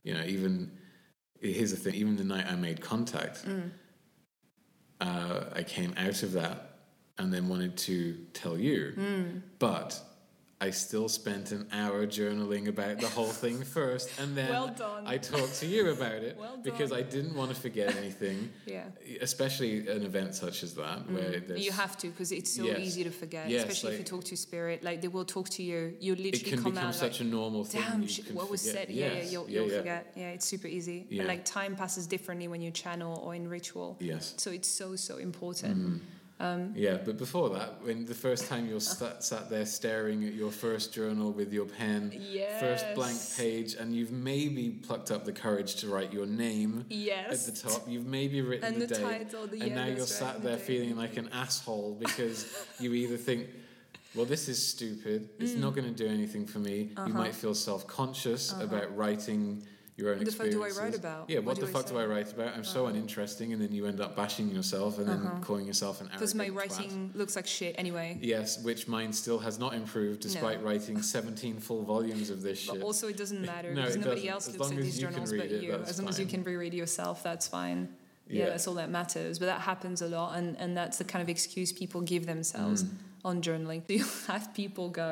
You 0.04 0.14
know, 0.14 0.24
even, 0.36 0.70
here's 1.40 1.72
the 1.72 1.76
thing, 1.82 1.94
even 2.02 2.16
the 2.16 2.28
night 2.34 2.46
I 2.46 2.56
made 2.68 2.78
contact, 2.80 3.36
Mm. 3.44 3.70
uh, 5.00 5.40
I 5.60 5.62
came 5.64 5.92
out 5.96 6.22
of 6.22 6.32
that 6.32 6.56
and 7.18 7.32
then 7.34 7.48
wanted 7.48 7.76
to 7.88 8.16
tell 8.34 8.56
you. 8.58 8.80
Mm. 8.96 9.42
But 9.58 10.00
I 10.66 10.70
still 10.70 11.08
spent 11.08 11.50
an 11.50 11.66
hour 11.72 12.06
journaling 12.06 12.68
about 12.68 13.00
the 13.00 13.08
whole 13.08 13.34
thing 13.44 13.58
first, 13.78 14.08
and 14.20 14.36
then 14.38 14.48
Well. 14.50 15.02
I 15.04 15.16
talked 15.18 15.54
to 15.62 15.66
you 15.66 15.90
about 15.90 16.20
it 16.28 16.36
Well 16.42 16.56
because. 16.68 16.92
I 16.92 17.02
didn't 17.02 17.34
want 17.40 17.50
to 17.54 17.58
forget 17.66 17.88
anything, 18.02 18.38
yeah 18.66 18.84
especially 19.28 19.72
an 19.96 20.02
event 20.10 20.30
such 20.44 20.58
as 20.66 20.70
that 20.82 20.98
where 21.14 21.32
Mm. 21.40 21.58
you 21.66 21.72
have 21.72 21.94
to 22.02 22.06
because 22.12 22.30
it's 22.38 22.52
so 22.58 22.64
Yes. 22.64 22.78
easy 22.86 23.02
to 23.08 23.10
forget 23.22 23.44
Yes, 23.48 23.60
especially 23.62 23.92
if 23.94 23.98
you 24.02 24.04
talk 24.14 24.24
to 24.32 24.36
spirit 24.36 24.76
like 24.88 24.98
they 25.04 25.08
will 25.16 25.24
talk 25.36 25.48
to 25.58 25.62
you 25.70 25.80
you 26.06 26.12
it 26.12 26.20
literally 26.26 26.50
can 26.52 26.62
come 26.62 26.72
become 26.74 26.88
out 26.88 26.94
such 26.94 27.16
like 27.20 27.28
a 27.28 27.30
normal 27.38 27.64
thing. 27.64 27.82
damn 27.82 28.34
what 28.38 28.48
was 28.54 28.60
forget. 28.62 28.88
said 28.88 28.90
yeah 28.90 29.06
yeah 29.06 29.22
you'll, 29.32 29.48
yeah, 29.48 29.54
you'll 29.60 29.70
yeah. 29.72 29.78
forget 29.80 30.02
yeah 30.20 30.34
it's 30.36 30.46
super 30.54 30.68
easy 30.78 30.98
Yeah. 31.08 31.20
and 31.20 31.28
like 31.32 31.42
time 31.44 31.72
passes 31.82 32.04
differently 32.14 32.46
when 32.52 32.60
you 32.66 32.70
channel 32.84 33.14
or 33.24 33.30
in 33.40 33.44
ritual 33.58 33.88
Yes. 34.00 34.24
so 34.44 34.48
it's 34.58 34.68
so 34.80 34.86
so 35.08 35.14
important 35.30 35.76
Mm. 35.78 36.00
Um, 36.42 36.72
Yeah, 36.74 36.98
but 37.04 37.16
before 37.18 37.48
that, 37.50 37.82
when 37.82 38.04
the 38.04 38.14
first 38.14 38.48
time 38.48 38.68
you're 38.68 38.80
sat, 38.80 39.22
sat 39.30 39.48
there 39.48 39.64
staring 39.66 40.24
at 40.24 40.34
your 40.34 40.50
first 40.50 40.92
journal 40.92 41.30
with 41.32 41.52
your 41.52 41.66
pen, 41.66 42.10
first 42.60 42.84
blank 42.94 43.18
page, 43.36 43.74
and 43.74 43.94
you've 43.94 44.12
maybe 44.12 44.70
plucked 44.70 45.10
up 45.10 45.24
the 45.24 45.32
courage 45.32 45.76
to 45.76 45.88
write 45.88 46.12
your 46.12 46.26
name 46.26 46.84
yes 46.88 47.48
at 47.48 47.54
the 47.54 47.60
top, 47.68 47.88
you've 47.88 48.06
maybe 48.06 48.40
written 48.42 48.72
and 48.74 48.82
the, 48.82 48.86
the, 48.86 48.94
date, 48.94 49.02
title 49.30 49.46
the 49.46 49.60
and 49.62 49.74
now 49.74 49.86
you're 49.86 50.06
sat 50.06 50.42
there 50.42 50.56
date. 50.56 50.64
feeling 50.66 50.96
like 50.96 51.16
an 51.16 51.28
asshole 51.32 51.96
because 51.98 52.46
you 52.80 52.92
either 52.92 53.16
think, 53.16 53.46
well, 54.14 54.26
this 54.26 54.48
is 54.48 54.58
stupid, 54.74 55.28
it's 55.38 55.52
Mm. 55.52 55.60
not 55.60 55.74
going 55.74 55.86
to 55.94 56.04
do 56.04 56.06
anything 56.18 56.44
for 56.46 56.58
me. 56.58 56.90
You 57.06 57.14
might 57.14 57.34
feel 57.34 57.54
self 57.54 57.86
conscious 57.86 58.52
about 58.52 58.94
writing 58.96 59.62
your 60.02 60.10
own 60.10 60.16
Uh-huh. 60.16 60.24
What 60.24 60.26
the 60.26 60.44
fuck 60.44 60.50
do 60.50 60.62
I 60.64 60.70
write 60.84 60.94
about? 61.02 61.30
Yeah, 61.30 61.38
What 61.38 61.46
what, 61.46 61.60
the 61.60 61.66
I 61.66 61.70
fuck 61.76 61.86
do? 61.86 61.98
I 61.98 62.04
write 62.06 62.30
about? 62.32 62.50
I'm 62.56 62.64
so 62.64 62.86
uninteresting, 62.86 63.52
and 63.52 63.60
then 63.62 63.72
you 63.72 63.86
end 63.86 64.00
up 64.00 64.12
bashing 64.16 64.48
yourself 64.50 64.98
and 64.98 65.06
then 65.08 65.22
calling 65.42 65.66
yourself 65.66 66.00
an 66.00 66.08
because 66.12 66.34
arrogant 66.34 66.56
my 66.56 66.62
twat. 66.66 66.70
writing 66.78 67.10
looks 67.14 67.34
like 67.36 67.46
shit 67.46 67.74
anyway 67.78 68.18
Yes, 68.20 68.62
which 68.62 68.88
mine 68.88 69.12
still 69.12 69.38
has 69.46 69.58
not 69.64 69.72
improved 69.74 70.20
despite 70.20 70.62
writing 70.62 71.00
17 71.16 71.58
full 71.60 71.82
volumes 71.94 72.28
of 72.30 72.42
this 72.42 72.58
shit. 72.58 72.74
but 72.80 72.82
also 72.84 73.04
it 73.08 73.16
doesn't 73.16 73.42
matter 73.54 73.70
No, 73.72 73.82
because 73.82 73.96
nobody 73.96 74.14
doesn't. 74.26 74.30
else 74.34 74.48
As 74.48 74.58
looks 74.58 74.70
at 74.72 74.76
these 74.88 74.98
journals 74.98 75.30
but 75.32 75.46
it, 75.46 75.62
you 75.62 75.72
as 75.74 75.98
long 76.00 76.08
as 76.08 76.18
you 76.20 76.26
can 76.26 76.42
reread 76.42 76.74
yourself 76.74 77.22
that's 77.22 77.46
fine 77.48 77.80
yeah, 78.28 78.44
Yeah. 78.44 78.48
that's 78.50 78.66
all 78.68 78.74
that 78.82 78.90
matters 78.90 79.38
but 79.40 79.46
that 79.46 79.60
happens 79.72 80.02
a 80.02 80.08
lot 80.08 80.36
and, 80.38 80.56
and 80.62 80.76
that's 80.76 80.96
the 80.98 81.04
kind 81.12 81.22
of 81.22 81.28
excuse 81.28 81.70
people 81.82 82.00
give 82.14 82.24
themselves 82.26 82.84
Mm. 82.84 82.90
on 83.30 83.42
journaling 83.46 83.80
So 83.86 83.92
you 84.00 84.04
have 84.32 84.44
people 84.54 84.88
go 84.90 85.10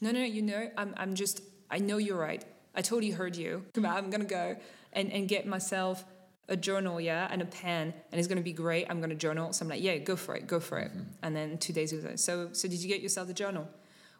no 0.00 0.10
no 0.18 0.22
you 0.36 0.42
know 0.42 0.62
I'm, 0.76 0.92
I'm 0.96 1.14
just 1.14 1.40
i 1.70 1.78
know 1.78 1.98
you're 2.06 2.18
right 2.30 2.44
i 2.76 2.82
totally 2.82 3.10
heard 3.10 3.34
you. 3.36 3.64
Come 3.74 3.86
on, 3.86 3.96
i'm 3.96 4.10
gonna 4.10 4.24
go 4.24 4.56
and, 4.92 5.12
and 5.12 5.28
get 5.28 5.46
myself 5.46 6.04
a 6.48 6.56
journal 6.56 7.00
yeah 7.00 7.26
and 7.30 7.42
a 7.42 7.46
pen 7.46 7.92
and 8.12 8.18
it's 8.18 8.28
gonna 8.28 8.40
be 8.40 8.52
great. 8.52 8.86
I'm 8.88 9.00
gonna 9.00 9.14
journal. 9.14 9.52
So 9.52 9.64
i'm 9.64 9.68
like 9.68 9.82
yeah 9.82 9.96
go 9.98 10.14
for 10.16 10.36
it 10.36 10.46
go 10.46 10.60
for 10.60 10.78
it. 10.78 10.90
Mm-hmm. 10.90 11.24
and 11.24 11.34
then 11.36 11.58
two 11.58 11.72
days 11.72 11.92
ago 11.92 12.16
so 12.16 12.50
so 12.52 12.68
did 12.68 12.80
you 12.82 12.88
get 12.88 13.00
yourself 13.00 13.26
the 13.26 13.34
journal 13.34 13.66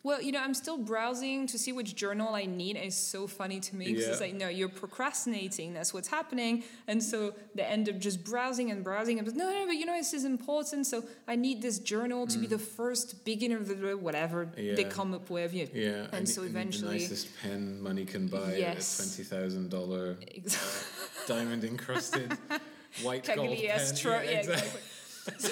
well, 0.06 0.22
you 0.22 0.30
know, 0.30 0.40
I'm 0.46 0.54
still 0.54 0.78
browsing 0.78 1.48
to 1.48 1.58
see 1.58 1.72
which 1.72 1.90
journal 1.96 2.32
I 2.42 2.44
need. 2.46 2.76
And 2.76 2.84
it's 2.86 2.96
so 3.16 3.26
funny 3.26 3.58
to 3.60 3.74
me 3.74 3.86
because 3.86 4.06
it's 4.06 4.20
Yeah. 4.20 4.26
like, 4.26 4.34
no, 4.34 4.48
you're 4.48 4.68
procrastinating. 4.68 5.74
That's 5.74 5.92
what's 5.92 6.06
happening. 6.18 6.62
And 6.86 7.02
so 7.02 7.34
they 7.56 7.64
end 7.64 7.88
up 7.88 7.98
just 7.98 8.22
browsing 8.22 8.70
and 8.70 8.84
browsing. 8.84 9.18
And 9.18 9.26
no, 9.34 9.50
no, 9.50 9.66
but 9.66 9.76
you 9.80 9.84
know, 9.84 9.96
this 9.96 10.14
is 10.14 10.24
important. 10.24 10.86
So 10.86 11.04
I 11.26 11.34
need 11.34 11.60
this 11.60 11.78
journal 11.80 12.26
to 12.28 12.38
be 12.38 12.46
the 12.46 12.58
first 12.78 13.24
beginner 13.24 13.56
of 13.56 13.66
the 13.68 13.96
whatever 13.96 14.48
they 14.54 14.84
Mm. 14.84 14.90
Come 14.90 15.12
up 15.14 15.28
with. 15.28 15.52
You 15.52 15.68
yeah, 15.74 16.06
and 16.12 16.28
so 16.28 16.42
the 16.42 16.46
eventually- 16.46 16.98
nicest 17.00 17.26
pen 17.42 17.80
money 17.82 18.04
can 18.04 18.28
buy 18.28 18.54
Yes. 18.56 18.98
a 18.98 19.02
twenty 19.02 19.24
thousand 19.32 19.70
dollar 19.70 20.16
Exactly. 20.22 21.26
diamond 21.26 21.64
encrusted 21.64 22.30
white 23.02 23.24
gold 23.26 23.48
pen. 23.48 23.56
Cagliostro, 23.56 24.12
yeah, 24.22 24.40
exactly. 24.40 24.80
So, 25.38 25.50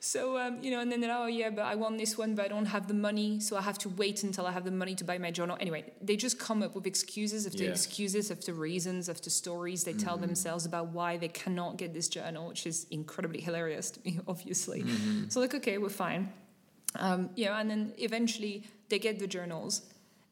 so 0.00 0.38
um, 0.38 0.58
you 0.62 0.70
know, 0.70 0.80
and 0.80 0.90
then 0.90 1.00
they're, 1.00 1.14
oh 1.14 1.26
yeah, 1.26 1.50
but 1.50 1.62
I 1.66 1.74
want 1.74 1.98
this 1.98 2.16
one, 2.16 2.34
but 2.34 2.46
I 2.46 2.48
don't 2.48 2.66
have 2.66 2.88
the 2.88 2.94
money, 2.94 3.38
so 3.38 3.56
I 3.56 3.60
have 3.60 3.76
to 3.78 3.88
wait 3.90 4.22
until 4.22 4.46
I 4.46 4.52
have 4.52 4.64
the 4.64 4.70
money 4.70 4.94
to 4.94 5.04
buy 5.04 5.18
my 5.18 5.30
journal. 5.30 5.56
Anyway, 5.60 5.84
they 6.00 6.16
just 6.16 6.38
come 6.38 6.62
up 6.62 6.74
with 6.74 6.86
excuses 6.86 7.46
after 7.46 7.64
Yeah. 7.64 7.70
excuses, 7.70 8.30
after 8.30 8.52
reasons, 8.54 9.08
after 9.08 9.28
stories 9.30 9.84
they 9.84 9.92
tell 9.92 10.16
themselves 10.16 10.64
about 10.64 10.88
why 10.88 11.16
they 11.18 11.28
cannot 11.28 11.76
get 11.76 11.92
this 11.92 12.08
journal, 12.08 12.48
which 12.48 12.66
is 12.66 12.86
incredibly 12.90 13.40
hilarious 13.40 13.90
to 13.92 14.00
me, 14.04 14.18
obviously. 14.26 14.84
So 15.28 15.38
like, 15.40 15.54
okay, 15.54 15.76
we're 15.78 15.90
fine. 15.90 16.32
Um, 16.96 17.30
you 17.36 17.44
know, 17.44 17.52
and 17.52 17.70
then 17.70 17.92
eventually 17.98 18.64
they 18.88 18.98
get 18.98 19.18
the 19.18 19.26
journals. 19.26 19.82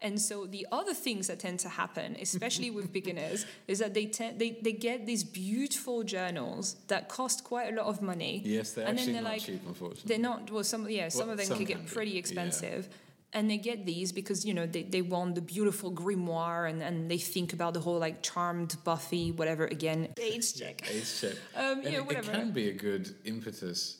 And 0.01 0.21
so 0.21 0.47
the 0.47 0.65
other 0.71 0.95
things 0.95 1.27
that 1.27 1.41
tend 1.41 1.59
to 1.61 1.69
happen, 1.69 2.17
especially 2.21 2.71
with 2.71 2.93
beginners, 3.01 3.47
is 3.67 3.81
that 3.81 3.95
they, 3.95 4.07
tend, 4.07 4.39
they 4.39 4.51
they 4.63 4.73
get 4.73 5.07
these 5.07 5.25
beautiful 5.25 6.05
journals 6.05 6.77
that 6.87 7.09
cost 7.09 7.43
quite 7.43 7.73
a 7.73 7.77
lot 7.77 7.87
of 7.87 8.01
money. 8.01 8.41
Yes, 8.45 8.73
they're 8.73 8.87
And 8.87 8.97
then 8.97 9.03
actually 9.03 9.13
they're 9.15 9.23
not 9.23 9.33
like- 9.33 9.43
cheap, 9.43 9.63
unfortunately. 9.67 10.09
They're 10.09 10.19
not 10.31 10.51
well. 10.53 10.63
Some 10.65 10.89
yeah, 10.89 11.09
some 11.09 11.27
Well, 11.27 11.31
of 11.33 11.39
them 11.39 11.47
some 11.47 11.57
can 11.57 11.67
get 11.67 11.87
pretty 11.87 12.13
yeah. 12.13 12.19
expensive. 12.21 12.89
And 13.35 13.51
they 13.51 13.59
get 13.59 13.85
these 13.85 14.11
because 14.13 14.47
you 14.47 14.55
know 14.55 14.65
they, 14.67 14.85
they 14.85 15.03
want 15.03 15.35
the 15.35 15.43
beautiful 15.43 15.93
grimoire 15.93 16.71
and, 16.71 16.81
and 16.83 17.11
they 17.11 17.19
think 17.19 17.53
about 17.53 17.75
the 17.75 17.81
whole 17.81 17.99
like 17.99 18.23
charmed 18.23 18.77
Buffy 18.85 19.33
whatever 19.33 19.67
again 19.67 20.09
age 20.19 20.55
check 20.55 20.77
Age 20.91 21.21
check. 21.21 21.35
um, 21.55 21.83
yeah 21.83 22.01
it, 22.01 22.11
it 22.11 22.23
can 22.25 22.53
be 22.53 22.71
a 22.71 22.73
good 22.73 23.15
impetus. 23.27 23.99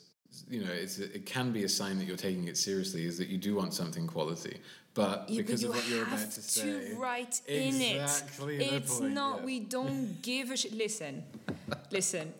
You 0.49 0.63
know, 0.65 0.71
it's 0.71 0.97
a, 0.99 1.03
it 1.17 1.25
can 1.27 1.51
be 1.51 1.63
a 1.63 1.69
sign 1.69 1.99
that 1.99 2.05
you're 2.05 2.17
taking 2.17 2.47
it 2.47 2.57
seriously. 2.57 3.05
Is 3.05 3.17
that 3.19 3.27
you 3.27 3.37
do 3.37 3.55
want 3.55 3.73
something 3.75 4.07
quality, 4.07 4.57
but 4.99 5.29
Yeah, 5.29 5.37
but 5.41 5.47
because 5.47 5.61
you 5.63 5.69
of 5.69 5.75
what 5.75 5.87
you're 5.87 6.03
about 6.03 6.31
to 6.31 6.41
say, 6.41 6.93
write 6.95 7.41
in 7.47 7.75
it. 7.81 8.01
Exactly 8.01 8.55
It's 8.57 8.99
point, 8.99 9.13
not. 9.13 9.39
yeah. 9.39 9.45
We 9.45 9.59
don't 9.77 10.21
give 10.21 10.51
a 10.51 10.57
shit. 10.57 10.73
Listen, 10.73 11.23
listen. 11.91 12.33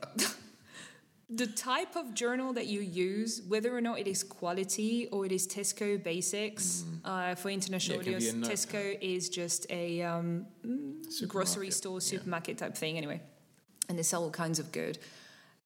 the 1.41 1.47
type 1.47 1.95
of 1.95 2.13
journal 2.13 2.51
that 2.53 2.67
you 2.67 2.81
use, 2.81 3.41
whether 3.47 3.75
or 3.77 3.81
not 3.81 3.99
it 3.99 4.07
is 4.07 4.23
quality 4.23 5.07
or 5.11 5.25
it 5.25 5.31
is 5.31 5.47
Tesco 5.47 6.03
Basics, 6.03 6.83
uh, 7.05 7.35
for 7.35 7.49
international. 7.49 8.03
Yeah, 8.03 8.19
Tesco 8.49 8.97
is 8.99 9.29
just 9.29 9.61
a 9.69 10.01
um, 10.01 10.45
grocery 11.27 11.69
Supermarket, 11.69 11.73
store, 11.73 11.95
yeah. 11.95 12.11
supermarket 12.11 12.57
type 12.57 12.75
thing. 12.75 12.97
Anyway, 12.97 13.21
and 13.87 13.97
they 13.97 14.03
sell 14.03 14.23
all 14.23 14.31
kinds 14.31 14.59
of 14.59 14.71
good. 14.71 14.97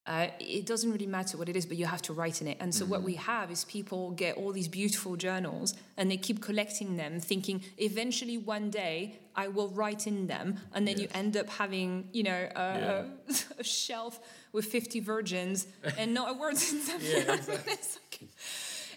Uh, 0.06 0.28
it 0.40 0.66
doesn't 0.66 0.92
really 0.92 1.08
matter 1.08 1.38
what 1.38 1.48
it 1.48 1.56
is, 1.56 1.66
but 1.66 1.78
you 1.78 1.86
have 1.86 2.02
to 2.02 2.12
write 2.14 2.42
in 2.42 2.48
it. 2.48 2.58
And 2.60 2.76
so, 2.76 2.84
what 2.86 2.98
Mm-hmm. 3.00 3.06
we 3.06 3.16
have 3.16 3.50
is 3.52 3.64
people 3.64 4.12
get 4.12 4.36
all 4.36 4.52
these 4.52 4.68
beautiful 4.68 5.16
journals 5.16 5.74
and 5.98 6.12
they 6.12 6.18
keep 6.18 6.42
collecting 6.42 6.98
them, 6.98 7.22
thinking 7.22 7.64
eventually 7.78 8.38
one 8.38 8.70
day 8.70 9.20
I 9.36 9.48
will 9.48 9.70
write 9.70 10.06
in 10.06 10.28
them. 10.28 10.60
And 10.74 10.86
then 10.88 11.00
you 11.00 11.08
end 11.14 11.38
up 11.38 11.48
having, 11.50 12.10
you 12.12 12.24
know, 12.24 12.50
a, 12.56 13.06
a 13.60 13.64
shelf 13.64 14.20
with 14.52 14.66
50 14.66 15.00
virgins 15.00 15.68
and 15.98 16.14
not 16.14 16.30
a 16.32 16.34
word 16.34 16.56
in 16.72 16.86
them. 16.86 17.00
Yeah, 17.02 17.24
know, 17.24 17.34
it's, 17.68 17.98
like, 17.98 18.30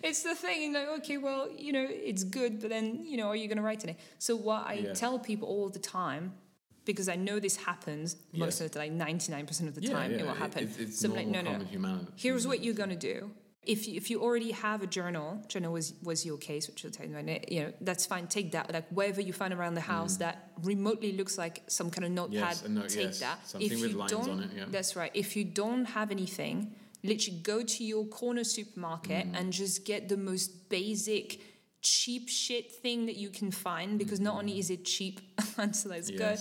it's 0.03 0.23
the 0.25 0.35
thing, 0.35 0.73
like, 0.75 0.89
okay, 0.99 1.19
well, 1.19 1.49
you 1.57 1.73
know, 1.73 1.87
it's 1.89 2.25
good, 2.25 2.61
but 2.61 2.69
then, 2.71 3.05
you 3.05 3.17
know, 3.17 3.29
are 3.29 3.37
you 3.37 3.47
going 3.47 3.59
to 3.59 3.63
write 3.63 3.85
in 3.85 3.91
it? 3.91 3.97
So, 4.19 4.35
what 4.35 4.67
I 4.67 4.75
Yeah. 4.75 4.93
tell 4.93 5.21
people 5.21 5.47
all 5.49 5.69
the 5.69 5.79
time 5.79 6.33
because 6.87 7.09
I 7.09 7.17
know 7.17 7.39
this 7.39 7.57
happens 7.57 8.17
most 8.33 8.61
Yes. 8.61 8.61
of 8.63 8.73
the 8.73 8.79
like 8.79 8.93
99% 8.93 9.69
of 9.69 9.75
the 9.75 9.83
Yeah, 9.83 9.91
time 9.91 10.13
it 10.13 10.25
will 10.25 10.33
happen. 10.45 10.65
It's, 10.65 10.79
it's 10.79 11.01
so 11.01 11.09
I'm 11.11 11.17
like, 11.17 11.27
no, 11.27 11.41
no, 11.43 11.59
humanity. 11.65 12.13
here's 12.17 12.47
what 12.47 12.63
you're 12.65 12.75
gonna 12.83 12.97
do. 12.97 13.31
If 13.75 13.89
you, 13.89 13.95
if 13.97 14.11
you 14.11 14.23
already 14.23 14.53
have 14.53 14.85
a 14.85 14.87
journal, 14.87 15.29
know 15.61 15.73
was 15.73 15.95
was 16.11 16.25
your 16.25 16.39
case, 16.39 16.69
which 16.69 16.79
you'll 16.85 16.93
tell 16.93 17.05
in 17.05 17.13
you 17.49 17.61
know, 17.65 17.73
that's 17.81 18.07
fine. 18.07 18.29
Take 18.29 18.53
that, 18.53 18.73
like 18.73 18.89
wherever 18.91 19.21
you 19.21 19.33
find 19.33 19.53
around 19.53 19.75
the 19.75 19.87
house 19.97 20.19
that 20.19 20.53
remotely 20.63 21.13
looks 21.21 21.37
like 21.37 21.57
some 21.67 21.91
kind 21.91 22.05
of 22.05 22.13
notepad. 22.13 22.43
Mm. 22.43 22.63
Yes, 22.63 22.63
a 22.63 22.69
note, 22.69 22.89
take 22.89 23.07
yes. 23.07 23.21
that. 23.21 23.37
Something 23.49 23.73
if 23.73 23.81
with 23.81 23.91
you 23.91 23.97
lines 23.99 24.13
don't, 24.13 24.31
on 24.31 24.41
it, 24.45 24.51
yeah. 24.57 24.65
that's 24.69 24.95
right. 24.95 25.11
If 25.15 25.35
you 25.37 25.45
don't 25.45 25.85
have 25.99 26.13
anything, 26.13 26.57
literally 27.03 27.41
go 27.41 27.65
to 27.65 27.85
your 27.93 28.05
corner 28.07 28.45
supermarket 28.45 29.27
Mm. 29.33 29.39
and 29.39 29.53
just 29.53 29.85
get 29.85 30.09
the 30.09 30.17
most 30.17 30.69
basic 30.69 31.41
cheap 31.83 32.29
shit 32.29 32.71
thing 32.71 33.07
that 33.07 33.17
you 33.17 33.31
can 33.31 33.51
find 33.51 33.99
because 33.99 34.21
not 34.21 34.35
only 34.41 34.59
is 34.61 34.71
it 34.71 34.85
cheap 34.85 35.21
and 35.59 35.75
so 35.75 35.89
that's. 35.89 36.11
Yes. 36.11 36.19
good 36.21 36.41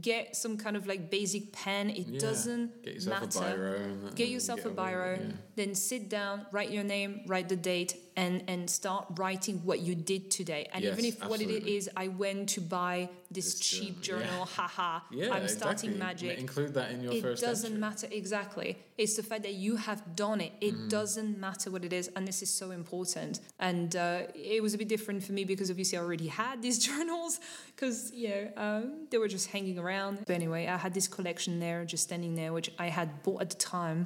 get 0.00 0.34
some 0.36 0.56
kind 0.56 0.76
of 0.76 0.86
like 0.86 1.10
basic 1.10 1.52
pen 1.52 1.90
it 1.90 2.06
Yeah. 2.08 2.20
doesn't 2.20 2.82
Get 2.82 2.94
yourself 2.94 3.34
matter 3.34 3.76
a 3.76 3.78
biro. 4.10 4.14
Get 4.14 4.28
yourself 4.28 4.64
a 4.64 4.68
away 4.68 4.76
biro 4.76 5.18
yeah. 5.18 5.36
Then 5.56 5.74
sit 5.74 6.08
down 6.08 6.46
write 6.52 6.70
your 6.70 6.84
name 6.84 7.20
write 7.26 7.48
the 7.48 7.56
date 7.56 7.96
and 8.16 8.42
and 8.48 8.68
start 8.70 9.04
writing 9.18 9.56
what 9.64 9.78
you 9.80 9.94
did 9.94 10.30
today. 10.30 10.68
And 10.72 10.82
even 10.84 11.04
Yes, 11.04 11.14
if 11.14 11.28
what 11.28 11.40
it 11.42 11.50
is, 11.76 11.88
i 11.96 12.08
went 12.08 12.48
to 12.56 12.60
buy 12.60 13.08
this, 13.30 13.46
This 13.54 13.60
cheap 13.60 14.00
journal, 14.00 14.26
journal 14.26 14.44
haha 14.56 15.00
Yeah, 15.10 15.32
i'm 15.34 15.42
exactly. 15.42 15.48
starting 15.60 15.92
magic. 15.98 16.38
Include 16.38 16.72
that 16.74 16.88
in 16.92 17.02
your 17.04 17.12
it 17.14 17.22
first 17.22 17.42
doesn't 17.42 17.66
entry. 17.74 17.80
matter 17.80 18.06
exactly. 18.10 18.68
It's 19.02 19.16
the 19.16 19.22
fact 19.30 19.42
that 19.42 19.54
you 19.54 19.76
have 19.76 20.00
done 20.16 20.40
it. 20.46 20.52
It 20.60 20.74
Mm. 20.76 20.88
doesn't 20.98 21.32
matter 21.46 21.70
what 21.74 21.82
it 21.88 21.92
is 22.00 22.06
and 22.14 22.22
this 22.30 22.40
is 22.42 22.50
so 22.50 22.66
important. 22.70 23.40
And 23.58 23.90
uh, 23.96 24.22
it 24.34 24.62
was 24.62 24.72
a 24.74 24.78
bit 24.82 24.88
different 24.88 25.22
for 25.26 25.32
me 25.38 25.42
because 25.52 25.68
obviously 25.70 25.96
i 25.98 26.00
already 26.06 26.28
had 26.28 26.62
these 26.66 26.78
journals 26.88 27.32
because 27.74 27.98
you 28.20 28.28
know 28.32 28.44
um, 28.64 28.84
they 29.10 29.18
were 29.18 29.28
just 29.36 29.46
hanging 29.54 29.78
around. 29.84 30.14
But 30.26 30.34
anyway 30.42 30.62
i 30.66 30.76
had 30.86 30.92
this 30.98 31.08
collection 31.16 31.52
there 31.66 31.80
just 31.94 32.04
standing 32.08 32.34
there 32.40 32.52
which 32.58 32.70
i 32.78 32.88
had 32.98 33.08
bought 33.24 33.40
at 33.44 33.50
the 33.54 33.60
time 33.78 34.00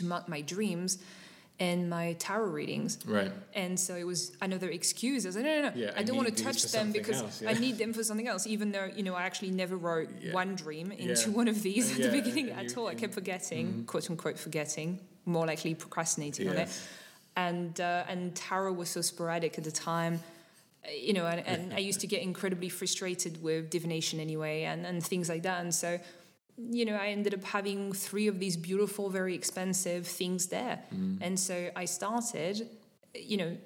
to 0.00 0.06
mark 0.06 0.28
my 0.28 0.40
dreams 0.40 0.98
and 1.58 1.90
my 1.90 2.14
tarot 2.18 2.46
readings 2.60 2.98
Right. 3.04 3.30
and 3.54 3.78
so 3.78 3.94
it 3.94 4.04
was 4.06 4.32
another 4.40 4.70
excuse. 4.70 5.26
I 5.26 5.28
was 5.28 5.36
like, 5.36 5.44
no, 5.44 5.60
no, 5.62 5.68
no, 5.68 5.74
Yeah, 5.76 5.92
I 5.94 6.00
I 6.00 6.02
don't 6.04 6.16
want 6.16 6.34
to 6.34 6.42
touch 6.42 6.62
them 6.72 6.90
because 6.90 7.20
else, 7.20 7.42
I 7.46 7.52
need 7.52 7.76
them 7.76 7.92
for 7.92 8.02
something 8.02 8.28
else, 8.28 8.46
even 8.46 8.72
though, 8.72 8.88
you 8.96 9.02
know, 9.02 9.14
I 9.14 9.24
actually 9.24 9.50
never 9.62 9.76
wrote 9.76 10.08
Yeah. 10.22 10.32
one 10.32 10.54
dream 10.64 10.90
into 10.92 11.28
Yeah. 11.30 11.36
one 11.40 11.48
of 11.48 11.58
these 11.62 11.84
at 11.92 11.98
Yeah, 11.98 12.06
the 12.06 12.12
beginning 12.22 12.48
and 12.50 12.60
at 12.60 12.74
you- 12.74 12.80
all. 12.80 12.88
I 12.88 12.94
kept 12.94 13.12
forgetting, 13.20 13.84
quote 13.84 14.08
unquote, 14.10 14.38
forgetting, 14.38 14.88
more 15.26 15.46
likely 15.46 15.74
procrastinating 15.74 16.48
on 16.48 16.56
it. 16.56 16.70
And, 17.36 17.78
uh, 17.80 18.04
and 18.12 18.34
tarot 18.34 18.72
was 18.72 18.88
so 18.88 19.02
sporadic 19.02 19.52
at 19.58 19.64
the 19.64 19.70
time. 19.92 20.14
uh, 20.84 20.90
You 21.08 21.12
know, 21.12 21.26
and, 21.26 21.40
and 21.46 21.74
I 21.74 21.78
used 21.90 22.00
to 22.00 22.06
get 22.14 22.22
incredibly 22.22 22.70
frustrated 22.70 23.42
with 23.42 23.68
divination 23.68 24.18
anyway, 24.18 24.62
and, 24.70 24.86
and 24.86 25.04
things 25.04 25.28
like 25.28 25.42
that. 25.42 25.60
And 25.62 25.74
so, 25.74 26.00
you 26.70 26.84
know, 26.84 26.94
I 26.94 27.08
ended 27.08 27.34
up 27.34 27.44
having 27.44 27.92
three 27.92 28.26
of 28.26 28.38
these 28.38 28.56
beautiful, 28.56 29.10
very 29.10 29.34
expensive 29.34 30.06
things 30.06 30.46
there. 30.46 30.82
Mm. 30.94 31.18
And 31.20 31.38
so 31.38 31.70
I 31.74 31.84
started, 31.84 32.68
you 33.14 33.36
know, 33.38 33.56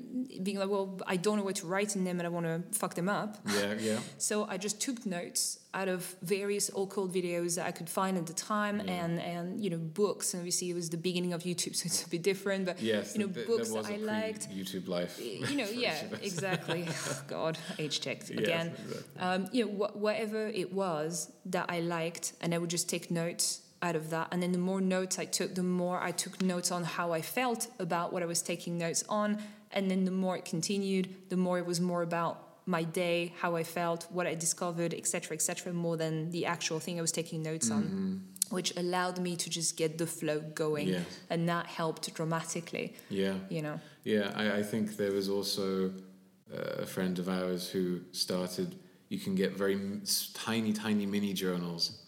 being 0.42 0.58
like, 0.58 0.70
well, 0.70 0.98
I 1.06 1.16
don't 1.16 1.36
know 1.36 1.44
what 1.44 1.56
to 1.56 1.66
write 1.66 1.96
in 1.96 2.04
them 2.04 2.18
and 2.18 2.26
I 2.26 2.30
want 2.30 2.46
to 2.46 2.62
fuck 2.78 2.94
them 2.94 3.08
up. 3.10 3.36
Yeah, 3.54 3.74
yeah. 3.78 3.98
So 4.18 4.44
I 4.46 4.56
just 4.56 4.80
took 4.80 5.04
notes 5.04 5.58
out 5.74 5.88
of 5.88 6.14
various 6.22 6.70
old 6.72 6.88
cold 6.90 7.12
videos 7.12 7.56
that 7.56 7.66
I 7.66 7.70
could 7.72 7.90
find 7.90 8.16
at 8.16 8.26
the 8.26 8.32
time 8.32 8.80
Yeah. 8.80 9.04
and, 9.04 9.20
and, 9.20 9.62
you 9.62 9.68
know, 9.68 9.76
books. 9.76 10.32
And 10.32 10.40
obviously 10.40 10.70
it 10.70 10.74
was 10.74 10.88
the 10.88 10.96
beginning 10.96 11.34
of 11.34 11.42
YouTube, 11.42 11.76
so 11.80 11.86
it's 11.86 12.04
a 12.06 12.08
bit 12.08 12.22
different. 12.22 12.64
But, 12.64 12.80
Yes, 12.80 13.14
you 13.14 13.20
know, 13.26 13.30
th- 13.32 13.46
books 13.46 13.68
there 13.68 13.76
was 13.76 13.86
that 13.86 13.92
a 13.92 13.96
I 13.96 13.98
liked. 14.22 14.48
YouTube 14.50 14.88
life. 14.88 15.20
You 15.20 15.56
know, 15.56 15.68
yeah, 15.74 15.96
each 15.98 16.02
of 16.04 16.12
us. 16.14 16.20
exactly. 16.22 16.88
God, 17.28 17.58
age 17.78 18.00
checked 18.00 18.30
Yes, 18.30 18.38
again 18.38 18.68
exactly. 18.68 19.20
um, 19.20 19.48
you 19.52 19.66
know, 19.66 19.70
wh- 19.72 19.96
whatever 19.96 20.46
it 20.46 20.72
was 20.72 21.30
that 21.46 21.66
I 21.68 21.80
liked, 21.80 22.32
and 22.40 22.54
I 22.54 22.58
would 22.58 22.70
just 22.70 22.88
take 22.88 23.10
notes 23.10 23.60
out 23.84 23.96
of 23.96 24.10
that. 24.10 24.26
And 24.32 24.42
then 24.42 24.52
the 24.52 24.64
more 24.70 24.80
notes 24.80 25.18
I 25.18 25.26
took, 25.38 25.54
the 25.54 25.68
more 25.82 25.98
I 26.02 26.12
took 26.22 26.34
notes 26.42 26.70
on 26.72 26.82
how 26.96 27.12
I 27.12 27.22
felt 27.22 27.68
about 27.78 28.12
what 28.12 28.22
I 28.22 28.26
was 28.26 28.42
taking 28.42 28.78
notes 28.78 29.04
on. 29.08 29.38
And 29.76 29.90
then 29.90 30.04
the 30.04 30.16
more 30.22 30.36
it 30.36 30.44
continued, 30.44 31.06
the 31.28 31.36
more 31.36 31.58
it 31.58 31.66
was 31.66 31.80
more 31.80 32.02
about 32.02 32.34
my 32.66 32.82
day, 32.82 33.32
how 33.40 33.56
I 33.56 33.62
felt, 33.62 34.06
what 34.10 34.26
I 34.26 34.34
discovered, 34.34 34.94
etc., 34.94 35.34
etc., 35.34 35.72
more 35.72 35.96
than 35.96 36.30
the 36.30 36.46
actual 36.46 36.80
thing 36.80 36.98
I 36.98 37.02
was 37.02 37.12
taking 37.12 37.42
notes 37.42 37.70
on, 37.70 38.22
which 38.50 38.74
allowed 38.76 39.18
me 39.18 39.36
to 39.36 39.50
just 39.50 39.76
get 39.76 39.98
the 39.98 40.06
flow 40.06 40.40
going, 40.40 40.88
and 41.28 41.48
that 41.48 41.66
helped 41.66 42.14
dramatically. 42.14 42.94
Yeah. 43.10 43.34
You 43.50 43.62
know, 43.62 43.80
Yeah, 44.04 44.32
I, 44.34 44.58
I 44.60 44.62
think 44.62 44.96
there 44.96 45.12
was 45.12 45.28
also 45.28 45.92
uh, 46.52 46.82
a 46.82 46.86
friend 46.86 47.18
of 47.18 47.28
ours 47.28 47.68
who 47.68 48.00
started. 48.12 48.76
You 49.10 49.18
can 49.18 49.34
get 49.34 49.52
very 49.56 49.78
tiny, 50.32 50.72
tiny 50.72 51.06
mini 51.06 51.34
journals. 51.34 52.03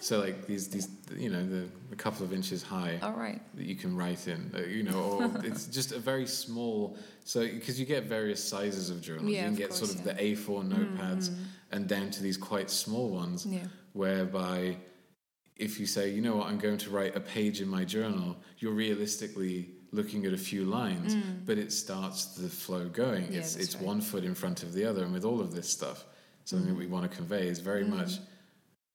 So 0.00 0.18
like 0.20 0.46
these, 0.46 0.68
these, 0.68 0.88
you 1.16 1.30
know, 1.30 1.44
the 1.46 1.68
a 1.92 1.96
couple 1.96 2.24
of 2.24 2.32
inches 2.32 2.62
high 2.62 2.98
all 3.02 3.12
right, 3.12 3.40
that 3.56 3.66
you 3.66 3.74
can 3.76 3.96
write 3.96 4.28
in. 4.28 4.50
Uh, 4.54 4.60
you 4.60 4.82
know, 4.82 5.00
or 5.00 5.30
it's 5.44 5.66
just 5.66 5.92
a 5.92 5.98
very 5.98 6.26
small. 6.26 6.96
So 7.24 7.40
because 7.46 7.78
you 7.80 7.86
get 7.86 8.04
various 8.04 8.42
sizes 8.42 8.90
of 8.90 9.00
journals, 9.00 9.30
Yeah, 9.30 9.40
you 9.42 9.46
can 9.48 9.54
get 9.56 9.68
course, 9.70 9.78
sort 9.80 9.94
of 9.98 10.06
yeah. 10.06 10.12
the 10.14 10.36
A4 10.36 10.68
notepads 10.68 11.34
and 11.72 11.86
down 11.88 12.10
to 12.10 12.22
these 12.22 12.36
quite 12.36 12.70
small 12.70 13.08
ones 13.08 13.44
yeah, 13.46 13.60
whereby 13.92 14.76
if 15.56 15.80
you 15.80 15.86
say, 15.86 16.10
you 16.10 16.22
know 16.22 16.36
what, 16.36 16.46
I'm 16.46 16.58
going 16.58 16.78
to 16.78 16.90
write 16.90 17.16
a 17.16 17.20
page 17.20 17.60
in 17.60 17.68
my 17.68 17.84
journal, 17.84 18.36
you're 18.58 18.72
realistically 18.72 19.70
looking 19.90 20.24
at 20.26 20.32
a 20.32 20.38
few 20.38 20.64
lines, 20.64 21.16
but 21.46 21.58
it 21.58 21.72
starts 21.72 22.26
the 22.36 22.48
flow 22.48 22.88
going. 22.88 23.24
Mm. 23.24 23.32
Yeah, 23.32 23.38
it's 23.40 23.56
it's 23.56 23.74
right. 23.74 23.84
one 23.84 24.00
foot 24.00 24.22
in 24.24 24.34
front 24.34 24.62
of 24.62 24.72
the 24.72 24.84
other, 24.84 25.02
and 25.02 25.12
with 25.12 25.24
all 25.24 25.40
of 25.40 25.52
this 25.54 25.68
stuff, 25.68 26.04
something 26.44 26.66
Mm. 26.68 26.72
that 26.72 26.78
we 26.78 26.86
want 26.86 27.10
to 27.10 27.16
convey 27.16 27.48
is 27.48 27.58
very 27.60 27.84
much. 27.84 28.18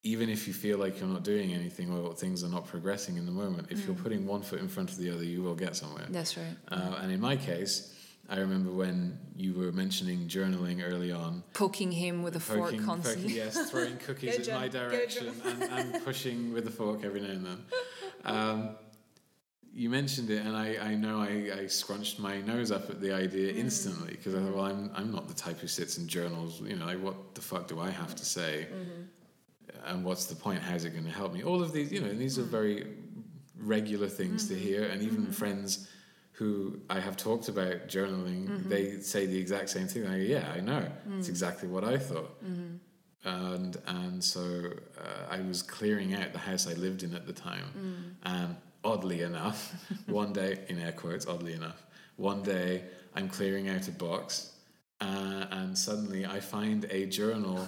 Even 0.05 0.29
if 0.29 0.47
you 0.47 0.53
feel 0.53 0.77
like 0.77 0.99
you're 0.99 1.07
not 1.07 1.23
doing 1.23 1.53
anything 1.53 1.89
or 1.89 2.13
things 2.13 2.43
are 2.43 2.49
not 2.49 2.67
progressing 2.67 3.15
in 3.15 3.25
the 3.25 3.31
moment, 3.31 3.67
if 3.71 3.79
Mm. 3.79 3.85
you're 3.87 3.95
putting 3.95 4.25
one 4.27 4.41
foot 4.41 4.59
in 4.59 4.67
front 4.67 4.91
of 4.91 4.97
the 4.97 5.09
other, 5.09 5.23
you 5.23 5.41
will 5.41 5.55
get 5.55 5.75
somewhere. 5.77 6.05
that's 6.09 6.35
right. 6.37 6.57
Uh, 6.69 6.99
and 7.01 7.09
in 7.11 7.21
my 7.21 7.37
case, 7.37 7.93
I 8.27 8.39
remember 8.39 8.69
when 8.71 9.17
you 9.37 9.53
were 9.53 9.71
mentioning 9.71 10.27
journaling 10.27 10.81
early 10.85 11.11
on, 11.11 11.43
Poking 11.53 11.91
him 11.93 12.21
with 12.21 12.35
a 12.35 12.39
fork 12.41 12.77
constantly. 12.79 13.23
poking, 13.29 13.35
yes, 13.37 13.69
throwing 13.71 13.97
cookies 13.97 14.47
in 14.47 14.53
my 14.55 14.67
jump, 14.67 14.73
get 14.73 14.75
a 14.75 14.89
direction 14.89 15.33
and, 15.45 15.63
and 15.63 16.03
pushing 16.05 16.51
with 16.53 16.67
a 16.67 16.71
fork 16.71 17.03
every 17.05 17.21
now 17.21 17.29
and 17.29 17.45
then. 17.45 17.59
Um, 18.25 18.69
you 19.73 19.89
mentioned 19.89 20.29
it, 20.29 20.45
and 20.45 20.55
I, 20.55 20.77
I 20.91 20.95
know 20.95 21.19
I, 21.19 21.61
I 21.61 21.67
scrunched 21.67 22.19
my 22.19 22.41
nose 22.41 22.71
up 22.71 22.89
at 22.89 22.99
the 23.01 23.13
idea 23.13 23.53
Mm. 23.53 23.57
instantly 23.57 24.11
because 24.11 24.35
I 24.35 24.39
thought, 24.39 24.53
well, 24.53 24.65
I'm, 24.65 24.91
I'm 24.93 25.11
not 25.13 25.27
the 25.29 25.33
type 25.33 25.59
who 25.59 25.67
sits 25.67 25.97
in 25.97 26.07
journals. 26.09 26.61
You 26.61 26.75
know, 26.75 26.85
like, 26.85 27.01
what 27.01 27.35
the 27.35 27.41
fuck 27.41 27.67
do 27.67 27.79
I 27.79 27.89
have 27.89 28.15
to 28.15 28.25
say? 28.25 28.67
Mm-hmm. 28.69 29.01
And 29.85 30.03
what's 30.05 30.25
the 30.25 30.35
point? 30.35 30.61
How's 30.61 30.85
it 30.85 30.91
going 30.91 31.05
to 31.05 31.11
help 31.11 31.33
me? 31.33 31.43
All 31.43 31.61
of 31.61 31.71
these, 31.73 31.91
you 31.91 32.01
know, 32.01 32.13
these 32.13 32.37
Mm. 32.37 32.41
are 32.41 32.45
very 32.45 32.87
regular 33.57 34.07
things 34.07 34.45
Mm-hmm. 34.45 34.53
to 34.55 34.59
hear, 34.59 34.83
and 34.83 35.01
even 35.03 35.31
friends 35.31 35.87
who 36.33 36.79
I 36.89 36.99
have 36.99 37.15
talked 37.17 37.47
about 37.49 37.87
journaling, 37.87 38.47
Mm-hmm. 38.47 38.69
they 38.69 38.99
say 38.99 39.25
the 39.25 39.37
exact 39.37 39.69
same 39.69 39.87
thing. 39.87 40.05
I 40.07 40.17
go, 40.17 40.23
yeah, 40.23 40.51
I 40.55 40.59
know. 40.61 40.85
Mm. 41.07 41.19
It's 41.19 41.29
exactly 41.29 41.67
what 41.69 41.83
I 41.83 41.97
thought. 41.97 42.31
And 43.25 43.77
and 43.87 44.21
so 44.23 44.71
uh, 44.99 45.25
I 45.35 45.39
was 45.41 45.61
clearing 45.61 46.13
out 46.13 46.33
the 46.33 46.39
house 46.39 46.67
I 46.67 46.73
lived 46.73 47.03
in 47.03 47.13
at 47.15 47.25
the 47.25 47.33
time, 47.33 47.67
Mm. 47.77 48.13
and 48.23 48.55
oddly 48.83 49.21
enough, 49.21 49.73
one 50.07 50.33
day, 50.33 50.59
in 50.67 50.77
air 50.79 50.91
quotes, 50.91 51.25
oddly 51.25 51.53
enough, 51.53 51.83
one 52.17 52.41
day 52.43 52.83
I'm 53.15 53.29
clearing 53.29 53.69
out 53.69 53.87
a 53.87 53.91
box, 53.91 54.51
uh, 54.99 55.45
and 55.51 55.77
suddenly 55.77 56.25
I 56.25 56.39
find 56.41 56.85
a 56.89 57.05
journal 57.05 57.65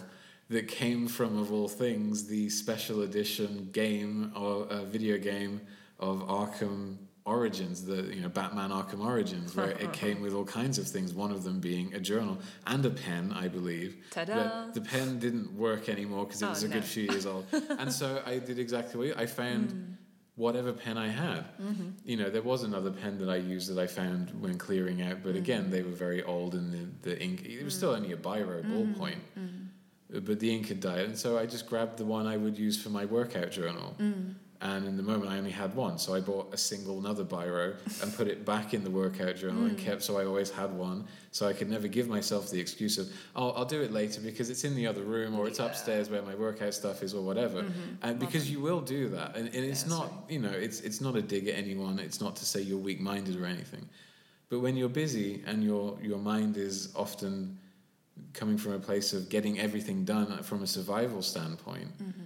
that 0.50 0.68
came 0.68 1.08
from, 1.08 1.38
of 1.38 1.52
all 1.52 1.68
things, 1.68 2.28
the 2.28 2.50
special 2.50 3.02
edition 3.02 3.70
game 3.72 4.32
or 4.36 4.66
uh, 4.68 4.84
video 4.86 5.18
game 5.18 5.62
of 6.00 6.20
Arkham 6.28 6.98
Origins, 7.26 7.84
the 7.84 8.04
you 8.16 8.22
know 8.22 8.30
Batman 8.30 8.70
Arkham 8.70 9.04
Origins, 9.04 9.56
where 9.56 9.72
it 9.72 9.92
came 10.04 10.22
with 10.22 10.34
all 10.36 10.46
kinds 10.46 10.78
of 10.78 10.88
things. 10.88 11.14
One 11.14 11.32
of 11.32 11.44
them 11.44 11.60
being 11.60 11.94
a 11.96 12.00
journal 12.00 12.38
and 12.68 12.86
a 12.86 12.92
pen, 12.92 13.34
I 13.34 13.48
believe. 13.48 13.98
Ta-da. 14.12 14.36
But 14.36 14.74
the 14.76 14.82
pen 14.82 15.18
didn't 15.20 15.52
work 15.58 15.90
anymore 15.90 16.26
because 16.26 16.44
it 16.44 16.46
Oh, 16.46 16.50
was 16.50 16.62
a 16.64 16.68
no. 16.68 16.76
good 16.76 16.84
few 16.84 17.04
years 17.04 17.26
old, 17.26 17.46
and 17.80 17.92
so 17.92 18.22
I 18.28 18.38
did 18.38 18.60
exactly 18.60 18.98
what 19.00 19.08
you, 19.08 19.16
I 19.18 19.26
found. 19.26 19.70
Mm. 19.72 19.92
Whatever 20.38 20.74
pen 20.74 20.98
I 20.98 21.08
had, 21.08 21.46
Mm-hmm. 21.62 21.92
you 22.04 22.18
know, 22.18 22.30
there 22.30 22.42
was 22.42 22.64
another 22.64 22.92
pen 22.92 23.18
that 23.20 23.30
I 23.30 23.38
used 23.38 23.74
that 23.74 23.82
I 23.82 23.88
found 23.88 24.32
when 24.42 24.58
clearing 24.58 25.02
out, 25.02 25.24
but 25.24 25.34
again, 25.38 25.62
Mm-hmm. 25.62 25.72
they 25.72 25.82
were 25.82 25.92
very 26.08 26.24
old 26.24 26.56
and 26.56 26.74
the, 26.74 27.10
the 27.10 27.24
ink, 27.24 27.46
it 27.46 27.64
was 27.64 27.74
still 27.74 27.92
only 27.92 28.12
a 28.12 28.18
biro 28.18 28.62
Mm-hmm. 28.62 28.74
ballpoint, 29.02 29.16
Uh, 29.38 29.40
but 30.22 30.40
the 30.40 30.54
ink 30.54 30.68
had 30.68 30.80
died. 30.80 31.06
And 31.06 31.18
so 31.18 31.38
I 31.38 31.46
just 31.46 31.68
grabbed 31.68 31.98
the 31.98 32.06
one 32.06 32.28
I 32.28 32.38
would 32.38 32.58
use 32.58 32.82
for 32.82 32.90
my 32.90 33.06
workout 33.06 33.52
journal. 33.52 33.96
Mm. 34.00 34.36
And 34.62 34.88
in 34.88 34.96
the 34.98 35.04
moment, 35.04 35.30
I 35.30 35.38
only 35.38 35.52
had 35.52 35.76
one. 35.76 36.00
So 36.00 36.16
I 36.16 36.22
bought 36.22 36.52
a 36.54 36.58
single 36.58 36.98
another 36.98 37.26
biro 37.26 37.76
and 38.02 38.16
put 38.16 38.28
it 38.28 38.46
back 38.46 38.74
in 38.74 38.84
the 38.84 38.90
workout 38.90 39.36
journal 39.36 39.64
Mm. 39.64 39.70
and 39.70 39.78
kept, 39.78 40.02
so 40.02 40.18
I 40.18 40.26
always 40.26 40.50
had 40.50 40.72
one. 40.74 41.06
So 41.32 41.46
I 41.46 41.54
could 41.54 41.70
never 41.70 41.88
give 41.90 42.08
myself 42.08 42.50
the 42.50 42.60
excuse 42.60 42.98
of, 42.98 43.08
oh, 43.36 43.50
I'll 43.52 43.66
do 43.66 43.82
it 43.82 43.92
later 43.92 44.22
because 44.22 44.50
it's 44.50 44.64
in 44.64 44.74
the 44.74 44.88
other 44.88 45.04
room 45.04 45.38
or 45.38 45.48
it's 45.48 45.60
Yeah. 45.60 45.66
upstairs 45.66 46.10
where 46.10 46.22
my 46.22 46.34
workout 46.36 46.74
stuff 46.74 47.04
is 47.04 47.14
or 47.14 47.22
whatever. 47.22 47.66
And 48.02 48.18
because 48.18 48.50
you 48.50 48.62
will 48.62 48.82
do 48.82 49.10
that. 49.10 49.36
And, 49.36 49.48
and 49.54 49.64
it's 49.66 49.84
Mm-hmm. 49.84 49.90
That's 49.90 50.12
not, 50.12 50.24
you 50.30 50.40
know, 50.40 50.50
it's, 50.50 50.80
it's 50.80 51.02
not 51.02 51.16
a 51.18 51.22
dig 51.22 51.48
at 51.50 51.56
anyone. 51.56 52.00
It's 52.00 52.22
not 52.22 52.36
to 52.38 52.46
say 52.46 52.62
you're 52.62 52.80
weak 52.80 53.02
minded 53.02 53.36
or 53.40 53.46
anything. 53.46 53.88
But 54.50 54.62
when 54.62 54.78
you're 54.78 54.90
busy 54.90 55.44
and 55.46 55.64
your, 55.64 55.98
your 56.02 56.20
mind 56.20 56.56
is 56.56 56.94
often 56.96 57.58
coming 58.36 58.58
from 58.58 58.74
a 58.74 58.80
place 58.80 59.14
of 59.14 59.30
getting 59.30 59.60
everything 59.60 60.06
done 60.06 60.44
from 60.44 60.62
a 60.62 60.68
survival 60.68 61.22
standpoint, 61.22 61.98
mm-hmm. 61.98 62.22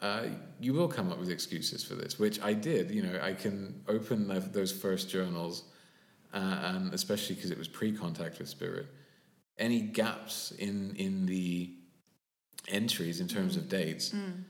uh, 0.00 0.22
you 0.60 0.72
will 0.72 0.88
come 0.88 1.12
up 1.12 1.18
with 1.18 1.30
excuses 1.30 1.84
for 1.84 1.94
this, 1.94 2.18
which 2.18 2.40
I 2.40 2.52
did. 2.54 2.90
You 2.90 3.02
know, 3.02 3.20
I 3.22 3.34
can 3.34 3.82
open 3.88 4.28
the, 4.28 4.40
those 4.40 4.72
first 4.72 5.10
journals, 5.10 5.64
uh, 6.32 6.38
and 6.62 6.94
especially 6.94 7.34
because 7.34 7.50
it 7.50 7.58
was 7.58 7.68
pre-contact 7.68 8.38
with 8.38 8.48
spirit. 8.48 8.86
Any 9.58 9.80
gaps 9.80 10.52
in 10.52 10.94
in 10.96 11.26
the 11.26 11.74
entries 12.68 13.20
in 13.20 13.28
terms 13.28 13.56
of 13.56 13.64
mm. 13.64 13.68
dates, 13.68 14.10
mm. 14.10 14.42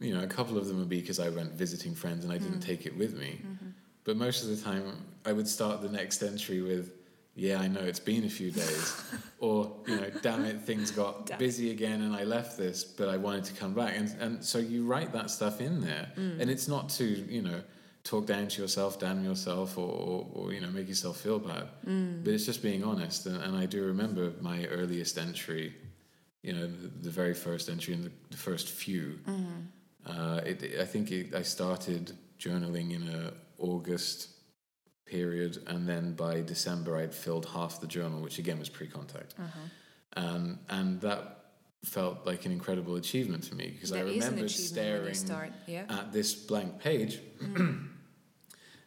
you 0.00 0.14
know, 0.14 0.22
a 0.22 0.26
couple 0.26 0.56
of 0.58 0.66
them 0.66 0.78
would 0.78 0.88
be 0.88 1.00
because 1.00 1.20
I 1.20 1.28
went 1.28 1.52
visiting 1.52 1.94
friends 1.94 2.24
and 2.24 2.32
I 2.32 2.38
didn't 2.38 2.60
mm. 2.60 2.66
take 2.66 2.86
it 2.86 2.96
with 2.96 3.18
me. 3.18 3.40
Mm-hmm. 3.42 3.68
But 4.04 4.16
most 4.16 4.44
of 4.44 4.50
the 4.50 4.62
time, 4.62 4.84
I 5.24 5.32
would 5.32 5.48
start 5.48 5.82
the 5.82 5.88
next 5.88 6.22
entry 6.22 6.62
with, 6.62 6.92
"Yeah, 7.36 7.60
I 7.60 7.68
know 7.68 7.80
it's 7.80 8.00
been 8.00 8.24
a 8.24 8.30
few 8.30 8.50
days," 8.50 9.04
or 9.38 9.76
you 9.86 9.96
know, 9.96 10.10
"Damn 10.22 10.44
it, 10.44 10.62
things 10.62 10.90
got 10.90 11.26
Damn. 11.26 11.38
busy 11.38 11.70
again 11.70 12.02
and 12.02 12.16
I 12.16 12.24
left 12.24 12.58
this, 12.58 12.82
but 12.82 13.08
I 13.08 13.16
wanted 13.16 13.44
to 13.44 13.54
come 13.54 13.74
back." 13.74 13.94
And 13.96 14.08
and 14.20 14.44
so 14.44 14.58
you 14.58 14.84
write 14.84 15.12
that 15.12 15.30
stuff 15.30 15.60
in 15.60 15.80
there, 15.80 16.10
mm. 16.16 16.40
and 16.40 16.50
it's 16.50 16.66
not 16.66 16.88
to 16.90 17.04
you 17.04 17.42
know 17.42 17.62
talk 18.06 18.26
down 18.26 18.46
to 18.46 18.62
yourself, 18.62 18.98
damn 18.98 19.24
yourself, 19.24 19.76
or, 19.76 19.90
or, 19.90 20.26
or 20.32 20.52
you 20.52 20.60
know 20.60 20.68
make 20.68 20.88
yourself 20.88 21.20
feel 21.20 21.38
bad. 21.38 21.68
Mm. 21.86 22.24
But 22.24 22.34
it's 22.34 22.46
just 22.46 22.62
being 22.62 22.84
honest. 22.84 23.26
And, 23.26 23.42
and 23.42 23.56
I 23.56 23.66
do 23.66 23.84
remember 23.84 24.32
my 24.40 24.66
earliest 24.66 25.18
entry, 25.18 25.74
you 26.42 26.52
know, 26.52 26.66
the, 26.66 26.88
the 27.02 27.10
very 27.10 27.34
first 27.34 27.68
entry 27.68 27.94
and 27.94 28.04
the, 28.04 28.12
the 28.30 28.36
first 28.36 28.70
few. 28.70 29.18
Mm-hmm. 29.28 29.60
Uh, 30.06 30.40
it, 30.46 30.80
I 30.80 30.84
think 30.84 31.10
it, 31.10 31.34
I 31.34 31.42
started 31.42 32.12
journaling 32.38 32.94
in 32.94 33.08
a 33.08 33.32
August 33.58 34.28
period, 35.06 35.62
and 35.66 35.88
then 35.88 36.12
by 36.12 36.42
December 36.42 36.96
I'd 36.96 37.14
filled 37.14 37.46
half 37.46 37.80
the 37.80 37.86
journal, 37.86 38.20
which 38.20 38.38
again 38.38 38.58
was 38.58 38.68
pre-contact, 38.68 39.34
uh-huh. 39.38 40.24
um, 40.24 40.58
and 40.68 41.00
that 41.00 41.36
felt 41.84 42.26
like 42.26 42.44
an 42.44 42.52
incredible 42.52 42.96
achievement 42.96 43.44
to 43.44 43.54
me 43.54 43.70
because 43.70 43.92
I 43.92 44.02
That 44.02 44.08
is 44.08 44.24
an 44.24 44.30
remembered 44.30 44.50
achievement 44.50 44.76
when 44.76 45.06
you 45.06 45.14
staring 45.14 45.14
start, 45.14 45.52
yeah. 45.66 45.84
at 45.88 46.12
this 46.12 46.34
blank 46.34 46.80
page 46.80 47.20
mm-hmm. 47.40 47.86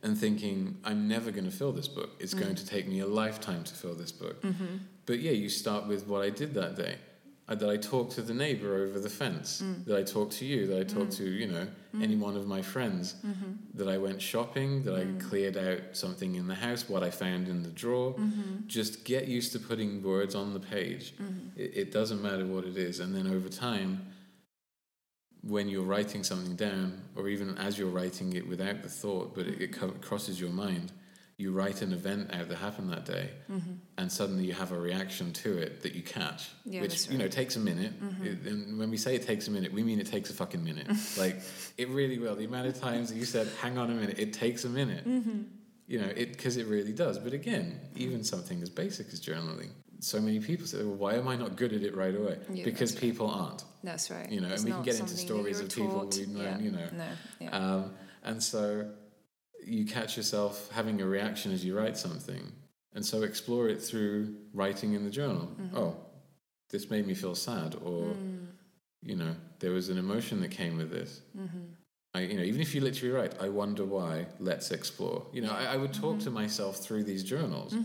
and 0.04 0.18
thinking, 0.18 0.78
I'm 0.84 1.08
never 1.08 1.32
going 1.32 1.46
to 1.46 1.52
fill 1.52 1.72
this 1.72 1.88
book. 1.88 2.10
It's 2.20 2.34
going 2.34 2.54
mm. 2.54 2.58
to 2.58 2.66
take 2.66 2.88
me 2.88 3.00
a 3.00 3.08
lifetime 3.08 3.64
to 3.64 3.74
fill 3.74 3.96
this 3.96 4.12
book. 4.12 4.42
Mm-hmm. 4.42 4.78
But 5.06 5.20
yeah, 5.20 5.32
you 5.32 5.50
start 5.50 5.88
with 5.88 6.08
what 6.08 6.24
I 6.24 6.30
did 6.30 6.54
that 6.56 6.76
day. 6.76 6.98
Uh, 7.50 7.56
that 7.56 7.68
I 7.68 7.78
talked 7.78 8.12
to 8.12 8.22
the 8.22 8.34
neighbor 8.34 8.84
over 8.84 9.00
the 9.00 9.10
fence. 9.10 9.64
Mm. 9.64 9.86
That 9.86 9.98
I 9.98 10.04
talked 10.04 10.34
to 10.34 10.46
you. 10.46 10.68
That 10.68 10.80
I 10.82 10.84
talked 10.84 11.14
mm. 11.14 11.18
to, 11.18 11.24
you 11.24 11.48
know, 11.48 11.68
mm. 11.96 12.04
any 12.04 12.16
one 12.16 12.38
of 12.38 12.46
my 12.46 12.62
friends. 12.62 13.16
Mm-hmm. 13.26 13.54
That 13.74 13.88
I 13.88 13.98
went 13.98 14.22
shopping. 14.22 14.84
That 14.84 14.94
I 14.94 15.06
cleared 15.28 15.58
out 15.58 15.82
something 15.94 16.36
in 16.36 16.48
the 16.48 16.54
house. 16.54 16.88
What 16.88 17.02
I 17.02 17.10
found 17.10 17.48
in 17.48 17.64
the 17.64 17.70
drawer. 17.70 18.14
Mm-hmm. 18.14 18.68
Just 18.68 19.04
get 19.04 19.28
used 19.28 19.52
to 19.54 19.60
putting 19.60 20.04
words 20.04 20.36
on 20.36 20.54
the 20.54 20.60
page. 20.60 21.16
Mm-hmm. 21.16 21.60
It, 21.60 21.72
it 21.76 21.92
doesn't 21.92 22.22
matter 22.22 22.46
what 22.46 22.66
it 22.66 22.78
is. 22.78 23.00
And 23.00 23.16
then 23.16 23.26
over 23.26 23.50
time, 23.50 24.06
when 25.42 25.68
you're 25.68 25.82
writing 25.82 26.24
something 26.24 26.56
down, 26.56 27.02
or 27.16 27.30
even 27.30 27.58
as 27.58 27.80
you're 27.80 27.90
writing 27.90 28.34
it 28.34 28.48
without 28.48 28.84
the 28.84 28.90
thought, 28.90 29.34
but 29.34 29.48
it, 29.48 29.60
it 29.60 29.74
co- 29.74 29.96
crosses 30.02 30.40
your 30.40 30.52
mind, 30.52 30.92
you 31.40 31.54
write 31.54 31.82
an 31.82 31.94
event 31.94 32.34
out 32.34 32.50
that 32.50 32.58
happened 32.58 32.92
that 32.92 33.06
day, 33.06 33.30
mm-hmm. 33.50 33.72
and 33.98 34.12
suddenly 34.12 34.44
you 34.44 34.52
have 34.52 34.74
a 34.74 34.78
reaction 34.78 35.32
to 35.32 35.58
it 35.58 35.82
that 35.84 35.96
you 35.96 36.02
catch, 36.02 36.50
Yeah, 36.66 36.82
which 36.82 36.92
that's 36.92 37.10
you 37.10 37.18
know 37.18 37.30
takes 37.30 37.56
a 37.56 37.62
minute. 37.62 37.94
Mm-hmm. 38.04 38.26
It- 38.26 38.52
and 38.52 38.78
when 38.78 38.92
we 38.92 38.98
say 38.98 39.16
it 39.16 39.24
takes 39.26 39.48
a 39.48 39.52
minute, 39.52 39.72
we 39.72 39.82
mean 39.82 40.02
it 40.02 40.08
takes 40.08 40.30
a 40.30 40.34
fucking 40.34 40.62
minute. 40.62 40.88
like 41.18 41.40
it 41.78 41.88
really 41.88 42.20
will. 42.20 42.36
The 42.36 42.44
amount 42.44 42.68
of 42.68 42.78
times 42.78 43.10
that 43.10 43.16
you 43.16 43.24
said, 43.24 43.48
"Hang 43.62 43.78
on 43.78 43.90
a 43.90 43.94
minute," 43.94 44.20
it 44.20 44.34
takes 44.34 44.66
a 44.66 44.70
minute. 44.70 45.08
Mm-hmm. 45.08 45.44
You 45.88 46.02
know, 46.02 46.08
it 46.08 46.34
because 46.34 46.58
it 46.58 46.68
really 46.68 46.92
does. 46.92 47.18
But 47.18 47.32
again, 47.32 47.80
even 47.96 48.26
something 48.26 48.62
as 48.62 48.70
basic 48.70 49.08
as 49.14 49.22
journaling. 49.22 49.70
So 50.02 50.20
many 50.20 50.42
people 50.42 50.68
say, 50.68 50.80
"Well, 50.84 50.96
why 50.96 51.14
am 51.16 51.30
I 51.30 51.38
not 51.38 51.56
good 51.56 51.72
at 51.72 51.84
it 51.84 51.96
right 51.96 52.16
away?" 52.16 52.38
Yeah, 52.54 52.66
because 52.66 52.92
right. 52.94 53.02
people 53.02 53.30
aren't 53.30 53.64
That's 53.82 54.12
right. 54.12 54.30
you 54.30 54.42
know, 54.42 54.50
It's 54.50 54.64
and 54.64 54.66
we 54.66 54.72
can 54.76 54.84
get 54.84 55.00
into 55.00 55.16
stories 55.16 55.62
of 55.62 55.70
people 55.70 56.06
we've 56.06 56.28
known, 56.28 56.44
Yeah. 56.44 56.60
you 56.60 56.72
know. 56.72 56.90
No. 57.40 57.50
Um, 57.52 57.94
and 58.24 58.44
so 58.44 58.90
you 59.66 59.86
catch 59.86 60.18
yourself 60.18 60.70
having 60.72 61.02
a 61.02 61.06
reaction 61.06 61.52
as 61.52 61.64
you 61.66 61.78
write 61.78 61.98
something. 61.98 62.52
And 62.94 63.06
so 63.06 63.22
explore 63.24 63.70
it 63.70 63.82
through 63.82 64.36
writing 64.54 64.94
in 64.94 65.04
the 65.04 65.10
journal. 65.12 65.48
Mm-hmm. 65.62 65.78
Oh, 65.78 65.96
this 66.70 66.90
made 66.90 67.06
me 67.08 67.14
feel 67.14 67.36
sad, 67.36 67.76
or, 67.76 68.14
Mm. 68.14 68.48
you 69.04 69.16
know, 69.16 69.36
there 69.60 69.72
was 69.72 69.90
an 69.90 69.98
emotion 69.98 70.42
that 70.42 70.52
came 70.52 70.78
with 70.78 70.92
this. 70.92 71.22
Mm-hmm. 71.38 71.58
I, 72.16 72.22
you 72.22 72.38
know, 72.38 72.44
even 72.44 72.62
if 72.62 72.74
you 72.74 72.82
literally 72.82 73.14
write, 73.14 73.36
I 73.40 73.50
wonder 73.50 73.86
why, 73.86 74.26
let's 74.40 74.72
explore. 74.72 75.26
You 75.32 75.42
know, 75.44 75.52
I, 75.52 75.74
I 75.74 75.78
would 75.78 75.94
talk 75.94 76.16
Mm-hmm. 76.16 76.24
to 76.26 76.32
myself 76.32 76.78
through 76.78 77.04
these 77.04 77.24
journals. 77.24 77.76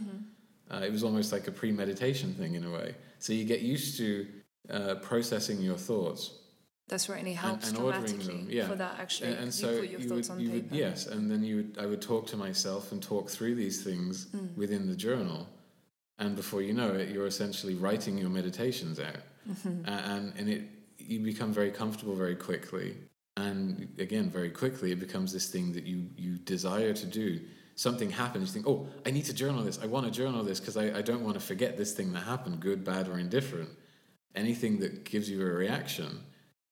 Uh, 0.70 0.76
it 0.82 0.90
was 0.90 1.05
almost 1.05 1.30
like 1.32 1.46
a 1.46 1.52
premeditation 1.52 2.32
thing 2.34 2.55
in 2.55 2.64
a 2.64 2.70
way. 2.70 2.94
So 3.18 3.32
you 3.34 3.44
get 3.44 3.60
used 3.60 3.98
to 3.98 4.26
uh, 4.70 4.94
processing 4.96 5.60
your 5.60 5.76
thoughts 5.76 6.38
That's 6.89 7.09
right, 7.09 7.19
and 7.19 7.28
it 7.28 7.35
helps 7.35 7.69
and 7.70 7.78
ordering 7.78 8.05
dramatically 8.05 8.36
them, 8.43 8.47
yeah. 8.51 8.69
for 8.69 8.74
that 8.77 8.97
actually. 9.01 9.31
and, 9.31 9.39
and 9.44 9.55
so 9.55 9.70
you 9.70 9.81
put 9.81 9.90
your 9.90 10.01
you 10.01 10.09
thoughts 10.09 10.28
would, 10.28 10.35
on 10.35 10.40
you 10.40 10.51
would 10.51 10.62
paper. 10.70 10.74
yes 10.74 11.06
and 11.06 11.31
then 11.31 11.43
you 11.43 11.56
would 11.56 11.78
i 11.81 11.86
would 11.86 12.02
talk 12.02 12.27
to 12.27 12.36
myself 12.36 12.93
and 12.93 13.02
talk 13.02 13.31
through 13.31 13.55
these 13.55 13.82
things 13.82 14.27
Mm. 14.27 14.55
within 14.56 14.86
the 14.86 14.94
journal 14.97 15.48
and 16.19 16.36
before 16.36 16.61
you 16.62 16.74
know 16.74 16.93
it 16.94 17.09
you're 17.09 17.27
essentially 17.27 17.74
writing 17.74 18.19
your 18.19 18.31
meditations 18.31 18.98
out 19.01 19.16
Mm-hmm. 19.48 19.86
And 19.86 20.32
and 20.39 20.48
it 20.48 20.62
you 20.98 21.20
become 21.20 21.52
very 21.52 21.70
comfortable 21.70 22.15
very 22.15 22.35
quickly 22.36 22.97
and 23.36 23.89
again 23.98 24.31
very 24.31 24.48
quickly 24.51 24.90
it 24.93 25.01
becomes 25.01 25.32
this 25.32 25.48
thing 25.55 25.73
that 25.73 25.85
you 25.85 25.98
you 26.16 26.39
desire 26.39 26.93
to 26.94 27.06
do 27.06 27.40
something 27.77 28.09
happens 28.11 28.43
you 28.48 28.62
think 28.62 28.66
oh 28.73 28.86
i 29.05 29.11
need 29.11 29.24
to 29.27 29.35
journal 29.35 29.62
this 29.62 29.78
i 29.82 29.86
want 29.86 30.05
to 30.06 30.12
journal 30.12 30.43
this 30.44 30.61
because 30.61 30.77
I, 30.78 30.86
I 31.01 31.02
don't 31.02 31.23
want 31.27 31.35
to 31.40 31.44
forget 31.52 31.77
this 31.77 31.93
thing 31.93 32.12
that 32.15 32.20
happened 32.20 32.61
good 32.61 32.85
bad 32.85 33.09
or 33.09 33.19
indifferent 33.19 33.69
anything 34.35 34.78
that 34.81 35.05
gives 35.05 35.28
you 35.28 35.40
a 35.43 35.51
reaction 35.65 36.11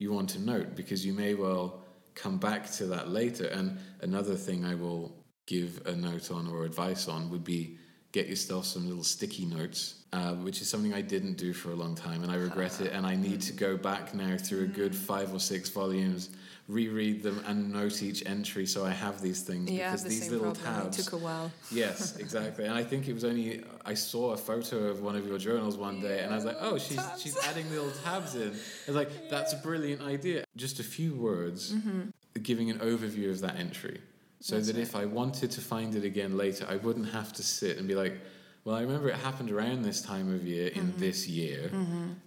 you 0.02 0.12
want 0.12 0.28
to 0.30 0.40
note 0.40 0.74
because 0.74 1.06
you 1.06 1.12
may 1.12 1.34
well 1.34 1.80
come 2.14 2.36
back 2.36 2.70
to 2.72 2.86
that 2.86 3.08
later. 3.08 3.46
And 3.46 3.78
another 4.00 4.34
thing 4.34 4.64
I 4.64 4.74
will 4.74 5.14
give 5.46 5.80
a 5.86 5.92
note 5.92 6.30
on 6.30 6.48
or 6.48 6.64
advice 6.64 7.08
on 7.08 7.30
would 7.30 7.44
be 7.44 7.78
get 8.12 8.28
yourself 8.28 8.66
some 8.66 8.86
little 8.86 9.04
sticky 9.04 9.46
notes, 9.46 10.04
uh, 10.12 10.34
which 10.34 10.60
is 10.60 10.68
something 10.68 10.92
I 10.92 11.00
didn't 11.00 11.38
do 11.38 11.54
for 11.54 11.70
a 11.70 11.74
long 11.74 11.94
time, 11.94 12.22
and 12.22 12.30
I 12.30 12.34
regret 12.34 12.80
it. 12.82 12.92
And 12.92 13.06
I 13.06 13.16
need 13.16 13.40
to 13.42 13.54
go 13.54 13.76
back 13.76 14.12
now 14.12 14.36
through 14.36 14.64
a 14.64 14.66
good 14.66 14.94
five 14.94 15.32
or 15.32 15.40
six 15.40 15.70
volumes, 15.70 16.28
reread 16.72 17.22
them, 17.22 17.42
and 17.46 17.72
note 17.72 18.02
each 18.02 18.24
entry 18.26 18.66
so 18.66 18.84
I 18.84 18.90
have 18.90 19.20
these 19.20 19.42
things 19.42 19.70
Yeah, 19.70 19.90
because 19.90 20.02
the 20.02 20.08
these 20.08 20.22
same 20.22 20.32
little 20.32 20.54
problem. 20.54 20.84
tabs. 20.84 20.98
It 20.98 21.02
took 21.04 21.12
a 21.12 21.16
while. 21.18 21.52
Yes, 21.70 22.16
exactly. 22.24 22.64
And 22.64 22.74
I 22.74 22.84
think 22.84 23.08
it 23.08 23.12
was 23.12 23.24
only 23.24 23.64
I 23.84 23.94
saw 23.94 24.32
a 24.32 24.36
photo 24.36 24.88
of 24.88 25.02
one 25.02 25.16
of 25.16 25.26
your 25.26 25.38
journals 25.38 25.76
one 25.76 26.00
day, 26.00 26.20
and 26.20 26.32
I 26.32 26.36
was 26.36 26.44
like, 26.44 26.58
"Oh, 26.60 26.78
she's 26.78 27.00
she's 27.18 27.36
adding 27.46 27.68
little 27.70 27.90
tabs 28.04 28.34
in." 28.34 28.48
I 28.86 28.86
was 28.88 28.96
like, 28.96 29.30
"That's 29.30 29.52
a 29.52 29.56
brilliant 29.56 30.02
idea." 30.02 30.44
Just 30.56 30.80
a 30.80 30.84
few 30.84 31.14
words, 31.14 31.72
mm-hmm. 31.72 32.10
giving 32.42 32.70
an 32.70 32.78
overview 32.78 33.30
of 33.30 33.40
that 33.40 33.56
entry, 33.56 34.00
so 34.42 34.56
That's 34.56 34.66
that 34.66 34.76
right. 34.76 34.82
if 34.82 34.96
I 34.96 35.04
wanted 35.04 35.52
to 35.52 35.60
find 35.60 35.94
it 35.94 36.04
again 36.04 36.36
later, 36.36 36.66
I 36.68 36.76
wouldn't 36.76 37.10
have 37.10 37.32
to 37.34 37.44
sit 37.44 37.78
and 37.78 37.86
be 37.86 37.94
like, 37.94 38.20
"Well, 38.64 38.76
I 38.76 38.82
remember 38.82 39.08
it 39.08 39.16
happened 39.16 39.50
around 39.50 39.82
this 39.82 40.02
time 40.02 40.32
of 40.34 40.46
year 40.46 40.68
in 40.68 40.94
this 40.98 41.28
year," 41.28 41.70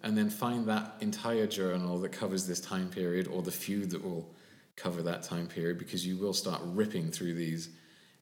and 0.03 0.17
then 0.17 0.29
find 0.29 0.67
that 0.67 0.95
entire 1.01 1.47
journal 1.47 1.99
that 1.99 2.11
covers 2.11 2.45
this 2.47 2.59
time 2.59 2.89
period, 2.89 3.27
or 3.27 3.41
the 3.41 3.51
few 3.51 3.85
that 3.87 4.03
will 4.03 4.29
cover 4.75 5.01
that 5.01 5.23
time 5.23 5.47
period, 5.47 5.77
because 5.77 6.05
you 6.05 6.17
will 6.17 6.33
start 6.33 6.61
ripping 6.63 7.11
through 7.11 7.33
these. 7.33 7.69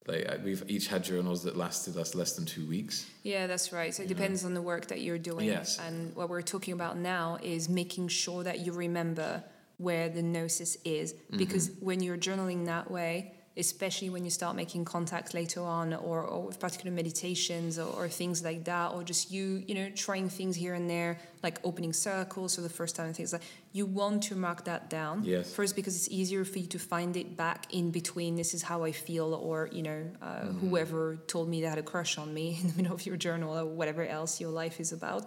Like 0.06 0.28
uh, 0.30 0.38
we've 0.44 0.64
each 0.68 0.88
had 0.88 1.04
journals 1.04 1.44
that 1.44 1.56
lasted 1.56 1.96
us 1.98 2.14
less 2.14 2.34
than 2.34 2.46
two 2.46 2.66
weeks. 2.68 3.10
Yeah, 3.24 3.48
that's 3.48 3.72
right. 3.72 3.94
So 3.96 4.04
it 4.04 4.10
depends 4.10 4.44
on 4.44 4.54
the 4.54 4.62
work 4.62 4.88
that 4.88 5.00
you're 5.00 5.18
doing. 5.18 5.46
Yes. 5.46 5.80
And 5.80 6.14
what 6.16 6.30
we're 6.30 6.42
talking 6.42 6.74
about 6.74 6.98
now 6.98 7.38
is 7.42 7.70
making 7.70 8.10
sure 8.10 8.44
that 8.44 8.60
you 8.60 8.74
remember 8.74 9.44
where 9.78 10.10
the 10.10 10.22
gnosis 10.22 10.78
is. 10.84 11.14
Mm-hmm. 11.14 11.38
Because 11.38 11.72
when 11.80 12.02
you're 12.02 12.18
journaling 12.18 12.66
that 12.66 12.92
way, 12.92 13.34
especially 13.56 14.10
when 14.10 14.24
you 14.26 14.32
start 14.32 14.56
making 14.56 14.84
contacts 14.84 15.34
later 15.36 15.62
on 15.62 15.94
or, 15.94 16.22
or 16.22 16.48
with 16.48 16.60
particular 16.60 16.92
meditations 16.92 17.78
or, 17.78 17.88
or 17.94 18.08
things 18.10 18.44
like 18.44 18.64
that, 18.66 18.92
or 18.94 19.04
just 19.04 19.32
you, 19.32 19.64
you 19.68 19.76
know, 19.76 19.90
trying 19.92 20.28
things 20.28 20.56
here 20.56 20.74
and 20.74 20.90
there, 20.90 21.20
like 21.44 21.60
opening 21.64 21.94
circles 21.94 22.56
for 22.56 22.62
the 22.62 22.70
first 22.70 22.96
time 22.96 23.06
and 23.08 23.16
things 23.16 23.32
like 23.32 23.44
you 23.72 23.86
want 23.86 24.24
to 24.24 24.36
mark 24.36 24.66
that 24.66 24.90
down. 24.90 25.24
Yes. 25.24 25.54
First 25.54 25.76
because 25.76 25.96
it's 25.96 26.10
easier 26.10 26.44
for 26.46 26.58
you 26.60 26.68
to 26.68 26.80
find 26.80 27.16
it 27.16 27.38
back 27.38 27.72
in 27.72 27.92
between 27.92 28.36
this 28.36 28.54
is 28.56 28.64
how 28.64 28.84
I 28.84 28.92
feel 28.92 29.34
or, 29.36 29.70
you 29.72 29.84
know, 29.84 30.04
uh, 30.22 30.46
whoever 30.46 31.18
told 31.28 31.48
me 31.48 31.62
they 31.62 31.68
had 31.68 31.78
a 31.78 31.84
crush 31.84 32.18
on 32.18 32.34
me 32.34 32.58
in 32.62 32.70
the 32.70 32.76
middle 32.76 32.94
of 32.96 33.06
your 33.06 33.18
journal 33.18 33.56
or 33.58 33.66
whatever 33.66 34.04
else 34.06 34.42
your 34.42 34.50
life 34.52 34.80
is 34.80 34.92
about. 34.94 35.26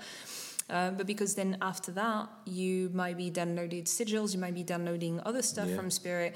Uh, 0.68 0.90
but 0.90 1.06
because 1.06 1.36
then 1.36 1.56
after 1.62 1.92
that, 1.92 2.28
you 2.44 2.90
might 2.92 3.16
be 3.16 3.30
downloading 3.30 3.84
sigils, 3.84 4.34
you 4.34 4.40
might 4.40 4.54
be 4.54 4.64
downloading 4.64 5.20
other 5.24 5.40
stuff 5.40 5.68
Yeah. 5.68 5.76
from 5.76 5.92
Spirit, 5.92 6.34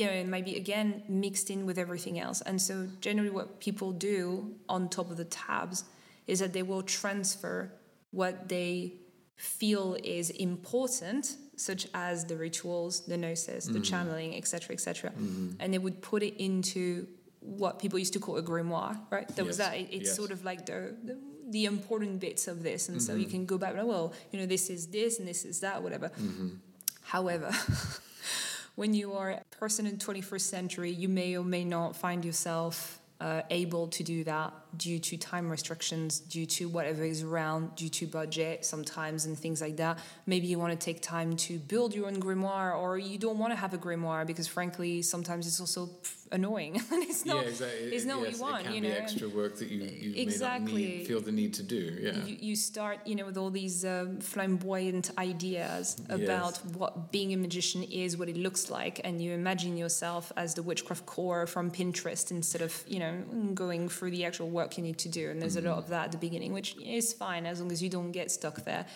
you 0.00 0.06
know, 0.06 0.12
it 0.12 0.28
might 0.28 0.46
be 0.46 0.56
again 0.56 1.02
mixed 1.08 1.50
in 1.50 1.66
with 1.66 1.78
everything 1.78 2.18
else. 2.18 2.40
And 2.40 2.60
so 2.60 2.88
generally, 3.00 3.30
what 3.30 3.60
people 3.60 3.92
do 3.92 4.54
on 4.68 4.88
top 4.88 5.10
of 5.10 5.16
the 5.18 5.26
tabs 5.26 5.84
is 6.26 6.38
that 6.40 6.52
they 6.52 6.62
will 6.62 6.82
transfer 6.82 7.70
what 8.10 8.48
they 8.48 8.94
feel 9.36 9.96
is 10.02 10.30
important, 10.30 11.36
such 11.56 11.86
as 11.92 12.24
the 12.24 12.36
rituals, 12.36 13.00
the 13.06 13.16
gnosis, 13.16 13.66
the 13.66 13.80
channeling, 13.80 14.34
etc., 14.36 14.72
etc., 14.74 15.12
and 15.60 15.72
they 15.72 15.78
would 15.78 16.00
put 16.00 16.22
it 16.22 16.34
into 16.42 17.06
what 17.40 17.78
people 17.78 17.98
used 17.98 18.12
to 18.12 18.20
call 18.20 18.36
a 18.36 18.42
grimoire, 18.42 18.98
right? 19.10 19.28
There 19.36 19.44
was 19.44 19.58
that. 19.58 19.76
It, 19.76 19.88
it's 19.90 20.08
yes. 20.08 20.16
sort 20.16 20.30
of 20.30 20.44
like 20.44 20.66
the, 20.66 20.94
the 21.04 21.16
the 21.50 21.64
important 21.64 22.20
bits 22.20 22.48
of 22.48 22.62
this, 22.62 22.88
and 22.88 23.02
so 23.02 23.12
you 23.14 23.20
Mm-hmm. 23.26 23.30
can 23.30 23.46
go 23.46 23.58
back. 23.58 23.74
Well, 23.74 24.12
you 24.30 24.38
know, 24.40 24.46
this 24.46 24.70
is 24.70 24.86
this 24.86 25.18
and 25.18 25.26
this 25.28 25.44
is 25.44 25.60
that, 25.60 25.82
whatever. 25.82 26.08
Mm-hmm. 26.10 26.48
However, 27.02 27.50
when 28.80 28.94
you 28.94 29.12
are 29.12 29.32
a 29.32 29.42
person 29.50 29.86
in 29.86 29.98
21st 29.98 30.40
century, 30.40 30.90
you 30.90 31.06
may 31.06 31.36
or 31.36 31.44
may 31.44 31.64
not 31.64 31.94
find 31.94 32.24
yourself 32.24 32.98
uh, 33.20 33.42
able 33.50 33.86
to 33.88 34.02
do 34.02 34.24
that 34.24 34.54
due 34.78 34.98
to 34.98 35.18
time 35.18 35.50
restrictions, 35.50 36.18
due 36.20 36.46
to 36.46 36.66
whatever 36.66 37.04
is 37.04 37.22
around, 37.22 37.76
due 37.76 37.90
to 37.90 38.06
budget 38.06 38.64
sometimes 38.64 39.26
and 39.26 39.38
things 39.38 39.60
like 39.60 39.76
that. 39.76 39.98
Maybe 40.24 40.46
you 40.46 40.58
want 40.58 40.72
to 40.72 40.82
take 40.82 41.02
time 41.02 41.36
to 41.36 41.58
build 41.58 41.94
your 41.94 42.06
own 42.06 42.22
grimoire, 42.22 42.74
or 42.74 42.96
you 42.96 43.18
don't 43.18 43.36
want 43.36 43.52
to 43.52 43.56
have 43.56 43.74
a 43.74 43.78
grimoire 43.78 44.26
because, 44.26 44.48
frankly, 44.48 45.02
sometimes 45.02 45.46
it's 45.46 45.60
also 45.60 45.90
annoying 46.32 46.76
and 46.92 47.02
it's 47.10 47.26
not. 47.26 47.42
yeah, 47.44 47.50
exactly. 47.50 47.94
It's 47.94 48.04
not 48.04 48.20
what 48.20 48.32
you 48.32 48.38
want, 48.40 48.60
It 48.60 48.64
can 48.66 48.74
you 48.74 48.80
be 48.82 48.88
know. 48.88 48.94
extra 48.94 49.28
work 49.28 49.56
that 49.58 49.68
you, 49.68 49.78
you 49.82 50.22
Exactly. 50.22 50.82
need, 50.98 51.06
feel 51.08 51.20
the 51.20 51.32
need 51.32 51.54
to 51.54 51.62
do. 51.62 51.96
Yeah. 52.00 52.24
you, 52.24 52.36
you 52.40 52.56
start 52.56 52.98
you 53.06 53.14
know 53.16 53.26
with 53.26 53.36
all 53.36 53.50
these 53.50 53.84
um, 53.84 54.20
flamboyant 54.20 55.10
ideas 55.18 55.96
about 56.08 56.58
what 56.76 57.10
being 57.12 57.32
a 57.32 57.36
magician 57.36 57.82
is 57.84 58.16
what 58.16 58.28
it 58.28 58.36
looks 58.36 58.70
like 58.70 59.00
and 59.04 59.20
you 59.22 59.32
imagine 59.32 59.76
yourself 59.76 60.32
as 60.36 60.54
the 60.54 60.62
witchcraft 60.62 61.04
core 61.06 61.46
from 61.46 61.70
pinterest 61.70 62.30
instead 62.30 62.62
of 62.62 62.84
you 62.86 62.98
know 62.98 63.12
going 63.54 63.88
through 63.88 64.10
the 64.10 64.24
actual 64.24 64.48
work 64.48 64.76
you 64.78 64.82
need 64.84 64.98
to 64.98 65.08
do 65.08 65.30
and 65.30 65.40
there's 65.42 65.56
a 65.56 65.60
lot 65.60 65.78
of 65.78 65.88
that 65.88 66.06
at 66.06 66.12
the 66.12 66.18
beginning 66.18 66.52
which 66.52 66.76
is 66.98 67.12
fine 67.12 67.44
as 67.46 67.60
long 67.60 67.70
as 67.72 67.82
you 67.82 67.88
don't 67.88 68.12
get 68.12 68.30
stuck 68.30 68.64
there 68.64 68.86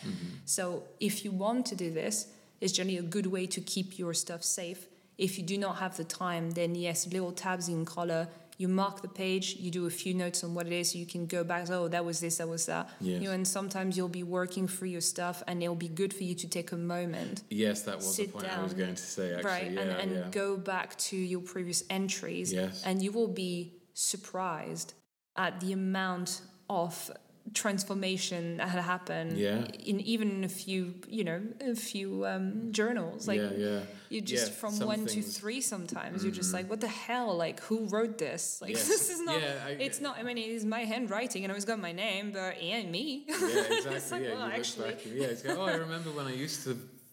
so 0.45 0.83
if 1.01 1.25
you 1.25 1.31
want 1.31 1.67
to 1.67 1.75
do 1.75 1.91
this 1.91 2.29
it's 2.61 2.73
generally 2.73 2.99
a 2.99 3.03
good 3.03 3.27
way 3.27 3.47
to 3.47 3.61
keep 3.61 3.99
your 3.99 4.15
stuff 4.15 4.43
safe 4.43 4.87
if 5.19 5.39
you 5.39 5.45
do 5.45 5.57
not 5.59 5.77
have 5.77 5.97
the 5.97 6.05
time 6.05 6.51
then 6.53 6.75
yes 6.75 7.07
little 7.13 7.33
tabs 7.33 7.69
in 7.69 7.85
color 7.85 8.29
you 8.57 8.69
mark 8.69 9.03
the 9.03 9.09
page 9.09 9.57
you 9.59 9.69
do 9.71 9.87
a 9.87 9.91
few 9.91 10.15
notes 10.15 10.45
on 10.45 10.55
what 10.55 10.67
it 10.67 10.73
is 10.73 10.93
so 10.93 10.99
you 10.99 11.07
can 11.07 11.27
go 11.27 11.43
back 11.43 11.69
oh 11.71 11.89
that 11.89 12.05
was 12.05 12.21
this 12.21 12.37
that 12.39 12.49
was 12.49 12.67
that 12.67 12.89
Yes. 13.01 13.21
you 13.21 13.29
know, 13.29 13.35
and 13.35 13.47
sometimes 13.47 13.97
you'll 13.97 14.09
be 14.09 14.23
working 14.23 14.69
through 14.69 14.89
your 14.89 15.01
stuff 15.01 15.43
and 15.49 15.63
it'll 15.63 15.75
be 15.75 15.89
good 15.89 16.15
for 16.15 16.23
you 16.23 16.35
to 16.37 16.49
take 16.49 16.71
a 16.73 16.77
moment 16.77 17.43
Yes, 17.51 17.83
that 17.83 17.97
was 17.97 18.17
the 18.17 18.29
point 18.29 18.47
I 18.59 18.63
was 18.63 18.75
going 18.75 18.95
to 18.95 19.03
say. 19.03 19.35
Actually, 19.35 19.51
right 19.51 19.71
yeah, 19.73 19.81
and, 19.81 19.91
and 20.03 20.11
yeah. 20.13 20.29
go 20.31 20.57
back 20.57 20.97
to 20.99 21.17
your 21.17 21.41
previous 21.41 21.83
entries 21.91 22.53
Yes. 22.53 22.83
and 22.87 23.03
you 23.03 23.11
will 23.11 23.29
be 23.29 23.73
surprised 23.93 24.95
at 25.37 25.61
the 25.61 25.73
amount 25.73 26.41
of 26.71 27.11
transformation 27.53 28.57
that 28.57 28.69
had 28.69 28.83
happened 28.83 29.37
Yeah. 29.39 29.65
in 29.85 30.01
even 30.01 30.31
in 30.31 30.45
a 30.45 30.49
few 30.49 30.95
you 31.09 31.25
know 31.25 31.41
a 31.61 31.75
few 31.75 32.25
um, 32.27 32.73
journals 32.73 33.29
like 33.29 33.41
yeah, 33.41 33.51
yeah. 33.57 33.81
you 34.09 34.21
just 34.21 34.49
Yeah, 34.49 34.55
from 34.61 34.79
one 34.81 35.01
to 35.07 35.13
things- 35.13 35.25
Mm-hmm. 35.27 35.41
three 35.41 35.61
sometimes 35.61 36.23
you're 36.25 36.33
just 36.43 36.53
like 36.55 36.69
what 36.71 36.81
the 36.81 36.89
hell 36.89 37.37
like 37.37 37.61
who 37.61 37.87
wrote 37.95 38.17
this 38.19 38.61
like 38.63 38.73
Yes. 38.73 38.89
this 38.95 39.11
is 39.11 39.21
not 39.23 39.41
Yeah, 39.41 39.55
I- 39.67 39.71
it's 39.87 40.01
not 40.01 40.17
i 40.19 40.23
mean 40.23 40.39
it 40.39 40.49
is 40.59 40.65
my 40.65 40.85
handwriting 40.85 41.45
and 41.45 41.51
i 41.51 41.55
always 41.55 41.65
got 41.73 41.79
my 41.79 41.93
name 41.93 42.33
but 42.33 42.57
and 42.61 42.91
me 42.91 43.25
Yeah, 43.29 43.37
exactly. 43.37 44.19
like, 44.19 44.23
yeah, 44.29 44.35
well, 44.35 44.43
actually- 44.61 44.91
back. 44.91 45.01
Yeah, 45.07 45.27
it's 45.35 45.45
oh, 45.47 45.63
I 45.63 45.75
remember 45.87 46.11
when 46.19 46.27
I 46.27 46.35
used 46.47 46.65
to 46.65 46.73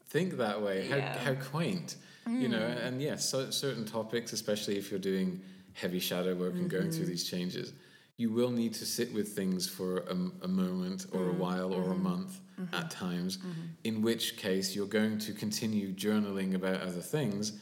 think 0.09 0.37
that 0.37 0.61
way. 0.61 0.77
How, 0.89 0.95
Yeah. 0.97 1.15
Mm. 1.15 1.23
how 1.25 1.33
quaint. 1.51 1.95
You 2.29 2.49
know, 2.49 2.59
and 2.85 3.01
yes, 3.01 3.27
so, 3.31 3.49
certain 3.49 3.83
topics, 3.85 4.31
especially 4.31 4.77
if 4.77 4.91
you're 4.91 4.99
doing 5.13 5.41
heavy 5.73 5.99
shadow 5.99 6.33
work 6.35 6.53
and 6.53 6.69
going 6.69 6.83
Mm-hmm. 6.83 6.91
through 6.95 7.07
these 7.07 7.23
changes, 7.33 7.73
you 8.17 8.29
will 8.31 8.51
need 8.51 8.73
to 8.75 8.85
sit 8.85 9.13
with 9.13 9.29
things 9.29 9.67
for 9.67 9.99
a, 9.99 10.15
a 10.43 10.47
moment 10.47 11.05
or 11.11 11.21
Mm. 11.21 11.29
a 11.29 11.33
while 11.33 11.73
or 11.73 11.83
a 11.91 11.95
Mm-hmm. 11.95 12.03
month 12.03 12.39
at 12.73 12.91
times, 12.91 13.39
in 13.83 14.03
which 14.03 14.37
case 14.37 14.75
you're 14.75 14.85
going 14.85 15.17
to 15.17 15.33
continue 15.33 15.91
journaling 15.93 16.53
about 16.53 16.79
other 16.81 17.01
things. 17.01 17.53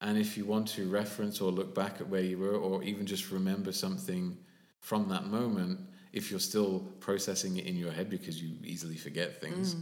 And 0.00 0.16
if 0.16 0.36
you 0.36 0.44
want 0.44 0.68
to 0.68 0.88
reference 0.88 1.40
or 1.40 1.50
look 1.50 1.74
back 1.74 2.00
at 2.00 2.08
where 2.08 2.22
you 2.22 2.38
were, 2.38 2.56
or 2.56 2.82
even 2.84 3.04
just 3.06 3.30
remember 3.32 3.72
something 3.72 4.36
from 4.78 5.08
that 5.08 5.26
moment, 5.26 5.80
if 6.12 6.30
you're 6.30 6.38
still 6.38 6.80
processing 7.00 7.56
it 7.56 7.66
in 7.66 7.76
your 7.76 7.90
head 7.90 8.08
because 8.08 8.40
you 8.40 8.50
easily 8.62 8.96
forget 8.96 9.40
things, 9.40 9.74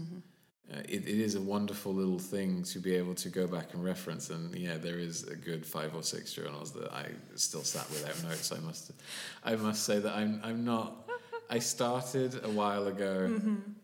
uh, 0.73 0.79
it, 0.89 1.07
it 1.07 1.21
is 1.21 1.35
a 1.35 1.41
wonderful 1.41 1.93
little 1.93 2.19
thing 2.19 2.63
to 2.65 2.79
be 2.79 2.95
able 2.95 3.15
to 3.17 3.29
go 3.29 3.47
back 3.47 3.75
and 3.75 3.85
reference. 3.85 4.31
And 4.31 4.55
yeah, 4.55 4.77
there 4.79 4.99
is 4.99 5.25
a 5.25 5.37
good 5.37 5.65
five 5.67 5.95
or 5.95 6.03
six 6.03 6.33
journals 6.33 6.73
that 6.73 6.93
I 6.93 7.09
still 7.37 7.63
sat 7.65 7.89
without 7.91 8.23
notes. 8.23 8.53
I 8.53 8.59
must, 8.61 8.93
I 9.45 9.55
must 9.57 9.85
say 9.85 9.99
that 9.99 10.15
I'm, 10.15 10.41
I'm 10.43 10.65
not. 10.65 10.97
I 11.51 11.59
started 11.59 12.41
a 12.45 12.49
while 12.49 12.87
ago 12.87 13.39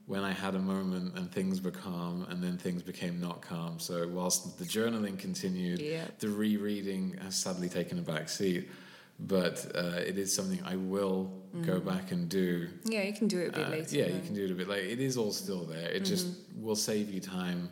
when 0.06 0.22
I 0.24 0.32
had 0.32 0.54
a 0.54 0.58
moment 0.58 1.14
and 1.18 1.30
things 1.30 1.60
were 1.60 1.70
calm, 1.70 2.26
and 2.30 2.42
then 2.42 2.56
things 2.56 2.82
became 2.82 3.20
not 3.20 3.42
calm. 3.42 3.78
So 3.78 4.08
whilst 4.08 4.58
the 4.58 4.64
journaling 4.64 5.18
continued, 5.18 5.78
Yeah. 5.80 6.04
the 6.18 6.28
rereading 6.30 7.18
has 7.22 7.36
sadly 7.36 7.68
taken 7.68 7.98
a 7.98 8.02
back 8.02 8.30
seat. 8.30 8.70
But 9.20 9.72
uh, 9.74 10.00
it 10.06 10.16
is 10.16 10.32
something 10.34 10.60
I 10.64 10.76
will 10.76 11.32
go 11.66 11.80
back 11.80 12.12
and 12.12 12.28
do 12.28 12.68
yeah 12.84 13.02
you 13.02 13.12
can 13.12 13.26
do 13.26 13.40
it 13.40 13.48
a 13.48 13.52
bit 13.52 13.66
uh, 13.66 13.70
later 13.70 13.96
yeah, 13.96 14.06
no? 14.08 14.14
you 14.14 14.20
can 14.20 14.34
do 14.34 14.44
it 14.44 14.50
a 14.50 14.54
bit 14.54 14.68
later. 14.68 14.86
It 14.88 15.00
is 15.00 15.16
all 15.16 15.32
still 15.32 15.64
there. 15.64 15.88
It 15.90 16.04
just 16.04 16.26
will 16.56 16.76
save 16.76 17.10
you 17.10 17.20
time. 17.20 17.70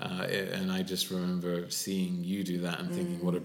Uh, 0.00 0.26
it- 0.28 0.48
and 0.52 0.72
I 0.72 0.82
just 0.82 1.10
remember 1.10 1.70
seeing 1.70 2.24
you 2.24 2.42
do 2.42 2.58
that 2.62 2.80
and 2.80 2.92
thinking, 2.92 3.24
what 3.24 3.36
a 3.36 3.42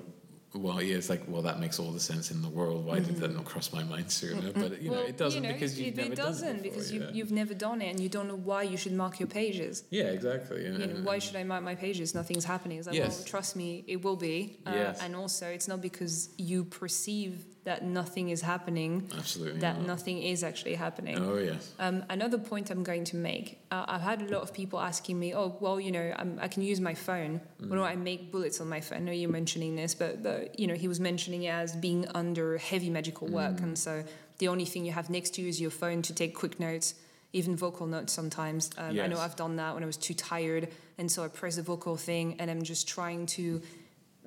well, 0.54 0.82
yeah, 0.82 0.96
it's 0.98 1.10
like, 1.10 1.22
well, 1.28 1.42
that 1.44 1.60
makes 1.60 1.80
all 1.80 1.92
the 1.92 2.00
sense 2.00 2.32
in 2.32 2.42
the 2.42 2.50
world. 2.50 2.86
Why 2.86 3.00
did 3.00 3.18
that 3.18 3.34
not 3.34 3.46
cross 3.46 3.72
my 3.72 3.84
mind 3.84 4.12
sooner? 4.12 4.52
But 4.52 4.82
you 4.82 4.90
know, 4.90 5.00
it 5.02 5.18
doesn't 5.18 5.44
know, 5.44 5.54
because 5.54 5.80
you've 5.80 5.90
it, 5.90 6.02
never 6.02 6.14
it 6.14 6.16
done 6.16 6.26
doesn't 6.26 6.48
it 6.58 6.64
before, 6.64 6.72
because 6.78 6.92
yeah. 6.92 7.00
you, 7.02 7.08
you've 7.14 7.32
never 7.32 7.54
done 7.54 7.82
it 7.82 7.90
and 7.92 8.00
you 8.00 8.10
don't 8.10 8.28
know 8.28 8.36
why 8.36 8.64
you 8.64 8.76
should 8.78 8.94
mark 8.94 9.20
your 9.20 9.28
pages. 9.28 9.84
yeah, 9.92 10.06
exactly. 10.06 10.64
You 10.66 10.72
know, 10.78 10.88
why 11.04 11.20
should 11.20 11.36
I 11.36 11.44
mark 11.44 11.64
my 11.64 11.76
pages? 11.76 12.16
Nothing's 12.16 12.46
happening. 12.46 12.80
It's 12.80 12.88
like, 12.88 12.96
Yes. 12.96 13.18
well, 13.18 13.26
trust 13.28 13.56
me, 13.56 13.84
it 13.88 14.04
will 14.04 14.16
be. 14.16 14.58
Uh, 14.66 14.72
Yes. 14.74 15.02
And 15.02 15.16
also, 15.16 15.46
it's 15.48 15.68
not 15.68 15.82
because 15.82 16.30
you 16.38 16.64
perceive 16.66 17.46
that 17.66 17.84
nothing 17.84 18.30
is 18.30 18.42
happening 18.42 19.10
Absolutely. 19.18 19.60
that 19.60 19.78
not. 19.78 19.88
nothing 19.88 20.24
is 20.24 20.44
actually 20.44 20.76
happening. 20.76 21.18
Oh 21.18 21.38
yes. 21.38 21.74
Um, 21.80 22.04
another 22.10 22.38
point 22.38 22.70
I'm 22.72 22.84
going 22.84 23.04
to 23.06 23.16
make 23.16 23.60
uh, 23.72 23.86
I've 23.88 24.02
had 24.02 24.22
a 24.22 24.26
lot 24.26 24.42
of 24.42 24.54
people 24.54 24.80
asking 24.80 25.20
me, 25.20 25.34
oh, 25.36 25.56
well, 25.60 25.80
you 25.80 25.92
know, 25.92 26.14
I'm, 26.18 26.40
I 26.42 26.48
can 26.48 26.64
use 26.64 26.80
my 26.80 26.94
phone. 26.94 27.42
Why 27.60 27.76
don't 27.76 27.86
I 27.86 27.96
make 27.96 28.32
bullets 28.32 28.60
on 28.62 28.68
my 28.68 28.82
phone? 28.82 29.00
I 29.00 29.02
know 29.02 29.12
you're 29.12 29.30
mentioning 29.30 29.76
this, 29.76 29.94
but, 29.94 30.24
the, 30.24 30.50
you 30.58 30.68
know, 30.68 30.74
he 30.74 30.88
was 30.88 31.00
mentioning 31.00 31.44
it 31.44 31.50
as 31.50 31.76
being 31.76 32.08
under 32.16 32.58
heavy 32.58 32.90
magical 32.90 33.28
work. 33.28 33.60
And 33.60 33.78
so 33.78 34.04
the 34.40 34.48
only 34.48 34.66
thing 34.66 34.86
you 34.86 34.92
have 34.92 35.10
next 35.10 35.36
to 35.36 35.42
you 35.42 35.50
is 35.50 35.62
your 35.62 35.72
phone 35.72 36.02
to 36.04 36.14
take 36.14 36.34
quick 36.34 36.60
notes, 36.60 36.96
even 37.34 37.56
vocal 37.56 37.86
notes 37.86 38.12
sometimes. 38.12 38.72
Um, 38.78 39.00
I 39.00 39.08
know 39.08 39.20
I've 39.20 39.36
done 39.36 39.58
that 39.58 39.74
when 39.76 39.84
I 39.84 39.86
was 39.86 39.98
too 39.98 40.16
tired. 40.16 40.70
And 40.98 41.12
so 41.12 41.24
I 41.24 41.28
press 41.28 41.58
the 41.58 41.62
vocal 41.62 41.96
thing 41.96 42.36
and 42.40 42.50
I'm 42.50 42.64
just 42.64 42.88
trying 42.88 43.26
to 43.28 43.62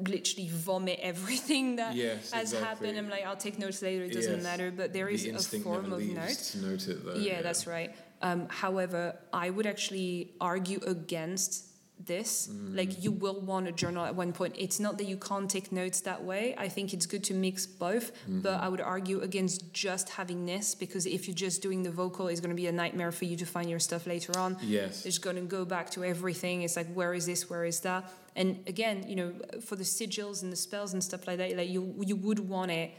literally 0.09 0.49
vomit 0.49 0.99
everything 1.03 1.77
that 1.77 1.95
Yes, 1.97 2.31
has 2.31 2.53
exactly. 2.53 2.69
happened. 2.69 2.99
I'm 2.99 3.11
like, 3.11 3.25
I'll 3.27 3.37
take 3.37 3.59
notes 3.59 3.83
later, 3.83 4.05
it 4.05 4.13
doesn't 4.13 4.35
Yes. 4.35 4.43
matter. 4.43 4.71
But 4.71 4.93
there 4.93 5.09
is 5.09 5.23
the 5.25 5.31
a 5.31 5.61
form 5.61 5.93
of 5.93 6.01
note. 6.03 6.31
to 6.53 6.59
note 6.59 6.89
it 6.89 7.05
though. 7.05 7.15
Yeah, 7.15 7.43
that's 7.43 7.67
right. 7.67 7.95
Um, 8.23 8.47
however, 8.49 9.17
I 9.33 9.51
would 9.51 9.67
actually 9.67 10.33
argue 10.41 10.81
against 10.87 11.67
this. 12.05 12.49
Mm. 12.49 12.77
Like, 12.77 13.03
you 13.05 13.13
will 13.13 13.41
want 13.41 13.69
a 13.69 13.73
journal 13.73 14.05
at 14.05 14.15
one 14.17 14.33
point. 14.33 14.55
It's 14.59 14.81
not 14.81 14.99
that 14.99 15.05
you 15.07 15.17
can't 15.17 15.49
take 15.49 15.71
notes 15.71 16.01
that 16.01 16.25
way. 16.25 16.53
I 16.59 16.69
think 16.69 16.93
it's 16.93 17.07
good 17.07 17.23
to 17.25 17.35
mix 17.35 17.65
both, 17.67 18.11
but 18.27 18.55
Mm-hmm. 18.55 18.65
I 18.65 18.69
would 18.69 18.81
argue 18.81 19.21
against 19.21 19.73
just 19.73 20.09
having 20.11 20.45
this 20.47 20.75
because 20.75 21.07
if 21.07 21.29
you're 21.29 21.35
just 21.37 21.63
doing 21.63 21.83
the 21.85 21.93
vocal, 21.93 22.27
it's 22.29 22.41
going 22.41 22.51
to 22.51 22.57
be 22.57 22.67
a 22.67 22.73
nightmare 22.73 23.13
for 23.13 23.25
you 23.25 23.37
to 23.37 23.47
find 23.47 23.71
your 23.71 23.79
stuff 23.79 24.07
later 24.07 24.37
on. 24.37 24.57
Yes. 24.63 25.07
It's 25.07 25.19
going 25.19 25.37
to 25.37 25.43
go 25.43 25.65
back 25.65 25.91
to 25.91 26.03
everything. 26.05 26.63
It's 26.63 26.77
like, 26.77 26.93
where 26.93 27.15
is 27.15 27.27
this? 27.27 27.49
Where 27.49 27.65
is 27.65 27.81
that? 27.81 28.11
And 28.35 28.61
again, 28.67 29.05
you 29.09 29.17
know, 29.17 29.33
for 29.61 29.77
the 29.77 29.85
sigils 29.85 30.43
and 30.43 30.51
the 30.53 30.57
spells 30.57 30.93
and 30.95 31.03
stuff 31.05 31.27
like 31.27 31.39
that, 31.39 31.57
like 31.57 31.69
you, 31.69 31.95
you 32.01 32.17
would 32.17 32.39
want 32.39 32.71
it 32.71 32.91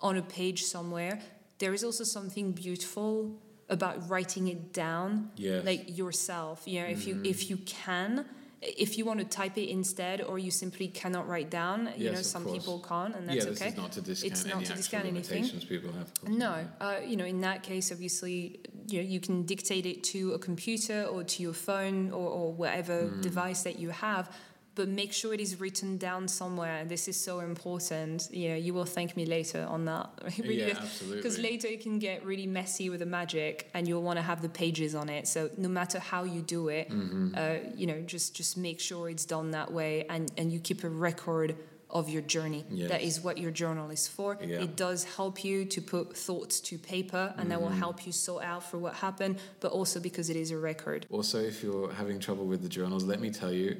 on 0.00 0.16
a 0.16 0.22
page 0.22 0.64
somewhere. 0.64 1.20
There 1.58 1.74
is 1.74 1.84
also 1.84 2.04
something 2.04 2.52
beautiful 2.52 3.38
about 3.68 4.08
writing 4.08 4.48
it 4.48 4.72
down, 4.72 5.30
Yes. 5.36 5.64
like 5.64 5.96
yourself. 5.98 6.62
You 6.66 6.80
know, 6.80 6.86
if 6.88 7.06
you 7.06 7.20
if 7.22 7.50
you 7.50 7.58
can, 7.58 8.24
if 8.62 8.96
you 8.98 9.04
want 9.04 9.20
to 9.20 9.26
type 9.26 9.56
it 9.58 9.68
instead, 9.70 10.22
or 10.22 10.38
you 10.38 10.50
simply 10.50 10.88
cannot 10.88 11.28
write 11.28 11.50
down. 11.50 11.78
You 11.96 12.06
Yes, 12.06 12.14
know, 12.14 12.22
some 12.22 12.44
course. 12.44 12.56
people 12.58 12.78
can't, 12.88 13.14
and 13.14 13.26
yeah, 13.26 13.34
that's 13.34 13.46
this 13.46 13.60
okay. 13.60 13.70
is 13.70 13.76
not 13.76 13.92
to 13.92 14.00
discount 14.00 14.32
It's 14.32 14.44
any 14.44 14.54
not 14.54 14.64
to 14.64 14.74
discount 14.74 15.06
anything. 15.06 15.44
people 15.68 15.92
have. 15.92 16.08
No, 16.28 16.66
uh, 16.80 16.96
you 17.06 17.16
know, 17.18 17.26
in 17.26 17.40
that 17.42 17.62
case, 17.62 17.92
obviously, 17.92 18.60
you 18.88 19.02
know, 19.02 19.08
you 19.08 19.20
can 19.20 19.44
dictate 19.44 19.84
it 19.86 20.02
to 20.04 20.32
a 20.32 20.38
computer 20.38 21.04
or 21.04 21.22
to 21.24 21.42
your 21.42 21.52
phone 21.54 22.10
or, 22.10 22.26
or 22.38 22.52
whatever 22.52 23.02
Mm. 23.04 23.20
device 23.22 23.62
that 23.64 23.78
you 23.78 23.90
have, 23.90 24.34
but 24.80 24.88
make 24.88 25.12
sure 25.12 25.34
it 25.34 25.40
is 25.40 25.60
written 25.60 25.98
down 25.98 26.26
somewhere. 26.26 26.86
This 26.86 27.06
is 27.06 27.16
so 27.28 27.40
important. 27.40 28.28
You 28.32 28.48
know, 28.50 28.56
you 28.66 28.72
will 28.72 28.86
thank 28.86 29.14
me 29.20 29.24
later 29.26 29.62
on 29.68 29.84
that. 29.84 30.06
Yeah, 30.60 30.78
absolutely. 30.80 31.16
Because 31.18 31.38
later 31.38 31.68
it 31.68 31.80
can 31.82 31.98
get 31.98 32.24
really 32.24 32.46
messy 32.46 32.88
with 32.90 33.00
the 33.00 33.06
magic, 33.20 33.68
and 33.74 33.86
you'll 33.86 34.02
want 34.10 34.18
to 34.18 34.22
have 34.22 34.40
the 34.46 34.48
pages 34.48 34.94
on 34.94 35.08
it. 35.10 35.28
So 35.28 35.50
no 35.58 35.68
matter 35.68 35.98
how 36.12 36.22
you 36.34 36.40
do 36.56 36.68
it, 36.78 36.86
Mm-hmm. 36.90 37.34
uh, 37.36 37.56
you 37.80 37.86
know, 37.90 38.00
just 38.14 38.28
just 38.40 38.56
make 38.56 38.78
sure 38.88 39.02
it's 39.14 39.26
done 39.36 39.50
that 39.58 39.70
way, 39.78 39.92
and 40.08 40.22
and 40.38 40.46
you 40.52 40.58
keep 40.68 40.80
a 40.84 40.88
record 41.10 41.50
of 41.98 42.08
your 42.14 42.22
journey. 42.34 42.62
That 42.92 43.02
Yes. 43.02 43.16
is 43.18 43.24
what 43.26 43.36
your 43.44 43.50
journal 43.62 43.90
is 43.98 44.04
for. 44.16 44.28
Yeah. 44.40 44.62
It 44.66 44.72
does 44.86 45.00
help 45.18 45.36
you 45.48 45.56
to 45.74 45.80
put 45.94 46.04
thoughts 46.26 46.60
to 46.68 46.78
paper, 46.78 47.24
and 47.36 47.44
that 47.50 47.60
will 47.60 47.68
Mm-hmm. 47.68 47.86
help 47.86 48.06
you 48.06 48.12
sort 48.12 48.42
out 48.52 48.62
for 48.70 48.78
what 48.84 48.94
happened, 49.06 49.34
but 49.62 49.70
also 49.78 49.98
because 50.00 50.26
it 50.34 50.36
is 50.44 50.50
a 50.52 50.56
record. 50.72 51.00
Also, 51.10 51.38
if 51.52 51.56
you're 51.64 51.90
having 52.02 52.18
trouble 52.26 52.46
with 52.52 52.60
the 52.62 52.68
journals, 52.78 53.02
let 53.12 53.20
me 53.20 53.30
tell 53.30 53.52
you, 53.62 53.70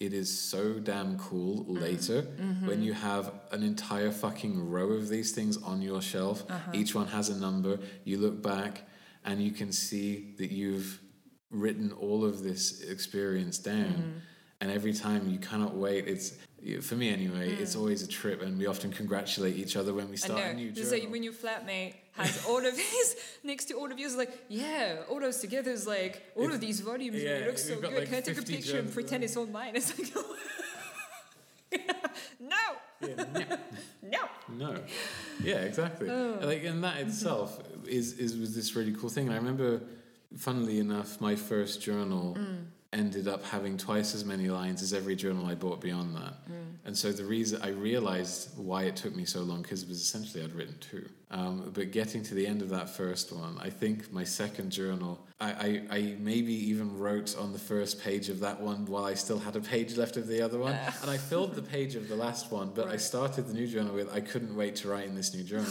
it 0.00 0.12
is 0.12 0.38
so 0.38 0.74
damn 0.74 1.18
cool 1.18 1.64
mm. 1.64 1.80
later 1.80 2.22
when 2.22 2.56
mm-hmm. 2.56 2.82
you 2.82 2.92
have 2.92 3.32
an 3.52 3.62
entire 3.62 4.10
fucking 4.10 4.70
row 4.70 4.92
of 4.92 5.08
these 5.08 5.32
things 5.32 5.56
on 5.62 5.82
your 5.82 6.02
shelf. 6.02 6.44
Uh-huh. 6.50 6.72
Each 6.74 6.94
one 6.94 7.06
has 7.08 7.28
a 7.28 7.36
number. 7.36 7.78
You 8.04 8.18
look 8.18 8.42
back 8.42 8.82
and 9.24 9.42
you 9.42 9.52
can 9.52 9.72
see 9.72 10.34
that 10.38 10.50
you've 10.50 11.00
written 11.50 11.92
all 11.92 12.24
of 12.24 12.42
this 12.42 12.82
experience 12.82 13.58
down. 13.58 13.84
Mm-hmm. 13.84 14.18
And 14.60 14.70
every 14.70 14.94
time 14.94 15.28
you 15.28 15.38
cannot 15.38 15.74
wait. 15.76 16.06
It's 16.06 16.34
for 16.82 16.94
me 16.94 17.10
anyway. 17.10 17.52
It's 17.52 17.76
mm. 17.76 17.80
always 17.80 18.02
a 18.02 18.08
trip, 18.08 18.40
and 18.40 18.58
we 18.58 18.66
often 18.66 18.90
congratulate 18.90 19.56
each 19.56 19.76
other 19.76 19.92
when 19.92 20.08
we 20.08 20.16
start 20.16 20.40
a 20.40 20.54
new 20.54 20.70
journal. 20.70 20.90
like 20.90 21.10
when 21.10 21.22
your 21.22 21.34
flatmate 21.34 21.94
has 22.16 22.44
all 22.46 22.64
of 22.64 22.76
his 22.76 23.16
next 23.44 23.64
to 23.66 23.74
all 23.74 23.90
of 23.90 23.98
yours, 23.98 24.14
like, 24.16 24.32
yeah, 24.48 25.02
all 25.08 25.20
those 25.20 25.38
together 25.38 25.70
is 25.70 25.86
like 25.86 26.22
all 26.36 26.44
It's- 26.44 26.54
of 26.54 26.60
these 26.60 26.80
volumes. 26.80 27.22
yeah, 27.22 27.30
it 27.38 27.46
looks 27.48 27.64
so 27.66 27.80
good. 27.80 27.92
like 27.94 28.06
Can 28.06 28.14
I 28.16 28.20
take 28.20 28.38
a 28.38 28.42
picture 28.42 28.78
and 28.78 28.92
pretend 28.92 29.24
it's 29.24 29.36
all 29.36 29.46
mine? 29.46 29.74
It's 29.78 29.98
like, 29.98 30.14
no, 32.40 32.56
Yeah, 33.00 33.24
no. 33.32 33.56
no. 34.02 34.18
No. 34.48 34.80
Yeah, 35.42 35.56
exactly. 35.56 36.08
Oh. 36.08 36.38
Like, 36.40 36.62
and 36.64 36.84
that 36.84 36.98
itself 36.98 37.60
is 37.86 38.12
is 38.18 38.36
was 38.36 38.54
this 38.54 38.76
really 38.76 38.92
cool 38.92 39.08
thing. 39.10 39.28
I 39.30 39.36
remember, 39.36 39.80
funnily 40.36 40.78
enough, 40.78 41.20
my 41.20 41.34
first 41.34 41.82
journal 41.82 42.36
Mm. 42.38 42.66
ended 42.92 43.26
up 43.26 43.42
having 43.44 43.76
twice 43.76 44.14
as 44.14 44.24
many 44.24 44.48
lines 44.48 44.80
as 44.82 44.92
every 44.94 45.16
journal 45.16 45.46
I 45.46 45.54
bought 45.56 45.80
beyond 45.80 46.14
that. 46.16 46.34
Mm. 46.48 46.76
And 46.84 46.96
so 46.96 47.10
the 47.12 47.24
reason 47.24 47.60
I 47.62 47.68
realized 47.70 48.56
why 48.56 48.84
it 48.84 48.94
took 48.96 49.14
me 49.16 49.24
so 49.24 49.40
long 49.40 49.62
because 49.62 49.82
it 49.82 49.88
was 49.88 50.00
essentially 50.00 50.44
I'd 50.44 50.54
written 50.54 50.76
two. 50.80 51.08
Um, 51.34 51.72
but 51.74 51.90
getting 51.90 52.22
to 52.22 52.34
the 52.34 52.46
end 52.46 52.62
of 52.62 52.68
that 52.70 52.88
first 52.88 53.32
one, 53.32 53.58
I 53.60 53.68
think 53.68 54.12
my 54.12 54.22
second 54.22 54.70
journal, 54.70 55.18
I, 55.40 55.50
I, 55.90 55.96
I 55.96 56.16
maybe 56.20 56.54
even 56.70 56.96
wrote 56.96 57.36
on 57.36 57.52
the 57.52 57.58
first 57.58 58.00
page 58.00 58.28
of 58.28 58.38
that 58.40 58.60
one 58.60 58.84
while 58.86 59.04
I 59.04 59.14
still 59.14 59.40
had 59.40 59.56
a 59.56 59.60
page 59.60 59.96
left 59.96 60.16
of 60.16 60.28
the 60.28 60.40
other 60.40 60.58
one. 60.58 60.78
and 61.02 61.10
I 61.10 61.16
filled 61.16 61.56
the 61.56 61.62
page 61.62 61.96
of 61.96 62.08
the 62.08 62.14
last 62.14 62.52
one, 62.52 62.70
but 62.72 62.86
I 62.86 62.98
started 62.98 63.48
the 63.48 63.52
new 63.54 63.66
journal 63.66 63.92
with 63.94 64.08
I 64.14 64.20
couldn't 64.20 64.54
wait 64.54 64.76
to 64.76 64.88
write 64.88 65.06
in 65.08 65.16
this 65.16 65.34
new 65.34 65.42
journal. 65.42 65.66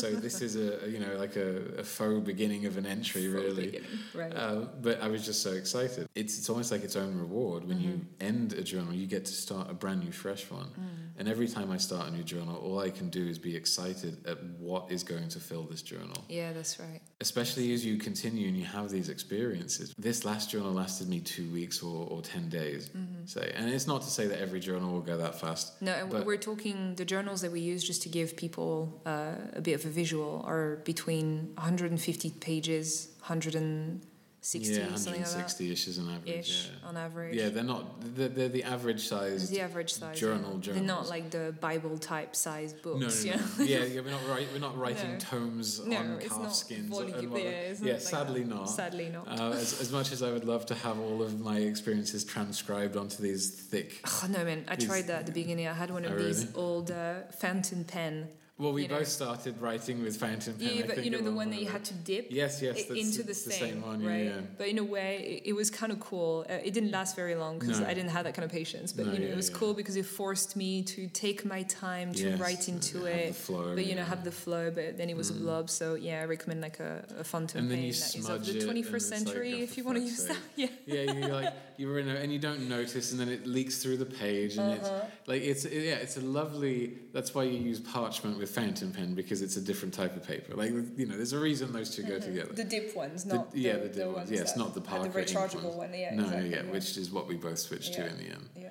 so 0.00 0.10
this 0.26 0.40
is 0.42 0.54
a, 0.54 0.88
you 0.88 1.00
know, 1.00 1.16
like 1.16 1.34
a, 1.34 1.56
a 1.78 1.84
faux 1.84 2.24
beginning 2.24 2.66
of 2.66 2.76
an 2.78 2.86
entry, 2.86 3.26
Full 3.32 3.42
really. 3.42 3.80
Right. 4.14 4.32
Uh, 4.32 4.66
but 4.80 5.02
I 5.02 5.08
was 5.08 5.26
just 5.26 5.42
so 5.42 5.52
excited. 5.54 6.08
It's 6.14 6.38
it's 6.38 6.48
almost 6.48 6.70
like 6.70 6.84
its 6.84 6.94
own 6.94 7.18
reward 7.18 7.66
when 7.66 7.80
you 7.80 7.90
Mm-hmm. 7.90 8.26
end 8.30 8.52
a 8.52 8.62
journal. 8.62 8.94
You 8.94 9.08
get 9.08 9.24
to 9.24 9.32
start 9.32 9.68
a 9.68 9.74
brand 9.74 10.04
new, 10.04 10.12
fresh 10.12 10.48
one. 10.48 10.68
Mm. 10.78 11.18
And 11.18 11.28
every 11.28 11.48
time 11.48 11.70
I 11.72 11.76
start 11.78 12.06
a 12.08 12.10
new 12.12 12.22
journal, 12.22 12.56
all 12.56 12.78
I 12.78 12.90
can 12.90 13.08
do 13.10 13.26
is 13.26 13.36
be 13.38 13.56
excited 13.56 14.24
at 14.26 14.38
what 14.60 14.90
is 14.92 14.99
going 15.02 15.28
to 15.28 15.40
fill 15.40 15.64
this 15.64 15.82
journal. 15.82 16.24
Yeah, 16.28 16.52
that's 16.52 16.78
right. 16.78 17.00
Especially 17.20 17.72
as 17.72 17.84
you 17.84 17.96
continue 17.98 18.48
and 18.48 18.56
you 18.56 18.64
have 18.64 18.90
these 18.90 19.08
experiences. 19.08 19.94
This 19.98 20.24
last 20.24 20.50
journal 20.50 20.72
lasted 20.72 21.08
me 21.08 21.20
two 21.20 21.48
weeks 21.50 21.82
or, 21.82 22.06
or 22.08 22.22
10 22.22 22.48
days, 22.48 22.88
mm-hmm. 22.88 23.26
say. 23.26 23.52
And 23.54 23.68
it's 23.70 23.86
not 23.86 24.02
to 24.02 24.10
say 24.10 24.26
that 24.26 24.40
every 24.40 24.60
journal 24.60 24.92
will 24.92 25.00
go 25.00 25.16
that 25.16 25.40
fast. 25.40 25.80
No, 25.82 26.06
we're 26.06 26.36
talking 26.36 26.94
the 26.94 27.04
journals 27.04 27.40
that 27.42 27.52
we 27.52 27.60
use 27.60 27.82
just 27.82 28.02
to 28.02 28.08
give 28.08 28.36
people 28.36 29.00
uh, 29.06 29.34
a 29.54 29.60
bit 29.60 29.74
of 29.74 29.84
a 29.84 29.90
visual 29.90 30.44
are 30.46 30.76
between 30.84 31.52
150 31.56 32.30
pages, 32.40 33.08
100 33.20 33.54
and 33.54 34.02
60 34.42 34.72
yeah, 34.72 34.84
160 34.84 35.72
ish 35.72 35.86
is 35.86 35.98
an 35.98 36.08
average 36.08 36.28
ish, 36.34 36.70
yeah. 36.70 36.88
on 36.88 36.96
average. 36.96 37.36
Yeah 37.36 37.50
they're 37.50 37.62
not 37.62 38.16
they're, 38.16 38.28
they're 38.28 38.48
the 38.48 38.64
average 38.64 39.06
size 39.06 39.50
the 39.50 39.60
average 39.60 39.92
size 39.92 40.18
journal 40.18 40.58
yeah. 40.62 40.72
they're 40.72 40.82
not 40.82 41.08
like 41.08 41.30
the 41.30 41.54
bible 41.60 41.98
type 41.98 42.34
size 42.34 42.72
books 42.72 43.24
no, 43.24 43.32
no, 43.32 43.36
no, 43.36 43.44
no. 43.58 43.64
yeah. 43.64 43.84
Yeah 43.84 44.00
we're 44.00 44.10
not 44.10 44.28
right 44.28 44.48
we're 44.52 44.60
not 44.60 44.78
writing 44.84 45.18
tomes 45.18 45.80
on 45.80 46.18
calf 46.20 46.54
skins 46.54 46.88
volume, 46.88 47.36
yeah, 47.82 47.98
sadly 47.98 48.44
not. 48.44 48.64
Sadly 48.64 49.10
not. 49.10 49.28
Uh, 49.28 49.50
as, 49.52 49.80
as, 49.80 49.92
much 49.92 50.12
as 50.12 50.22
i 50.22 50.30
would 50.30 50.44
love 50.44 50.64
to 50.66 50.74
have 50.74 50.98
all 50.98 51.22
of 51.22 51.40
my 51.40 51.58
experiences 51.58 52.24
transcribed 52.24 52.96
onto 52.96 53.22
these 53.22 53.50
thick 53.50 54.00
oh 54.06 54.26
no 54.30 54.44
man. 54.44 54.64
I 54.68 54.76
tried 54.76 55.06
that 55.08 55.20
at 55.20 55.26
the 55.26 55.32
beginning. 55.32 55.66
I 55.66 55.72
had 55.72 55.90
one 55.90 56.04
of 56.04 56.12
oh, 56.12 56.16
these 56.16 56.46
old 56.54 56.90
uh, 56.90 57.22
fountain 57.38 57.84
pen 57.84 58.28
well, 58.60 58.72
we 58.74 58.82
You 58.82 58.88
know. 58.88 58.98
both 58.98 59.08
started 59.08 59.54
writing 59.60 60.02
with 60.02 60.16
fountain 60.18 60.54
pen. 60.54 60.68
Yeah, 60.76 60.86
but 60.86 61.02
you 61.04 61.10
know 61.10 61.22
the 61.22 61.32
one 61.32 61.48
that 61.50 61.60
you 61.62 61.68
had 61.76 61.84
to 61.86 61.94
dip 61.94 62.26
Yes, 62.30 62.60
yes, 62.60 62.90
into 62.90 63.22
the, 63.22 63.28
the, 63.28 63.34
thing, 63.34 63.72
same 63.72 63.82
one. 63.82 64.04
right? 64.04 64.26
Yeah, 64.26 64.40
But 64.58 64.68
in 64.68 64.78
a 64.78 64.84
way, 64.84 65.40
it, 65.44 65.50
it 65.50 65.52
was 65.54 65.70
kind 65.70 65.90
of 65.92 65.98
cool. 66.00 66.44
Uh, 66.48 66.54
it 66.68 66.72
didn't 66.74 66.90
last 66.90 67.16
very 67.16 67.34
long 67.34 67.58
because 67.58 67.80
No. 67.80 67.86
I 67.86 67.94
didn't 67.94 68.10
have 68.10 68.24
that 68.24 68.34
kind 68.34 68.44
of 68.44 68.52
patience. 68.52 68.92
But 68.92 69.06
No, 69.06 69.12
you 69.12 69.18
know, 69.20 69.26
yeah, 69.26 69.32
it 69.32 69.36
was 69.36 69.48
yeah. 69.50 69.56
cool 69.56 69.72
because 69.74 69.96
it 69.96 70.04
forced 70.04 70.56
me 70.56 70.82
to 70.94 71.06
take 71.08 71.44
my 71.46 71.62
time 71.64 72.12
to 72.14 72.28
Yes, 72.30 72.38
write 72.38 72.68
into 72.68 73.06
it. 73.06 73.34
flow, 73.34 73.74
but 73.74 73.86
you 73.86 73.94
know, 73.94 74.04
have 74.04 74.24
the 74.24 74.32
flow. 74.44 74.70
But 74.70 74.98
then 74.98 75.08
it 75.08 75.16
was 75.16 75.30
a 75.30 75.34
Mm. 75.34 75.40
blob. 75.44 75.70
So 75.70 75.94
yeah, 75.94 76.20
I 76.20 76.26
recommend 76.26 76.60
like 76.60 76.80
a, 76.80 77.02
a 77.18 77.24
fountain 77.24 77.60
And 77.60 77.70
then 77.70 77.78
pen 77.78 77.86
that 77.88 78.14
is 78.16 78.28
of 78.28 78.44
the 78.44 78.58
it, 78.58 78.62
and 78.64 78.70
21st 78.76 78.94
it's 78.94 79.10
like, 79.10 79.18
century, 79.18 79.54
oh, 79.60 79.62
if 79.62 79.76
you 79.78 79.84
want 79.84 79.96
to 79.98 80.04
use 80.04 80.24
that. 80.26 80.36
Yeah. 80.56 80.66
yeah, 80.86 81.12
you 81.12 81.26
like 81.28 81.54
you're 81.80 81.98
in 81.98 82.08
a, 82.08 82.14
and 82.14 82.30
you 82.30 82.38
don't 82.38 82.68
notice, 82.68 83.10
and 83.10 83.18
then 83.18 83.28
it 83.30 83.46
leaks 83.46 83.82
through 83.82 83.96
the 83.96 84.04
page, 84.24 84.58
and 84.58 84.72
Uh-huh. 84.74 85.00
it's 85.18 85.28
like 85.28 85.42
it's 85.42 85.64
yeah, 85.64 85.94
it's 86.04 86.16
a 86.18 86.20
lovely. 86.20 86.98
That's 87.14 87.34
why 87.34 87.44
you 87.44 87.58
use 87.58 87.80
parchment 87.80 88.38
with 88.38 88.50
fountain 88.50 88.92
pen 88.92 89.14
because 89.14 89.40
it's 89.40 89.56
a 89.56 89.60
different 89.62 89.94
type 89.94 90.14
of 90.14 90.22
paper. 90.22 90.54
Like 90.54 90.70
you 90.96 91.06
know, 91.06 91.16
there's 91.16 91.32
a 91.32 91.38
reason 91.40 91.72
those 91.72 91.94
2 91.96 92.02
go 92.02 92.18
together. 92.20 92.52
The 92.52 92.64
dip 92.64 92.94
ones, 92.94 93.24
The- 93.24 93.34
not 93.36 93.56
yeah, 93.56 93.78
the, 93.78 93.88
the 93.88 93.94
dip 94.00 94.08
ones. 94.14 94.30
Yeah, 94.30 94.40
it's 94.42 94.56
not 94.56 94.74
the 94.74 94.80
the 94.80 94.86
Parker 94.86 95.18
ink 95.18 95.28
rechargeable 95.28 95.64
ones. 95.64 95.76
one. 95.76 95.94
Yeah, 95.94 96.14
no, 96.14 96.24
exactly, 96.24 96.50
yeah, 96.50 96.62
which 96.64 96.96
is 96.98 97.10
what 97.10 97.26
we 97.26 97.36
both 97.36 97.58
switched 97.58 97.94
to 97.94 98.06
in 98.06 98.16
the 98.18 98.28
end. 98.36 98.48
yeah. 98.54 98.68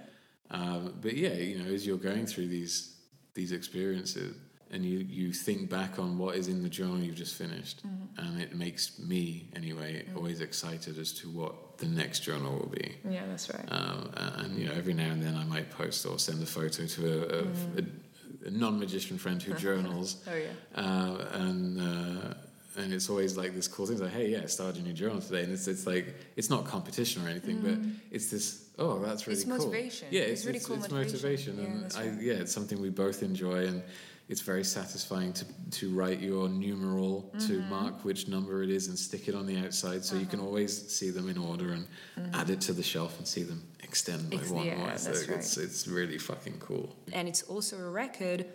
Um, 0.52 0.94
but 1.02 1.16
yeah, 1.18 1.34
you 1.34 1.58
know, 1.64 1.72
as 1.74 1.86
you're 1.88 1.98
going 2.12 2.26
through 2.28 2.48
these 2.48 2.96
these 3.34 3.52
experiences, 3.52 4.36
and 4.72 4.86
you 4.86 5.00
you 5.00 5.34
think 5.34 5.70
back 5.70 5.98
on 6.00 6.18
what 6.18 6.36
is 6.36 6.48
in 6.48 6.62
the 6.64 6.70
journal 6.70 7.00
you've 7.00 7.16
just 7.16 7.36
finished, 7.36 7.82
Mm-hmm. 7.86 8.28
and 8.28 8.42
it 8.42 8.56
makes 8.56 9.00
me 9.00 9.50
anyway 9.56 10.06
always 10.16 10.42
excited 10.42 10.98
as 10.98 11.12
to 11.14 11.30
what 11.30 11.78
the 11.78 11.88
next 11.88 12.20
journal 12.20 12.54
will 12.60 12.70
be. 12.70 12.96
Yeah, 13.10 13.26
that's 13.28 13.50
right. 13.54 13.66
Um, 13.72 14.12
and 14.16 14.58
you 14.58 14.66
know, 14.68 14.74
every 14.74 14.94
now 14.94 15.10
and 15.12 15.22
then 15.24 15.36
I 15.36 15.44
might 15.46 15.70
post 15.72 16.06
or 16.06 16.20
send 16.20 16.42
a 16.44 16.46
photo 16.46 16.86
to 16.86 17.02
a, 17.08 17.18
a, 17.40 17.42
a, 17.82 18.48
a 18.48 18.52
non-magician 18.52 19.18
friend 19.18 19.42
who 19.42 19.54
journals, 19.68 20.18
Oh 20.28 20.36
yeah. 20.36 20.82
uh, 20.84 21.26
and 21.34 21.80
uh, 21.80 22.34
and 22.78 22.94
it's 22.94 23.10
always 23.10 23.36
like 23.36 23.56
this 23.56 23.68
cool 23.68 23.86
thing. 23.88 23.96
It's 23.96 24.04
like, 24.04 24.14
hey, 24.14 24.30
yeah, 24.30 24.42
I 24.44 24.46
started 24.46 24.82
a 24.82 24.86
new 24.88 24.94
journal 24.94 25.20
today, 25.22 25.44
and 25.44 25.52
it's 25.52 25.68
it's 25.68 25.86
like 25.88 26.16
it's 26.36 26.50
not 26.50 26.66
competition 26.66 27.26
or 27.26 27.30
anything, 27.30 27.60
but 27.62 27.78
it's 28.12 28.30
this. 28.30 28.66
Oh, 28.78 29.00
that's 29.00 29.28
really 29.28 29.36
It's 29.40 29.44
cool. 29.46 29.58
motivation. 29.58 30.08
Yeah, 30.10 30.22
It's 30.22 30.32
it's, 30.42 30.46
really 30.46 30.58
it's, 30.58 30.66
cool 30.68 30.78
it's 30.78 30.90
motivation. 30.90 31.56
motivation, 31.58 31.58
Yeah, 31.58 31.66
and 31.66 31.94
I, 31.98 32.14
right. 32.16 32.22
yeah, 32.28 32.34
it's 32.44 32.54
something 32.54 32.80
we 32.82 32.90
both 32.90 33.24
enjoy, 33.24 33.66
and 33.68 33.82
it's 34.30 34.42
very 34.42 34.64
satisfying 34.64 35.34
to 35.34 35.46
to 35.80 35.90
write 36.00 36.20
your 36.22 36.48
numeral 36.50 37.16
to 37.48 37.54
Mm-hmm. 37.60 37.70
mark 37.70 38.06
which 38.06 38.28
number 38.28 38.64
it 38.64 38.70
is 38.70 38.88
and 38.88 38.98
stick 38.98 39.28
it 39.28 39.36
on 39.36 39.46
the 39.46 39.58
outside, 39.66 40.06
so 40.06 40.16
you 40.16 40.22
Uh-huh. 40.22 40.32
can 40.32 40.40
always 40.40 40.72
see 40.98 41.10
them 41.12 41.28
in 41.30 41.38
order 41.38 41.70
and 41.78 41.86
add 42.34 42.50
it 42.50 42.62
to 42.62 42.74
the 42.74 42.84
shelf 42.84 43.18
and 43.20 43.28
see 43.28 43.44
them 43.44 43.62
extend 43.84 44.30
by 44.30 44.38
Mm-hmm. 44.38 44.56
One 44.56 44.66
yeah, 44.66 44.78
more. 44.78 44.98
So 44.98 45.10
that's 45.12 45.28
it's 45.28 45.58
it's 45.58 45.88
really 45.88 46.18
fucking 46.20 46.58
cool. 46.60 46.96
And 47.18 47.28
it's 47.28 47.44
also 47.44 47.76
a 47.80 47.90
record 48.06 48.46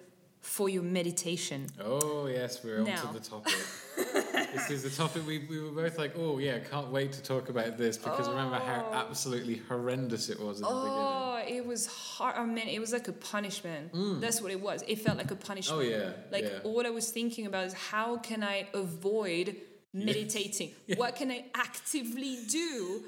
for 0.44 0.68
your 0.68 0.82
meditation. 0.82 1.66
Oh 1.82 2.26
yes, 2.26 2.62
we're 2.62 2.82
Now. 2.82 2.96
to 3.00 3.12
the 3.14 3.20
topic. 3.20 3.54
this 4.52 4.70
is 4.70 4.82
the 4.82 4.90
topic 4.90 5.26
we, 5.26 5.38
we 5.50 5.58
were 5.60 5.70
both 5.70 5.96
like, 5.98 6.12
oh 6.18 6.38
yeah, 6.38 6.58
can't 6.58 6.88
wait 6.90 7.12
to 7.12 7.22
talk 7.22 7.48
about 7.48 7.78
this 7.78 7.96
because 7.96 8.28
remember 8.28 8.56
how 8.56 8.86
Oh. 8.90 8.94
absolutely 8.94 9.56
horrendous 9.68 10.28
it 10.28 10.38
was 10.38 10.58
in 10.58 10.62
the 10.62 10.68
beginning. 10.68 10.92
Oh, 10.92 11.42
it 11.46 11.64
was 11.66 11.86
hard. 11.86 12.36
I 12.36 12.44
mean, 12.44 12.68
it 12.68 12.78
was 12.78 12.92
like 12.92 13.08
a 13.08 13.12
punishment. 13.12 13.90
That's 14.20 14.40
what 14.42 14.52
it 14.52 14.60
was. 14.60 14.82
It 14.86 14.98
felt 15.00 15.16
like 15.18 15.30
a 15.30 15.36
punishment. 15.36 15.80
Mm. 15.82 15.86
Oh, 15.86 15.88
yeah, 15.98 16.10
Like 16.30 16.44
yeah. 16.44 16.58
all 16.64 16.86
I 16.86 16.90
was 16.90 17.10
thinking 17.10 17.46
about 17.46 17.64
is 17.66 17.72
how 17.72 18.18
can 18.18 18.42
I 18.42 18.68
avoid 18.74 19.56
meditating? 19.94 20.72
What 20.96 21.16
can 21.16 21.30
I 21.30 21.46
actively 21.54 22.38
do 22.50 23.02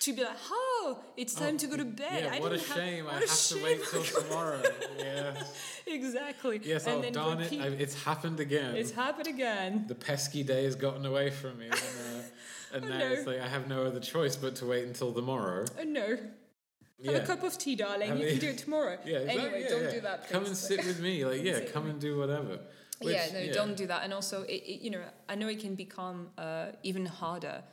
to 0.00 0.12
be 0.12 0.22
like, 0.22 0.36
oh, 0.50 0.98
it's 1.16 1.34
time 1.34 1.56
to 1.58 1.66
go 1.66 1.76
to 1.76 1.84
bed. 1.84 2.24
Yeah, 2.24 2.34
I 2.34 2.40
what 2.40 2.52
a 2.52 2.56
didn't 2.56 2.68
have- 2.68 2.76
shame! 2.76 3.04
I 3.06 3.12
what 3.14 3.22
a 3.22 3.26
have 3.26 3.28
to 3.28 3.54
shame. 3.54 3.62
wait 3.62 3.80
till 3.90 4.02
tomorrow. 4.22 4.62
yeah. 4.98 5.42
exactly. 5.86 6.60
Yes, 6.64 6.86
and 6.86 7.04
oh 7.04 7.10
darn 7.10 7.40
it! 7.40 7.44
repeat- 7.44 7.60
I, 7.62 7.66
it's 7.68 8.02
happened 8.02 8.40
again. 8.40 8.74
It's 8.76 8.90
happened 8.92 9.28
again. 9.28 9.84
the 9.88 9.94
pesky 9.94 10.42
day 10.42 10.64
has 10.64 10.74
gotten 10.76 11.06
away 11.06 11.30
from 11.30 11.58
me, 11.58 11.66
and, 11.66 11.74
uh, 11.74 12.22
and 12.76 12.84
Oh, 12.84 12.88
now 12.88 12.98
no. 12.98 13.06
it's 13.12 13.26
like 13.26 13.40
I 13.40 13.48
have 13.48 13.68
no 13.68 13.84
other 13.84 14.00
choice 14.00 14.36
but 14.36 14.56
to 14.56 14.66
wait 14.66 14.84
until 14.86 15.12
tomorrow. 15.12 15.64
Oh 15.80 15.84
no. 15.84 16.06
Have 17.04 17.14
Yeah. 17.16 17.22
a 17.22 17.26
cup 17.26 17.42
of 17.42 17.58
tea, 17.58 17.74
darling. 17.74 18.08
Have 18.10 18.18
you 18.20 18.28
can 18.28 18.38
do 18.38 18.48
it 18.50 18.58
tomorrow. 18.58 18.96
Yeah, 19.04 19.18
exactly, 19.18 19.42
anyway, 19.44 19.62
yeah, 19.62 19.68
don't 19.68 19.82
yeah. 19.84 19.90
do 19.90 20.00
that. 20.02 20.28
Come 20.30 20.44
and 20.46 20.56
sit 20.56 20.84
with 20.86 21.00
me, 21.00 21.24
like 21.24 21.42
yeah, 21.42 21.60
come 21.72 21.90
and 21.90 22.00
do 22.00 22.16
whatever. 22.16 22.60
yeah, 23.00 23.24
Which, 23.26 23.48
no, 23.48 23.52
don't 23.52 23.76
do 23.76 23.88
that. 23.88 24.04
And 24.04 24.14
also, 24.14 24.42
it, 24.44 24.62
it, 24.72 24.80
you 24.82 24.90
know, 24.90 25.02
I 25.28 25.34
know 25.34 25.48
it 25.48 25.58
can 25.58 25.74
become 25.74 26.28
uh, 26.38 26.66
even 26.84 27.04
harder 27.06 27.64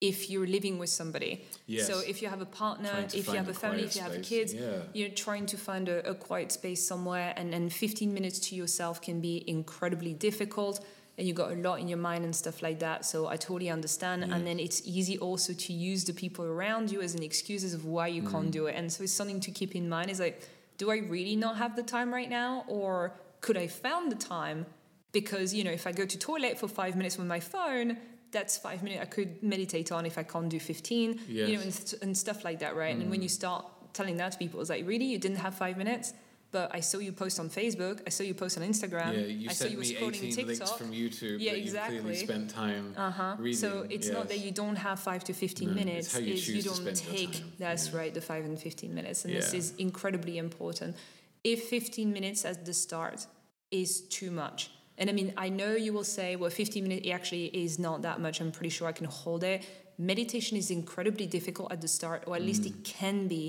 if 0.00 0.30
you're 0.30 0.46
living 0.46 0.78
with 0.78 0.90
somebody. 0.90 1.44
Yes. 1.66 1.86
So 1.86 2.00
if 2.00 2.22
you 2.22 2.28
have 2.28 2.40
a 2.40 2.46
partner, 2.46 3.06
if 3.12 3.26
you 3.26 3.34
have 3.34 3.48
a 3.48 3.54
family, 3.54 3.82
if 3.82 3.96
you 3.96 4.02
have 4.02 4.12
space, 4.12 4.28
kids, 4.28 4.54
yeah. 4.54 4.82
you're 4.92 5.08
trying 5.08 5.46
to 5.46 5.56
find 5.56 5.88
a, 5.88 6.08
a 6.08 6.14
quiet 6.14 6.52
space 6.52 6.86
somewhere, 6.86 7.34
and, 7.36 7.52
and 7.52 7.72
15 7.72 8.14
minutes 8.14 8.38
to 8.40 8.54
yourself 8.54 9.00
can 9.02 9.20
be 9.20 9.42
incredibly 9.48 10.14
difficult. 10.14 10.84
And 11.16 11.26
you 11.26 11.34
got 11.34 11.50
a 11.50 11.56
lot 11.56 11.80
in 11.80 11.88
your 11.88 11.98
mind 11.98 12.24
and 12.24 12.34
stuff 12.34 12.62
like 12.62 12.78
that. 12.78 13.04
So 13.04 13.26
I 13.26 13.36
totally 13.36 13.70
understand. 13.70 14.24
Yeah. 14.24 14.36
And 14.36 14.46
then 14.46 14.60
it's 14.60 14.80
easy 14.86 15.18
also 15.18 15.52
to 15.52 15.72
use 15.72 16.04
the 16.04 16.12
people 16.12 16.44
around 16.44 16.92
you 16.92 17.00
as 17.02 17.16
an 17.16 17.24
excuses 17.24 17.74
of 17.74 17.84
why 17.84 18.06
you 18.06 18.22
Mm. 18.22 18.30
can't 18.30 18.50
do 18.52 18.66
it. 18.66 18.76
And 18.76 18.92
so 18.92 19.02
it's 19.02 19.12
something 19.12 19.40
to 19.40 19.50
keep 19.50 19.74
in 19.74 19.88
mind. 19.88 20.10
Is 20.12 20.20
like, 20.20 20.48
do 20.76 20.92
I 20.92 20.98
really 20.98 21.34
not 21.34 21.56
have 21.56 21.74
the 21.74 21.82
time 21.82 22.14
right 22.14 22.30
now, 22.30 22.64
or 22.68 23.14
could 23.40 23.56
I 23.56 23.66
found 23.66 24.12
the 24.12 24.16
time? 24.16 24.66
Because 25.10 25.52
you 25.52 25.64
know, 25.64 25.72
if 25.72 25.88
I 25.88 25.92
go 25.92 26.06
to 26.06 26.16
toilet 26.16 26.56
for 26.56 26.68
five 26.68 26.94
minutes 26.94 27.18
with 27.18 27.26
my 27.26 27.40
phone, 27.40 27.96
that's 28.30 28.56
five 28.58 28.82
minutes 28.82 29.02
I 29.02 29.06
could 29.06 29.42
meditate 29.42 29.90
on 29.92 30.04
if 30.06 30.18
I 30.18 30.22
can't 30.22 30.48
do 30.48 30.60
fifteen. 30.60 31.20
You 31.28 31.56
know, 31.56 31.60
and, 31.62 31.94
and 32.02 32.16
stuff 32.16 32.44
like 32.44 32.58
that, 32.60 32.76
right? 32.76 32.94
And 32.94 33.04
Mm. 33.06 33.10
when 33.10 33.22
you 33.22 33.28
start 33.28 33.64
telling 33.94 34.16
that 34.18 34.32
to 34.32 34.38
people. 34.38 34.60
It's 34.60 34.70
like, 34.70 34.86
really, 34.86 35.06
you 35.06 35.18
didn't 35.18 35.38
have 35.38 35.54
five 35.54 35.76
minutes, 35.76 36.12
but 36.52 36.70
I 36.72 36.80
saw 36.80 36.98
you 36.98 37.10
post 37.12 37.40
on 37.40 37.48
Facebook. 37.50 38.00
I 38.06 38.10
saw 38.10 38.22
you 38.22 38.34
post 38.34 38.56
on 38.58 38.62
Instagram. 38.64 39.12
yeah, 39.14 39.26
you 39.42 39.48
I 39.50 39.52
saw 39.52 39.64
sent 39.64 39.70
you 39.72 39.76
were 39.78 39.82
me 39.82 39.94
scrolling 39.94 40.24
18 40.32 40.46
links 40.46 40.70
from 40.72 40.90
YouTube 40.92 41.36
Yeah, 41.40 41.52
that 41.52 41.58
you 41.58 41.64
exactly. 41.64 41.98
clearly 42.00 42.16
spent 42.16 42.50
time 42.50 42.94
Uh-huh. 42.96 43.36
reading. 43.38 43.58
So 43.58 43.86
it's 43.90 44.08
not 44.10 44.28
that 44.28 44.38
you 44.40 44.50
don't 44.52 44.76
have 44.76 45.00
five 45.00 45.24
to 45.24 45.32
fifteen 45.32 45.70
No, 45.74 45.76
it's 45.76 45.84
minutes. 45.84 46.12
how 46.12 46.18
you 46.20 46.34
is 46.34 46.48
you 46.48 46.62
don't 46.62 46.94
take. 46.94 47.32
time. 47.32 47.52
That's 47.58 47.84
Yeah. 47.90 47.96
right, 47.98 48.12
the 48.14 48.20
five 48.20 48.44
and 48.44 48.58
fifteen 48.60 48.94
minutes, 48.94 49.24
and 49.24 49.34
this 49.34 49.52
is 49.54 49.72
incredibly 49.78 50.36
important. 50.38 50.94
If 51.42 51.58
fifteen 51.68 52.12
minutes 52.12 52.44
at 52.44 52.64
the 52.66 52.74
start 52.74 53.26
is 53.70 54.02
too 54.02 54.30
much, 54.30 54.70
and 54.98 55.08
I 55.08 55.12
mean, 55.12 55.32
I 55.36 55.48
know 55.48 55.72
you 55.86 55.92
will 55.92 56.04
say, 56.18 56.36
well, 56.36 56.50
fifteen 56.50 56.82
minutes 56.84 57.08
actually 57.08 57.46
is 57.64 57.78
not 57.78 58.02
that 58.02 58.20
much. 58.20 58.40
I'm 58.40 58.52
pretty 58.52 58.70
sure 58.76 58.86
I 58.88 58.92
can 58.92 59.06
hold 59.06 59.42
it. 59.44 59.64
Meditation 60.00 60.56
is 60.56 60.70
incredibly 60.70 61.26
difficult 61.26 61.72
at 61.72 61.80
the 61.80 61.88
start, 61.88 62.22
or 62.26 62.36
at 62.36 62.42
least 62.42 62.62
Mm. 62.62 62.66
it 62.70 62.84
can 62.84 63.26
be 63.28 63.44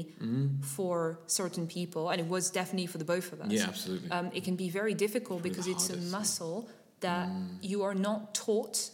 for 0.61 1.19
certain 1.27 1.67
people, 1.67 2.09
and 2.09 2.19
it 2.19 2.27
was 2.27 2.49
definitely 2.49 2.87
for 2.87 2.97
the 2.97 3.05
both 3.05 3.31
of 3.33 3.39
us 3.41 3.51
Yeah, 3.51 3.67
absolutely. 3.67 4.09
um, 4.11 4.29
it 4.33 4.43
can 4.43 4.55
be 4.55 4.69
very 4.69 4.93
difficult 4.93 5.43
because 5.43 5.67
it's 5.67 5.89
a 5.89 5.97
muscle 6.17 6.67
that 7.01 7.29
you 7.61 7.83
are 7.83 7.95
not 7.95 8.33
taught 8.33 8.89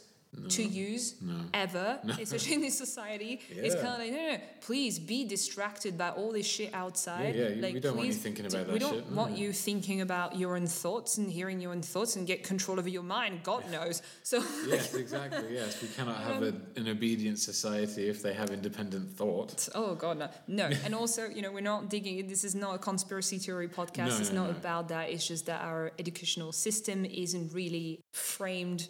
to 0.50 0.64
use 0.64 1.16
ever, 1.54 2.00
especially 2.20 2.54
in 2.54 2.62
this 2.62 2.78
society. 2.78 3.42
It's 3.50 3.76
kind 3.76 3.88
of 3.88 4.00
like, 4.00 4.12
no, 4.12 4.18
no, 4.18 4.32
no, 4.34 4.38
please 4.62 5.00
be 5.00 5.26
distracted 5.26 5.98
by 5.98 6.10
all 6.10 6.32
this 6.32 6.46
shit 6.46 6.74
outside. 6.74 7.36
Yeah, 7.36 7.50
yeah, 7.50 7.62
like, 7.62 7.74
we 7.74 7.80
don't 7.80 7.96
want 7.96 8.08
you 8.08 8.14
thinking 8.14 8.46
about 8.46 8.68
We 8.68 8.74
that 8.74 8.80
don't 8.80 8.94
shit, 8.96 9.12
want 9.12 9.32
no. 9.32 9.38
you 9.38 9.54
thinking 9.54 10.02
about 10.02 10.38
your 10.38 10.56
own 10.56 10.68
thoughts 10.68 11.18
and 11.18 11.32
hearing 11.32 11.60
your 11.60 11.72
own 11.72 11.82
thoughts 11.82 12.16
and 12.16 12.28
get 12.28 12.44
control 12.44 12.80
over 12.80 12.90
your 12.90 13.04
mind. 13.04 13.42
God 13.44 13.70
knows. 13.72 14.02
So, 14.24 14.44
yes, 14.68 14.94
exactly. 14.94 15.54
Yes, 15.54 15.82
we 15.82 15.88
cannot 15.90 16.18
have 16.18 16.38
um, 16.38 16.64
a, 16.76 16.80
an 16.80 16.88
obedient 16.88 17.40
society 17.40 18.08
if 18.08 18.22
they 18.22 18.34
have 18.34 18.50
independent 18.50 19.12
thought. 19.12 19.68
Oh 19.76 19.96
God, 19.96 20.18
no, 20.18 20.30
no. 20.48 20.70
and 20.84 20.96
also, 20.96 21.28
you 21.28 21.42
know, 21.42 21.52
we're 21.52 21.62
not 21.62 21.90
digging. 21.90 22.28
This 22.28 22.44
is 22.44 22.56
not 22.56 22.76
a 22.76 22.80
conspiracy 22.80 23.38
theory 23.38 23.68
podcast. 23.68 24.08
No, 24.08 24.18
it's 24.18 24.32
no, 24.32 24.44
not 24.44 24.52
no. 24.52 24.58
about 24.58 24.88
that. 24.90 25.10
It's 25.10 25.28
just 25.28 25.46
that 25.46 25.62
our 25.62 25.92
educational 26.00 26.52
system 26.52 27.06
isn't 27.06 27.54
really 27.54 28.02
framed 28.12 28.88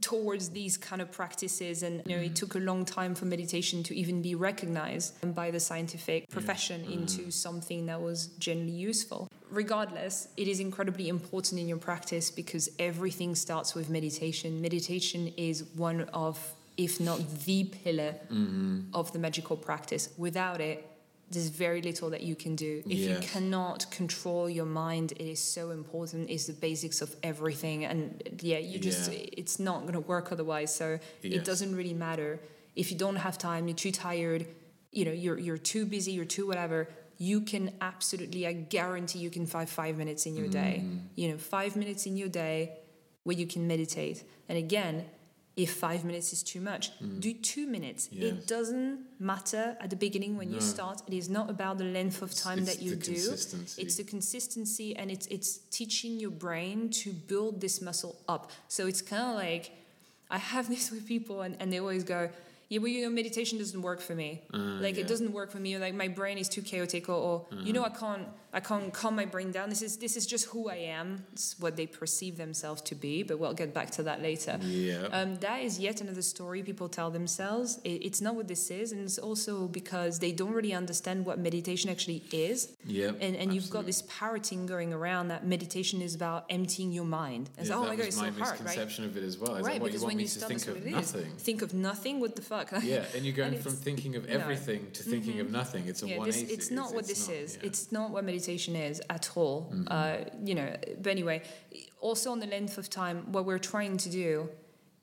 towards 0.00 0.50
these 0.50 0.76
kind 0.90 1.02
of 1.02 1.10
practices, 1.10 1.82
and 1.82 2.02
you 2.06 2.14
know, 2.16 2.22
it 2.22 2.34
took 2.36 2.54
a 2.54 2.58
long 2.70 2.84
time 2.84 3.14
for 3.14 3.24
meditation 3.24 3.82
to 3.84 3.92
even 4.02 4.22
be 4.22 4.34
recognized 4.34 5.08
by 5.34 5.50
the 5.50 5.60
scientific 5.60 6.28
profession 6.30 6.82
Mm-hmm. 6.82 6.92
into 6.98 7.30
something 7.30 7.86
that 7.86 8.00
was 8.00 8.18
generally 8.38 8.78
useful. 8.90 9.28
Regardless, 9.50 10.28
it 10.36 10.46
is 10.48 10.58
incredibly 10.60 11.08
important 11.08 11.60
in 11.60 11.66
your 11.68 11.78
practice 11.78 12.30
because 12.30 12.68
everything 12.78 13.34
starts 13.34 13.74
with 13.74 13.88
meditation. 13.88 14.60
Meditation 14.60 15.32
is 15.36 15.64
one 15.88 16.02
of, 16.12 16.38
if 16.76 17.00
not 17.00 17.18
the 17.46 17.64
pillar 17.64 18.14
Mm-hmm. 18.32 18.94
of 18.94 19.12
the 19.12 19.18
magical 19.18 19.56
practice. 19.56 20.08
Without 20.18 20.60
it, 20.60 20.78
there's 21.30 21.48
very 21.48 21.80
little 21.82 22.10
that 22.10 22.22
you 22.22 22.36
can 22.36 22.54
do. 22.54 22.82
If 22.86 22.98
you 22.98 23.16
cannot 23.20 23.90
control 23.90 24.48
your 24.48 24.66
mind, 24.66 25.12
it 25.12 25.20
is 25.26 25.40
so 25.40 25.70
important. 25.70 26.30
It's 26.30 26.46
the 26.46 26.52
basics 26.52 27.00
of 27.00 27.14
everything. 27.22 27.84
And 27.84 28.38
yeah, 28.42 28.58
you 28.58 28.78
just, 28.78 29.10
Yeah. 29.10 29.26
it's 29.32 29.58
not 29.58 29.82
going 29.82 29.94
to 29.94 30.00
work 30.00 30.30
otherwise. 30.32 30.74
So 30.74 30.98
it 31.22 31.44
doesn't 31.44 31.74
really 31.74 31.94
matter. 31.94 32.40
If 32.76 32.90
you 32.90 32.98
don't 32.98 33.16
have 33.16 33.38
time, 33.38 33.66
you're 33.68 33.76
too 33.76 33.92
tired, 33.92 34.46
you 34.92 35.04
know, 35.04 35.12
you're, 35.12 35.38
you're 35.38 35.58
too 35.58 35.86
busy, 35.86 36.12
you're 36.12 36.24
too 36.24 36.46
whatever, 36.46 36.88
you 37.18 37.40
can 37.40 37.72
absolutely, 37.80 38.46
I 38.46 38.52
guarantee 38.52 39.20
you 39.20 39.30
can 39.30 39.46
find 39.46 39.68
five 39.68 39.96
minutes 39.96 40.26
in 40.26 40.36
your 40.36 40.48
day. 40.48 40.82
Mm. 40.84 41.00
You 41.14 41.28
know, 41.30 41.38
five 41.38 41.76
minutes 41.76 42.06
in 42.06 42.16
your 42.16 42.28
day 42.28 42.72
where 43.22 43.36
you 43.36 43.46
can 43.46 43.66
meditate. 43.66 44.24
And 44.48 44.58
again, 44.58 45.06
if 45.56 45.74
five 45.74 46.04
minutes 46.04 46.32
is 46.32 46.42
too 46.42 46.60
much, 46.60 46.90
do 47.20 47.32
two 47.32 47.66
minutes. 47.66 48.08
Mm. 48.08 48.10
Yes. 48.12 48.24
It 48.32 48.46
doesn't 48.48 48.98
matter 49.20 49.76
at 49.80 49.88
the 49.88 49.96
beginning 49.96 50.36
when 50.36 50.50
you 50.50 50.60
start. 50.60 51.02
It 51.06 51.14
is 51.14 51.28
not 51.28 51.48
about 51.48 51.78
the 51.78 51.84
length 51.84 52.22
of 52.22 52.34
time 52.34 52.58
it's 52.60 52.74
that 52.74 52.82
you 52.82 52.90
the 52.90 52.96
do. 52.96 53.12
consistency. 53.12 53.82
It's 53.82 53.96
the 53.96 54.04
consistency 54.04 54.96
and 54.96 55.10
it's 55.10 55.26
it's 55.28 55.58
teaching 55.70 56.18
your 56.18 56.32
brain 56.32 56.90
to 57.02 57.12
build 57.12 57.60
this 57.60 57.80
muscle 57.80 58.16
up. 58.28 58.50
So 58.68 58.86
it's 58.88 59.00
kind 59.00 59.22
of 59.30 59.36
like 59.36 59.70
I 60.28 60.38
have 60.38 60.68
this 60.74 60.90
with 60.90 61.06
people 61.06 61.42
and, 61.42 61.56
and 61.60 61.72
they 61.72 61.78
always 61.78 62.02
go, 62.02 62.30
yeah, 62.74 62.80
well, 62.82 62.88
you 62.96 63.02
know, 63.04 63.10
meditation 63.22 63.58
doesn't 63.58 63.82
work 63.90 64.00
for 64.08 64.14
me. 64.22 64.30
like 64.52 64.60
Uh, 64.60 64.78
yeah. 64.98 65.02
it 65.04 65.08
doesn't 65.12 65.32
work 65.32 65.50
for 65.54 65.60
me. 65.64 65.70
Or 65.76 65.78
like 65.86 65.94
my 65.94 66.08
brain 66.08 66.36
is 66.38 66.48
too 66.48 66.62
chaotic, 66.62 67.08
or, 67.08 67.20
or 67.28 67.36
you 67.66 67.72
know, 67.72 67.82
I 67.82 67.86
Uh-huh. 67.88 68.00
can't, 68.16 68.26
I 68.58 68.60
can't 68.60 68.92
calm 69.00 69.14
my 69.22 69.26
brain 69.34 69.50
down. 69.56 69.66
This 69.74 69.82
is 69.88 69.92
this 70.04 70.14
is 70.16 70.24
just 70.34 70.44
who 70.52 70.62
I 70.76 70.78
am. 71.00 71.08
It's 71.34 71.48
what 71.58 71.72
they 71.78 71.86
perceive 72.00 72.34
themselves 72.44 72.80
to 72.90 72.94
be. 73.06 73.14
But 73.28 73.34
we'll 73.40 73.54
get 73.64 73.70
back 73.78 73.88
to 73.98 74.02
that 74.08 74.18
later. 74.28 74.54
Yeah. 74.62 75.18
Um, 75.18 75.30
that 75.46 75.58
is 75.68 75.72
yet 75.86 75.96
another 76.04 76.22
story 76.34 76.62
people 76.70 76.88
tell 76.98 77.10
themselves. 77.18 77.68
It, 77.90 77.98
it's 78.08 78.20
not 78.26 78.32
what 78.38 78.46
this 78.54 78.64
is, 78.70 78.86
and 78.92 79.00
it's 79.06 79.18
also 79.28 79.52
because 79.80 80.12
they 80.24 80.32
don't 80.40 80.54
really 80.58 80.74
understand 80.82 81.26
what 81.26 81.36
meditation 81.38 81.90
actually 81.94 82.20
is. 82.48 82.58
yeah. 82.86 83.10
And, 83.24 83.34
and 83.40 83.46
you've 83.54 83.70
got 83.76 83.84
this 83.86 84.02
parroting 84.18 84.66
going 84.74 84.90
around 84.98 85.24
that 85.34 85.42
meditation 85.54 85.98
is 86.08 86.14
about 86.14 86.40
emptying 86.58 86.90
your 86.98 87.08
mind. 87.22 87.44
And 87.58 87.66
Yeah, 87.66 87.74
so, 87.74 87.82
oh 87.82 87.86
my 87.90 87.96
god, 87.96 88.06
it's 88.06 88.16
my 88.16 88.30
so 88.30 88.38
hard, 88.38 88.50
right? 88.52 88.62
misconception 88.64 89.02
of 89.08 89.16
it 89.18 89.24
as 89.30 89.36
well. 89.40 89.54
Is 89.56 89.66
Right, 89.66 89.74
that 89.74 89.82
what 89.82 89.92
you 89.92 89.98
because 89.98 90.02
want 90.02 90.10
when 90.10 90.16
me 90.18 90.22
you 90.24 90.28
to 90.28 90.40
think 90.50 90.66
of 90.68 90.76
is. 90.86 90.92
nothing? 91.14 91.30
Think 91.48 91.60
of 91.66 91.70
nothing. 91.74 92.14
What 92.24 92.32
the 92.36 92.42
fuck? 92.42 92.63
Yeah, 92.82 93.04
and 93.14 93.24
you're 93.24 93.34
going 93.34 93.54
And 93.54 93.62
from 93.62 93.72
thinking 93.72 94.16
of 94.16 94.22
no. 94.24 94.30
Mm-hmm. 94.30 94.40
everything 94.42 94.90
to 94.92 95.02
thinking 95.02 95.40
of 95.40 95.50
nothing. 95.50 95.86
It's 95.86 96.02
a 96.02 96.06
yeah, 96.08 96.14
this, 96.24 96.36
180. 96.42 96.54
it's 96.54 96.70
not 96.70 96.94
what 96.94 97.06
this 97.06 97.28
not- 97.28 97.36
is. 97.36 97.56
yeah. 97.60 97.66
It's 97.68 97.92
not 97.92 98.10
what 98.10 98.24
meditation 98.24 98.76
is 98.76 99.00
at 99.10 99.30
all. 99.36 99.70
Mm-hmm. 99.72 99.88
Uh, 99.90 100.16
you 100.44 100.54
know. 100.54 100.76
But 101.02 101.10
anyway, 101.10 101.42
also 102.00 102.30
on 102.32 102.40
the 102.40 102.46
length 102.46 102.78
of 102.78 102.88
time, 102.88 103.32
what 103.32 103.44
we're 103.44 103.58
trying 103.74 103.96
to 103.98 104.08
do 104.10 104.48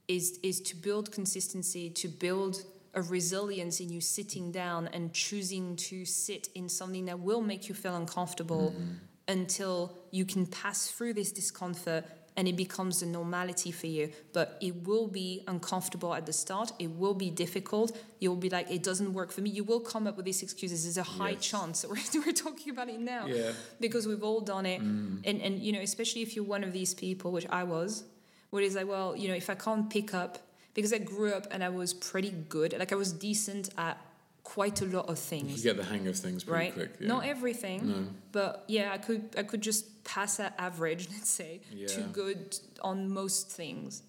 is 0.08 0.40
is 0.44 0.60
to 0.62 0.76
build 0.76 1.12
consistency, 1.12 1.90
to 1.90 2.08
build 2.08 2.64
a 2.94 3.02
resilience 3.02 3.80
in 3.80 3.90
you 3.90 4.02
sitting 4.02 4.52
down 4.52 4.90
and 4.92 5.14
choosing 5.14 5.78
to 5.78 6.04
sit 6.06 6.50
in 6.56 6.68
something 6.68 7.06
that 7.06 7.20
will 7.20 7.42
make 7.42 7.70
you 7.70 7.76
feel 7.76 7.96
uncomfortable 7.96 8.74
Mm-hmm. 8.76 8.94
until 9.28 9.98
you 10.12 10.26
can 10.26 10.46
pass 10.46 10.90
through 10.92 11.14
this 11.14 11.32
discomfort 11.32 12.04
and 12.38 12.48
it 12.48 12.56
becomes 12.56 13.02
the 13.02 13.06
normality 13.06 13.72
for 13.72 13.88
you. 13.88 14.10
But 14.34 14.58
it 14.62 14.88
will 14.88 15.08
be 15.08 15.44
uncomfortable 15.48 16.14
at 16.16 16.26
the 16.26 16.34
start. 16.34 16.72
It 16.80 16.90
will 16.92 17.14
be 17.14 17.30
difficult. 17.30 17.96
You'll 18.20 18.36
be 18.38 18.50
like, 18.50 18.72
it 18.72 18.84
doesn't 18.84 19.14
work 19.14 19.32
for 19.32 19.42
me. 19.42 19.50
You 19.50 19.64
will 19.66 19.82
come 19.82 20.08
up 20.08 20.16
with 20.16 20.26
these 20.26 20.42
excuses. 20.42 20.84
There's 20.84 20.98
a 20.98 21.04
high 21.04 21.32
Yes. 21.32 21.42
chance 21.46 21.82
that 21.82 21.90
we're, 21.92 22.22
we're 22.26 22.32
talking 22.34 22.72
about 22.72 22.88
it 22.90 23.00
now 23.00 23.26
Yeah. 23.26 23.52
because 23.80 24.08
we've 24.08 24.24
all 24.24 24.40
done 24.42 24.66
it. 24.66 24.82
Mm. 24.82 25.22
And, 25.26 25.42
and, 25.42 25.60
you 25.62 25.72
know, 25.74 25.82
especially 25.82 26.22
if 26.22 26.36
you're 26.36 26.46
one 26.46 26.64
of 26.64 26.72
these 26.74 26.94
people, 26.94 27.32
which 27.32 27.48
I 27.50 27.64
was, 27.64 28.06
where 28.50 28.64
it's 28.64 28.76
like, 28.76 28.88
well, 28.88 29.16
you 29.16 29.28
know, 29.28 29.36
if 29.36 29.50
I 29.50 29.56
can't 29.56 29.90
pick 29.90 30.14
up, 30.14 30.38
because 30.74 30.94
I 30.94 31.00
grew 31.00 31.34
up 31.34 31.48
and 31.52 31.64
I 31.64 31.70
was 31.70 31.94
pretty 31.94 32.32
good, 32.48 32.74
like 32.80 32.94
I 32.94 32.96
was 32.96 33.12
decent 33.12 33.70
at 33.78 33.98
quite 34.44 34.82
a 34.82 34.86
lot 34.86 35.08
of 35.08 35.20
things. 35.20 35.58
You 35.64 35.72
get 35.72 35.78
the 35.78 35.84
hang 35.90 36.08
of 36.08 36.16
things 36.18 36.44
pretty 36.44 36.66
right? 36.66 36.74
quick. 36.74 36.92
Yeah. 37.00 37.08
Not 37.08 37.26
everything, 37.26 37.88
No. 37.88 38.08
but 38.32 38.64
yeah, 38.68 38.92
I 38.94 38.98
could 38.98 39.36
I 39.38 39.44
could 39.44 39.62
just 39.62 40.04
pass 40.04 40.38
that 40.38 40.56
average, 40.58 41.10
let's 41.14 41.30
say, 41.30 41.62
to 41.72 41.78
Yeah. 42.02 42.08
good 42.12 42.58
on 42.82 43.10
most 43.10 43.50
things. 43.52 44.04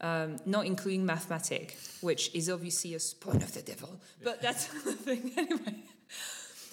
Um, 0.00 0.38
not 0.46 0.66
including 0.66 1.06
mathematics, 1.06 1.98
which 2.00 2.34
is 2.34 2.50
obviously 2.50 2.94
a 2.94 2.98
spawn 2.98 3.36
of 3.36 3.52
the 3.54 3.62
devil. 3.62 4.00
But 4.24 4.42
that's 4.42 4.66
the 4.84 4.92
thing 4.94 5.32
anyway. 5.36 5.76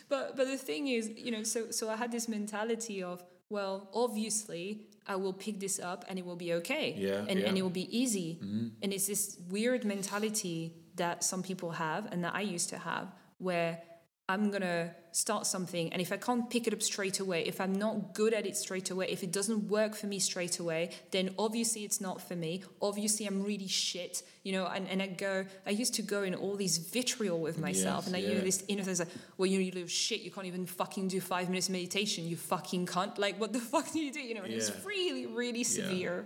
But 0.09 0.35
but 0.35 0.47
the 0.47 0.57
thing 0.57 0.87
is, 0.87 1.09
you 1.15 1.31
know, 1.31 1.43
so 1.43 1.69
so 1.71 1.89
I 1.89 1.95
had 1.95 2.11
this 2.11 2.27
mentality 2.27 3.03
of, 3.03 3.23
well, 3.49 3.87
obviously 3.93 4.87
I 5.07 5.15
will 5.15 5.33
pick 5.33 5.59
this 5.59 5.79
up 5.79 6.05
and 6.09 6.17
it 6.17 6.25
will 6.25 6.35
be 6.35 6.53
okay. 6.53 6.95
Yeah, 6.97 7.19
And 7.19 7.29
and 7.29 7.39
yeah. 7.39 7.45
Mm-hmm. 7.47 7.57
it 7.57 7.61
will 7.61 7.69
be 7.83 7.87
easy. 8.01 8.39
And 8.81 8.91
it's 8.93 9.05
this 9.07 9.37
weird 9.49 9.85
mentality 9.85 10.73
that 10.99 11.23
some 11.23 11.41
people 11.43 11.71
have 11.71 12.07
and 12.11 12.23
that 12.23 12.33
I 12.35 12.41
used 12.41 12.69
to 12.69 12.77
have 12.77 13.07
where 13.39 13.81
I'm 14.29 14.51
gonna 14.51 14.93
start 15.11 15.47
something, 15.47 15.91
and 15.91 15.99
if 15.99 16.11
I 16.11 16.17
can't 16.17 16.47
pick 16.51 16.67
it 16.67 16.73
up 16.73 16.83
straight 16.83 17.19
away, 17.19 17.39
if 17.47 17.59
I'm 17.59 17.73
not 17.73 18.13
good 18.13 18.31
at 18.31 18.45
it 18.45 18.55
straight 18.55 18.91
away, 18.91 19.07
if 19.09 19.23
it 19.23 19.31
doesn't 19.31 19.67
work 19.69 19.95
for 19.95 20.05
me 20.05 20.19
straight 20.19 20.59
away, 20.59 20.91
then 21.09 21.33
obviously 21.39 21.83
it's 21.83 21.99
not 21.99 22.21
for 22.21 22.35
me. 22.35 22.61
Obviously, 22.79 23.25
I'm 23.25 23.41
really 23.43 23.67
shit, 23.67 24.21
you 24.43 24.51
know. 24.51 24.67
And, 24.67 24.87
and 24.87 25.01
I 25.01 25.07
go, 25.07 25.45
I 25.65 25.71
used 25.71 25.95
to 25.95 26.03
go 26.03 26.21
in 26.21 26.35
all 26.35 26.55
these 26.55 26.77
vitriol 26.77 27.39
with 27.39 27.57
myself, 27.57 28.01
Yes, 28.03 28.07
and 28.07 28.15
I 28.15 28.19
yeah. 28.19 28.35
know 28.35 28.41
this 28.41 28.63
inner 28.67 28.83
thing 28.83 28.97
like, 28.97 29.07
well, 29.37 29.47
you 29.47 29.57
know, 29.57 29.63
you 29.65 29.71
little 29.71 29.87
shit, 30.05 30.21
you 30.21 30.29
can't 30.29 30.45
even 30.45 30.67
fucking 30.67 31.07
do 31.07 31.19
five 31.19 31.49
minutes 31.49 31.67
meditation, 31.67 32.27
you 32.27 32.35
fucking 32.37 32.85
cunt. 32.85 33.17
Like, 33.17 33.39
what 33.39 33.51
the 33.51 33.59
fuck 33.73 33.91
do 33.91 33.97
you 33.99 34.13
do? 34.13 34.19
You 34.21 34.35
know, 34.35 34.43
and 34.43 34.53
it's 34.53 34.69
Yeah. 34.69 34.75
really, 34.85 35.25
really 35.25 35.63
Yeah. 35.65 35.77
severe. 35.79 36.25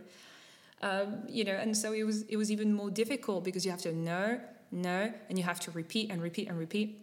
Um, 0.81 1.23
you 1.29 1.45
know, 1.45 1.53
and 1.55 1.71
so 1.77 1.93
it 1.93 2.03
was 2.03 2.23
it 2.23 2.35
was 2.35 2.51
even 2.51 2.73
more 2.73 2.91
difficult 2.91 3.45
because 3.45 3.63
you 3.63 3.71
have 3.71 3.81
to 3.83 3.93
know, 3.93 4.41
know, 4.73 5.13
and 5.29 5.37
you 5.37 5.43
have 5.43 5.59
to 5.61 5.71
repeat 5.71 6.09
and 6.11 6.21
repeat 6.21 6.47
and 6.49 6.57
repeat. 6.57 6.99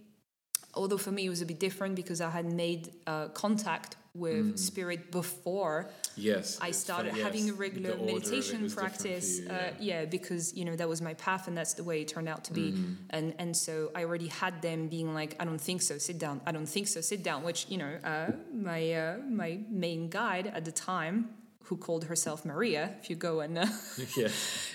Although 0.74 0.98
for 0.98 1.10
me 1.10 1.26
it 1.26 1.30
was 1.30 1.42
a 1.42 1.46
bit 1.46 1.58
different 1.58 1.96
because 1.96 2.20
I 2.20 2.30
had 2.30 2.46
made 2.52 2.92
uh, 3.06 3.28
contact 3.28 3.96
with 4.14 4.58
spirit 4.58 5.12
before 5.12 5.88
Yes. 6.16 6.58
I 6.60 6.72
started 6.72 7.12
funny, 7.12 7.22
having 7.22 7.50
a 7.50 7.52
regular 7.52 7.90
the 7.90 7.96
order 7.96 8.02
of 8.02 8.08
it 8.08 8.14
meditation 8.14 8.62
was 8.62 8.72
different 8.72 8.92
for 8.92 9.02
practice. 9.02 9.40
you, 9.40 9.48
uh, 9.48 9.70
yeah, 9.78 10.04
because 10.04 10.54
you 10.54 10.64
know 10.64 10.76
that 10.76 10.88
was 10.88 11.00
my 11.00 11.14
path 11.14 11.48
and 11.48 11.56
that's 11.56 11.74
the 11.74 11.84
way 11.84 12.02
it 12.02 12.08
turned 12.08 12.28
out 12.28 12.44
to 12.44 12.52
be. 12.52 12.72
Mm. 12.72 12.96
And 13.10 13.34
and 13.38 13.56
so 13.56 13.90
I 13.94 14.04
already 14.04 14.28
had 14.28 14.60
them 14.62 14.88
being 14.88 15.14
like, 15.14 15.36
I 15.40 15.44
don't 15.44 15.60
think 15.60 15.82
so, 15.82 15.98
sit 15.98 16.18
down. 16.18 16.40
I 16.46 16.52
don't 16.52 16.68
think 16.68 16.88
so, 16.88 17.00
sit 17.00 17.22
down. 17.22 17.42
Which 17.42 17.66
you 17.68 17.78
know, 17.78 17.96
uh, 18.04 18.32
my 18.52 18.92
uh, 18.92 19.16
my 19.28 19.60
main 19.70 20.10
guide 20.10 20.48
at 20.48 20.64
the 20.64 20.72
time 20.72 21.30
who 21.64 21.76
called 21.76 22.04
herself 22.04 22.44
Maria. 22.44 22.94
If 23.00 23.10
you 23.10 23.16
go 23.16 23.40
and 23.40 23.58
uh, 23.58 23.66
yeah. 24.16 24.28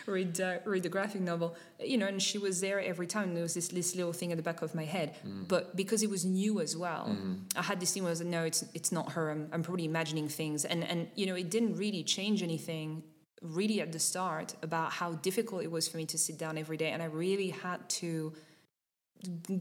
read 0.06 0.40
uh, 0.40 0.60
read 0.66 0.84
the 0.84 0.90
graphic 0.90 1.22
novel, 1.22 1.56
you 1.80 1.98
know, 1.98 2.08
and 2.08 2.22
she 2.22 2.38
was 2.38 2.62
there 2.62 2.80
every 2.80 3.08
time. 3.08 3.34
There 3.34 3.44
was 3.44 3.54
this, 3.54 3.68
this 3.68 3.96
little 3.96 4.14
thing 4.14 4.32
at 4.32 4.38
the 4.38 4.44
back 4.44 4.62
of 4.62 4.74
my 4.74 4.86
head, 4.86 5.16
but 5.48 5.76
because 5.76 6.04
it 6.04 6.10
was 6.10 6.24
new 6.26 6.62
as 6.62 6.78
well, 6.78 7.16
I 7.56 7.64
had 7.64 7.80
this 7.80 7.94
thing 7.94 8.04
where 8.04 8.10
I 8.10 8.14
was 8.14 8.22
like, 8.22 8.30
no, 8.30 8.44
it's 8.44 8.64
it's 8.74 8.92
not 8.92 9.12
her. 9.14 9.32
I'm, 9.32 9.50
I'm 9.52 9.64
probably 9.64 9.86
imagining 9.86 10.28
things, 10.28 10.64
and 10.66 10.84
and 10.84 11.08
you 11.16 11.26
know, 11.26 11.36
it 11.36 11.50
didn't 11.50 11.76
really 11.76 12.04
change 12.04 12.42
anything 12.44 13.04
really 13.42 13.82
at 13.82 13.92
the 13.92 14.00
start 14.00 14.56
about 14.64 14.92
how 14.92 15.14
difficult 15.14 15.64
it 15.64 15.72
was 15.72 15.88
for 15.88 15.98
me 15.98 16.06
to 16.06 16.18
sit 16.18 16.38
down 16.38 16.58
every 16.58 16.78
day, 16.78 16.92
and 16.92 17.02
I 17.04 17.08
really 17.08 17.50
had 17.50 17.88
to 18.02 18.34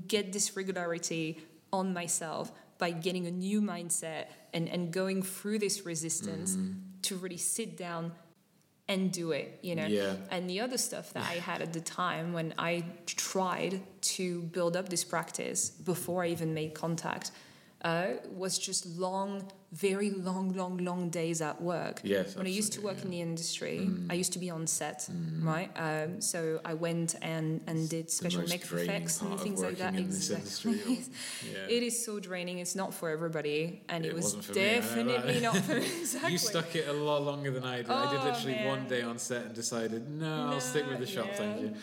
get 0.06 0.32
this 0.32 0.56
regularity 0.56 1.40
on 1.72 1.92
myself 1.92 2.52
by 2.78 2.90
getting 2.90 3.26
a 3.26 3.30
new 3.30 3.60
mindset 3.60 4.26
and, 4.52 4.68
and 4.68 4.92
going 4.92 5.22
through 5.22 5.58
this 5.58 5.86
resistance 5.86 6.56
to 7.04 7.16
really 7.16 7.36
sit 7.36 7.76
down 7.76 8.12
and 8.86 9.10
do 9.10 9.32
it, 9.32 9.58
you 9.62 9.74
know. 9.74 9.86
Yeah. 9.86 10.16
And 10.30 10.48
the 10.48 10.60
other 10.60 10.76
stuff 10.76 11.12
that 11.14 11.24
I 11.24 11.34
had 11.34 11.62
at 11.62 11.72
the 11.72 11.80
time 11.80 12.32
when 12.32 12.52
I 12.58 12.84
tried 13.06 13.80
to 14.02 14.42
build 14.42 14.76
up 14.76 14.88
this 14.88 15.04
practice 15.04 15.70
before 15.70 16.24
I 16.24 16.28
even 16.28 16.52
made 16.52 16.74
contact 16.74 17.30
uh, 17.82 18.06
was 18.30 18.58
just 18.58 18.86
long, 18.86 19.50
very 19.74 20.10
long, 20.10 20.52
long, 20.54 20.78
long 20.78 21.10
days 21.10 21.42
at 21.42 21.60
work. 21.60 22.00
Yes, 22.04 22.36
When 22.36 22.46
I 22.46 22.50
used 22.50 22.72
to 22.74 22.80
work 22.80 23.02
in 23.02 23.10
the 23.10 23.20
industry, 23.20 23.90
I 24.08 24.14
used 24.14 24.32
to 24.34 24.38
be 24.38 24.48
on 24.48 24.68
set, 24.68 25.08
right? 25.42 25.70
Um, 25.74 26.20
so 26.20 26.60
I 26.64 26.74
went 26.74 27.16
and, 27.22 27.60
and 27.66 27.88
did 27.88 28.08
special 28.08 28.42
makeup 28.42 28.72
effects 28.72 29.20
and 29.20 29.38
things 29.40 29.60
like 29.62 29.78
that. 29.78 29.92
working 29.94 30.04
in 30.06 30.10
this 30.10 30.30
Exactly. 30.30 31.00
Yeah. 31.52 31.58
It 31.76 31.82
is 31.82 32.04
so 32.04 32.20
draining. 32.20 32.58
It's 32.58 32.76
not 32.76 32.94
for 32.94 33.10
everybody, 33.10 33.82
and 33.88 34.04
it, 34.04 34.10
It 34.10 34.14
was 34.14 34.36
wasn't 34.36 34.48
me, 34.56 34.62
definitely 34.62 35.40
not 35.40 35.56
for 35.56 35.74
me. 35.80 35.86
Exactly. 36.00 36.32
You 36.32 36.38
stuck 36.38 36.76
it 36.76 36.86
a 36.88 36.92
lot 36.92 37.22
longer 37.22 37.50
than 37.50 37.64
I 37.64 37.78
did. 37.78 37.90
I 37.90 38.10
did 38.12 38.20
Oh, 38.20 38.24
literally 38.28 38.64
one 38.66 38.86
day 38.86 39.02
on 39.02 39.18
set 39.18 39.46
and 39.46 39.54
decided, 39.54 40.08
no, 40.08 40.50
I'll 40.52 40.60
stick 40.60 40.86
with 40.88 41.00
the 41.00 41.06
shop, 41.06 41.26
thank 41.34 41.60
you. 41.62 41.74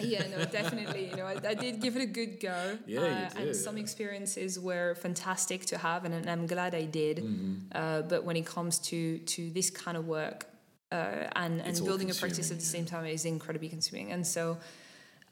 yeah, 0.00 0.26
no, 0.34 0.44
definitely. 0.46 1.10
You 1.10 1.16
know, 1.16 1.26
I, 1.26 1.36
I 1.46 1.54
did 1.54 1.80
give 1.80 1.96
it 1.96 2.02
a 2.02 2.06
good 2.06 2.40
go. 2.40 2.78
Yeah, 2.86 3.00
you 3.00 3.06
uh, 3.06 3.28
did, 3.28 3.38
And 3.38 3.56
some 3.56 3.76
experiences 3.78 4.58
were 4.58 4.96
fantastic 4.96 5.64
to 5.66 5.78
have, 5.78 6.04
and, 6.04 6.14
and 6.14 6.28
I'm 6.28 6.46
glad 6.48 6.74
I 6.74 6.86
did. 6.86 7.19
Mm-hmm. 7.22 7.54
Uh, 7.72 8.02
but 8.02 8.24
when 8.24 8.36
it 8.36 8.46
comes 8.46 8.78
to 8.90 9.18
to 9.18 9.50
this 9.50 9.70
kind 9.70 9.96
of 9.96 10.06
work 10.06 10.46
uh, 10.92 11.28
and 11.36 11.60
and 11.60 11.78
all 11.78 11.86
building 11.86 12.10
a 12.10 12.14
practice 12.14 12.50
at 12.50 12.58
the 12.58 12.64
same 12.64 12.84
time 12.84 13.06
is 13.06 13.24
incredibly 13.24 13.68
consuming. 13.68 14.12
And 14.12 14.26
so 14.26 14.58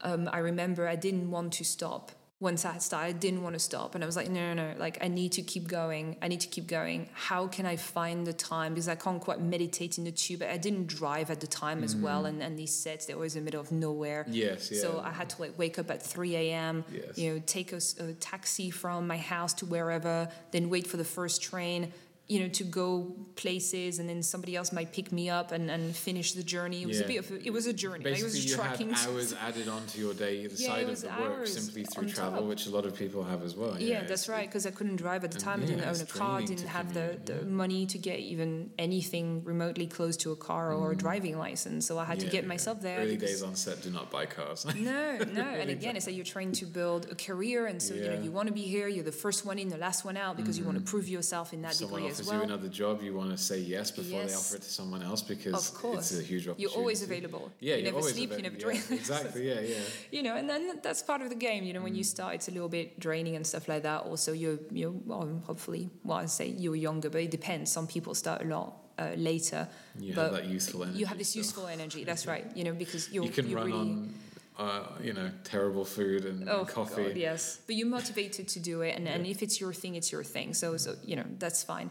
um, 0.02 0.28
I 0.32 0.38
remember 0.38 0.86
I 0.86 0.96
didn't 0.96 1.30
want 1.30 1.52
to 1.54 1.64
stop. 1.64 2.12
Once 2.40 2.64
I 2.64 2.72
had 2.72 2.82
started, 2.82 3.08
I 3.08 3.18
didn't 3.18 3.42
want 3.42 3.54
to 3.54 3.58
stop, 3.58 3.96
and 3.96 4.04
I 4.04 4.06
was 4.06 4.14
like, 4.14 4.30
no, 4.30 4.54
no, 4.54 4.72
no, 4.72 4.78
like 4.78 4.98
I 5.00 5.08
need 5.08 5.32
to 5.32 5.42
keep 5.42 5.66
going. 5.66 6.16
I 6.22 6.28
need 6.28 6.40
to 6.40 6.46
keep 6.46 6.68
going. 6.68 7.08
How 7.12 7.48
can 7.48 7.66
I 7.66 7.74
find 7.74 8.24
the 8.24 8.32
time? 8.32 8.74
Because 8.74 8.88
I 8.88 8.94
can't 8.94 9.20
quite 9.20 9.40
meditate 9.40 9.98
in 9.98 10.04
the 10.04 10.12
tube. 10.12 10.44
I 10.44 10.56
didn't 10.56 10.86
drive 10.86 11.32
at 11.32 11.40
the 11.40 11.48
time 11.48 11.82
as 11.82 11.96
well, 11.96 12.26
and, 12.26 12.40
and 12.40 12.56
these 12.56 12.72
sets 12.72 13.06
they 13.06 13.14
were 13.14 13.18
always 13.18 13.34
in 13.34 13.42
the 13.42 13.44
middle 13.44 13.60
of 13.60 13.72
nowhere. 13.72 14.24
Mm. 14.28 14.34
Yes, 14.34 14.70
yeah. 14.70 14.80
So 14.80 15.02
I 15.04 15.10
had 15.10 15.30
to 15.30 15.40
like 15.42 15.58
wake 15.58 15.80
up 15.80 15.90
at 15.90 16.00
3 16.00 16.36
a.m. 16.36 16.84
Yes. 16.92 17.18
You 17.18 17.34
know, 17.34 17.42
take 17.44 17.72
a 17.72 17.80
taxi 18.20 18.70
from 18.70 19.08
my 19.08 19.18
house 19.18 19.52
to 19.54 19.66
wherever, 19.66 20.28
then 20.52 20.70
wait 20.70 20.86
for 20.86 20.96
the 20.96 21.04
first 21.04 21.42
train. 21.42 21.92
You 22.28 22.40
know, 22.40 22.48
to 22.48 22.64
go 22.64 23.16
places, 23.36 23.98
and 24.00 24.06
then 24.06 24.22
somebody 24.22 24.54
else 24.54 24.70
might 24.70 24.92
pick 24.92 25.10
me 25.12 25.30
up 25.30 25.50
and, 25.50 25.70
and 25.70 25.96
finish 25.96 26.32
the 26.32 26.42
journey. 26.42 26.82
It 26.82 26.86
was 26.86 27.00
a 27.00 27.04
bit 27.04 27.18
of 27.20 27.30
a, 27.30 27.42
it 27.46 27.50
was 27.54 27.66
a 27.66 27.72
journey. 27.72 28.04
Basically, 28.04 28.22
I 28.22 28.24
was 28.24 28.44
you 28.50 28.54
tracking. 28.54 28.90
had 28.90 29.08
hours 29.08 29.34
added 29.40 29.66
onto 29.68 29.98
your 29.98 30.12
day 30.12 30.40
either 30.44 30.54
Yeah, 30.58 30.68
side 30.68 30.88
of 30.90 31.00
the 31.00 31.08
work 31.08 31.46
simply 31.46 31.84
through 31.84 32.10
travel, 32.10 32.40
top. 32.40 32.48
which 32.48 32.66
a 32.66 32.70
lot 32.70 32.84
of 32.84 32.94
people 32.94 33.24
have 33.24 33.42
as 33.42 33.56
well. 33.56 33.80
Yeah, 33.80 33.94
it's- 33.94 34.08
that's 34.10 34.28
right. 34.28 34.46
Because 34.46 34.66
I 34.66 34.72
couldn't 34.72 34.96
drive 34.96 35.24
at 35.24 35.30
the 35.30 35.36
And 35.36 35.44
time. 35.44 35.62
I 35.62 35.66
didn't 35.66 35.84
own 35.88 36.00
a 36.02 36.04
car. 36.04 36.40
Didn't 36.42 36.66
have 36.66 36.92
the, 36.92 37.00
commute, 37.00 37.26
the 37.26 37.34
yeah. 37.36 37.42
money 37.44 37.86
to 37.86 37.96
get 37.96 38.18
even 38.18 38.70
anything 38.78 39.42
remotely 39.44 39.86
close 39.86 40.16
to 40.18 40.32
a 40.32 40.36
car 40.36 40.74
or 40.74 40.92
a 40.92 40.96
driving 40.96 41.38
license. 41.38 41.86
So 41.86 41.98
I 41.98 42.04
had 42.04 42.20
to 42.20 42.26
Mm. 42.26 42.30
Get 42.30 42.42
yeah. 42.42 42.48
myself 42.48 42.82
there. 42.82 42.98
Early 43.00 43.16
days 43.16 43.42
on 43.42 43.56
set, 43.56 43.80
do 43.80 43.88
not 43.90 44.10
buy 44.10 44.26
cars. 44.26 44.66
No, 44.66 45.16
no. 45.32 45.48
And 45.62 45.70
again, 45.70 45.96
it's 45.96 46.06
like 46.06 46.14
you're 46.14 46.26
trying 46.26 46.52
to 46.52 46.66
build 46.66 47.06
a 47.10 47.14
career, 47.14 47.66
and 47.68 47.82
so 47.82 47.94
you 47.94 48.04
know 48.10 48.20
you 48.20 48.30
want 48.30 48.48
to 48.48 48.52
be 48.54 48.66
here. 48.74 48.86
You're 48.88 49.04
the 49.04 49.12
first 49.26 49.46
one 49.46 49.58
in, 49.58 49.68
the 49.70 49.78
last 49.78 50.04
one 50.04 50.18
out, 50.18 50.36
because 50.36 50.58
you 50.58 50.64
want 50.64 50.76
to 50.76 50.84
prove 50.84 51.08
yourself 51.08 51.54
in 51.54 51.62
that 51.62 51.74
Someone 51.74 52.02
degree 52.02 52.17
offers 52.20 52.26
well. 52.28 52.38
you 52.38 52.44
another 52.44 52.68
job, 52.68 53.02
you 53.02 53.14
want 53.14 53.30
to 53.30 53.36
say 53.38 53.58
yes 53.58 53.90
before 53.90 54.24
they 54.24 54.34
offer 54.34 54.56
it 54.56 54.62
to 54.62 54.70
someone 54.70 55.02
else 55.02 55.22
because 55.22 55.54
Of 55.54 55.74
course. 55.74 56.10
it's 56.12 56.20
a 56.20 56.22
huge 56.22 56.48
opportunity. 56.48 56.62
You're 56.62 56.78
always 56.80 57.02
available. 57.02 57.50
Yeah, 57.60 57.76
you 57.76 57.84
never 57.84 57.98
always 57.98 58.14
sleep. 58.14 58.30
You 58.32 58.42
never 58.42 58.56
available. 58.56 58.78
drink. 58.78 58.84
Yeah, 58.90 58.96
exactly. 58.96 59.48
Yeah, 59.48 59.60
yeah. 59.60 59.76
you 60.10 60.22
know, 60.22 60.36
and 60.36 60.48
then 60.48 60.80
that's 60.82 61.02
part 61.02 61.22
of 61.22 61.28
the 61.28 61.34
game. 61.48 61.64
You 61.64 61.72
know, 61.74 61.82
when 61.82 61.94
you 61.94 62.02
Mm. 62.04 62.06
start, 62.16 62.34
it's 62.34 62.48
a 62.48 62.52
little 62.52 62.68
bit 62.68 62.98
draining 63.00 63.36
and 63.36 63.46
stuff 63.46 63.68
like 63.68 63.82
that. 63.82 64.02
Also, 64.02 64.32
you're 64.32 64.58
you're 64.70 64.94
well, 65.06 65.42
hopefully, 65.46 65.90
well, 66.04 66.18
I 66.18 66.26
say 66.26 66.46
you're 66.48 66.76
younger, 66.76 67.10
but 67.10 67.20
it 67.22 67.30
depends. 67.30 67.70
Some 67.72 67.86
people 67.86 68.14
start 68.14 68.42
a 68.42 68.46
lot 68.46 68.72
uh, 68.98 69.10
later. 69.16 69.68
You 69.98 70.14
but 70.14 70.22
have 70.24 70.32
that 70.32 70.44
youthful 70.46 70.82
energy. 70.82 70.98
You 71.00 71.06
have 71.06 71.18
this 71.18 71.28
still. 71.30 71.42
useful 71.42 71.66
energy. 71.66 72.04
That's 72.04 72.26
right. 72.26 72.44
You 72.56 72.64
know, 72.64 72.72
because 72.74 73.10
you're 73.12 73.24
You 73.24 73.30
can 73.30 73.48
you're 73.48 73.58
run 73.58 73.66
really, 73.66 73.78
on, 73.80 74.14
uh, 74.58 74.82
you 75.02 75.12
know, 75.12 75.30
terrible 75.44 75.84
food 75.84 76.24
and, 76.24 76.48
Oh 76.48 76.60
and 76.60 76.68
coffee. 76.68 77.04
God, 77.04 77.16
yes, 77.16 77.60
but 77.66 77.76
you're 77.76 77.86
motivated 77.88 78.48
to 78.48 78.58
do 78.60 78.82
it, 78.82 78.96
and, 78.96 79.06
and 79.06 79.24
if 79.26 79.40
it's 79.42 79.60
your 79.60 79.72
thing, 79.72 79.94
it's 79.94 80.10
your 80.10 80.24
thing. 80.24 80.52
So, 80.54 80.76
so 80.76 80.96
you 81.04 81.14
know 81.16 81.24
that's 81.38 81.62
fine. 81.62 81.90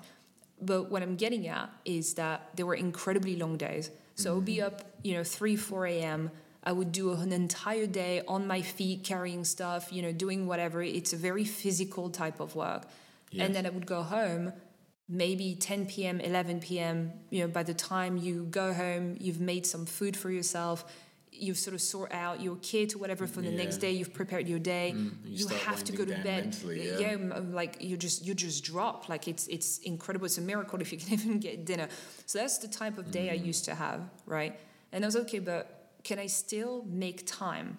But 0.62 0.90
what 0.90 1.02
I'm 1.04 1.16
getting 1.16 1.48
at 1.48 1.70
is 1.86 2.16
that 2.16 2.50
there 2.56 2.66
were 2.66 2.76
incredibly 2.76 3.36
long 3.36 3.58
days. 3.58 3.92
So 4.16 4.32
I 4.32 4.34
would 4.34 4.40
Mm-hmm. 4.40 4.46
be 4.46 4.62
up, 4.62 4.82
you 5.04 5.14
know, 5.14 5.24
three, 5.24 5.56
four 5.56 5.86
a.m. 5.86 6.32
I 6.64 6.72
would 6.72 6.92
do 6.92 7.12
an 7.14 7.32
entire 7.32 7.86
day 7.88 8.24
on 8.28 8.48
my 8.48 8.62
feet, 8.62 9.04
carrying 9.04 9.46
stuff, 9.46 9.94
you 9.94 10.02
know, 10.02 10.12
doing 10.12 10.48
whatever. 10.48 10.82
It's 10.82 11.14
a 11.14 11.18
very 11.18 11.46
physical 11.46 12.10
type 12.10 12.40
of 12.40 12.56
work, 12.56 12.88
Yes. 13.32 13.46
and 13.46 13.56
then 13.56 13.66
I 13.66 13.70
would 13.70 13.86
go 13.86 14.02
home. 14.02 14.54
Maybe 15.10 15.56
10 15.56 15.86
p.m., 15.86 16.20
11 16.20 16.60
p.m. 16.60 17.14
You 17.30 17.42
know, 17.44 17.48
by 17.48 17.64
the 17.64 17.74
time 17.74 18.18
you 18.18 18.44
go 18.52 18.74
home, 18.74 19.16
you've 19.22 19.40
made 19.40 19.66
some 19.66 19.86
food 19.86 20.18
for 20.18 20.30
yourself. 20.30 20.84
You've 21.40 21.58
sort 21.58 21.74
of 21.74 21.82
sort 21.82 22.12
out 22.12 22.42
your 22.42 22.58
kit 22.62 22.96
or 22.96 22.98
whatever 23.00 23.28
for 23.28 23.42
the 23.42 23.52
next 23.52 23.78
day. 23.78 23.92
You've 23.92 24.14
prepared 24.14 24.48
your 24.48 24.60
day. 24.60 24.94
Mm, 24.96 25.12
you 25.26 25.48
you 25.48 25.48
have 25.48 25.84
to 25.84 25.92
go 25.94 26.04
to 26.06 26.14
bed. 26.24 26.46
mentally, 26.46 26.90
yeah. 27.00 27.10
m- 27.10 27.54
like 27.54 27.82
you 27.82 27.96
just 27.98 28.26
you 28.26 28.34
just 28.34 28.64
drop. 28.64 29.10
Like 29.10 29.28
it's 29.28 29.48
it's 29.48 29.80
incredible. 29.80 30.26
It's 30.26 30.38
a 30.38 30.42
miracle 30.42 30.80
if 30.86 30.92
you 30.92 30.98
can 30.98 31.14
even 31.14 31.40
get 31.40 31.66
dinner. 31.66 31.88
So 32.26 32.40
that's 32.40 32.58
the 32.58 32.68
type 32.68 32.98
of 32.98 33.12
day 33.12 33.30
I 33.32 33.38
Mm. 33.38 33.46
used 33.46 33.66
to 33.66 33.76
have, 33.76 34.02
right? 34.26 34.60
And 34.92 35.04
I 35.04 35.08
was 35.08 35.16
okay, 35.16 35.40
but 35.40 35.64
can 36.04 36.18
I 36.20 36.28
still 36.28 36.84
make 36.88 37.26
time 37.28 37.78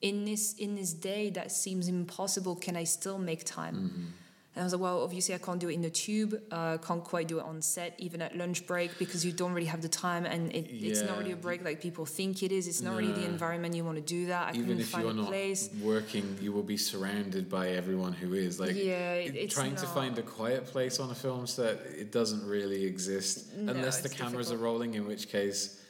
in 0.00 0.24
this 0.24 0.54
in 0.54 0.74
this 0.76 0.92
day 0.92 1.30
that 1.30 1.50
seems 1.52 1.88
impossible? 1.88 2.54
Can 2.56 2.76
I 2.76 2.84
still 2.84 3.18
make 3.18 3.44
time? 3.44 3.76
Mm-hmm. 3.76 4.04
And 4.56 4.62
I 4.62 4.64
was 4.66 4.72
like, 4.72 4.82
well, 4.82 5.02
obviously 5.02 5.34
I 5.34 5.38
can't 5.38 5.58
do 5.58 5.68
it 5.68 5.72
in 5.74 5.82
the 5.82 5.90
tube. 5.90 6.40
Uh, 6.52 6.78
can't 6.78 7.02
quite 7.02 7.26
do 7.26 7.40
it 7.40 7.44
on 7.44 7.60
set, 7.60 7.94
even 7.98 8.22
at 8.22 8.36
lunch 8.36 8.68
break, 8.68 8.96
because 9.00 9.24
you 9.24 9.32
don't 9.32 9.52
really 9.52 9.66
have 9.66 9.82
the 9.82 9.88
time, 9.88 10.24
and 10.26 10.52
it, 10.54 10.66
it's 10.70 11.02
not 11.02 11.18
really 11.18 11.32
a 11.32 11.36
break 11.36 11.64
like 11.64 11.80
people 11.80 12.06
think 12.06 12.40
it 12.44 12.52
is. 12.52 12.68
It's 12.68 12.80
not 12.80 12.96
really 12.96 13.10
the 13.12 13.24
environment 13.24 13.74
you 13.74 13.84
want 13.84 13.96
to 13.96 14.02
do 14.02 14.26
that. 14.26 14.54
I 14.54 14.58
Even 14.58 14.78
if 14.78 14.90
find 14.90 15.04
you're 15.06 15.14
not 15.14 15.26
place. 15.26 15.70
working, 15.82 16.38
you 16.40 16.52
will 16.52 16.62
be 16.62 16.76
surrounded 16.76 17.50
by 17.50 17.70
everyone 17.70 18.12
who 18.12 18.32
is. 18.34 18.60
Like, 18.60 18.76
Yeah, 18.76 19.14
it- 19.14 19.34
it- 19.34 19.38
it's 19.38 19.54
trying 19.54 19.74
to 19.74 19.86
find 19.86 20.16
a 20.18 20.22
quiet 20.22 20.66
place 20.66 21.00
on 21.00 21.10
a 21.10 21.16
film 21.16 21.48
set, 21.48 21.80
it 21.98 22.12
doesn't 22.12 22.46
really 22.46 22.84
exist 22.84 23.52
No, 23.56 23.72
unless 23.72 24.02
the 24.02 24.08
cameras 24.08 24.48
difficult. 24.50 24.60
are 24.60 24.62
rolling. 24.62 24.94
In 24.94 25.08
which 25.08 25.28
case, 25.28 25.80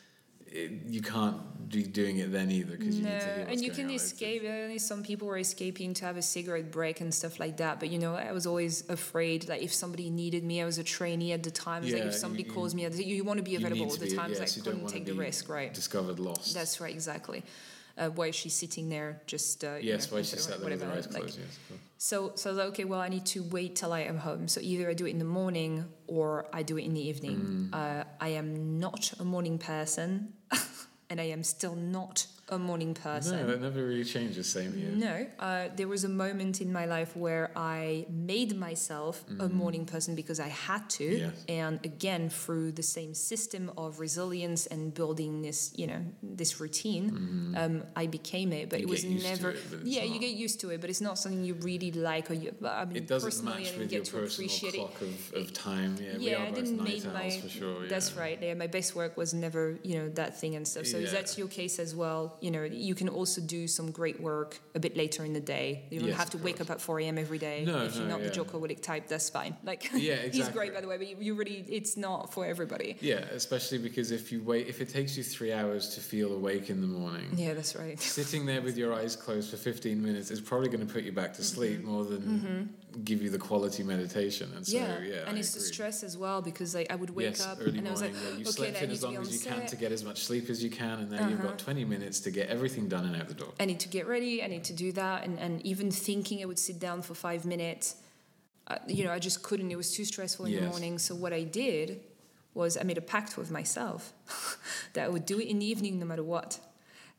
it, 0.55 0.70
you 0.94 1.02
can't 1.02 1.36
be 1.68 1.82
doing 1.82 2.18
it 2.18 2.31
then 2.31 2.51
either 2.51 2.76
because 2.76 2.97
you 2.98 3.05
need 3.05 3.20
to 3.20 3.26
hear 3.36 3.47
and 3.51 3.60
you 3.60 3.72
can 3.78 3.90
escape. 3.90 4.43
uh, 4.44 4.78
Some 4.78 5.02
people 5.02 5.26
were 5.28 5.39
escaping 5.39 5.94
to 5.94 6.05
have 6.05 6.16
a 6.16 6.22
cigarette 6.22 6.70
break 6.70 7.01
and 7.01 7.12
stuff 7.12 7.40
like 7.40 7.56
that. 7.56 7.81
But 7.81 7.89
you 7.90 7.98
know, 7.98 8.14
I 8.14 8.32
was 8.32 8.47
always 8.47 8.89
afraid. 8.89 9.48
Like 9.48 9.62
if 9.62 9.72
somebody 9.74 10.10
needed 10.10 10.43
me, 10.44 10.62
I 10.62 10.64
was 10.64 10.78
a 10.78 10.85
trainee 10.85 11.32
at 11.32 11.43
the 11.43 11.51
time. 11.51 11.82
It's 11.82 11.93
like 11.93 12.02
Yeah, 12.02 12.09
if 12.09 12.14
somebody 12.14 12.44
you- 12.44 12.52
calls 12.52 12.74
me, 12.74 12.86
you 13.16 13.24
want 13.24 13.39
to 13.39 13.43
be 13.52 13.56
available 13.56 13.86
all 13.90 13.97
the 13.97 14.06
be- 14.10 14.14
time. 14.20 14.31
yes, 14.31 14.40
like 14.40 14.56
you 14.56 14.62
don't 14.62 14.74
couldn't 14.74 14.89
take 14.97 15.06
the 15.06 15.14
risk, 15.14 15.48
right? 15.48 15.72
Discovered 15.74 16.18
lost. 16.20 16.55
That's 16.55 16.81
right, 16.81 16.94
exactly. 16.94 17.43
Uh, 17.97 18.09
why 18.10 18.26
is 18.26 18.35
she 18.35 18.48
sitting 18.48 18.89
there 18.89 19.10
just? 19.26 19.64
Uh, 19.64 19.76
you 19.81 19.90
yes, 19.93 20.10
know, 20.10 20.16
why 20.16 20.22
she 20.22 20.36
whatever- 20.36 20.51
sat 20.52 20.60
there 20.60 20.70
with 20.70 20.82
her 20.82 20.93
eyes 20.93 21.06
like- 21.12 21.22
closed. 21.22 21.39
Yes. 21.39 21.59
cool. 21.68 21.78
So, 21.97 22.32
so 22.35 22.52
like, 22.52 22.66
okay, 22.72 22.85
well, 22.85 23.01
I 23.01 23.09
need 23.09 23.24
to 23.26 23.43
wait 23.44 23.76
till 23.76 23.93
I 23.93 24.01
am 24.01 24.18
home. 24.18 24.47
So 24.48 24.60
either 24.60 24.90
I 24.90 24.94
do 24.94 25.06
it 25.06 25.10
in 25.10 25.18
the 25.20 25.24
morning 25.40 25.85
or 26.06 26.47
I 26.52 26.62
do 26.62 26.76
it 26.76 26.85
in 26.85 26.93
the 26.93 27.01
evening. 27.01 27.70
Mm. 27.72 27.74
Uh, 27.74 28.05
I 28.20 28.28
am 28.31 28.78
not 28.78 29.12
a 29.20 29.24
morning 29.24 29.59
person, 29.59 30.35
and 31.10 31.20
I 31.20 31.24
am 31.24 31.43
still 31.43 31.74
not 31.74 32.26
a 32.50 32.58
morning 32.58 32.92
person. 32.92 33.38
No, 33.38 33.46
that 33.46 33.60
never 33.62 33.82
really 33.86 34.04
changes. 34.04 34.50
Same 34.50 34.72
here. 34.74 34.90
No, 34.90 35.26
uh, 35.40 35.68
there 35.76 35.88
was 35.88 36.04
a 36.04 36.08
moment 36.08 36.60
in 36.60 36.70
my 36.72 36.84
life 36.84 37.16
where 37.16 37.50
I 37.56 38.04
made 38.10 38.54
myself 38.58 39.24
a 39.40 39.48
morning 39.48 39.86
person 39.86 40.14
because 40.14 40.38
I 40.40 40.48
had 40.48 40.88
to, 40.90 41.04
Mm. 41.04 41.18
Yes. 41.20 41.44
and 41.48 41.80
again 41.84 42.28
through 42.28 42.72
the 42.72 42.82
same 42.82 43.14
system 43.14 43.70
of 43.78 43.98
resilience 43.98 44.66
and 44.66 44.92
building 44.92 45.40
this, 45.42 45.72
you 45.74 45.86
know, 45.86 46.00
this 46.22 46.60
routine, 46.60 47.54
um, 47.56 47.82
I 47.96 48.06
became 48.06 48.52
it. 48.52 48.68
But 48.68 48.80
Mm-hmm. 48.80 48.88
You 48.88 48.88
it 48.88 48.90
was 48.90 49.02
get 49.04 49.10
used 49.12 49.24
to 49.26 49.30
never, 49.30 49.50
it, 49.52 49.64
yeah, 49.84 50.02
you 50.02 50.18
get 50.20 50.34
used 50.34 50.60
to 50.60 50.70
it, 50.70 50.80
but 50.82 50.90
it's 50.90 51.00
not 51.00 51.18
something 51.18 51.44
you 51.44 51.54
really 51.54 51.92
like 51.92 52.30
or 52.30 52.34
you. 52.34 52.54
I 52.64 52.84
mean, 52.84 52.96
It 52.98 53.06
doesn't 53.06 53.26
personally, 53.30 53.54
I 53.54 53.70
match 53.70 53.78
with 53.78 53.88
get 53.90 54.12
your 54.12 54.26
to 54.26 54.42
personal 54.42 54.72
clock 54.72 55.00
of, 55.00 55.32
of 55.34 55.52
time. 55.54 55.96
Yeah, 56.00 56.16
Yeah, 56.18 56.44
I 56.48 56.50
didn't 56.50 56.82
make 56.82 57.04
my. 57.06 57.30
for 57.30 57.48
sure. 57.48 57.88
That's 57.88 58.12
yeah. 58.14 58.20
right. 58.20 58.38
Yeah, 58.42 58.54
my 58.54 58.66
best 58.66 58.94
work 58.94 59.16
was 59.16 59.32
never, 59.32 59.78
you 59.82 59.94
know, 59.98 60.08
that 60.10 60.38
thing 60.40 60.56
and 60.56 60.68
stuff. 60.68 60.86
So 60.86 60.98
Yeah. 60.98 61.10
that's 61.10 61.38
your 61.38 61.48
case 61.48 61.78
as 61.78 61.94
well, 61.94 62.36
you 62.44 62.50
know, 62.50 62.62
you 62.62 62.94
can 62.94 63.08
also 63.08 63.40
do 63.40 63.66
some 63.66 63.90
great 63.90 64.20
work 64.20 64.58
a 64.74 64.78
bit 64.78 64.94
later 64.98 65.24
in 65.24 65.32
the 65.32 65.40
day. 65.40 65.84
You 65.90 66.00
don't 66.00 66.08
Yes, 66.10 66.18
have 66.18 66.28
to 66.30 66.38
wake 66.38 66.60
up 66.60 66.68
at 66.68 66.78
4 66.78 67.00
a.m. 67.00 67.16
every 67.16 67.38
day. 67.38 67.64
No, 67.64 67.84
if 67.86 67.96
you're 67.96 68.04
no, 68.04 68.10
not 68.10 68.20
the 68.20 68.26
yeah. 68.26 68.32
Jockoholic 68.44 68.82
type, 68.82 69.08
that's 69.08 69.30
fine. 69.30 69.56
Like, 69.64 69.90
Yeah, 69.94 70.16
he's 70.36 70.48
great, 70.50 70.74
by 70.74 70.82
the 70.82 70.86
way, 70.88 70.98
but 70.98 71.06
you, 71.08 71.16
you 71.18 71.34
really, 71.34 71.64
it's 71.68 71.96
not 71.96 72.34
for 72.34 72.44
everybody. 72.44 72.98
Yeah, 73.00 73.20
especially 73.40 73.78
because 73.78 74.10
if 74.10 74.30
you 74.30 74.42
wait, 74.42 74.66
if 74.68 74.82
it 74.82 74.90
takes 74.90 75.16
you 75.16 75.22
three 75.22 75.54
hours 75.54 75.94
to 75.94 76.00
feel 76.02 76.34
awake 76.34 76.68
in 76.68 76.82
the 76.82 76.86
morning, 76.86 77.30
Yeah, 77.34 77.54
that's 77.54 77.74
right. 77.76 77.98
sitting 77.98 78.44
there 78.44 78.60
with 78.60 78.76
your 78.76 78.92
eyes 78.92 79.16
closed 79.16 79.48
for 79.50 79.56
15 79.56 80.02
minutes 80.02 80.30
is 80.30 80.42
probably 80.42 80.68
going 80.68 80.86
to 80.86 80.92
put 80.92 81.04
you 81.04 81.12
back 81.12 81.32
to 81.34 81.42
sleep 81.42 81.78
Mm-hmm. 81.80 81.90
more 81.90 82.04
than 82.04 82.74
give 83.04 83.22
you 83.22 83.30
the 83.30 83.38
quality 83.38 83.82
meditation. 83.82 84.50
And 84.56 84.66
so, 84.66 84.76
yeah, 84.76 84.98
yeah, 85.00 85.14
and 85.26 85.36
I 85.36 85.40
it's 85.40 85.52
the 85.52 85.60
agree. 85.60 85.72
stress 85.72 86.02
as 86.02 86.16
well 86.16 86.42
because 86.42 86.74
like 86.74 86.90
I 86.92 86.94
would 86.96 87.10
wake 87.10 87.24
yes, 87.26 87.40
up 87.40 87.60
and 87.60 87.86
I 87.86 87.90
was 87.90 88.00
morning. 88.00 88.16
like, 88.16 88.22
where 88.24 88.32
you 88.38 88.42
okay, 88.42 88.52
slept 88.52 88.82
in 88.82 88.90
as 88.90 89.02
long 89.02 89.16
as 89.16 89.32
you 89.32 89.50
can 89.50 89.66
to 89.66 89.76
get 89.76 89.92
as 89.92 90.04
much 90.04 90.24
sleep 90.24 90.48
as 90.50 90.62
you 90.62 90.70
can, 90.70 91.12
and 91.12 91.30
you've 91.30 91.40
Uh-huh. 91.40 91.48
got 91.48 91.58
20 91.58 91.84
minutes 91.84 92.20
to 92.20 92.30
get 92.30 92.48
everything 92.48 92.88
done 92.88 93.04
and 93.06 93.16
out 93.16 93.28
the 93.28 93.34
door. 93.34 93.52
I 93.58 93.64
need 93.64 93.80
to 93.80 93.88
get 93.88 94.06
ready. 94.06 94.42
I 94.42 94.46
need 94.46 94.64
to 94.64 94.72
do 94.72 94.92
that, 94.92 95.24
and 95.24 95.38
and 95.38 95.60
even 95.66 95.90
thinking 95.90 96.42
I 96.42 96.46
would 96.46 96.58
sit 96.58 96.78
down 96.78 97.02
for 97.02 97.14
five 97.14 97.44
minutes, 97.44 97.96
uh, 98.68 98.78
you 98.86 99.04
know, 99.04 99.12
I 99.12 99.18
just 99.18 99.42
couldn't. 99.42 99.70
It 99.70 99.76
was 99.76 99.90
too 99.92 100.04
stressful 100.04 100.46
in 100.46 100.54
the 100.54 100.62
morning. 100.70 100.98
So 100.98 101.14
what 101.14 101.32
I 101.32 101.42
did 101.44 102.00
was 102.54 102.76
I 102.76 102.82
made 102.84 102.98
a 102.98 103.02
pact 103.02 103.36
with 103.36 103.50
myself 103.50 104.12
that 104.94 105.04
I 105.06 105.08
would 105.08 105.26
do 105.26 105.40
it 105.40 105.48
in 105.48 105.58
the 105.58 105.66
evening 105.66 105.98
no 105.98 106.06
matter 106.06 106.22
what. 106.22 106.60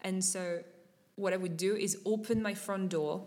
And 0.02 0.24
so 0.24 0.64
what 1.18 1.34
I 1.34 1.38
would 1.38 1.58
do 1.58 1.76
is 1.76 1.98
open 2.06 2.42
my 2.42 2.54
front 2.54 2.90
door, 2.90 3.24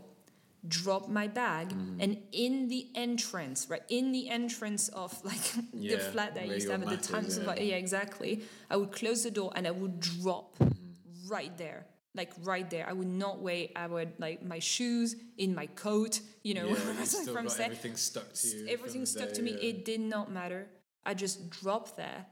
drop 0.66 1.09
my 1.09 1.28
bag, 1.28 1.68
Mm-hmm. 1.68 2.01
and 2.01 2.18
in 2.32 2.68
the 2.68 2.89
entrance, 2.94 3.66
right, 3.70 3.82
in 3.89 4.12
the 4.12 4.28
entrance 4.28 4.89
of 4.89 5.12
like 5.30 5.40
the 5.52 5.64
Yeah, 5.72 5.98
flat 5.98 6.35
that 6.35 6.43
I 6.43 6.47
used 6.55 6.66
to 6.66 6.72
have 6.72 6.82
at 6.82 6.89
the 6.90 6.97
time. 7.12 7.30
So 7.30 7.43
yeah. 7.43 7.62
yeah, 7.62 7.76
exactly. 7.76 8.43
I 8.70 8.76
would 8.76 8.93
close 8.93 9.22
the 9.22 9.30
door 9.30 9.52
and 9.55 9.66
I 9.66 9.70
would 9.70 10.01
drop 10.01 10.59
Mm-hmm. 10.59 11.28
right 11.28 11.56
there. 11.59 11.86
Like 12.14 12.32
right 12.43 12.68
there, 12.68 12.89
I 12.89 12.93
would 12.94 13.06
not 13.24 13.39
wait. 13.40 13.72
I 13.76 13.86
would 13.86 14.12
like 14.18 14.43
my 14.44 14.59
shoes 14.59 15.14
in 15.36 15.55
my 15.55 15.66
coat, 15.66 16.20
you 16.43 16.55
know, 16.55 16.68
yeah, 16.68 17.05
from 17.35 17.47
got 17.47 17.60
everything 17.60 17.97
stuck 17.97 18.32
to 18.32 18.48
you. 18.48 18.66
everything 18.68 19.06
stuck 19.06 19.28
day, 19.28 19.35
to 19.35 19.43
me. 19.43 19.51
yeah. 19.52 19.68
It 19.70 19.85
did 19.85 20.01
not 20.01 20.32
matter. 20.32 20.66
I 21.05 21.14
just 21.14 21.48
dropped 21.51 21.97
there, 21.97 22.26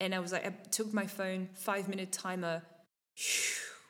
and 0.00 0.14
I 0.14 0.20
was 0.20 0.32
like, 0.32 0.46
I 0.46 0.50
took 0.70 0.94
my 0.94 1.06
phone, 1.06 1.48
five 1.52 1.88
minute 1.88 2.10
timer, 2.12 2.62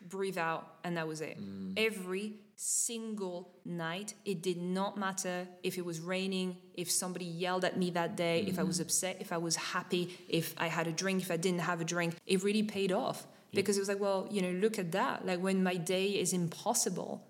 breathe 0.09 0.39
out, 0.39 0.67
and 0.85 0.97
that 0.97 1.07
was 1.07 1.21
it. 1.21 1.39
Mm. 1.41 1.75
Every 1.77 2.35
single 2.61 3.49
night, 3.65 4.15
it 4.25 4.43
did 4.43 4.61
not 4.61 4.99
matter 4.99 5.47
if 5.63 5.79
it 5.79 5.85
was 5.85 6.01
raining, 6.01 6.57
if 6.75 6.91
somebody 6.91 7.25
yelled 7.25 7.65
at 7.65 7.79
me 7.79 7.91
that 7.91 8.17
day, 8.17 8.41
if 8.49 8.59
I 8.59 8.63
Mm. 8.63 8.67
was 8.67 8.81
upset, 8.81 9.17
if 9.21 9.31
I 9.33 9.39
was 9.39 9.55
happy, 9.55 10.19
if 10.29 10.55
I 10.59 10.67
had 10.67 10.89
a 10.89 10.93
drink, 10.93 11.23
if 11.23 11.31
I 11.31 11.37
didn't 11.37 11.61
have 11.61 11.81
a 11.81 11.85
drink. 11.85 12.17
It 12.27 12.43
really 12.43 12.65
paid 12.65 12.91
off 12.91 13.29
because 13.53 13.77
it 13.77 13.81
was 13.81 13.89
like, 13.89 14.01
well, 14.01 14.27
you 14.31 14.43
know, 14.43 14.51
look 14.51 14.77
at 14.79 14.91
that. 14.91 15.25
Like 15.25 15.41
when 15.41 15.63
my 15.63 15.77
day 15.77 16.07
is 16.19 16.33
impossible, 16.33 17.25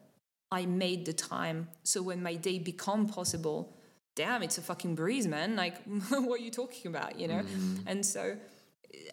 I 0.50 0.64
made 0.64 1.04
the 1.04 1.12
time. 1.12 1.68
So 1.82 2.00
when 2.02 2.22
my 2.22 2.34
day 2.36 2.58
become 2.58 3.06
possible, 3.06 3.76
damn, 4.14 4.42
it's 4.42 4.56
a 4.56 4.62
fucking 4.62 4.94
breeze, 4.94 5.26
man. 5.26 5.56
Like, 5.56 5.76
what 6.08 6.40
are 6.40 6.42
you 6.42 6.50
talking 6.50 6.86
about, 6.86 7.20
you 7.20 7.28
know? 7.28 7.42
And 7.86 8.04
so 8.04 8.38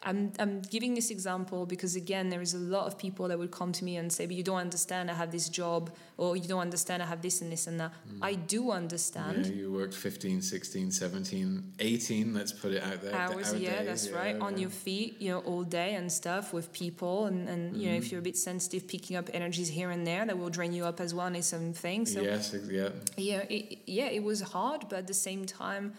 I'm, 0.03 0.31
I'm 0.39 0.61
giving 0.61 0.93
this 0.93 1.09
example 1.09 1.65
because, 1.65 1.95
again, 1.95 2.29
there 2.29 2.41
is 2.41 2.53
a 2.53 2.59
lot 2.59 2.85
of 2.85 2.97
people 2.97 3.27
that 3.27 3.39
would 3.39 3.51
come 3.51 3.71
to 3.71 3.83
me 3.83 3.97
and 3.97 4.11
say, 4.11 4.25
but 4.25 4.35
you 4.35 4.43
don't 4.43 4.59
understand, 4.59 5.09
I 5.09 5.15
have 5.15 5.31
this 5.31 5.49
job, 5.49 5.91
or 6.17 6.37
you 6.37 6.47
don't 6.47 6.61
understand, 6.61 7.01
I 7.01 7.07
have 7.07 7.21
this 7.21 7.41
and 7.41 7.51
this 7.51 7.67
and 7.67 7.79
that. 7.79 7.91
Mm. 8.07 8.19
I 8.21 8.35
do 8.35 8.71
understand. 8.71 9.47
Yeah, 9.47 9.53
you 9.53 9.73
worked 9.73 9.93
15, 9.95 10.41
16, 10.41 10.91
17, 10.91 11.73
18, 11.79 12.33
let's 12.33 12.51
put 12.51 12.71
it 12.73 12.83
out 12.83 13.01
there. 13.01 13.15
hours 13.15 13.53
hour 13.53 13.59
yeah 13.59 13.79
days, 13.79 13.87
that's 13.87 14.07
yeah, 14.09 14.15
right 14.15 14.39
on 14.39 14.57
your 14.57 14.69
feet 14.69 15.19
you 15.19 15.31
know 15.31 15.39
all 15.39 15.63
day 15.63 15.95
and 15.95 16.11
stuff 16.11 16.53
with 16.53 16.71
people 16.71 17.25
and, 17.25 17.49
and 17.49 17.77
you 17.77 17.89
know 17.89 17.95
if 17.95 18.05
mm-hmm. 18.05 18.11
you're 18.11 18.19
a 18.19 18.23
bit 18.23 18.37
sensitive 18.37 18.87
picking 18.87 19.15
up 19.15 19.29
energies 19.33 19.69
here 19.69 19.89
and 19.91 20.05
there 20.05 20.25
that 20.25 20.37
will 20.37 20.49
drain 20.49 20.73
you 20.73 20.85
up 20.85 20.99
as 20.99 21.13
well 21.13 21.27
and 21.27 21.37
it's 21.37 21.47
some 21.47 21.73
things 21.73 22.13
so 22.13 22.21
Yes, 22.21 22.55
yeah. 22.69 22.89
yeah 23.17 23.39
it, 23.49 23.79
yeah 23.85 24.05
it 24.07 24.23
was 24.23 24.41
hard 24.41 24.85
but 24.89 24.99
at 24.99 25.07
the 25.07 25.13
same 25.13 25.45
time 25.45 25.93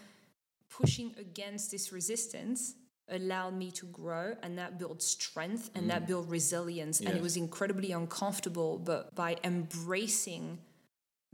pushing 0.69 1.13
against 1.19 1.71
this 1.71 1.91
resistance 1.91 2.75
allowed 3.09 3.53
me 3.53 3.71
to 3.71 3.85
grow 3.87 4.35
and 4.43 4.57
that 4.57 4.77
built 4.77 5.01
strength 5.01 5.69
and 5.75 5.89
that 5.89 6.03
mm. 6.03 6.07
built 6.07 6.27
resilience 6.27 6.99
and 6.99 7.09
it 7.09 7.21
was 7.21 7.37
incredibly 7.37 7.91
uncomfortable 7.91 8.77
but 8.77 9.15
by 9.15 9.37
embracing 9.43 10.57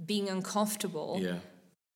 being 0.06 0.30
uncomfortable 0.30 1.18
Yeah, 1.20 1.38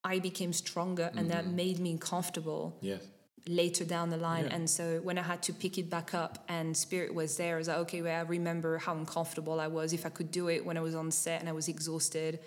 i 0.02 0.18
became 0.18 0.52
stronger 0.52 1.10
and 1.16 1.30
that 1.30 1.44
mm-hmm. 1.44 1.56
made 1.56 1.78
me 1.78 1.96
comfortable 1.98 2.76
yes. 2.80 3.02
later 3.48 3.84
down 3.84 4.10
the 4.10 4.16
line. 4.16 4.44
Yeah. 4.44 4.54
And 4.56 4.70
so 4.70 5.00
when 5.02 5.18
I 5.18 5.22
had 5.22 5.42
to 5.44 5.52
pick 5.52 5.78
it 5.78 5.88
back 5.88 6.14
up 6.14 6.44
and 6.48 6.76
spirit 6.76 7.14
was 7.14 7.36
there, 7.36 7.54
I 7.56 7.58
was 7.58 7.68
like, 7.68 7.78
okay, 7.78 8.02
well, 8.02 8.18
I 8.18 8.22
remember 8.22 8.78
how 8.78 8.94
uncomfortable 8.94 9.60
I 9.60 9.66
was 9.68 9.92
if 9.92 10.04
I 10.06 10.10
could 10.10 10.30
do 10.30 10.48
it 10.48 10.64
when 10.64 10.76
I 10.76 10.80
was 10.80 10.94
on 10.94 11.10
set 11.10 11.40
and 11.40 11.48
I 11.48 11.52
was 11.52 11.68
exhausted, 11.68 12.40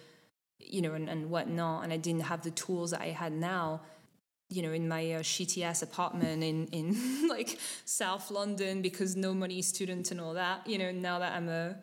you 0.60 0.82
know, 0.82 0.94
and, 0.94 1.10
and 1.10 1.30
whatnot. 1.30 1.84
And 1.84 1.92
I 1.92 1.98
didn't 1.98 2.22
have 2.24 2.44
the 2.44 2.52
tools 2.52 2.92
that 2.92 3.02
I 3.02 3.08
had 3.08 3.34
now, 3.34 3.82
you 4.52 4.62
know, 4.62 4.72
in 4.74 4.88
my 4.88 5.14
uh, 5.14 5.20
shitty 5.20 5.64
ass 5.64 5.82
apartment 5.82 6.44
in, 6.44 6.68
in 6.68 7.28
like 7.36 7.58
South 7.86 8.30
London 8.32 8.82
because 8.82 9.16
no 9.16 9.34
money 9.34 9.62
student 9.62 10.12
and 10.12 10.20
all 10.20 10.34
that, 10.34 10.68
you 10.68 10.78
know, 10.78 10.92
now 10.92 11.20
that 11.20 11.34
I'm 11.34 11.48
a 11.50 11.76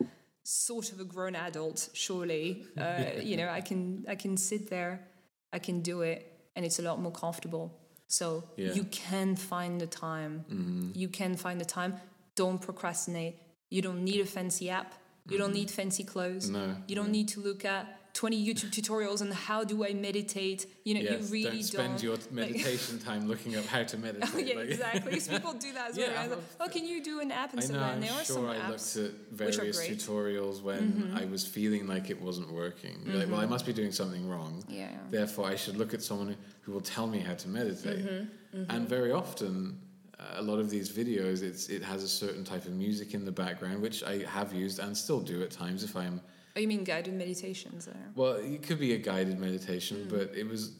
sort 0.43 0.91
of 0.91 0.99
a 0.99 1.03
grown 1.03 1.35
adult, 1.35 1.89
surely, 1.93 2.65
uh, 2.77 3.05
you 3.21 3.37
know, 3.37 3.49
I 3.49 3.61
can, 3.61 4.05
I 4.07 4.15
can 4.15 4.37
sit 4.37 4.69
there, 4.69 5.07
I 5.51 5.59
can 5.59 5.81
do 5.81 6.01
it 6.01 6.25
and 6.55 6.65
it's 6.65 6.79
a 6.79 6.83
lot 6.83 7.01
more 7.01 7.11
comfortable. 7.11 7.75
So 8.07 8.43
Yeah. 8.55 8.73
you 8.73 8.83
can 8.85 9.35
find 9.35 9.79
the 9.81 9.87
time. 9.87 10.91
You 10.95 11.09
can 11.09 11.35
find 11.37 11.59
the 11.59 11.65
time. 11.65 11.95
Don't 12.35 12.59
procrastinate. 12.61 13.35
You 13.69 13.81
don't 13.81 14.03
need 14.03 14.21
a 14.21 14.25
fancy 14.25 14.69
app. 14.69 14.93
You 15.27 15.37
don't 15.37 15.53
need 15.53 15.69
fancy 15.69 16.03
clothes. 16.03 16.49
No, 16.49 16.75
You 16.87 16.95
don't 16.95 17.11
need 17.11 17.27
to 17.29 17.39
look 17.39 17.65
at 17.65 17.98
20 18.13 18.45
YouTube 18.45 18.71
tutorials 18.71 19.21
on 19.21 19.31
how 19.31 19.63
do 19.63 19.85
I 19.85 19.93
meditate. 19.93 20.65
You 20.83 20.95
know, 20.95 21.01
Yes, 21.01 21.11
you 21.29 21.33
really 21.33 21.49
don't 21.57 21.63
spend 21.63 22.03
your 22.03 22.15
Like- 22.15 22.31
meditation 22.31 22.99
time 23.09 23.27
looking 23.27 23.55
up 23.55 23.65
how 23.65 23.83
to 23.83 23.97
meditate. 23.97 24.29
Oh, 24.33 24.37
yeah, 24.39 24.55
like- 24.55 24.69
exactly. 24.69 25.11
'Cause 25.13 25.27
people 25.27 25.53
do 25.53 25.71
that 25.73 25.91
as 25.91 25.97
well. 25.97 26.09
Yeah. 26.11 26.21
Like, 26.27 26.39
oh, 26.59 26.67
can 26.69 26.85
you 26.85 27.03
do 27.03 27.19
an 27.19 27.31
app 27.31 27.53
and 27.53 27.63
I 27.63 27.67
know, 27.67 27.73
like? 27.79 27.91
I'm 27.93 28.01
there 28.01 28.11
are 28.11 28.23
sure 28.25 28.35
some 28.35 28.49
I 28.49 28.55
apps. 28.57 28.95
looked 28.95 28.95
at 28.97 29.03
are 29.11 29.35
various. 29.53 29.79
Mm-hmm. 29.79 29.93
tutorials 30.11 30.61
when 30.61 31.13
I 31.15 31.25
was 31.25 31.45
feeling 31.45 31.87
like 31.87 32.09
it 32.09 32.19
wasn't 32.21 32.51
working. 32.51 32.95
You're 33.05 33.15
Like, 33.17 33.29
well, 33.29 33.39
I 33.39 33.45
must 33.45 33.65
be 33.65 33.73
doing 33.73 33.91
something 33.91 34.27
wrong. 34.27 34.63
Yeah. 34.67 34.89
Therefore, 35.09 35.45
I 35.45 35.55
should 35.55 35.77
look 35.77 35.93
at 35.93 36.01
someone 36.01 36.35
who 36.61 36.71
will 36.71 36.81
tell 36.81 37.07
me 37.07 37.19
how 37.19 37.35
to 37.35 37.47
meditate. 37.47 38.05
Mm-hmm, 38.05 38.63
And 38.71 38.89
very 38.89 39.11
often, 39.11 39.79
uh, 40.19 40.23
a 40.37 40.41
lot 40.41 40.59
of 40.59 40.69
these 40.69 40.91
videos, 40.91 41.41
it's 41.43 41.69
it 41.69 41.81
has 41.83 42.03
a 42.03 42.07
certain 42.09 42.43
type 42.43 42.65
of 42.65 42.73
music 42.73 43.13
in 43.13 43.23
the 43.23 43.31
background, 43.31 43.81
which 43.81 44.03
I 44.03 44.23
have 44.37 44.51
used 44.53 44.79
and 44.79 44.97
still 44.97 45.21
do 45.21 45.41
at 45.43 45.51
times 45.51 45.83
if 45.83 45.95
I'm. 45.95 46.19
Oh, 46.59 46.61
you 46.61 46.67
mean 46.67 46.83
guided 46.83 47.13
meditations 47.13 47.85
there? 47.85 48.11
Well, 48.15 48.33
it 48.33 48.63
could 48.63 48.79
be 48.79 48.93
a 48.93 48.97
guided 48.97 49.39
meditation, 49.39 50.05
Mm. 50.05 50.09
but 50.09 50.35
it 50.35 50.45
was 50.45 50.73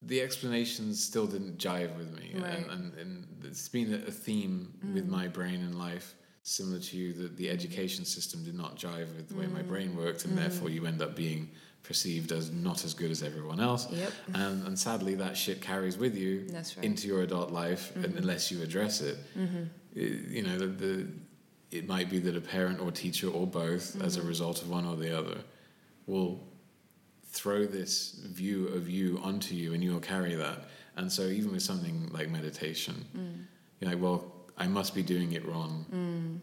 the 0.00 0.22
explanations 0.22 1.04
still 1.04 1.26
didn't 1.26 1.58
jive 1.58 1.94
with 1.98 2.10
me, 2.18 2.32
Right. 2.34 2.56
and, 2.56 2.70
and 2.70 2.94
and 2.94 3.26
it's 3.44 3.68
been 3.68 3.92
a 3.92 4.10
theme 4.10 4.72
with 4.94 5.06
Mm. 5.06 5.10
my 5.10 5.28
brain 5.28 5.60
and 5.60 5.74
life. 5.78 6.14
Similar 6.44 6.78
to 6.80 6.96
you, 6.96 7.12
that 7.14 7.36
the 7.36 7.50
education 7.50 8.06
system 8.06 8.42
did 8.42 8.54
not 8.54 8.78
jive 8.78 9.14
with 9.16 9.28
the 9.28 9.34
way 9.34 9.46
my 9.48 9.60
Mm. 9.62 9.68
brain 9.68 9.94
worked, 9.96 10.24
and 10.24 10.38
therefore 10.38 10.70
you 10.70 10.86
end 10.86 11.02
up 11.02 11.14
being 11.14 11.50
perceived 11.82 12.32
as 12.32 12.50
not 12.50 12.84
as 12.86 12.94
good 12.94 13.10
as 13.10 13.22
everyone 13.22 13.60
else. 13.60 13.86
Yep. 13.92 14.12
And, 14.34 14.66
and 14.66 14.78
sadly, 14.78 15.14
that 15.16 15.36
shit 15.36 15.60
carries 15.60 15.98
with 15.98 16.16
you 16.16 16.46
right. 16.54 16.78
into 16.82 17.06
your 17.06 17.20
adult 17.22 17.50
life 17.52 17.92
un- 17.96 18.14
unless 18.16 18.50
you 18.50 18.62
address 18.62 19.02
it. 19.02 19.18
I- 19.36 20.00
you 20.36 20.42
know, 20.42 20.56
the, 20.58 20.66
the, 20.68 21.06
it 21.70 21.86
might 21.86 22.08
be 22.10 22.18
that 22.20 22.36
a 22.36 22.40
parent 22.40 22.80
or 22.80 22.90
teacher 22.90 23.28
or 23.28 23.46
both, 23.46 24.00
as 24.02 24.16
a 24.16 24.22
result 24.22 24.62
of 24.62 24.70
one 24.70 24.86
or 24.86 24.96
the 24.96 25.16
other, 25.16 25.38
will 26.06 26.40
throw 27.24 27.66
this 27.66 28.20
view 28.24 28.68
of 28.68 28.88
you 28.88 29.20
onto 29.22 29.54
you 29.54 29.74
and 29.74 29.84
you'll 29.84 30.00
carry 30.00 30.34
that. 30.34 30.64
And 30.96 31.12
so, 31.12 31.26
even 31.26 31.52
with 31.52 31.62
something 31.62 32.08
like 32.12 32.28
meditation, 32.30 33.04
you're 33.80 33.90
like, 33.90 34.00
well, 34.02 34.32
I 34.56 34.66
must 34.66 34.94
be 34.94 35.02
doing 35.02 35.32
it 35.32 35.46
wrong. 35.46 35.84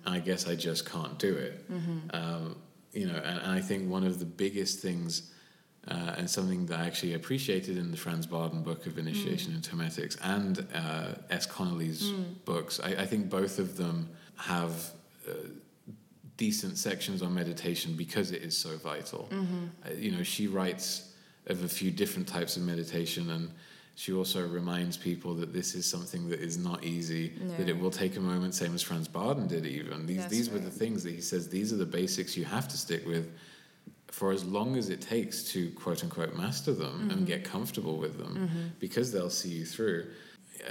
And 0.05 0.15
I 0.15 0.19
guess 0.19 0.47
I 0.47 0.55
just 0.55 0.89
can't 0.89 1.17
do 1.19 1.33
it. 1.35 1.65
Um, 2.13 2.55
you 2.93 3.07
know, 3.07 3.15
and, 3.17 3.39
and 3.39 3.51
I 3.51 3.59
think 3.59 3.89
one 3.89 4.05
of 4.05 4.19
the 4.19 4.25
biggest 4.25 4.79
things, 4.79 5.33
uh, 5.87 6.13
and 6.17 6.29
something 6.29 6.65
that 6.67 6.79
I 6.79 6.85
actually 6.85 7.15
appreciated 7.15 7.77
in 7.77 7.91
the 7.91 7.97
Franz 7.97 8.25
Bardon 8.25 8.63
book 8.63 8.85
of 8.85 8.97
Initiation 8.97 9.53
into 9.53 9.71
Hermetics 9.71 10.17
and 10.23 10.65
uh, 10.73 11.15
S. 11.29 11.45
Connolly's 11.45 12.11
books, 12.45 12.79
I, 12.79 12.89
I 12.89 13.05
think 13.05 13.29
both 13.29 13.59
of 13.59 13.75
them 13.75 14.09
have 14.37 14.91
uh, 15.27 15.33
decent 16.37 16.77
sections 16.77 17.21
on 17.21 17.33
meditation 17.33 17.93
because 17.95 18.31
it 18.31 18.41
is 18.41 18.57
so 18.57 18.77
vital. 18.77 19.29
Uh, 19.85 19.93
you 19.97 20.11
know, 20.11 20.23
she 20.23 20.47
writes 20.47 21.13
of 21.47 21.63
a 21.63 21.67
few 21.67 21.91
different 21.91 22.27
types 22.27 22.57
of 22.57 22.63
meditation 22.63 23.29
and 23.31 23.51
she 23.97 24.11
also 24.11 24.45
reminds 24.45 24.97
people 24.97 25.33
that 25.35 25.53
this 25.53 25.73
is 25.73 25.85
something 25.85 26.27
that 26.27 26.41
is 26.41 26.57
not 26.57 26.83
easy, 26.83 27.31
that 27.57 27.69
it 27.69 27.79
will 27.79 27.91
take 27.91 28.17
a 28.17 28.19
moment, 28.19 28.53
same 28.53 28.75
as 28.75 28.81
Franz 28.81 29.07
Bardon 29.07 29.47
did 29.47 29.65
even. 29.65 30.05
These 30.05 30.17
That's 30.17 30.29
these 30.31 30.49
were 30.49 30.59
the 30.59 30.69
things 30.69 31.03
that 31.03 31.13
he 31.13 31.21
says, 31.21 31.47
these 31.47 31.71
are 31.71 31.77
the 31.77 31.85
basics 31.85 32.35
you 32.35 32.43
have 32.43 32.67
to 32.67 32.77
stick 32.77 33.05
with 33.07 33.31
for 34.07 34.31
as 34.31 34.43
long 34.43 34.75
as 34.75 34.89
it 34.89 35.01
takes 35.01 35.43
to 35.51 35.71
quote 35.71 36.03
unquote 36.03 36.35
master 36.35 36.73
them 36.73 37.09
and 37.09 37.25
get 37.25 37.43
comfortable 37.45 37.97
with 37.97 38.17
them 38.17 38.73
because 38.79 39.11
they'll 39.13 39.29
see 39.29 39.49
you 39.49 39.65
through. 39.65 40.07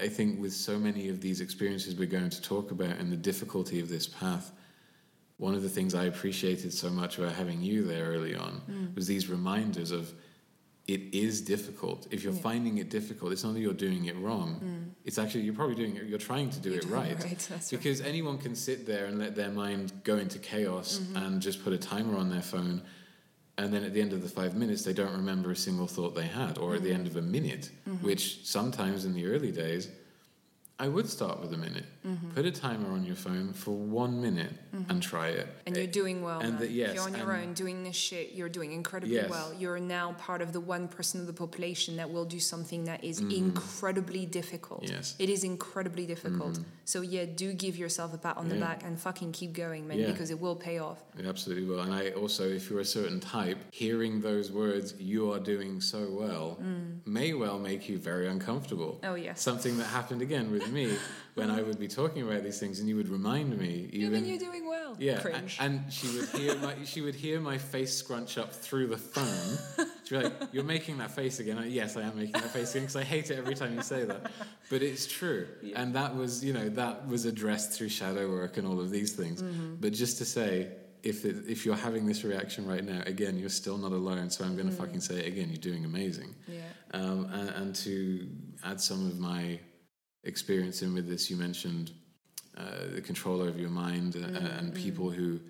I 0.00 0.08
think 0.08 0.40
with 0.40 0.52
so 0.52 0.78
many 0.78 1.08
of 1.08 1.20
these 1.20 1.40
experiences 1.40 1.94
we're 1.94 2.06
going 2.08 2.30
to 2.30 2.42
talk 2.42 2.70
about 2.70 2.98
and 2.98 3.10
the 3.12 3.16
difficulty 3.16 3.80
of 3.80 3.88
this 3.88 4.06
path, 4.06 4.52
one 5.36 5.54
of 5.54 5.62
the 5.62 5.68
things 5.68 5.94
I 5.94 6.04
appreciated 6.04 6.72
so 6.72 6.90
much 6.90 7.18
about 7.18 7.32
having 7.32 7.60
you 7.62 7.84
there 7.84 8.06
early 8.06 8.34
on 8.34 8.60
Mm. 8.70 8.94
was 8.94 9.06
these 9.06 9.28
reminders 9.28 9.90
of 9.90 10.12
it 10.86 11.00
is 11.14 11.40
difficult. 11.40 12.06
If 12.10 12.22
you're 12.22 12.34
Yeah. 12.34 12.40
finding 12.40 12.76
it 12.78 12.90
difficult, 12.90 13.32
it's 13.32 13.42
not 13.42 13.54
that 13.54 13.60
you're 13.60 13.72
doing 13.72 14.04
it 14.04 14.16
wrong. 14.16 14.94
It's 15.04 15.16
actually 15.18 15.42
you're 15.44 15.54
probably 15.54 15.76
doing 15.76 15.96
it. 15.96 16.04
You're 16.06 16.18
trying 16.18 16.50
to 16.50 16.60
do 16.60 16.70
Mm. 16.70 16.74
You're 16.74 16.82
it 16.82 16.88
right. 16.90 17.18
right, 17.24 17.38
that's 17.48 17.50
right. 17.50 17.70
because 17.70 18.00
anyone 18.02 18.36
can 18.38 18.54
sit 18.54 18.84
there 18.86 19.06
and 19.06 19.18
let 19.18 19.34
their 19.34 19.50
mind 19.50 19.92
go 20.04 20.18
into 20.18 20.38
chaos 20.38 20.98
Mm-hmm. 20.98 21.16
and 21.16 21.40
just 21.42 21.64
put 21.64 21.72
a 21.72 21.78
timer 21.78 22.16
on 22.18 22.28
their 22.28 22.42
phone, 22.42 22.82
and 23.58 23.72
then 23.72 23.84
at 23.84 23.92
the 23.94 24.00
end 24.00 24.12
of 24.12 24.22
the 24.22 24.28
five 24.28 24.54
minutes, 24.56 24.82
they 24.82 24.92
don't 24.92 25.12
remember 25.12 25.50
a 25.52 25.56
single 25.56 25.86
thought 25.86 26.14
they 26.14 26.26
had, 26.26 26.58
or 26.58 26.74
at 26.74 26.80
Mm-hmm. 26.80 26.84
the 26.88 26.92
end 26.94 27.06
of 27.06 27.16
a 27.16 27.22
minute, 27.22 27.70
which 28.02 28.44
sometimes 28.44 29.04
in 29.04 29.14
the 29.14 29.26
early 29.26 29.52
days. 29.52 29.88
I 30.76 30.88
would 30.88 31.08
start 31.08 31.40
with 31.40 31.52
a 31.52 31.56
minute. 31.56 31.84
Mm-hmm. 32.04 32.30
Put 32.30 32.46
a 32.46 32.50
timer 32.50 32.90
on 32.90 33.04
your 33.04 33.14
phone 33.14 33.52
for 33.52 33.70
one 33.70 34.20
minute 34.20 34.50
and 34.88 35.00
try 35.00 35.28
it. 35.28 35.46
And 35.66 35.76
you're 35.76 35.86
doing 35.86 36.20
well. 36.20 36.40
and 36.40 36.58
the- 36.58 36.68
yes, 36.68 36.88
if 36.90 36.94
you're 36.96 37.04
on 37.04 37.16
your 37.16 37.32
own 37.36 37.54
doing 37.54 37.84
this 37.84 37.94
shit, 37.94 38.32
you're 38.32 38.48
doing 38.48 38.72
incredibly 38.72 39.14
Yes. 39.14 39.30
well. 39.30 39.54
You're 39.56 39.78
now 39.78 40.14
part 40.18 40.42
of 40.42 40.52
the 40.52 40.58
one 40.60 40.88
person 40.88 41.20
of 41.20 41.28
the 41.28 41.32
population 41.32 41.96
that 41.98 42.10
will 42.12 42.24
do 42.24 42.40
something 42.40 42.84
that 42.84 43.04
is 43.04 43.20
Mhm. 43.20 43.36
incredibly 43.36 44.26
difficult. 44.26 44.82
Yes. 44.82 45.14
It 45.20 45.30
is 45.30 45.44
incredibly 45.44 46.06
difficult. 46.06 46.54
Mhm. 46.54 46.64
So 46.84 47.00
yeah, 47.02 47.24
do 47.24 47.52
give 47.52 47.76
yourself 47.78 48.12
a 48.12 48.18
pat 48.18 48.36
on 48.36 48.48
the 48.48 48.56
back 48.56 48.82
and 48.84 48.98
fucking 48.98 49.30
keep 49.32 49.52
going, 49.52 49.86
man, 49.86 50.00
Yeah. 50.00 50.10
because 50.10 50.30
it 50.30 50.40
will 50.40 50.56
pay 50.56 50.78
off. 50.78 51.02
It 51.16 51.24
absolutely 51.24 51.64
will. 51.66 51.80
And 51.80 51.94
I 51.94 52.10
also, 52.10 52.48
if 52.50 52.68
you're 52.68 52.80
a 52.80 52.84
certain 52.84 53.20
type, 53.20 53.58
hearing 53.70 54.20
those 54.20 54.50
words, 54.50 54.94
you 54.98 55.30
are 55.32 55.38
doing 55.38 55.80
so 55.80 56.10
well, 56.10 56.58
may 57.06 57.32
well 57.32 57.58
make 57.60 57.88
you 57.88 57.96
very 57.98 58.26
uncomfortable. 58.26 58.98
Oh 59.04 59.14
yes. 59.14 59.40
Something 59.40 59.78
that 59.78 59.84
happened 59.84 60.20
again 60.20 60.50
with 60.50 60.63
me 60.72 60.96
when 61.34 61.50
I 61.50 61.62
would 61.62 61.78
be 61.78 61.88
talking 61.88 62.22
about 62.22 62.42
these 62.44 62.58
things 62.60 62.78
and 62.80 62.88
you 62.88 62.96
would 62.96 63.08
remind 63.08 63.58
me, 63.58 63.88
You 63.92 64.06
even. 64.06 64.24
you're 64.24 64.38
doing 64.38 64.66
well? 64.68 64.96
yeah, 64.98 65.20
Cringe. 65.20 65.56
and 65.60 65.92
she 65.92 66.06
would 66.16 66.28
hear 66.30 66.54
my 66.56 66.74
she 66.84 67.00
would 67.00 67.14
hear 67.14 67.40
my 67.40 67.58
face 67.58 67.92
scrunch 67.94 68.38
up 68.38 68.52
through 68.52 68.86
the 68.88 68.96
phone. 68.96 69.86
She'd 70.04 70.10
be 70.18 70.22
like, 70.24 70.32
"You're 70.52 70.64
making 70.64 70.98
that 70.98 71.10
face 71.10 71.40
again." 71.40 71.58
I- 71.58 71.66
yes, 71.66 71.96
I 71.96 72.02
am 72.02 72.16
making 72.16 72.32
that 72.32 72.50
face 72.50 72.70
again 72.72 72.82
because 72.84 72.96
I 72.96 73.04
hate 73.04 73.30
it 73.30 73.38
every 73.38 73.54
time 73.54 73.74
you 73.74 73.82
say 73.82 74.04
that. 74.04 74.30
But 74.70 74.82
it's 74.82 75.06
true, 75.06 75.46
Yeah. 75.62 75.80
and 75.82 75.94
that 75.94 76.14
was 76.14 76.44
you 76.44 76.52
know 76.52 76.68
that 76.70 77.06
was 77.08 77.24
addressed 77.24 77.72
through 77.72 77.88
shadow 77.88 78.30
work 78.30 78.56
and 78.58 78.66
all 78.66 78.80
of 78.80 78.90
these 78.90 79.12
things. 79.12 79.42
Mm-hmm. 79.42 79.76
But 79.80 79.92
just 79.92 80.18
to 80.18 80.24
say, 80.24 80.68
if 81.02 81.24
it, 81.24 81.36
if 81.48 81.66
you're 81.66 81.76
having 81.76 82.06
this 82.06 82.22
reaction 82.24 82.66
right 82.66 82.84
now, 82.84 83.02
again, 83.06 83.38
you're 83.38 83.48
still 83.50 83.76
not 83.78 83.92
alone. 83.92 84.30
So 84.30 84.44
I'm 84.44 84.56
going 84.56 84.68
to 84.68 84.74
fucking 84.74 85.00
say 85.00 85.16
it 85.20 85.26
again. 85.26 85.48
You're 85.48 85.58
doing 85.58 85.84
amazing. 85.84 86.34
yeah. 86.48 86.60
Um, 86.92 87.26
and, 87.32 87.48
and 87.50 87.74
to 87.76 88.28
add 88.64 88.80
some 88.80 89.06
of 89.06 89.18
my 89.18 89.58
experience 90.24 90.82
in 90.82 90.94
with 90.94 91.08
this, 91.08 91.30
you 91.30 91.36
mentioned 91.36 91.92
uh, 92.56 92.62
the 92.94 93.00
control 93.00 93.40
over 93.42 93.58
your 93.58 93.70
mind 93.70 94.16
uh, 94.16 94.38
and 94.58 94.74
people 94.74 95.10
who 95.10 95.40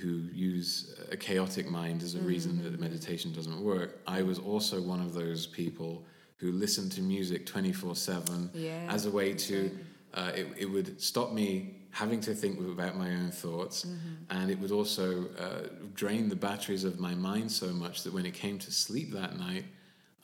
who 0.00 0.22
use 0.32 0.98
a 1.10 1.16
chaotic 1.16 1.68
mind 1.70 2.02
as 2.02 2.14
a 2.14 2.18
reason 2.20 2.62
that 2.62 2.80
meditation 2.80 3.30
doesn't 3.32 3.60
work. 3.62 4.00
I 4.06 4.22
was 4.22 4.38
also 4.38 4.80
one 4.80 5.00
of 5.02 5.12
those 5.12 5.46
people 5.46 6.02
who 6.38 6.50
listened 6.50 6.92
to 6.92 7.02
music 7.02 7.44
24 7.44 7.94
7 7.94 8.50
as 8.88 9.04
a 9.04 9.10
way 9.10 9.34
to, 9.34 9.70
uh, 10.14 10.32
it, 10.34 10.46
it 10.56 10.64
would 10.64 11.00
stop 11.00 11.32
me 11.32 11.76
having 11.90 12.20
to 12.22 12.34
think 12.34 12.58
about 12.58 12.96
my 12.96 13.10
own 13.10 13.30
thoughts 13.30 13.84
and 14.30 14.50
it 14.50 14.58
would 14.58 14.72
also 14.72 15.26
uh, 15.38 15.68
drain 15.94 16.30
the 16.30 16.36
batteries 16.36 16.84
of 16.84 16.98
my 16.98 17.14
mind 17.14 17.52
so 17.52 17.66
much 17.66 18.02
that 18.02 18.12
when 18.14 18.24
it 18.24 18.32
came 18.32 18.58
to 18.58 18.72
sleep 18.72 19.12
that 19.12 19.38
night, 19.38 19.66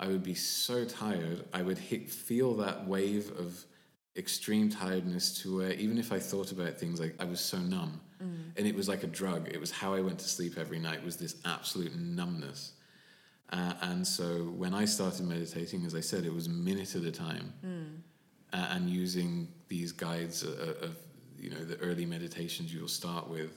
I 0.01 0.07
would 0.07 0.23
be 0.23 0.35
so 0.35 0.87
tired. 0.87 1.45
I 1.53 1.61
would 1.61 1.77
hit, 1.77 2.11
feel 2.11 2.55
that 2.57 2.87
wave 2.89 3.31
of 3.39 3.65
extreme 4.19 4.69
tiredness 4.69 5.41
to 5.43 5.57
where 5.59 5.73
even 5.73 5.97
if 5.99 6.13
I 6.13 6.19
thought 6.19 6.53
about 6.53 6.77
things, 6.79 7.01
like 7.01 7.15
I 7.21 7.25
was 7.25 7.41
so 7.41 7.59
numb, 7.59 8.01
and 8.57 8.67
it 8.67 8.75
was 8.75 8.89
like 8.89 9.05
a 9.05 9.07
drug. 9.07 9.49
It 9.49 9.61
was 9.61 9.71
how 9.71 9.95
I 9.95 10.01
went 10.01 10.19
to 10.19 10.29
sleep 10.29 10.59
every 10.59 10.79
night. 10.81 11.05
Was 11.05 11.17
this 11.17 11.37
absolute 11.45 11.95
numbness? 11.97 12.73
Uh, 13.51 13.73
and 13.83 14.07
so 14.07 14.27
when 14.63 14.75
I 14.75 14.85
started 14.85 15.25
meditating, 15.27 15.87
as 15.87 15.95
I 15.95 16.01
said, 16.01 16.25
it 16.27 16.35
was 16.35 16.49
a 16.49 16.51
minute 16.51 16.95
at 16.97 17.03
a 17.03 17.13
time, 17.13 17.53
uh, 18.53 18.67
and 18.75 18.91
using 18.91 19.49
these 19.69 19.93
guides 19.93 20.45
uh, 20.45 20.75
of 20.83 20.97
you 21.39 21.51
know 21.51 21.65
the 21.65 21.79
early 21.79 22.05
meditations 22.05 22.75
you'll 22.75 22.89
start 22.89 23.29
with. 23.31 23.53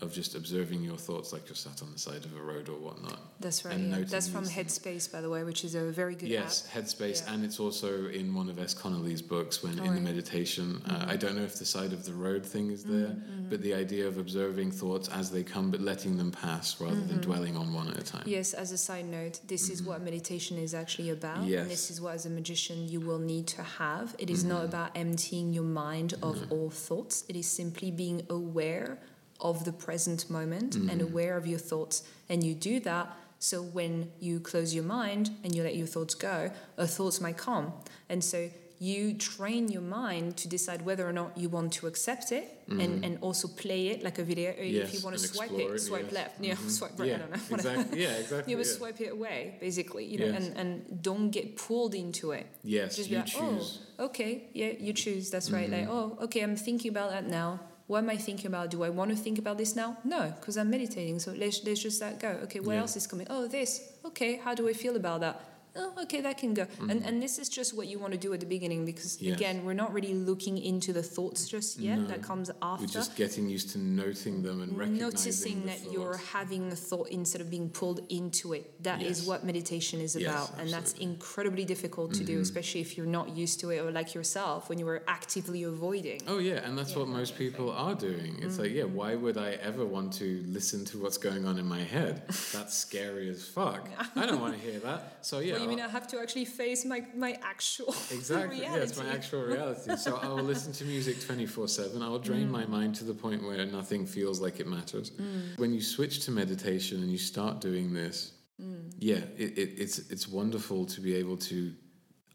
Of 0.00 0.14
just 0.14 0.34
observing 0.34 0.82
your 0.82 0.96
thoughts 0.96 1.30
like 1.32 1.46
you're 1.46 1.54
sat 1.56 1.82
on 1.82 1.92
the 1.92 1.98
side 1.98 2.24
of 2.24 2.34
a 2.34 2.40
road 2.42 2.70
or 2.70 2.78
whatnot. 2.78 3.18
That's 3.38 3.64
right. 3.66 3.74
and 3.74 3.90
Yeah. 3.90 4.04
That's 4.08 4.28
from. 4.28 4.44
Headspace, 4.46 5.12
by 5.12 5.20
the 5.20 5.28
way, 5.28 5.44
which 5.44 5.62
is 5.64 5.74
a 5.74 5.90
very 5.90 6.14
good 6.14 6.30
Yes, 6.30 6.64
app. 6.66 6.84
Headspace, 6.84 7.22
Yeah. 7.26 7.34
and 7.34 7.44
it's 7.44 7.60
also 7.60 8.06
in 8.08 8.32
one 8.34 8.48
of 8.48 8.58
S. 8.58 8.72
Connolly's 8.72 9.20
books 9.20 9.62
when 9.62 9.78
Oh, 9.78 9.84
in 9.84 9.94
the 9.96 10.00
meditation. 10.00 10.80
Uh, 10.86 10.90
Mm-hmm. 11.00 11.10
I 11.10 11.16
don't 11.16 11.36
know 11.36 11.42
if 11.42 11.58
the 11.58 11.66
side 11.66 11.92
of 11.92 12.04
the 12.06 12.14
road 12.14 12.44
thing 12.46 12.70
is 12.70 12.82
there, 12.84 13.14
but 13.50 13.60
the 13.62 13.74
idea 13.74 14.08
of 14.08 14.16
observing 14.16 14.70
thoughts 14.72 15.08
as 15.08 15.30
they 15.30 15.42
come, 15.42 15.70
but 15.70 15.80
letting 15.82 16.16
them 16.16 16.30
pass 16.32 16.80
rather 16.80 17.00
than 17.10 17.20
dwelling 17.20 17.56
on 17.56 17.72
one 17.74 17.88
at 17.88 17.98
a 17.98 18.02
time. 18.02 18.22
Mm-hmm. 18.22 18.30
Yes, 18.30 18.54
as 18.54 18.72
a 18.72 18.78
side 18.78 19.06
note, 19.06 19.40
this 19.48 19.68
is 19.68 19.82
what 19.82 20.00
meditation 20.02 20.56
is 20.56 20.72
actually 20.74 21.10
about. 21.10 21.44
Yes. 21.46 21.60
And 21.62 21.70
this 21.70 21.90
is 21.90 22.00
what, 22.00 22.14
as 22.14 22.24
a 22.24 22.30
magician, 22.30 22.88
you 22.88 23.00
will 23.00 23.18
need 23.18 23.46
to 23.48 23.62
have. 23.62 24.14
It 24.18 24.30
is 24.30 24.44
not 24.44 24.64
about 24.64 24.90
emptying 24.96 25.52
your 25.52 25.64
mind 25.64 26.14
of 26.22 26.50
all 26.50 26.70
thoughts, 26.70 27.24
it 27.28 27.36
is 27.36 27.46
simply 27.46 27.90
being 27.90 28.22
aware 28.30 28.98
of 29.40 29.64
the 29.64 29.72
present 29.72 30.28
moment 30.30 30.76
and 30.76 31.00
aware 31.02 31.36
of 31.36 31.46
your 31.46 31.58
thoughts. 31.58 32.02
And 32.28 32.42
you 32.44 32.54
do 32.54 32.80
that 32.80 33.08
so 33.38 33.62
when 33.62 34.10
you 34.20 34.38
close 34.40 34.74
your 34.74 34.84
mind 34.84 35.30
and 35.44 35.54
you 35.54 35.62
let 35.62 35.74
your 35.76 35.86
thoughts 35.86 36.14
go, 36.14 36.50
a 36.76 36.86
thoughts 36.86 37.20
might 37.20 37.38
come. 37.38 37.72
And 38.08 38.22
so 38.22 38.50
you 38.82 39.12
train 39.12 39.68
your 39.68 39.82
mind 39.82 40.38
to 40.38 40.48
decide 40.48 40.80
whether 40.86 41.06
or 41.06 41.12
not 41.12 41.36
you 41.36 41.50
want 41.50 41.70
to 41.70 41.86
accept 41.86 42.32
it 42.32 42.48
and, 42.70 43.04
and 43.04 43.18
also 43.20 43.46
play 43.48 43.88
it 43.88 44.02
like 44.02 44.18
a 44.18 44.22
video. 44.24 44.50
Or 44.52 44.54
if 44.62 44.72
Yes, 44.72 44.94
you 44.94 45.00
want 45.04 45.16
to 45.18 45.22
swipe 45.22 45.50
it, 45.52 45.78
swipe 45.80 46.04
yes. 46.04 46.12
left, 46.12 46.40
yeah, 46.40 46.54
Mhm. 46.54 46.70
swipe 46.70 46.98
right, 46.98 47.08
yeah, 47.08 47.14
I 47.14 47.18
don't 47.18 47.30
know. 47.30 47.36
exactly. 47.56 48.02
Yeah, 48.02 48.12
exactly. 48.12 48.50
You 48.50 48.56
would 48.58 48.66
yeah. 48.66 48.72
swipe 48.72 49.00
it 49.02 49.12
away, 49.12 49.56
basically, 49.60 50.04
you 50.06 50.18
know, 50.18 50.26
Yes. 50.32 50.46
and, 50.46 50.56
and 50.56 51.02
don't 51.02 51.30
get 51.30 51.56
pulled 51.56 51.94
into 51.94 52.30
it. 52.32 52.46
Yes, 52.62 52.96
Just 52.96 53.10
you 53.10 53.16
like, 53.18 53.26
choose. 53.26 53.80
oh, 53.98 54.04
okay, 54.06 54.44
yeah, 54.54 54.72
you 54.78 54.92
choose. 54.94 55.30
That's 55.30 55.50
right. 55.50 55.68
Like, 55.70 55.82
Mm-hmm. 55.88 56.20
oh, 56.20 56.24
okay, 56.24 56.40
I'm 56.40 56.56
thinking 56.56 56.90
about 56.90 57.10
that 57.10 57.26
now. 57.26 57.60
What 57.90 58.04
am 58.04 58.10
I 58.10 58.16
thinking 58.16 58.46
about? 58.46 58.70
Do 58.70 58.84
I 58.84 58.88
want 58.88 59.10
to 59.10 59.16
think 59.16 59.36
about 59.36 59.58
this 59.58 59.74
now? 59.74 59.96
No, 60.04 60.32
because 60.38 60.56
I'm 60.56 60.70
meditating. 60.70 61.18
So 61.18 61.32
let's, 61.32 61.64
let's 61.64 61.82
just 61.82 62.00
let 62.00 62.20
go. 62.20 62.28
Okay, 62.44 62.60
what 62.60 62.74
Yeah. 62.74 62.82
else 62.82 62.94
is 62.94 63.04
coming? 63.08 63.26
Oh, 63.28 63.48
this. 63.48 63.94
Okay, 64.04 64.36
how 64.36 64.54
do 64.54 64.68
I 64.68 64.74
feel 64.74 64.94
about 64.94 65.22
that? 65.22 65.40
Oh, 65.76 65.92
okay, 66.02 66.20
that 66.20 66.38
can 66.38 66.54
go. 66.54 66.66
And 66.88 67.04
and 67.04 67.22
this 67.22 67.38
is 67.38 67.48
just 67.48 67.76
what 67.76 67.86
you 67.86 67.98
want 67.98 68.12
to 68.12 68.18
do 68.18 68.32
at 68.32 68.40
the 68.40 68.46
beginning 68.46 68.84
because 68.86 69.10
Mm-hmm. 69.10 69.24
Yes. 69.30 69.36
again, 69.40 69.64
we're 69.64 69.74
not 69.84 69.92
really 69.92 70.14
looking 70.14 70.56
into 70.58 70.92
the 70.92 71.02
thoughts 71.02 71.48
just 71.48 71.78
yet. 71.78 71.98
No. 71.98 72.06
That 72.06 72.22
comes 72.22 72.50
after. 72.62 72.82
We're 72.84 72.86
just 73.00 73.16
getting 73.16 73.48
used 73.48 73.70
to 73.70 73.78
noting 73.78 74.42
them 74.42 74.62
and 74.62 74.76
recognizing 74.76 75.06
Noticing 75.08 75.60
the 75.62 75.66
that 75.68 75.92
you're 75.92 76.16
having 76.32 76.70
a 76.72 76.76
thought 76.76 77.08
instead 77.08 77.40
of 77.40 77.50
being 77.50 77.68
pulled 77.70 78.00
into 78.08 78.52
it. 78.52 78.82
That 78.82 79.00
is 79.02 79.20
Yes. 79.20 79.28
what 79.28 79.44
meditation 79.44 80.00
is 80.00 80.16
Yes, 80.16 80.28
about. 80.30 80.60
And 80.60 80.70
that's 80.72 80.92
incredibly 80.94 81.64
difficult 81.64 82.14
to 82.14 82.24
do, 82.24 82.40
especially 82.40 82.80
if 82.80 82.96
you're 82.96 83.06
not 83.20 83.26
used 83.36 83.60
to 83.60 83.70
it 83.70 83.78
or 83.84 83.90
like 83.90 84.14
yourself 84.14 84.68
when 84.68 84.78
you 84.78 84.86
were 84.86 85.02
actively 85.06 85.62
avoiding. 85.64 86.20
Oh 86.26 86.38
yeah, 86.38 86.64
and 86.66 86.76
that's 86.78 86.94
what 86.96 87.08
most 87.08 87.36
people 87.36 87.70
are 87.70 87.94
doing. 87.94 88.38
It's 88.42 88.58
like, 88.58 88.72
yeah, 88.72 88.84
why 88.84 89.14
would 89.14 89.36
I 89.36 89.50
ever 89.70 89.84
want 89.84 90.12
to 90.14 90.42
listen 90.48 90.84
to 90.86 90.98
what's 91.02 91.18
going 91.18 91.44
on 91.46 91.58
in 91.58 91.66
my 91.66 91.82
head? 91.82 92.22
That's 92.52 92.74
scary 92.76 93.28
as 93.30 93.46
fuck. 93.46 93.88
I 94.16 94.24
don't 94.26 94.40
want 94.40 94.54
to 94.56 94.60
hear 94.60 94.78
that. 94.80 95.18
So 95.22 95.38
yeah, 95.40 95.54
well, 95.58 95.59
you 95.62 95.68
mean 95.68 95.80
I 95.80 95.88
have 95.88 96.06
to 96.08 96.20
actually 96.20 96.44
face 96.46 96.84
my, 96.84 97.00
my 97.16 97.32
actual 97.42 97.94
exactly. 98.10 98.60
Yeah, 98.62 98.76
it's 98.76 98.96
my 98.98 99.08
actual 99.08 99.42
reality. 99.42 99.96
So 99.96 100.16
I 100.16 100.28
will 100.28 100.42
listen 100.42 100.72
to 100.74 100.84
music 100.84 101.20
twenty 101.26 101.46
four 101.46 101.68
seven. 101.68 102.02
I 102.02 102.08
will 102.08 102.18
drain 102.18 102.48
Mm. 102.48 102.50
my 102.60 102.66
mind 102.66 102.94
to 102.96 103.04
the 103.04 103.14
point 103.14 103.42
where 103.42 103.64
nothing 103.66 104.06
feels 104.06 104.40
like 104.40 104.60
it 104.60 104.66
matters. 104.66 105.12
When 105.56 105.72
you 105.72 105.80
switch 105.82 106.24
to 106.26 106.30
meditation 106.30 107.02
and 107.02 107.10
you 107.10 107.18
start 107.18 107.60
doing 107.60 107.92
this, 107.92 108.32
Mm. 108.60 108.92
yeah, 108.98 109.22
it, 109.38 109.56
it, 109.62 109.70
it's 109.82 109.98
it's 110.10 110.26
wonderful 110.28 110.84
to 110.86 111.00
be 111.00 111.14
able 111.14 111.38
to 111.50 111.72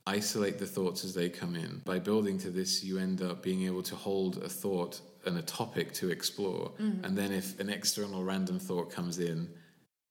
isolate 0.08 0.58
the 0.60 0.66
thoughts 0.66 1.04
as 1.04 1.14
they 1.14 1.30
come 1.30 1.56
in. 1.56 1.82
By 1.86 2.00
building 2.00 2.38
to 2.40 2.50
this, 2.50 2.84
you 2.84 2.98
end 3.00 3.22
up 3.22 3.42
being 3.42 3.64
able 3.66 3.84
to 3.84 3.96
hold 3.96 4.38
a 4.44 4.50
thought 4.50 5.02
and 5.26 5.38
a 5.38 5.42
topic 5.42 5.92
to 5.94 6.10
explore. 6.10 6.72
And 6.78 7.18
then 7.18 7.32
if 7.32 7.60
an 7.60 7.70
external 7.70 8.24
random 8.24 8.60
thought 8.60 8.92
comes 8.92 9.18
in, 9.20 9.50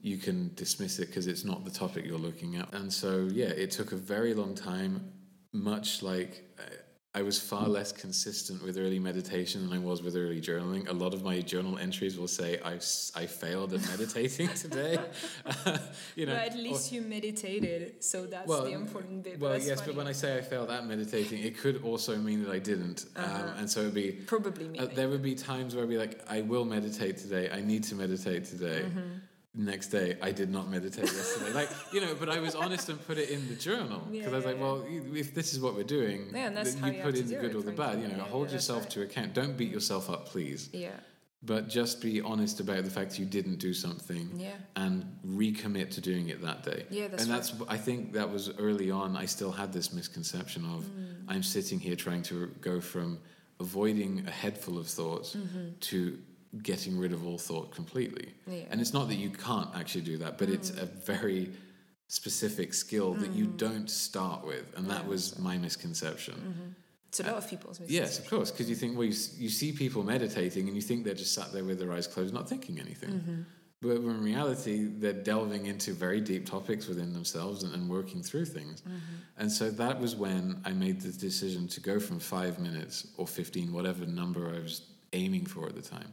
you 0.04 0.18
can 0.18 0.50
dismiss 0.54 0.98
it 0.98 1.06
because 1.06 1.26
it's 1.26 1.46
not 1.46 1.64
the 1.64 1.70
topic 1.70 2.04
you're 2.04 2.18
looking 2.18 2.56
at. 2.56 2.70
And 2.74 2.92
so, 2.92 3.26
yeah, 3.32 3.46
it 3.46 3.70
took 3.70 3.92
a 3.92 3.96
very 3.96 4.34
long 4.34 4.54
time, 4.54 5.10
much 5.50 6.02
like 6.02 6.44
uh, 6.58 6.64
I 7.14 7.22
was 7.22 7.40
far 7.40 7.66
less 7.66 7.90
consistent 7.90 8.62
with 8.62 8.76
early 8.76 8.98
meditation 8.98 9.62
than 9.62 9.72
I 9.72 9.80
was 9.80 10.02
with 10.02 10.14
early 10.14 10.42
journaling. 10.42 10.90
A 10.90 10.92
lot 10.92 11.14
of 11.14 11.22
my 11.22 11.40
journal 11.40 11.78
entries 11.78 12.18
will 12.18 12.28
say 12.28 12.60
I, 12.62 12.74
I 13.18 13.24
failed 13.24 13.72
at 13.72 13.80
meditating 13.88 14.48
today. 14.54 14.98
you 16.16 16.26
know, 16.26 16.34
but 16.34 16.48
at 16.48 16.54
or- 16.54 16.58
least 16.58 16.92
you 16.92 17.00
meditated, 17.00 18.04
so 18.04 18.26
that's 18.26 18.46
well, 18.46 18.64
the 18.64 18.72
important 18.72 19.22
bit. 19.22 19.40
well, 19.40 19.52
that's 19.52 19.66
yes, 19.66 19.80
funny. 19.80 19.92
but 19.92 19.96
when 19.96 20.06
I 20.06 20.12
say 20.12 20.36
I 20.36 20.42
failed 20.42 20.70
at 20.70 20.84
meditating, 20.86 21.42
it 21.42 21.56
could 21.56 21.82
also 21.82 22.14
mean 22.18 22.44
that 22.44 22.52
I 22.52 22.58
didn't. 22.58 23.06
Um, 23.16 23.54
and 23.56 23.70
so 23.70 23.80
it'd 23.80 23.94
be 23.94 24.12
Probably 24.12 24.68
me. 24.68 24.80
uh, 24.80 24.84
there 24.84 25.08
would 25.08 25.22
be 25.22 25.34
times 25.34 25.74
where 25.74 25.82
I'd 25.82 25.88
be 25.88 25.96
like, 25.96 26.20
I 26.28 26.42
will 26.42 26.66
meditate 26.66 27.16
today. 27.16 27.48
I 27.50 27.62
need 27.62 27.84
to 27.84 27.94
meditate 27.94 28.44
today. 28.44 28.82
Mm-hmm. 28.84 29.00
Next 29.56 29.88
day, 29.88 30.16
I 30.20 30.32
did 30.32 30.50
not 30.50 30.68
meditate 30.68 31.04
yesterday. 31.04 31.52
like, 31.52 31.68
you 31.92 32.00
know, 32.00 32.14
but 32.18 32.28
I 32.28 32.40
was 32.40 32.56
honest 32.56 32.88
and 32.88 33.04
put 33.06 33.18
it 33.18 33.30
in 33.30 33.48
the 33.48 33.54
journal. 33.54 34.00
Because 34.10 34.26
Yeah, 34.26 34.32
I 34.32 34.34
was 34.36 34.44
yeah, 34.44 34.50
like, 34.50 34.60
well, 34.60 34.84
if 35.14 35.32
this 35.32 35.52
is 35.52 35.60
what 35.60 35.76
we're 35.76 35.84
doing, 35.84 36.30
Yeah, 36.32 36.48
and 36.48 36.56
that's 36.56 36.74
then 36.74 36.92
you 36.92 36.98
you 36.98 37.04
put 37.04 37.14
in 37.16 37.28
the 37.28 37.36
good 37.36 37.54
or 37.54 37.62
the 37.62 37.70
bad. 37.70 38.00
You 38.00 38.08
know, 38.08 38.24
hold 38.24 38.50
yourself 38.50 38.82
right. 38.82 38.90
to 38.90 39.02
account. 39.02 39.32
Don't 39.32 39.56
beat 39.56 39.70
yourself 39.70 40.10
up, 40.10 40.26
please. 40.26 40.70
yeah. 40.72 40.90
but 41.46 41.68
just 41.68 42.00
be 42.00 42.20
honest 42.22 42.58
about 42.60 42.82
the 42.84 42.90
fact 42.90 43.18
you 43.18 43.26
didn't 43.26 43.58
do 43.58 43.74
something 43.74 44.30
Yeah. 44.34 44.56
and 44.76 45.04
recommit 45.26 45.90
to 45.90 46.00
doing 46.00 46.30
it 46.30 46.40
that 46.42 46.62
day. 46.64 46.86
Yeah, 46.90 47.08
that's 47.08 47.22
and 47.24 47.30
that's 47.32 47.52
I 47.68 47.76
think 47.76 48.14
that 48.14 48.28
was 48.32 48.44
early 48.58 48.90
on. 48.90 49.14
I 49.16 49.26
still 49.26 49.52
had 49.52 49.70
this 49.72 49.92
misconception 49.92 50.64
of 50.64 50.80
Mm. 50.84 51.24
I'm 51.28 51.42
sitting 51.42 51.78
here 51.78 51.96
trying 51.96 52.22
to 52.24 52.46
go 52.62 52.80
from 52.80 53.18
avoiding 53.60 54.24
a 54.26 54.30
head 54.30 54.56
full 54.58 54.78
of 54.78 54.86
thoughts 54.88 55.36
to 55.90 56.18
getting 56.62 56.98
rid 56.98 57.12
of 57.12 57.26
all 57.26 57.38
thought 57.38 57.70
completely. 57.74 58.28
Mm-hmm. 58.42 58.52
Yeah. 58.52 58.64
And 58.70 58.80
it's 58.80 58.92
not 58.92 59.08
that 59.08 59.16
you 59.16 59.30
can't 59.30 59.68
actually 59.74 60.02
do 60.02 60.18
that, 60.18 60.38
but 60.38 60.48
it's 60.48 60.70
a 60.70 60.86
very 60.86 61.50
specific 62.08 62.74
skill 62.74 63.14
that 63.14 63.32
Mm. 63.32 63.36
you 63.36 63.46
don't 63.46 63.90
start 63.90 64.46
with, 64.46 64.72
and 64.76 64.88
that 64.90 65.06
was 65.06 65.38
my 65.38 65.56
misconception. 65.58 66.74
It's 67.08 67.20
a 67.20 67.24
lot 67.24 67.34
of 67.36 67.48
people's 67.48 67.80
misconception. 67.80 68.02
Yes, 68.02 68.18
of 68.18 68.28
course, 68.28 68.50
because 68.50 68.68
you 68.68 68.76
think, 68.76 68.96
well, 68.96 69.06
you, 69.06 69.14
you 69.38 69.48
see 69.48 69.72
people 69.72 70.02
meditating 70.02 70.66
and 70.68 70.76
you 70.76 70.82
think 70.82 71.04
they're 71.04 71.14
just 71.14 71.32
sat 71.34 71.52
there 71.52 71.64
with 71.64 71.78
their 71.78 71.92
eyes 71.92 72.06
closed, 72.06 72.34
not 72.34 72.48
thinking 72.48 72.78
anything. 72.78 73.10
Mm-hmm. 73.10 73.42
But 73.82 73.96
in 73.96 74.22
reality, 74.22 74.86
they're 74.86 75.12
delving 75.12 75.66
into 75.66 75.92
very 75.92 76.20
deep 76.20 76.46
topics 76.46 76.86
within 76.88 77.12
themselves 77.12 77.64
and, 77.64 77.74
and 77.74 77.88
working 77.88 78.22
through 78.22 78.46
things. 78.46 78.80
Mm-hmm. 78.80 78.98
And 79.38 79.52
so 79.52 79.70
that 79.70 80.00
was 80.00 80.16
when 80.16 80.60
I 80.64 80.72
made 80.72 81.00
the 81.02 81.12
decision 81.12 81.68
to 81.68 81.80
go 81.80 82.00
from 82.00 82.18
five 82.18 82.58
minutes 82.58 83.08
or 83.18 83.26
15, 83.26 83.72
whatever 83.72 84.06
number 84.06 84.48
I 84.54 84.60
was 84.60 84.82
aiming 85.12 85.46
for 85.46 85.66
at 85.66 85.74
the 85.74 85.82
time, 85.82 86.10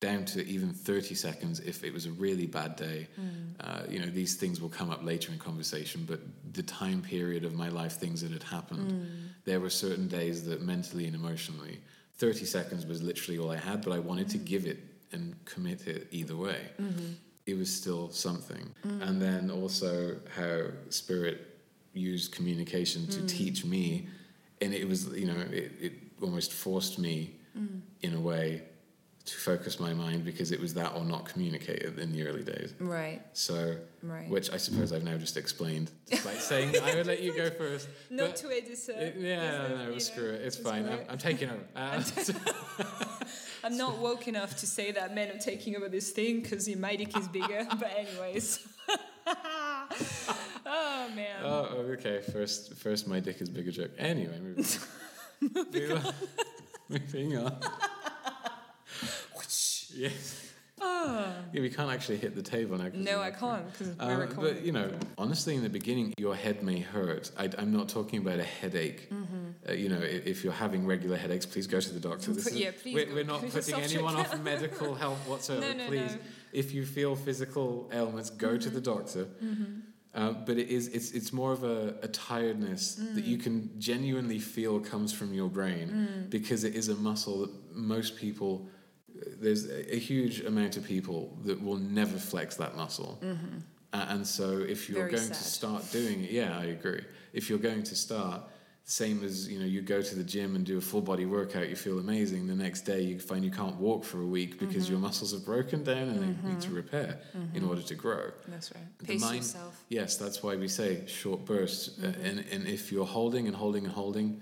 down 0.00 0.24
to 0.24 0.46
even 0.46 0.72
30 0.72 1.14
seconds 1.14 1.60
if 1.60 1.84
it 1.84 1.92
was 1.92 2.06
a 2.06 2.10
really 2.12 2.46
bad 2.46 2.74
day. 2.74 3.06
Mm. 3.20 3.52
Uh, 3.60 3.82
you 3.88 4.00
know, 4.00 4.06
these 4.06 4.34
things 4.34 4.60
will 4.60 4.70
come 4.70 4.90
up 4.90 5.04
later 5.04 5.30
in 5.30 5.38
conversation, 5.38 6.04
but 6.08 6.20
the 6.54 6.62
time 6.62 7.02
period 7.02 7.44
of 7.44 7.54
my 7.54 7.68
life, 7.68 7.92
things 7.92 8.22
that 8.22 8.32
had 8.32 8.42
happened, 8.42 8.90
mm. 8.90 9.28
there 9.44 9.60
were 9.60 9.68
certain 9.68 10.08
days 10.08 10.44
that 10.46 10.62
mentally 10.62 11.04
and 11.04 11.14
emotionally, 11.14 11.80
30 12.14 12.46
seconds 12.46 12.86
was 12.86 13.02
literally 13.02 13.38
all 13.38 13.50
I 13.50 13.58
had, 13.58 13.82
but 13.82 13.92
I 13.92 13.98
wanted 13.98 14.30
to 14.30 14.38
mm. 14.38 14.44
give 14.46 14.66
it 14.66 14.78
and 15.12 15.36
commit 15.44 15.86
it 15.86 16.08
either 16.10 16.36
way. 16.36 16.60
Mm-hmm. 16.80 17.12
It 17.46 17.58
was 17.58 17.72
still 17.72 18.10
something. 18.10 18.74
And 18.84 19.20
then 19.20 19.50
also 19.50 20.16
how 20.36 20.66
spirit 20.88 21.58
used 21.92 22.32
communication 22.32 23.08
to 23.08 23.26
teach 23.26 23.64
me, 23.64 24.06
and 24.60 24.72
it 24.72 24.88
was, 24.88 25.08
you 25.08 25.26
know, 25.26 25.40
it, 25.50 25.72
it 25.80 25.92
almost 26.22 26.52
forced 26.52 27.00
me 27.00 27.34
in 28.02 28.14
a 28.14 28.20
way 28.20 28.62
to 29.26 29.36
focus 29.36 29.78
my 29.78 29.92
mind 29.92 30.24
because 30.24 30.50
it 30.50 30.58
was 30.60 30.74
that 30.74 30.94
or 30.94 31.04
not 31.04 31.26
communicated 31.26 31.98
in 31.98 32.12
the 32.12 32.26
early 32.26 32.42
days. 32.42 32.74
Right, 32.80 33.20
So, 33.32 33.76
right. 34.02 34.28
which 34.28 34.50
I 34.50 34.56
suppose 34.56 34.92
I've 34.92 35.04
now 35.04 35.16
just 35.18 35.36
explained, 35.36 35.90
despite 36.08 36.40
saying 36.40 36.74
I 36.82 36.94
would 36.96 37.06
let 37.06 37.20
you 37.20 37.34
go 37.36 37.50
first. 37.50 37.86
Not 38.10 38.36
to 38.36 38.48
edit, 38.48 38.78
sir. 38.78 38.92
it- 38.92 39.16
yeah, 39.18 39.68
no, 39.68 39.82
you 39.84 39.90
know, 39.92 39.98
screw 39.98 40.30
it. 40.30 40.40
It's 40.42 40.56
it's 40.56 40.66
fine. 40.66 40.88
I'm. 40.88 41.00
I'm 41.10 41.18
taking 41.18 41.50
over. 41.50 41.60
Uh, 41.76 42.02
I'm 43.62 43.76
not 43.76 43.98
woke 43.98 44.26
enough 44.26 44.56
to 44.60 44.66
say 44.66 44.90
that 44.92 45.14
men 45.14 45.28
are 45.30 45.38
taking 45.38 45.76
over 45.76 45.88
this 45.90 46.10
thing 46.10 46.40
because 46.40 46.66
my 46.76 46.96
dick 46.96 47.14
is 47.16 47.28
bigger. 47.28 47.66
but 47.78 47.92
anyways. 47.94 48.66
oh 49.26 51.08
man. 51.14 51.36
oh, 51.44 51.64
okay. 51.92 52.22
First, 52.32 52.74
first, 52.74 53.06
my 53.06 53.20
dick 53.20 53.40
is 53.42 53.48
bigger 53.50 53.70
joke. 53.70 53.90
Anyway, 53.98 54.38
moving 54.40 54.64
on. 54.64 55.50
moving 55.54 55.92
on. 55.92 56.14
moving 56.88 57.38
on. 57.38 57.60
Yes. 60.00 60.46
Ah. 60.82 61.34
Yeah, 61.52 61.60
we 61.60 61.68
can't 61.68 61.90
actually 61.90 62.16
hit 62.16 62.34
the 62.34 62.42
table 62.42 62.78
now. 62.78 62.88
no, 62.94 63.20
I 63.20 63.30
can't 63.30 63.70
because 63.70 63.96
we're 63.98 64.20
recording. 64.20 64.54
but 64.54 64.64
you 64.64 64.72
know, 64.72 64.90
honestly, 65.18 65.54
in 65.54 65.62
the 65.62 65.68
beginning, 65.68 66.14
your 66.16 66.34
head 66.34 66.62
may 66.62 66.78
hurt. 66.80 67.30
I, 67.36 67.50
am 67.58 67.70
not 67.70 67.88
talking 67.90 68.20
about 68.20 68.38
a 68.38 68.44
headache. 68.44 69.10
Uh, 69.68 69.72
you 69.72 69.90
know, 69.90 69.98
if, 70.00 70.26
if 70.26 70.44
you're 70.44 70.54
having 70.54 70.86
regular 70.86 71.18
headaches, 71.18 71.44
please 71.44 71.66
go 71.66 71.80
to 71.80 71.92
the 71.92 72.00
doctor. 72.00 72.32
This 72.32 72.46
is- 72.46 72.74
please 72.82 72.94
we're, 72.94 73.14
we're 73.14 73.24
not 73.24 73.42
putting 73.50 73.74
anyone 73.74 74.16
off 74.16 74.40
medical 74.52 74.94
help 74.94 75.18
whatsoever. 75.28 75.66
No, 75.66 75.72
no, 75.74 75.86
please, 75.86 76.12
no. 76.12 76.18
if 76.54 76.72
you 76.72 76.86
feel 76.86 77.14
physical 77.14 77.90
ailments, 77.92 78.30
go 78.30 78.56
to 78.56 78.70
the 78.70 78.80
doctor. 78.80 79.28
Uh, 80.12 80.32
but 80.32 80.56
it 80.58 80.68
is 80.68 80.88
it's 80.88 81.12
it's 81.12 81.32
more 81.32 81.52
of 81.52 81.62
a, 81.62 81.94
a 82.02 82.08
tiredness 82.08 82.94
that 83.14 83.24
you 83.24 83.36
can 83.38 83.70
genuinely 83.78 84.38
feel 84.40 84.80
comes 84.80 85.12
from 85.12 85.32
your 85.34 85.48
brain 85.48 86.26
because 86.30 86.64
it 86.64 86.74
is 86.74 86.88
a 86.88 86.94
muscle 86.96 87.42
that 87.42 87.50
most 87.76 88.16
people 88.16 88.66
there's 89.40 89.68
a, 89.70 89.96
huge 89.98 90.40
amount 90.40 90.76
of 90.76 90.84
people 90.84 91.36
that 91.44 91.62
will 91.62 91.76
never 91.76 92.18
flex 92.18 92.56
that 92.56 92.76
muscle. 92.76 93.18
Uh, 93.92 94.06
and 94.10 94.26
so 94.26 94.58
if 94.58 94.88
you're 94.88 95.00
Very 95.08 95.16
going 95.16 95.28
to 95.28 95.34
start 95.34 95.90
doing 95.90 96.24
it, 96.24 96.30
yeah, 96.30 96.56
I 96.58 96.64
agree. 96.66 97.02
If 97.32 97.50
you're 97.50 97.58
going 97.58 97.82
to 97.84 97.94
start, 97.96 98.42
same 98.84 99.22
as 99.24 99.48
you 99.48 99.58
know, 99.58 99.64
you 99.66 99.82
go 99.82 100.00
to 100.00 100.14
the 100.14 100.22
gym 100.24 100.54
and 100.56 100.64
do 100.64 100.78
a 100.78 100.80
full 100.80 101.00
body 101.00 101.26
workout, 101.26 101.68
you 101.68 101.76
feel 101.76 101.98
amazing. 101.98 102.46
The 102.46 102.54
next 102.54 102.82
day, 102.82 103.02
you 103.02 103.18
find 103.18 103.44
you 103.44 103.50
can't 103.50 103.76
walk 103.76 104.04
for 104.04 104.20
a 104.20 104.26
week 104.26 104.58
because 104.58 104.84
Mm-hmm. 104.84 104.92
your 104.92 105.00
muscles 105.00 105.32
have 105.32 105.44
broken 105.44 105.82
down 105.84 106.08
and 106.08 106.20
they 106.44 106.48
need 106.48 106.60
to 106.62 106.70
repair 106.70 107.18
in 107.54 107.64
order 107.64 107.82
to 107.82 107.94
grow. 107.94 108.30
That's 108.48 108.72
right. 108.74 108.84
The 108.98 109.04
Pace 109.06 109.20
mind- 109.20 109.36
yourself. 109.38 109.84
Yes, 109.88 110.16
that's 110.16 110.42
why 110.42 110.54
we 110.56 110.68
say 110.68 111.04
short 111.06 111.44
bursts. 111.44 111.98
Uh, 111.98 112.06
Mm-hmm. 112.08 112.24
and, 112.26 112.44
and 112.52 112.66
if 112.68 112.90
you're 112.92 113.06
holding 113.06 113.46
and 113.48 113.56
holding 113.56 113.84
and 113.84 113.92
holding, 113.94 114.40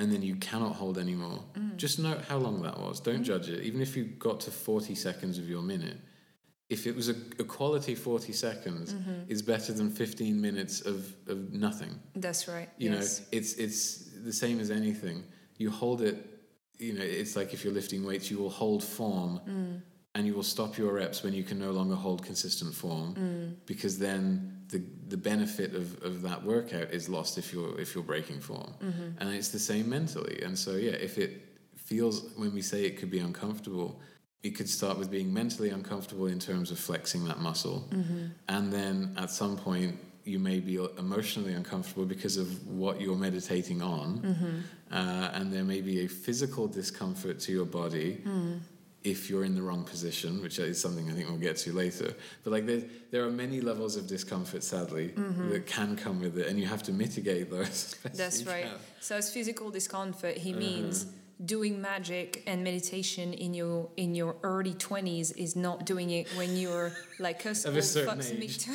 and 0.00 0.10
then 0.12 0.22
you 0.22 0.36
cannot 0.36 0.74
hold 0.80 0.96
anymore, 0.98 1.40
Mm. 1.54 1.76
just 1.76 1.98
note 1.98 2.22
how 2.30 2.38
long 2.38 2.62
that 2.62 2.76
was. 2.78 3.00
Don't 3.00 3.22
judge 3.22 3.48
it. 3.54 3.62
Even 3.68 3.80
if 3.82 3.96
you 3.96 4.04
got 4.28 4.40
to 4.46 4.50
40 4.50 4.94
seconds 4.94 5.38
of 5.38 5.46
your 5.48 5.62
minute, 5.62 5.98
if 6.70 6.86
it 6.86 6.94
was 6.96 7.08
a, 7.08 7.16
a 7.38 7.44
quality 7.44 7.94
40 7.94 8.32
seconds, 8.32 8.94
Mm-hmm. 8.94 9.30
is 9.34 9.42
better 9.42 9.72
than 9.74 9.90
15 9.90 10.40
minutes 10.40 10.80
of, 10.92 10.98
of 11.26 11.52
nothing. 11.52 11.92
That's 12.16 12.48
right. 12.48 12.68
You 12.78 12.90
yes. 12.92 13.20
know, 13.20 13.26
it's, 13.38 13.52
it's 13.54 13.80
the 14.24 14.32
same 14.32 14.58
as 14.60 14.70
anything. 14.70 15.22
You 15.58 15.70
hold 15.70 16.00
it, 16.00 16.16
you 16.78 16.92
know, 16.94 17.04
it's 17.04 17.36
like 17.36 17.52
if 17.52 17.62
you're 17.64 17.74
lifting 17.74 18.02
weights, 18.06 18.30
you 18.30 18.38
will 18.38 18.50
hold 18.62 18.82
form 18.82 19.40
Mm. 19.46 19.82
and 20.14 20.26
you 20.26 20.34
will 20.34 20.48
stop 20.56 20.78
your 20.78 20.92
reps 20.94 21.22
when 21.24 21.34
you 21.34 21.44
can 21.44 21.58
no 21.58 21.72
longer 21.72 21.94
hold 21.96 22.22
consistent 22.24 22.74
form 22.74 23.14
Mm. 23.14 23.54
because 23.66 23.98
then 23.98 24.28
the 24.70 24.82
the 25.08 25.16
benefit 25.16 25.74
of, 25.74 25.86
of 26.02 26.22
that 26.22 26.40
workout 26.44 26.88
is 26.98 27.08
lost 27.08 27.38
if 27.38 27.52
you're 27.52 27.78
if 27.80 27.94
you're 27.94 28.04
breaking 28.12 28.40
form 28.40 28.72
Mm-hmm. 28.82 29.08
and 29.18 29.34
it's 29.34 29.48
the 29.48 29.58
same 29.58 29.88
mentally 29.88 30.36
and 30.46 30.58
so 30.58 30.72
yeah 30.86 30.92
if 31.08 31.18
it 31.18 31.30
feels 31.76 32.14
when 32.36 32.52
we 32.54 32.62
say 32.62 32.84
it 32.84 32.94
could 32.98 33.10
be 33.10 33.18
uncomfortable 33.18 34.00
it 34.42 34.50
could 34.56 34.68
start 34.68 34.96
with 34.98 35.10
being 35.10 35.30
mentally 35.34 35.70
uncomfortable 35.70 36.26
in 36.26 36.38
terms 36.38 36.70
of 36.70 36.78
flexing 36.78 37.24
that 37.30 37.38
muscle 37.40 37.78
Mm-hmm. 37.90 38.24
and 38.48 38.72
then 38.72 39.14
at 39.18 39.30
some 39.30 39.56
point 39.56 39.98
you 40.24 40.38
may 40.38 40.60
be 40.60 40.76
emotionally 40.98 41.54
uncomfortable 41.54 42.04
because 42.04 42.36
of 42.36 42.48
what 42.82 43.00
you're 43.00 43.16
meditating 43.28 43.80
on 43.82 44.06
Mm-hmm. 44.30 44.54
uh, 44.98 45.30
and 45.36 45.52
there 45.52 45.64
may 45.64 45.80
be 45.80 45.96
a 46.04 46.08
physical 46.08 46.68
discomfort 46.68 47.36
to 47.40 47.50
your 47.52 47.66
body 47.80 48.10
Mm. 48.24 48.60
If 49.02 49.30
you're 49.30 49.44
in 49.44 49.54
the 49.54 49.62
wrong 49.62 49.82
position, 49.84 50.42
which 50.42 50.58
is 50.58 50.78
something 50.80 51.10
I 51.10 51.14
think 51.14 51.28
we'll 51.28 51.38
get 51.38 51.56
to 51.58 51.72
later. 51.72 52.14
But 52.44 52.50
like 52.50 52.66
there, 52.66 52.82
there 53.10 53.24
are 53.24 53.30
many 53.30 53.60
levels 53.62 53.96
of 53.96 54.06
discomfort, 54.06 54.62
sadly, 54.62 55.08
that 55.50 55.66
can 55.66 55.96
come 55.96 56.20
with 56.20 56.36
it, 56.38 56.46
and 56.48 56.58
you 56.60 56.66
have 56.66 56.82
to 56.84 56.92
mitigate 56.92 57.50
those. 57.50 57.94
Mm-hmm. 58.04 58.16
That's 58.16 58.44
right. 58.44 58.64
can. 58.64 58.78
So 59.00 59.16
as 59.16 59.32
physical 59.32 59.70
discomfort, 59.70 60.36
he 60.36 60.50
Uh-huh. 60.50 60.60
means 60.60 61.06
doing 61.44 61.80
magic 61.80 62.42
and 62.46 62.62
meditation 62.62 63.32
in 63.32 63.54
your 63.54 63.88
in 63.96 64.14
your 64.14 64.36
early 64.42 64.74
twenties 64.74 65.32
is 65.32 65.56
not 65.56 65.86
doing 65.86 66.10
it 66.10 66.28
when 66.36 66.56
you're 66.56 66.92
like 67.18 67.46
us 67.46 67.64
Of 67.70 67.76
a 67.76 67.82
certain 67.82 68.20
age. 68.20 68.68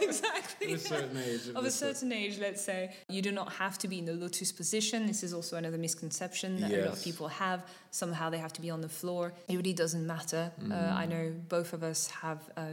exactly. 0.00 0.72
At 0.72 0.74
a 0.74 0.78
certain 0.78 1.16
age, 1.16 1.48
of 1.54 1.64
a 1.64 1.70
certain 1.70 2.12
age, 2.12 2.38
let's 2.38 2.62
say, 2.62 2.94
you 3.08 3.22
do 3.22 3.32
not 3.32 3.52
have 3.54 3.78
to 3.78 3.88
be 3.88 3.98
in 3.98 4.04
the 4.04 4.12
lotus 4.12 4.52
position. 4.52 5.06
This 5.06 5.22
is 5.22 5.32
also 5.34 5.56
another 5.56 5.78
misconception 5.78 6.60
that 6.60 6.70
a 6.72 6.84
lot 6.84 6.92
of 6.94 7.02
people 7.02 7.28
have. 7.28 7.66
Somehow 7.90 8.30
they 8.30 8.38
have 8.38 8.52
to 8.54 8.60
be 8.60 8.70
on 8.70 8.80
the 8.80 8.88
floor. 8.88 9.32
It 9.48 9.56
really 9.56 9.72
doesn't 9.72 10.06
matter. 10.06 10.52
Mm. 10.62 10.72
Uh, 10.72 10.94
I 10.94 11.06
know 11.06 11.32
both 11.48 11.72
of 11.72 11.82
us 11.82 12.08
have, 12.08 12.40
uh, 12.56 12.66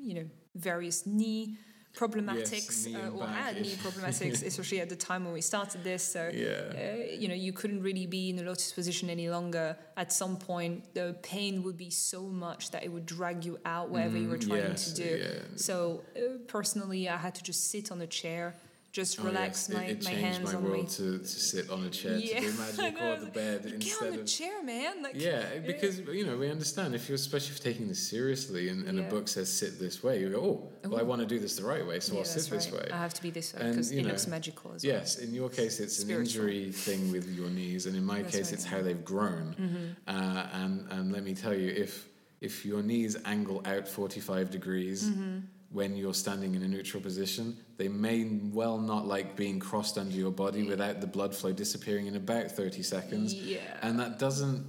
you 0.00 0.14
know, 0.14 0.24
various 0.54 1.06
knee 1.06 1.56
problematics 1.94 2.86
knee 2.86 2.94
uh, 2.94 3.08
or 3.10 3.26
had 3.26 3.60
knee 3.60 3.76
problematics, 3.76 4.42
especially 4.46 4.80
at 4.80 4.88
the 4.88 4.96
time 4.96 5.24
when 5.24 5.34
we 5.34 5.40
started 5.40 5.84
this. 5.84 6.02
So 6.02 6.30
Yeah. 6.32 6.48
uh, 6.74 7.04
you 7.20 7.28
know, 7.28 7.34
you 7.34 7.52
couldn't 7.52 7.82
really 7.82 8.06
be 8.06 8.30
in 8.30 8.38
a 8.38 8.42
lotus 8.42 8.72
position 8.72 9.10
any 9.10 9.28
longer. 9.28 9.76
At 9.96 10.12
some 10.12 10.36
point, 10.36 10.94
the 10.94 11.16
pain 11.22 11.62
would 11.62 11.76
be 11.76 11.90
so 11.90 12.22
much 12.22 12.70
that 12.70 12.82
it 12.84 12.90
would 12.92 13.06
drag 13.06 13.44
you 13.44 13.58
out 13.64 13.90
wherever 13.90 14.16
you 14.16 14.28
were 14.28 14.38
Mm, 14.38 14.48
trying 14.48 14.70
yes, 14.70 14.84
to 14.84 14.94
do. 14.94 15.10
yeah. 15.22 15.38
So 15.56 16.02
uh, 16.16 16.38
personally, 16.48 17.08
I 17.08 17.16
had 17.16 17.34
to 17.34 17.42
just 17.42 17.70
sit 17.70 17.90
on 17.92 18.00
a 18.00 18.06
chair, 18.06 18.54
just 18.92 19.18
Oh, 19.20 19.24
relax 19.24 19.68
yes. 19.70 19.76
my, 19.78 19.84
it, 19.86 19.90
it 19.90 20.04
my 20.04 20.10
changed 20.10 20.24
hands 20.24 20.52
my 20.52 20.58
on 20.58 20.64
world 20.64 20.76
me. 20.84 20.86
to, 20.86 21.18
to 21.18 21.24
sit 21.26 21.70
on 21.70 21.84
a 21.84 21.90
chair 21.90 22.16
Yeah, 22.18 22.40
to 22.40 22.46
do 22.46 22.52
magic 22.58 23.02
or 23.02 23.16
the 23.16 23.30
bed 23.30 23.62
Get 23.64 23.72
instead 23.74 24.08
on 24.08 24.14
the 24.16 24.20
of 24.20 24.26
chair, 24.26 24.62
man. 24.62 25.02
Like, 25.02 25.14
yeah, 25.16 25.44
because 25.66 25.98
you 26.00 26.26
know 26.26 26.36
we 26.36 26.50
understand 26.50 26.94
if 26.94 27.08
you're 27.08 27.16
especially 27.16 27.54
if 27.56 27.64
you're 27.64 27.72
taking 27.72 27.88
this 27.88 28.06
seriously 28.06 28.68
and, 28.68 28.86
and 28.86 28.98
Yeah. 28.98 29.04
a 29.04 29.10
book 29.10 29.28
says 29.28 29.50
sit 29.52 29.78
this 29.80 30.02
way, 30.02 30.20
you 30.20 30.28
go 30.30 30.40
oh 30.40 30.88
well 30.90 31.00
I 31.00 31.02
want 31.02 31.20
to 31.22 31.26
do 31.26 31.38
this 31.38 31.56
the 31.56 31.64
right 31.64 31.86
way, 31.86 32.00
so 32.00 32.12
yeah, 32.12 32.18
I'll 32.20 32.24
sit 32.26 32.50
that's 32.50 32.66
this 32.66 32.72
way. 32.72 32.86
I 32.92 32.98
have 32.98 33.14
to 33.14 33.22
be 33.22 33.30
this 33.30 33.54
way 33.54 33.68
because 33.70 33.90
it 33.90 34.02
know, 34.02 34.08
looks 34.10 34.26
magical 34.26 34.72
as 34.74 34.84
well. 34.84 34.92
Yes, 34.94 35.18
in 35.18 35.32
your 35.34 35.48
case, 35.48 35.80
it's 35.80 36.02
an 36.02 36.10
injury 36.10 36.70
thing 36.70 37.10
with 37.10 37.26
your 37.34 37.48
knees, 37.48 37.86
and 37.86 37.96
in 37.96 38.04
my 38.04 38.20
That's 38.22 38.36
case, 38.36 38.44
right. 38.46 38.52
it's 38.54 38.64
how 38.64 38.82
they've 38.82 39.04
grown. 39.04 39.54
Mm-hmm. 39.58 40.16
Uh, 40.16 40.46
and 40.52 40.86
and 40.92 41.12
let 41.12 41.24
me 41.24 41.34
tell 41.34 41.54
you, 41.54 41.70
if 41.70 42.06
if 42.42 42.66
your 42.66 42.82
knees 42.82 43.16
angle 43.24 43.62
out 43.64 43.88
forty 43.88 44.20
five 44.20 44.50
degrees 44.50 45.04
Mm-hmm. 45.08 45.38
When 45.72 45.96
you're 45.96 46.14
standing 46.14 46.54
in 46.54 46.62
a 46.62 46.68
neutral 46.68 47.02
position, 47.02 47.56
they 47.78 47.88
may 47.88 48.40
well 48.52 48.78
not 48.78 49.06
like 49.06 49.36
being 49.36 49.58
crossed 49.58 49.96
under 49.96 50.14
your 50.14 50.30
body 50.30 50.62
without 50.64 51.00
the 51.00 51.06
blood 51.06 51.34
flow 51.34 51.52
disappearing 51.52 52.06
in 52.06 52.16
about 52.16 52.50
thirty 52.50 52.82
seconds. 52.82 53.34
Yeah. 53.34 53.58
And 53.80 53.98
that 53.98 54.18
doesn't 54.18 54.66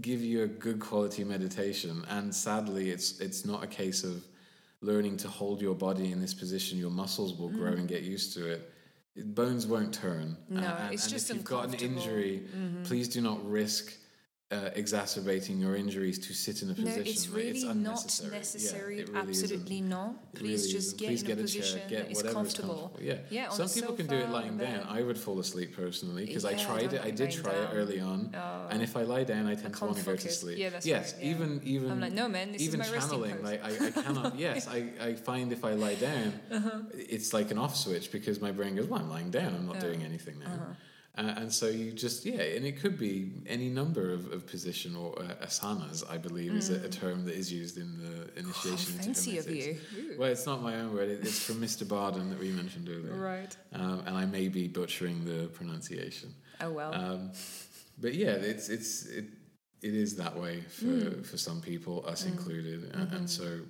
give 0.00 0.20
you 0.20 0.42
a 0.42 0.46
good 0.46 0.80
quality 0.80 1.24
meditation. 1.24 2.04
And 2.08 2.34
sadly, 2.34 2.90
it's 2.90 3.20
it's 3.20 3.44
not 3.44 3.62
a 3.62 3.66
case 3.66 4.04
of 4.04 4.24
learning 4.80 5.16
to 5.18 5.28
hold 5.28 5.60
your 5.60 5.74
body 5.74 6.10
in 6.10 6.20
this 6.20 6.34
position. 6.34 6.78
Your 6.78 6.90
muscles 6.90 7.38
will 7.38 7.50
grow 7.50 7.72
and 7.72 7.86
get 7.86 8.02
used 8.02 8.34
to 8.34 8.50
it. 8.50 8.72
Bones 9.34 9.66
won't 9.66 9.92
turn. 9.92 10.36
Mm. 10.50 10.62
No, 10.62 10.66
and, 10.66 10.94
it's 10.94 11.04
and 11.04 11.12
just 11.12 11.30
if 11.30 11.36
you've 11.36 11.44
got 11.44 11.64
an 11.64 11.74
uncomfortable. 11.74 12.02
Mm-hmm. 12.02 12.10
injury, 12.10 12.42
please 12.84 13.08
do 13.08 13.20
not 13.20 13.48
risk. 13.48 13.92
Uh, 14.52 14.68
exacerbating 14.74 15.60
your 15.60 15.76
injuries 15.76 16.18
to 16.18 16.34
sit 16.34 16.60
in 16.62 16.70
a 16.70 16.74
position. 16.74 17.04
No, 17.04 17.08
it's 17.08 17.28
really 17.28 17.62
not 17.62 17.70
unnecessary. 17.76 18.30
Yeah, 18.32 18.38
necessary. 18.38 18.98
it 18.98 19.08
really 19.08 19.30
isn't. 19.30 19.44
Absolutely 19.52 19.80
not. 19.80 20.34
Please 20.34 20.62
really 20.62 20.72
just 20.72 20.86
isn't. 20.88 20.98
get 20.98 21.06
Please 21.06 21.22
in 21.22 21.26
get 21.28 21.36
a 21.36 21.40
a 21.40 21.42
position 21.44 21.78
chair, 21.78 21.88
get 21.88 22.02
that 22.02 22.10
is 22.10 22.16
whatever 22.16 22.34
comfortable. 22.34 22.98
Yeah. 23.00 23.14
Yeah, 23.30 23.48
Some 23.50 23.68
people 23.68 23.94
can 23.94 24.08
do 24.08 24.16
it 24.16 24.28
lying 24.28 24.56
down. 24.58 24.86
I 24.88 25.02
would 25.02 25.16
fall 25.16 25.38
asleep 25.38 25.76
personally 25.76 26.26
because 26.26 26.44
I 26.44 26.50
Yeah, 26.50 26.62
I 26.62 26.64
tried 26.64 26.90
don't 26.90 26.94
it. 26.94 27.00
I 27.04 27.10
did 27.12 27.30
try 27.30 27.52
it 27.52 27.68
early 27.74 28.00
on, 28.00 28.34
oh, 28.34 28.66
and 28.70 28.82
if 28.82 28.96
I 28.96 29.02
lie 29.02 29.22
down, 29.22 29.46
I 29.46 29.54
tend 29.54 29.72
to 29.76 29.84
want 29.84 29.98
to 29.98 30.04
go 30.04 30.16
to 30.16 30.28
sleep. 30.28 30.58
Yeah, 30.58 30.70
that's 30.70 30.84
yes, 30.84 31.14
right, 31.14 31.22
yeah. 31.22 31.30
even 31.30 31.60
even 31.62 31.90
I'm 31.92 32.00
like, 32.00 32.12
no, 32.12 32.26
man, 32.28 32.50
this 32.50 32.62
is 32.62 32.66
even 32.68 32.80
my 32.80 32.86
channeling. 32.86 33.34
pose. 33.36 33.44
Like 33.44 33.64
I, 33.64 33.86
I 33.86 33.90
cannot. 34.02 34.36
yes, 34.46 34.66
I, 34.66 34.90
I 35.00 35.14
find 35.14 35.52
if 35.52 35.64
I 35.64 35.74
lie 35.74 35.94
down, 35.94 36.32
Uh-huh. 36.50 36.70
it's 36.98 37.32
like 37.32 37.52
an 37.52 37.58
off 37.58 37.76
switch 37.76 38.10
because 38.10 38.40
my 38.40 38.50
brain 38.50 38.74
goes, 38.74 38.86
well, 38.88 38.98
I'm 39.00 39.10
lying 39.10 39.30
down. 39.30 39.54
I'm 39.54 39.66
not 39.68 39.78
doing 39.78 40.02
anything 40.02 40.40
now. 40.40 40.74
Uh, 41.18 41.34
and 41.38 41.52
so 41.52 41.66
you 41.66 41.90
just 41.92 42.24
yeah, 42.24 42.40
and 42.40 42.64
it 42.64 42.80
could 42.80 42.96
be 42.96 43.32
any 43.46 43.68
number 43.68 44.12
of, 44.12 44.32
of 44.32 44.46
position 44.46 44.94
or 44.94 45.18
uh, 45.20 45.44
asanas. 45.44 46.04
I 46.08 46.16
believe 46.18 46.52
is 46.54 46.70
a, 46.70 46.76
a 46.84 46.88
term 46.88 47.24
that 47.24 47.34
is 47.34 47.52
used 47.52 47.76
in 47.78 47.98
the 47.98 48.38
initiation 48.38 48.94
into 48.94 49.02
Mm. 49.02 49.04
fancy 49.06 49.38
of 49.38 49.44
Hermetics. 49.46 49.92
you. 49.96 50.12
Ooh. 50.12 50.18
Well, 50.18 50.30
it's 50.30 50.46
not 50.46 50.62
my 50.62 50.76
own 50.76 50.94
word. 50.94 51.08
It- 51.08 51.20
It's 51.22 51.44
from 51.44 51.56
Mr. 51.60 51.86
Bardon 51.86 52.30
that 52.30 52.38
we 52.38 52.50
mentioned 52.50 52.88
earlier. 52.88 53.12
Right. 53.14 53.54
Um, 53.72 54.04
and 54.06 54.16
I 54.16 54.24
may 54.24 54.48
be 54.48 54.68
butchering 54.68 55.24
the 55.24 55.48
pronunciation. 55.48 56.32
Oh 56.60 56.70
well. 56.70 56.94
Um, 56.94 57.32
but 57.98 58.14
yeah, 58.14 58.30
it's 58.52 58.68
it's 58.68 59.06
it, 59.06 59.24
it 59.82 59.94
is 59.94 60.14
that 60.16 60.34
way 60.38 60.60
for, 60.78 60.84
Mm. 60.86 61.26
for 61.26 61.36
some 61.38 61.60
people, 61.60 62.04
us 62.06 62.24
included, 62.24 62.94
and, 62.94 63.12
and 63.12 63.28
so 63.28 63.60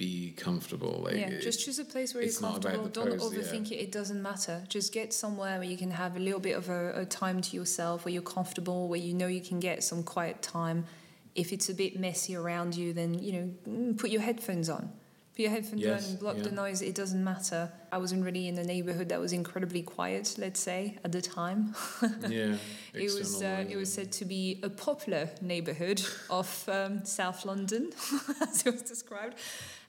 be 0.00 0.32
comfortable. 0.34 1.02
Like 1.04 1.16
yeah, 1.16 1.38
just 1.40 1.62
choose 1.62 1.78
a 1.78 1.84
place 1.84 2.14
where 2.14 2.24
you're 2.24 2.32
comfortable. 2.32 2.88
Don't 2.88 3.18
pose, 3.18 3.34
yeah. 3.34 3.38
overthink 3.38 3.70
it. 3.70 3.76
It 3.76 3.92
doesn't 3.92 4.22
matter. 4.22 4.64
Just 4.66 4.94
get 4.94 5.12
somewhere 5.12 5.58
where 5.58 5.68
you 5.68 5.76
can 5.76 5.90
have 5.90 6.16
a 6.16 6.18
little 6.18 6.40
bit 6.40 6.56
of 6.56 6.70
a, 6.70 7.02
a 7.02 7.04
time 7.04 7.42
to 7.42 7.54
yourself, 7.54 8.06
where 8.06 8.14
you're 8.14 8.22
comfortable, 8.22 8.88
where 8.88 8.98
you 8.98 9.12
know 9.12 9.26
you 9.26 9.42
can 9.42 9.60
get 9.60 9.84
some 9.84 10.02
quiet 10.02 10.40
time. 10.40 10.86
If 11.34 11.52
it's 11.52 11.68
a 11.68 11.74
bit 11.74 12.00
messy 12.00 12.34
around 12.34 12.74
you, 12.74 12.94
then 12.94 13.12
you 13.12 13.32
know, 13.32 13.50
mm, 13.68 13.98
put 13.98 14.08
your 14.08 14.22
headphones 14.22 14.70
on. 14.70 14.90
Put 15.36 15.42
your 15.42 15.50
headphones 15.50 15.82
Yes, 15.82 16.04
on 16.04 16.10
and 16.10 16.18
block 16.18 16.36
the 16.38 16.50
noise. 16.50 16.80
It 16.80 16.94
doesn't 16.94 17.22
matter. 17.22 17.70
I 17.92 17.98
wasn't 17.98 18.24
really 18.24 18.48
in 18.48 18.56
a 18.56 18.64
neighborhood 18.64 19.10
that 19.10 19.20
was 19.20 19.32
incredibly 19.32 19.82
quiet. 19.82 20.36
Let's 20.38 20.60
say 20.60 20.98
at 21.04 21.12
the 21.12 21.20
time. 21.20 21.74
yeah, 22.28 22.56
It 22.94 23.12
was 23.18 23.42
uh, 23.42 23.64
it 23.68 23.76
was 23.76 23.92
said 23.92 24.12
to 24.12 24.24
be 24.24 24.60
a 24.62 24.70
popular 24.70 25.28
neighbourhood 25.42 26.00
of 26.30 26.48
um, 26.68 27.04
South 27.04 27.44
London, 27.44 27.92
as 28.40 28.66
it 28.66 28.72
was 28.72 28.82
described, 28.82 29.34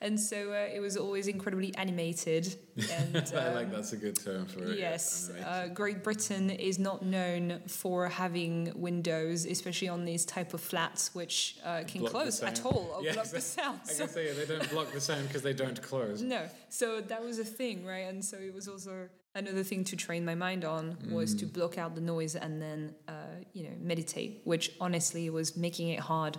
and 0.01 0.19
so 0.19 0.51
uh, 0.51 0.67
it 0.75 0.79
was 0.79 0.97
always 0.97 1.27
incredibly 1.27 1.73
animated. 1.75 2.55
And 2.91 3.15
I 3.35 3.53
like 3.53 3.67
um, 3.67 3.71
that's 3.73 3.93
a 3.93 3.97
good 3.97 4.17
term 4.19 4.45
for 4.47 4.63
it. 4.63 4.77
Yes, 4.79 5.29
uh, 5.45 5.67
Great 5.73 6.03
Britain 6.03 6.49
is 6.49 6.79
not 6.79 7.05
known 7.05 7.61
for 7.67 8.07
having 8.07 8.71
windows, 8.75 9.45
especially 9.45 9.89
on 9.89 10.05
these 10.05 10.25
type 10.25 10.53
of 10.53 10.61
flats, 10.61 11.13
which 11.13 11.57
uh, 11.63 11.83
can 11.87 12.01
Block 12.01 12.11
close 12.11 12.41
at 12.41 12.65
all 12.65 12.93
or 12.95 13.03
Yeah, 13.03 13.13
block 13.13 13.27
the 13.27 13.41
sound. 13.41 13.79
I 13.89 13.93
can 13.93 14.07
say 14.09 14.33
they 14.33 14.45
don't 14.45 14.69
block 14.71 14.91
the 14.91 15.01
sound 15.01 15.27
because 15.27 15.41
they 15.43 15.53
don't 15.53 15.81
close. 15.81 16.21
no, 16.21 16.47
so 16.69 17.01
that 17.01 17.23
was 17.23 17.39
a 17.39 17.45
thing, 17.45 17.85
right? 17.85 18.07
And 18.09 18.23
so 18.23 18.37
it 18.37 18.53
was 18.53 18.67
also 18.67 19.07
another 19.35 19.63
thing 19.63 19.83
to 19.85 19.95
train 19.95 20.25
my 20.25 20.35
mind 20.35 20.65
on 20.65 20.97
was 21.09 21.33
Mm. 21.35 21.39
to 21.39 21.45
block 21.45 21.77
out 21.77 21.95
the 21.95 22.01
noise 22.01 22.35
and 22.35 22.61
then, 22.61 22.93
uh, 23.07 23.13
you 23.53 23.63
know, 23.63 23.75
meditate, 23.79 24.41
which 24.43 24.71
honestly 24.81 25.29
was 25.29 25.55
making 25.55 25.87
it 25.89 25.99
hard 25.99 26.37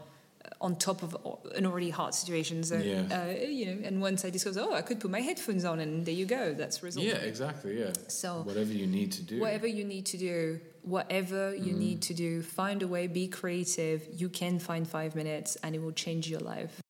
on 0.61 0.77
top 0.77 1.03
of 1.03 1.17
an 1.55 1.67
already 1.67 1.91
hard 1.91 2.15
situation. 2.15 2.63
So, 2.65 2.77
Yeah. 2.79 3.03
uh, 3.11 3.47
you 3.47 3.67
know, 3.67 3.87
and 3.87 4.01
once 4.01 4.25
I 4.25 4.31
discovered, 4.31 4.61
oh, 4.61 4.73
I 4.75 4.83
could 4.83 5.01
put 5.01 5.11
my 5.11 5.21
headphones 5.21 5.65
on 5.65 5.81
and 5.81 6.05
there 6.07 6.15
you 6.15 6.27
go, 6.27 6.55
that's 6.55 6.83
resolved. 6.83 7.09
Yeah, 7.09 7.17
exactly. 7.17 7.79
Yeah. 7.81 7.93
So 8.09 8.43
Whatever 8.43 8.73
you 8.73 8.87
need 8.87 9.13
to 9.13 9.23
do. 9.23 9.41
whatever 9.41 9.67
you 9.67 9.85
need 9.85 10.07
to 10.07 10.17
do, 10.19 10.61
whatever 10.83 11.55
you 11.55 11.73
need 11.73 11.99
Mm. 11.99 12.07
to 12.09 12.15
do, 12.15 12.43
find 12.43 12.83
a 12.83 12.89
way, 12.89 13.07
be 13.07 13.29
creative. 13.29 14.09
You 14.13 14.29
can 14.29 14.59
find 14.59 14.89
five 14.89 15.15
minutes 15.15 15.57
and 15.63 15.75
it 15.75 15.81
will 15.81 15.93
change 15.93 16.29
your 16.29 16.41
life. 16.41 16.81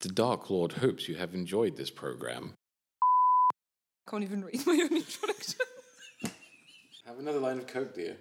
The 0.00 0.08
Dark 0.08 0.50
Lord 0.50 0.72
hopes 0.74 1.08
you 1.08 1.14
have 1.16 1.34
enjoyed 1.34 1.76
this 1.76 1.90
program. 1.90 2.54
I 4.06 4.10
can't 4.10 4.24
even 4.24 4.44
read 4.44 4.66
my 4.66 4.72
own 4.82 4.96
introduction. 4.96 5.60
Have 7.06 7.18
another 7.18 7.38
line 7.40 7.58
of 7.58 7.66
coke, 7.66 7.94
dear. 7.94 8.16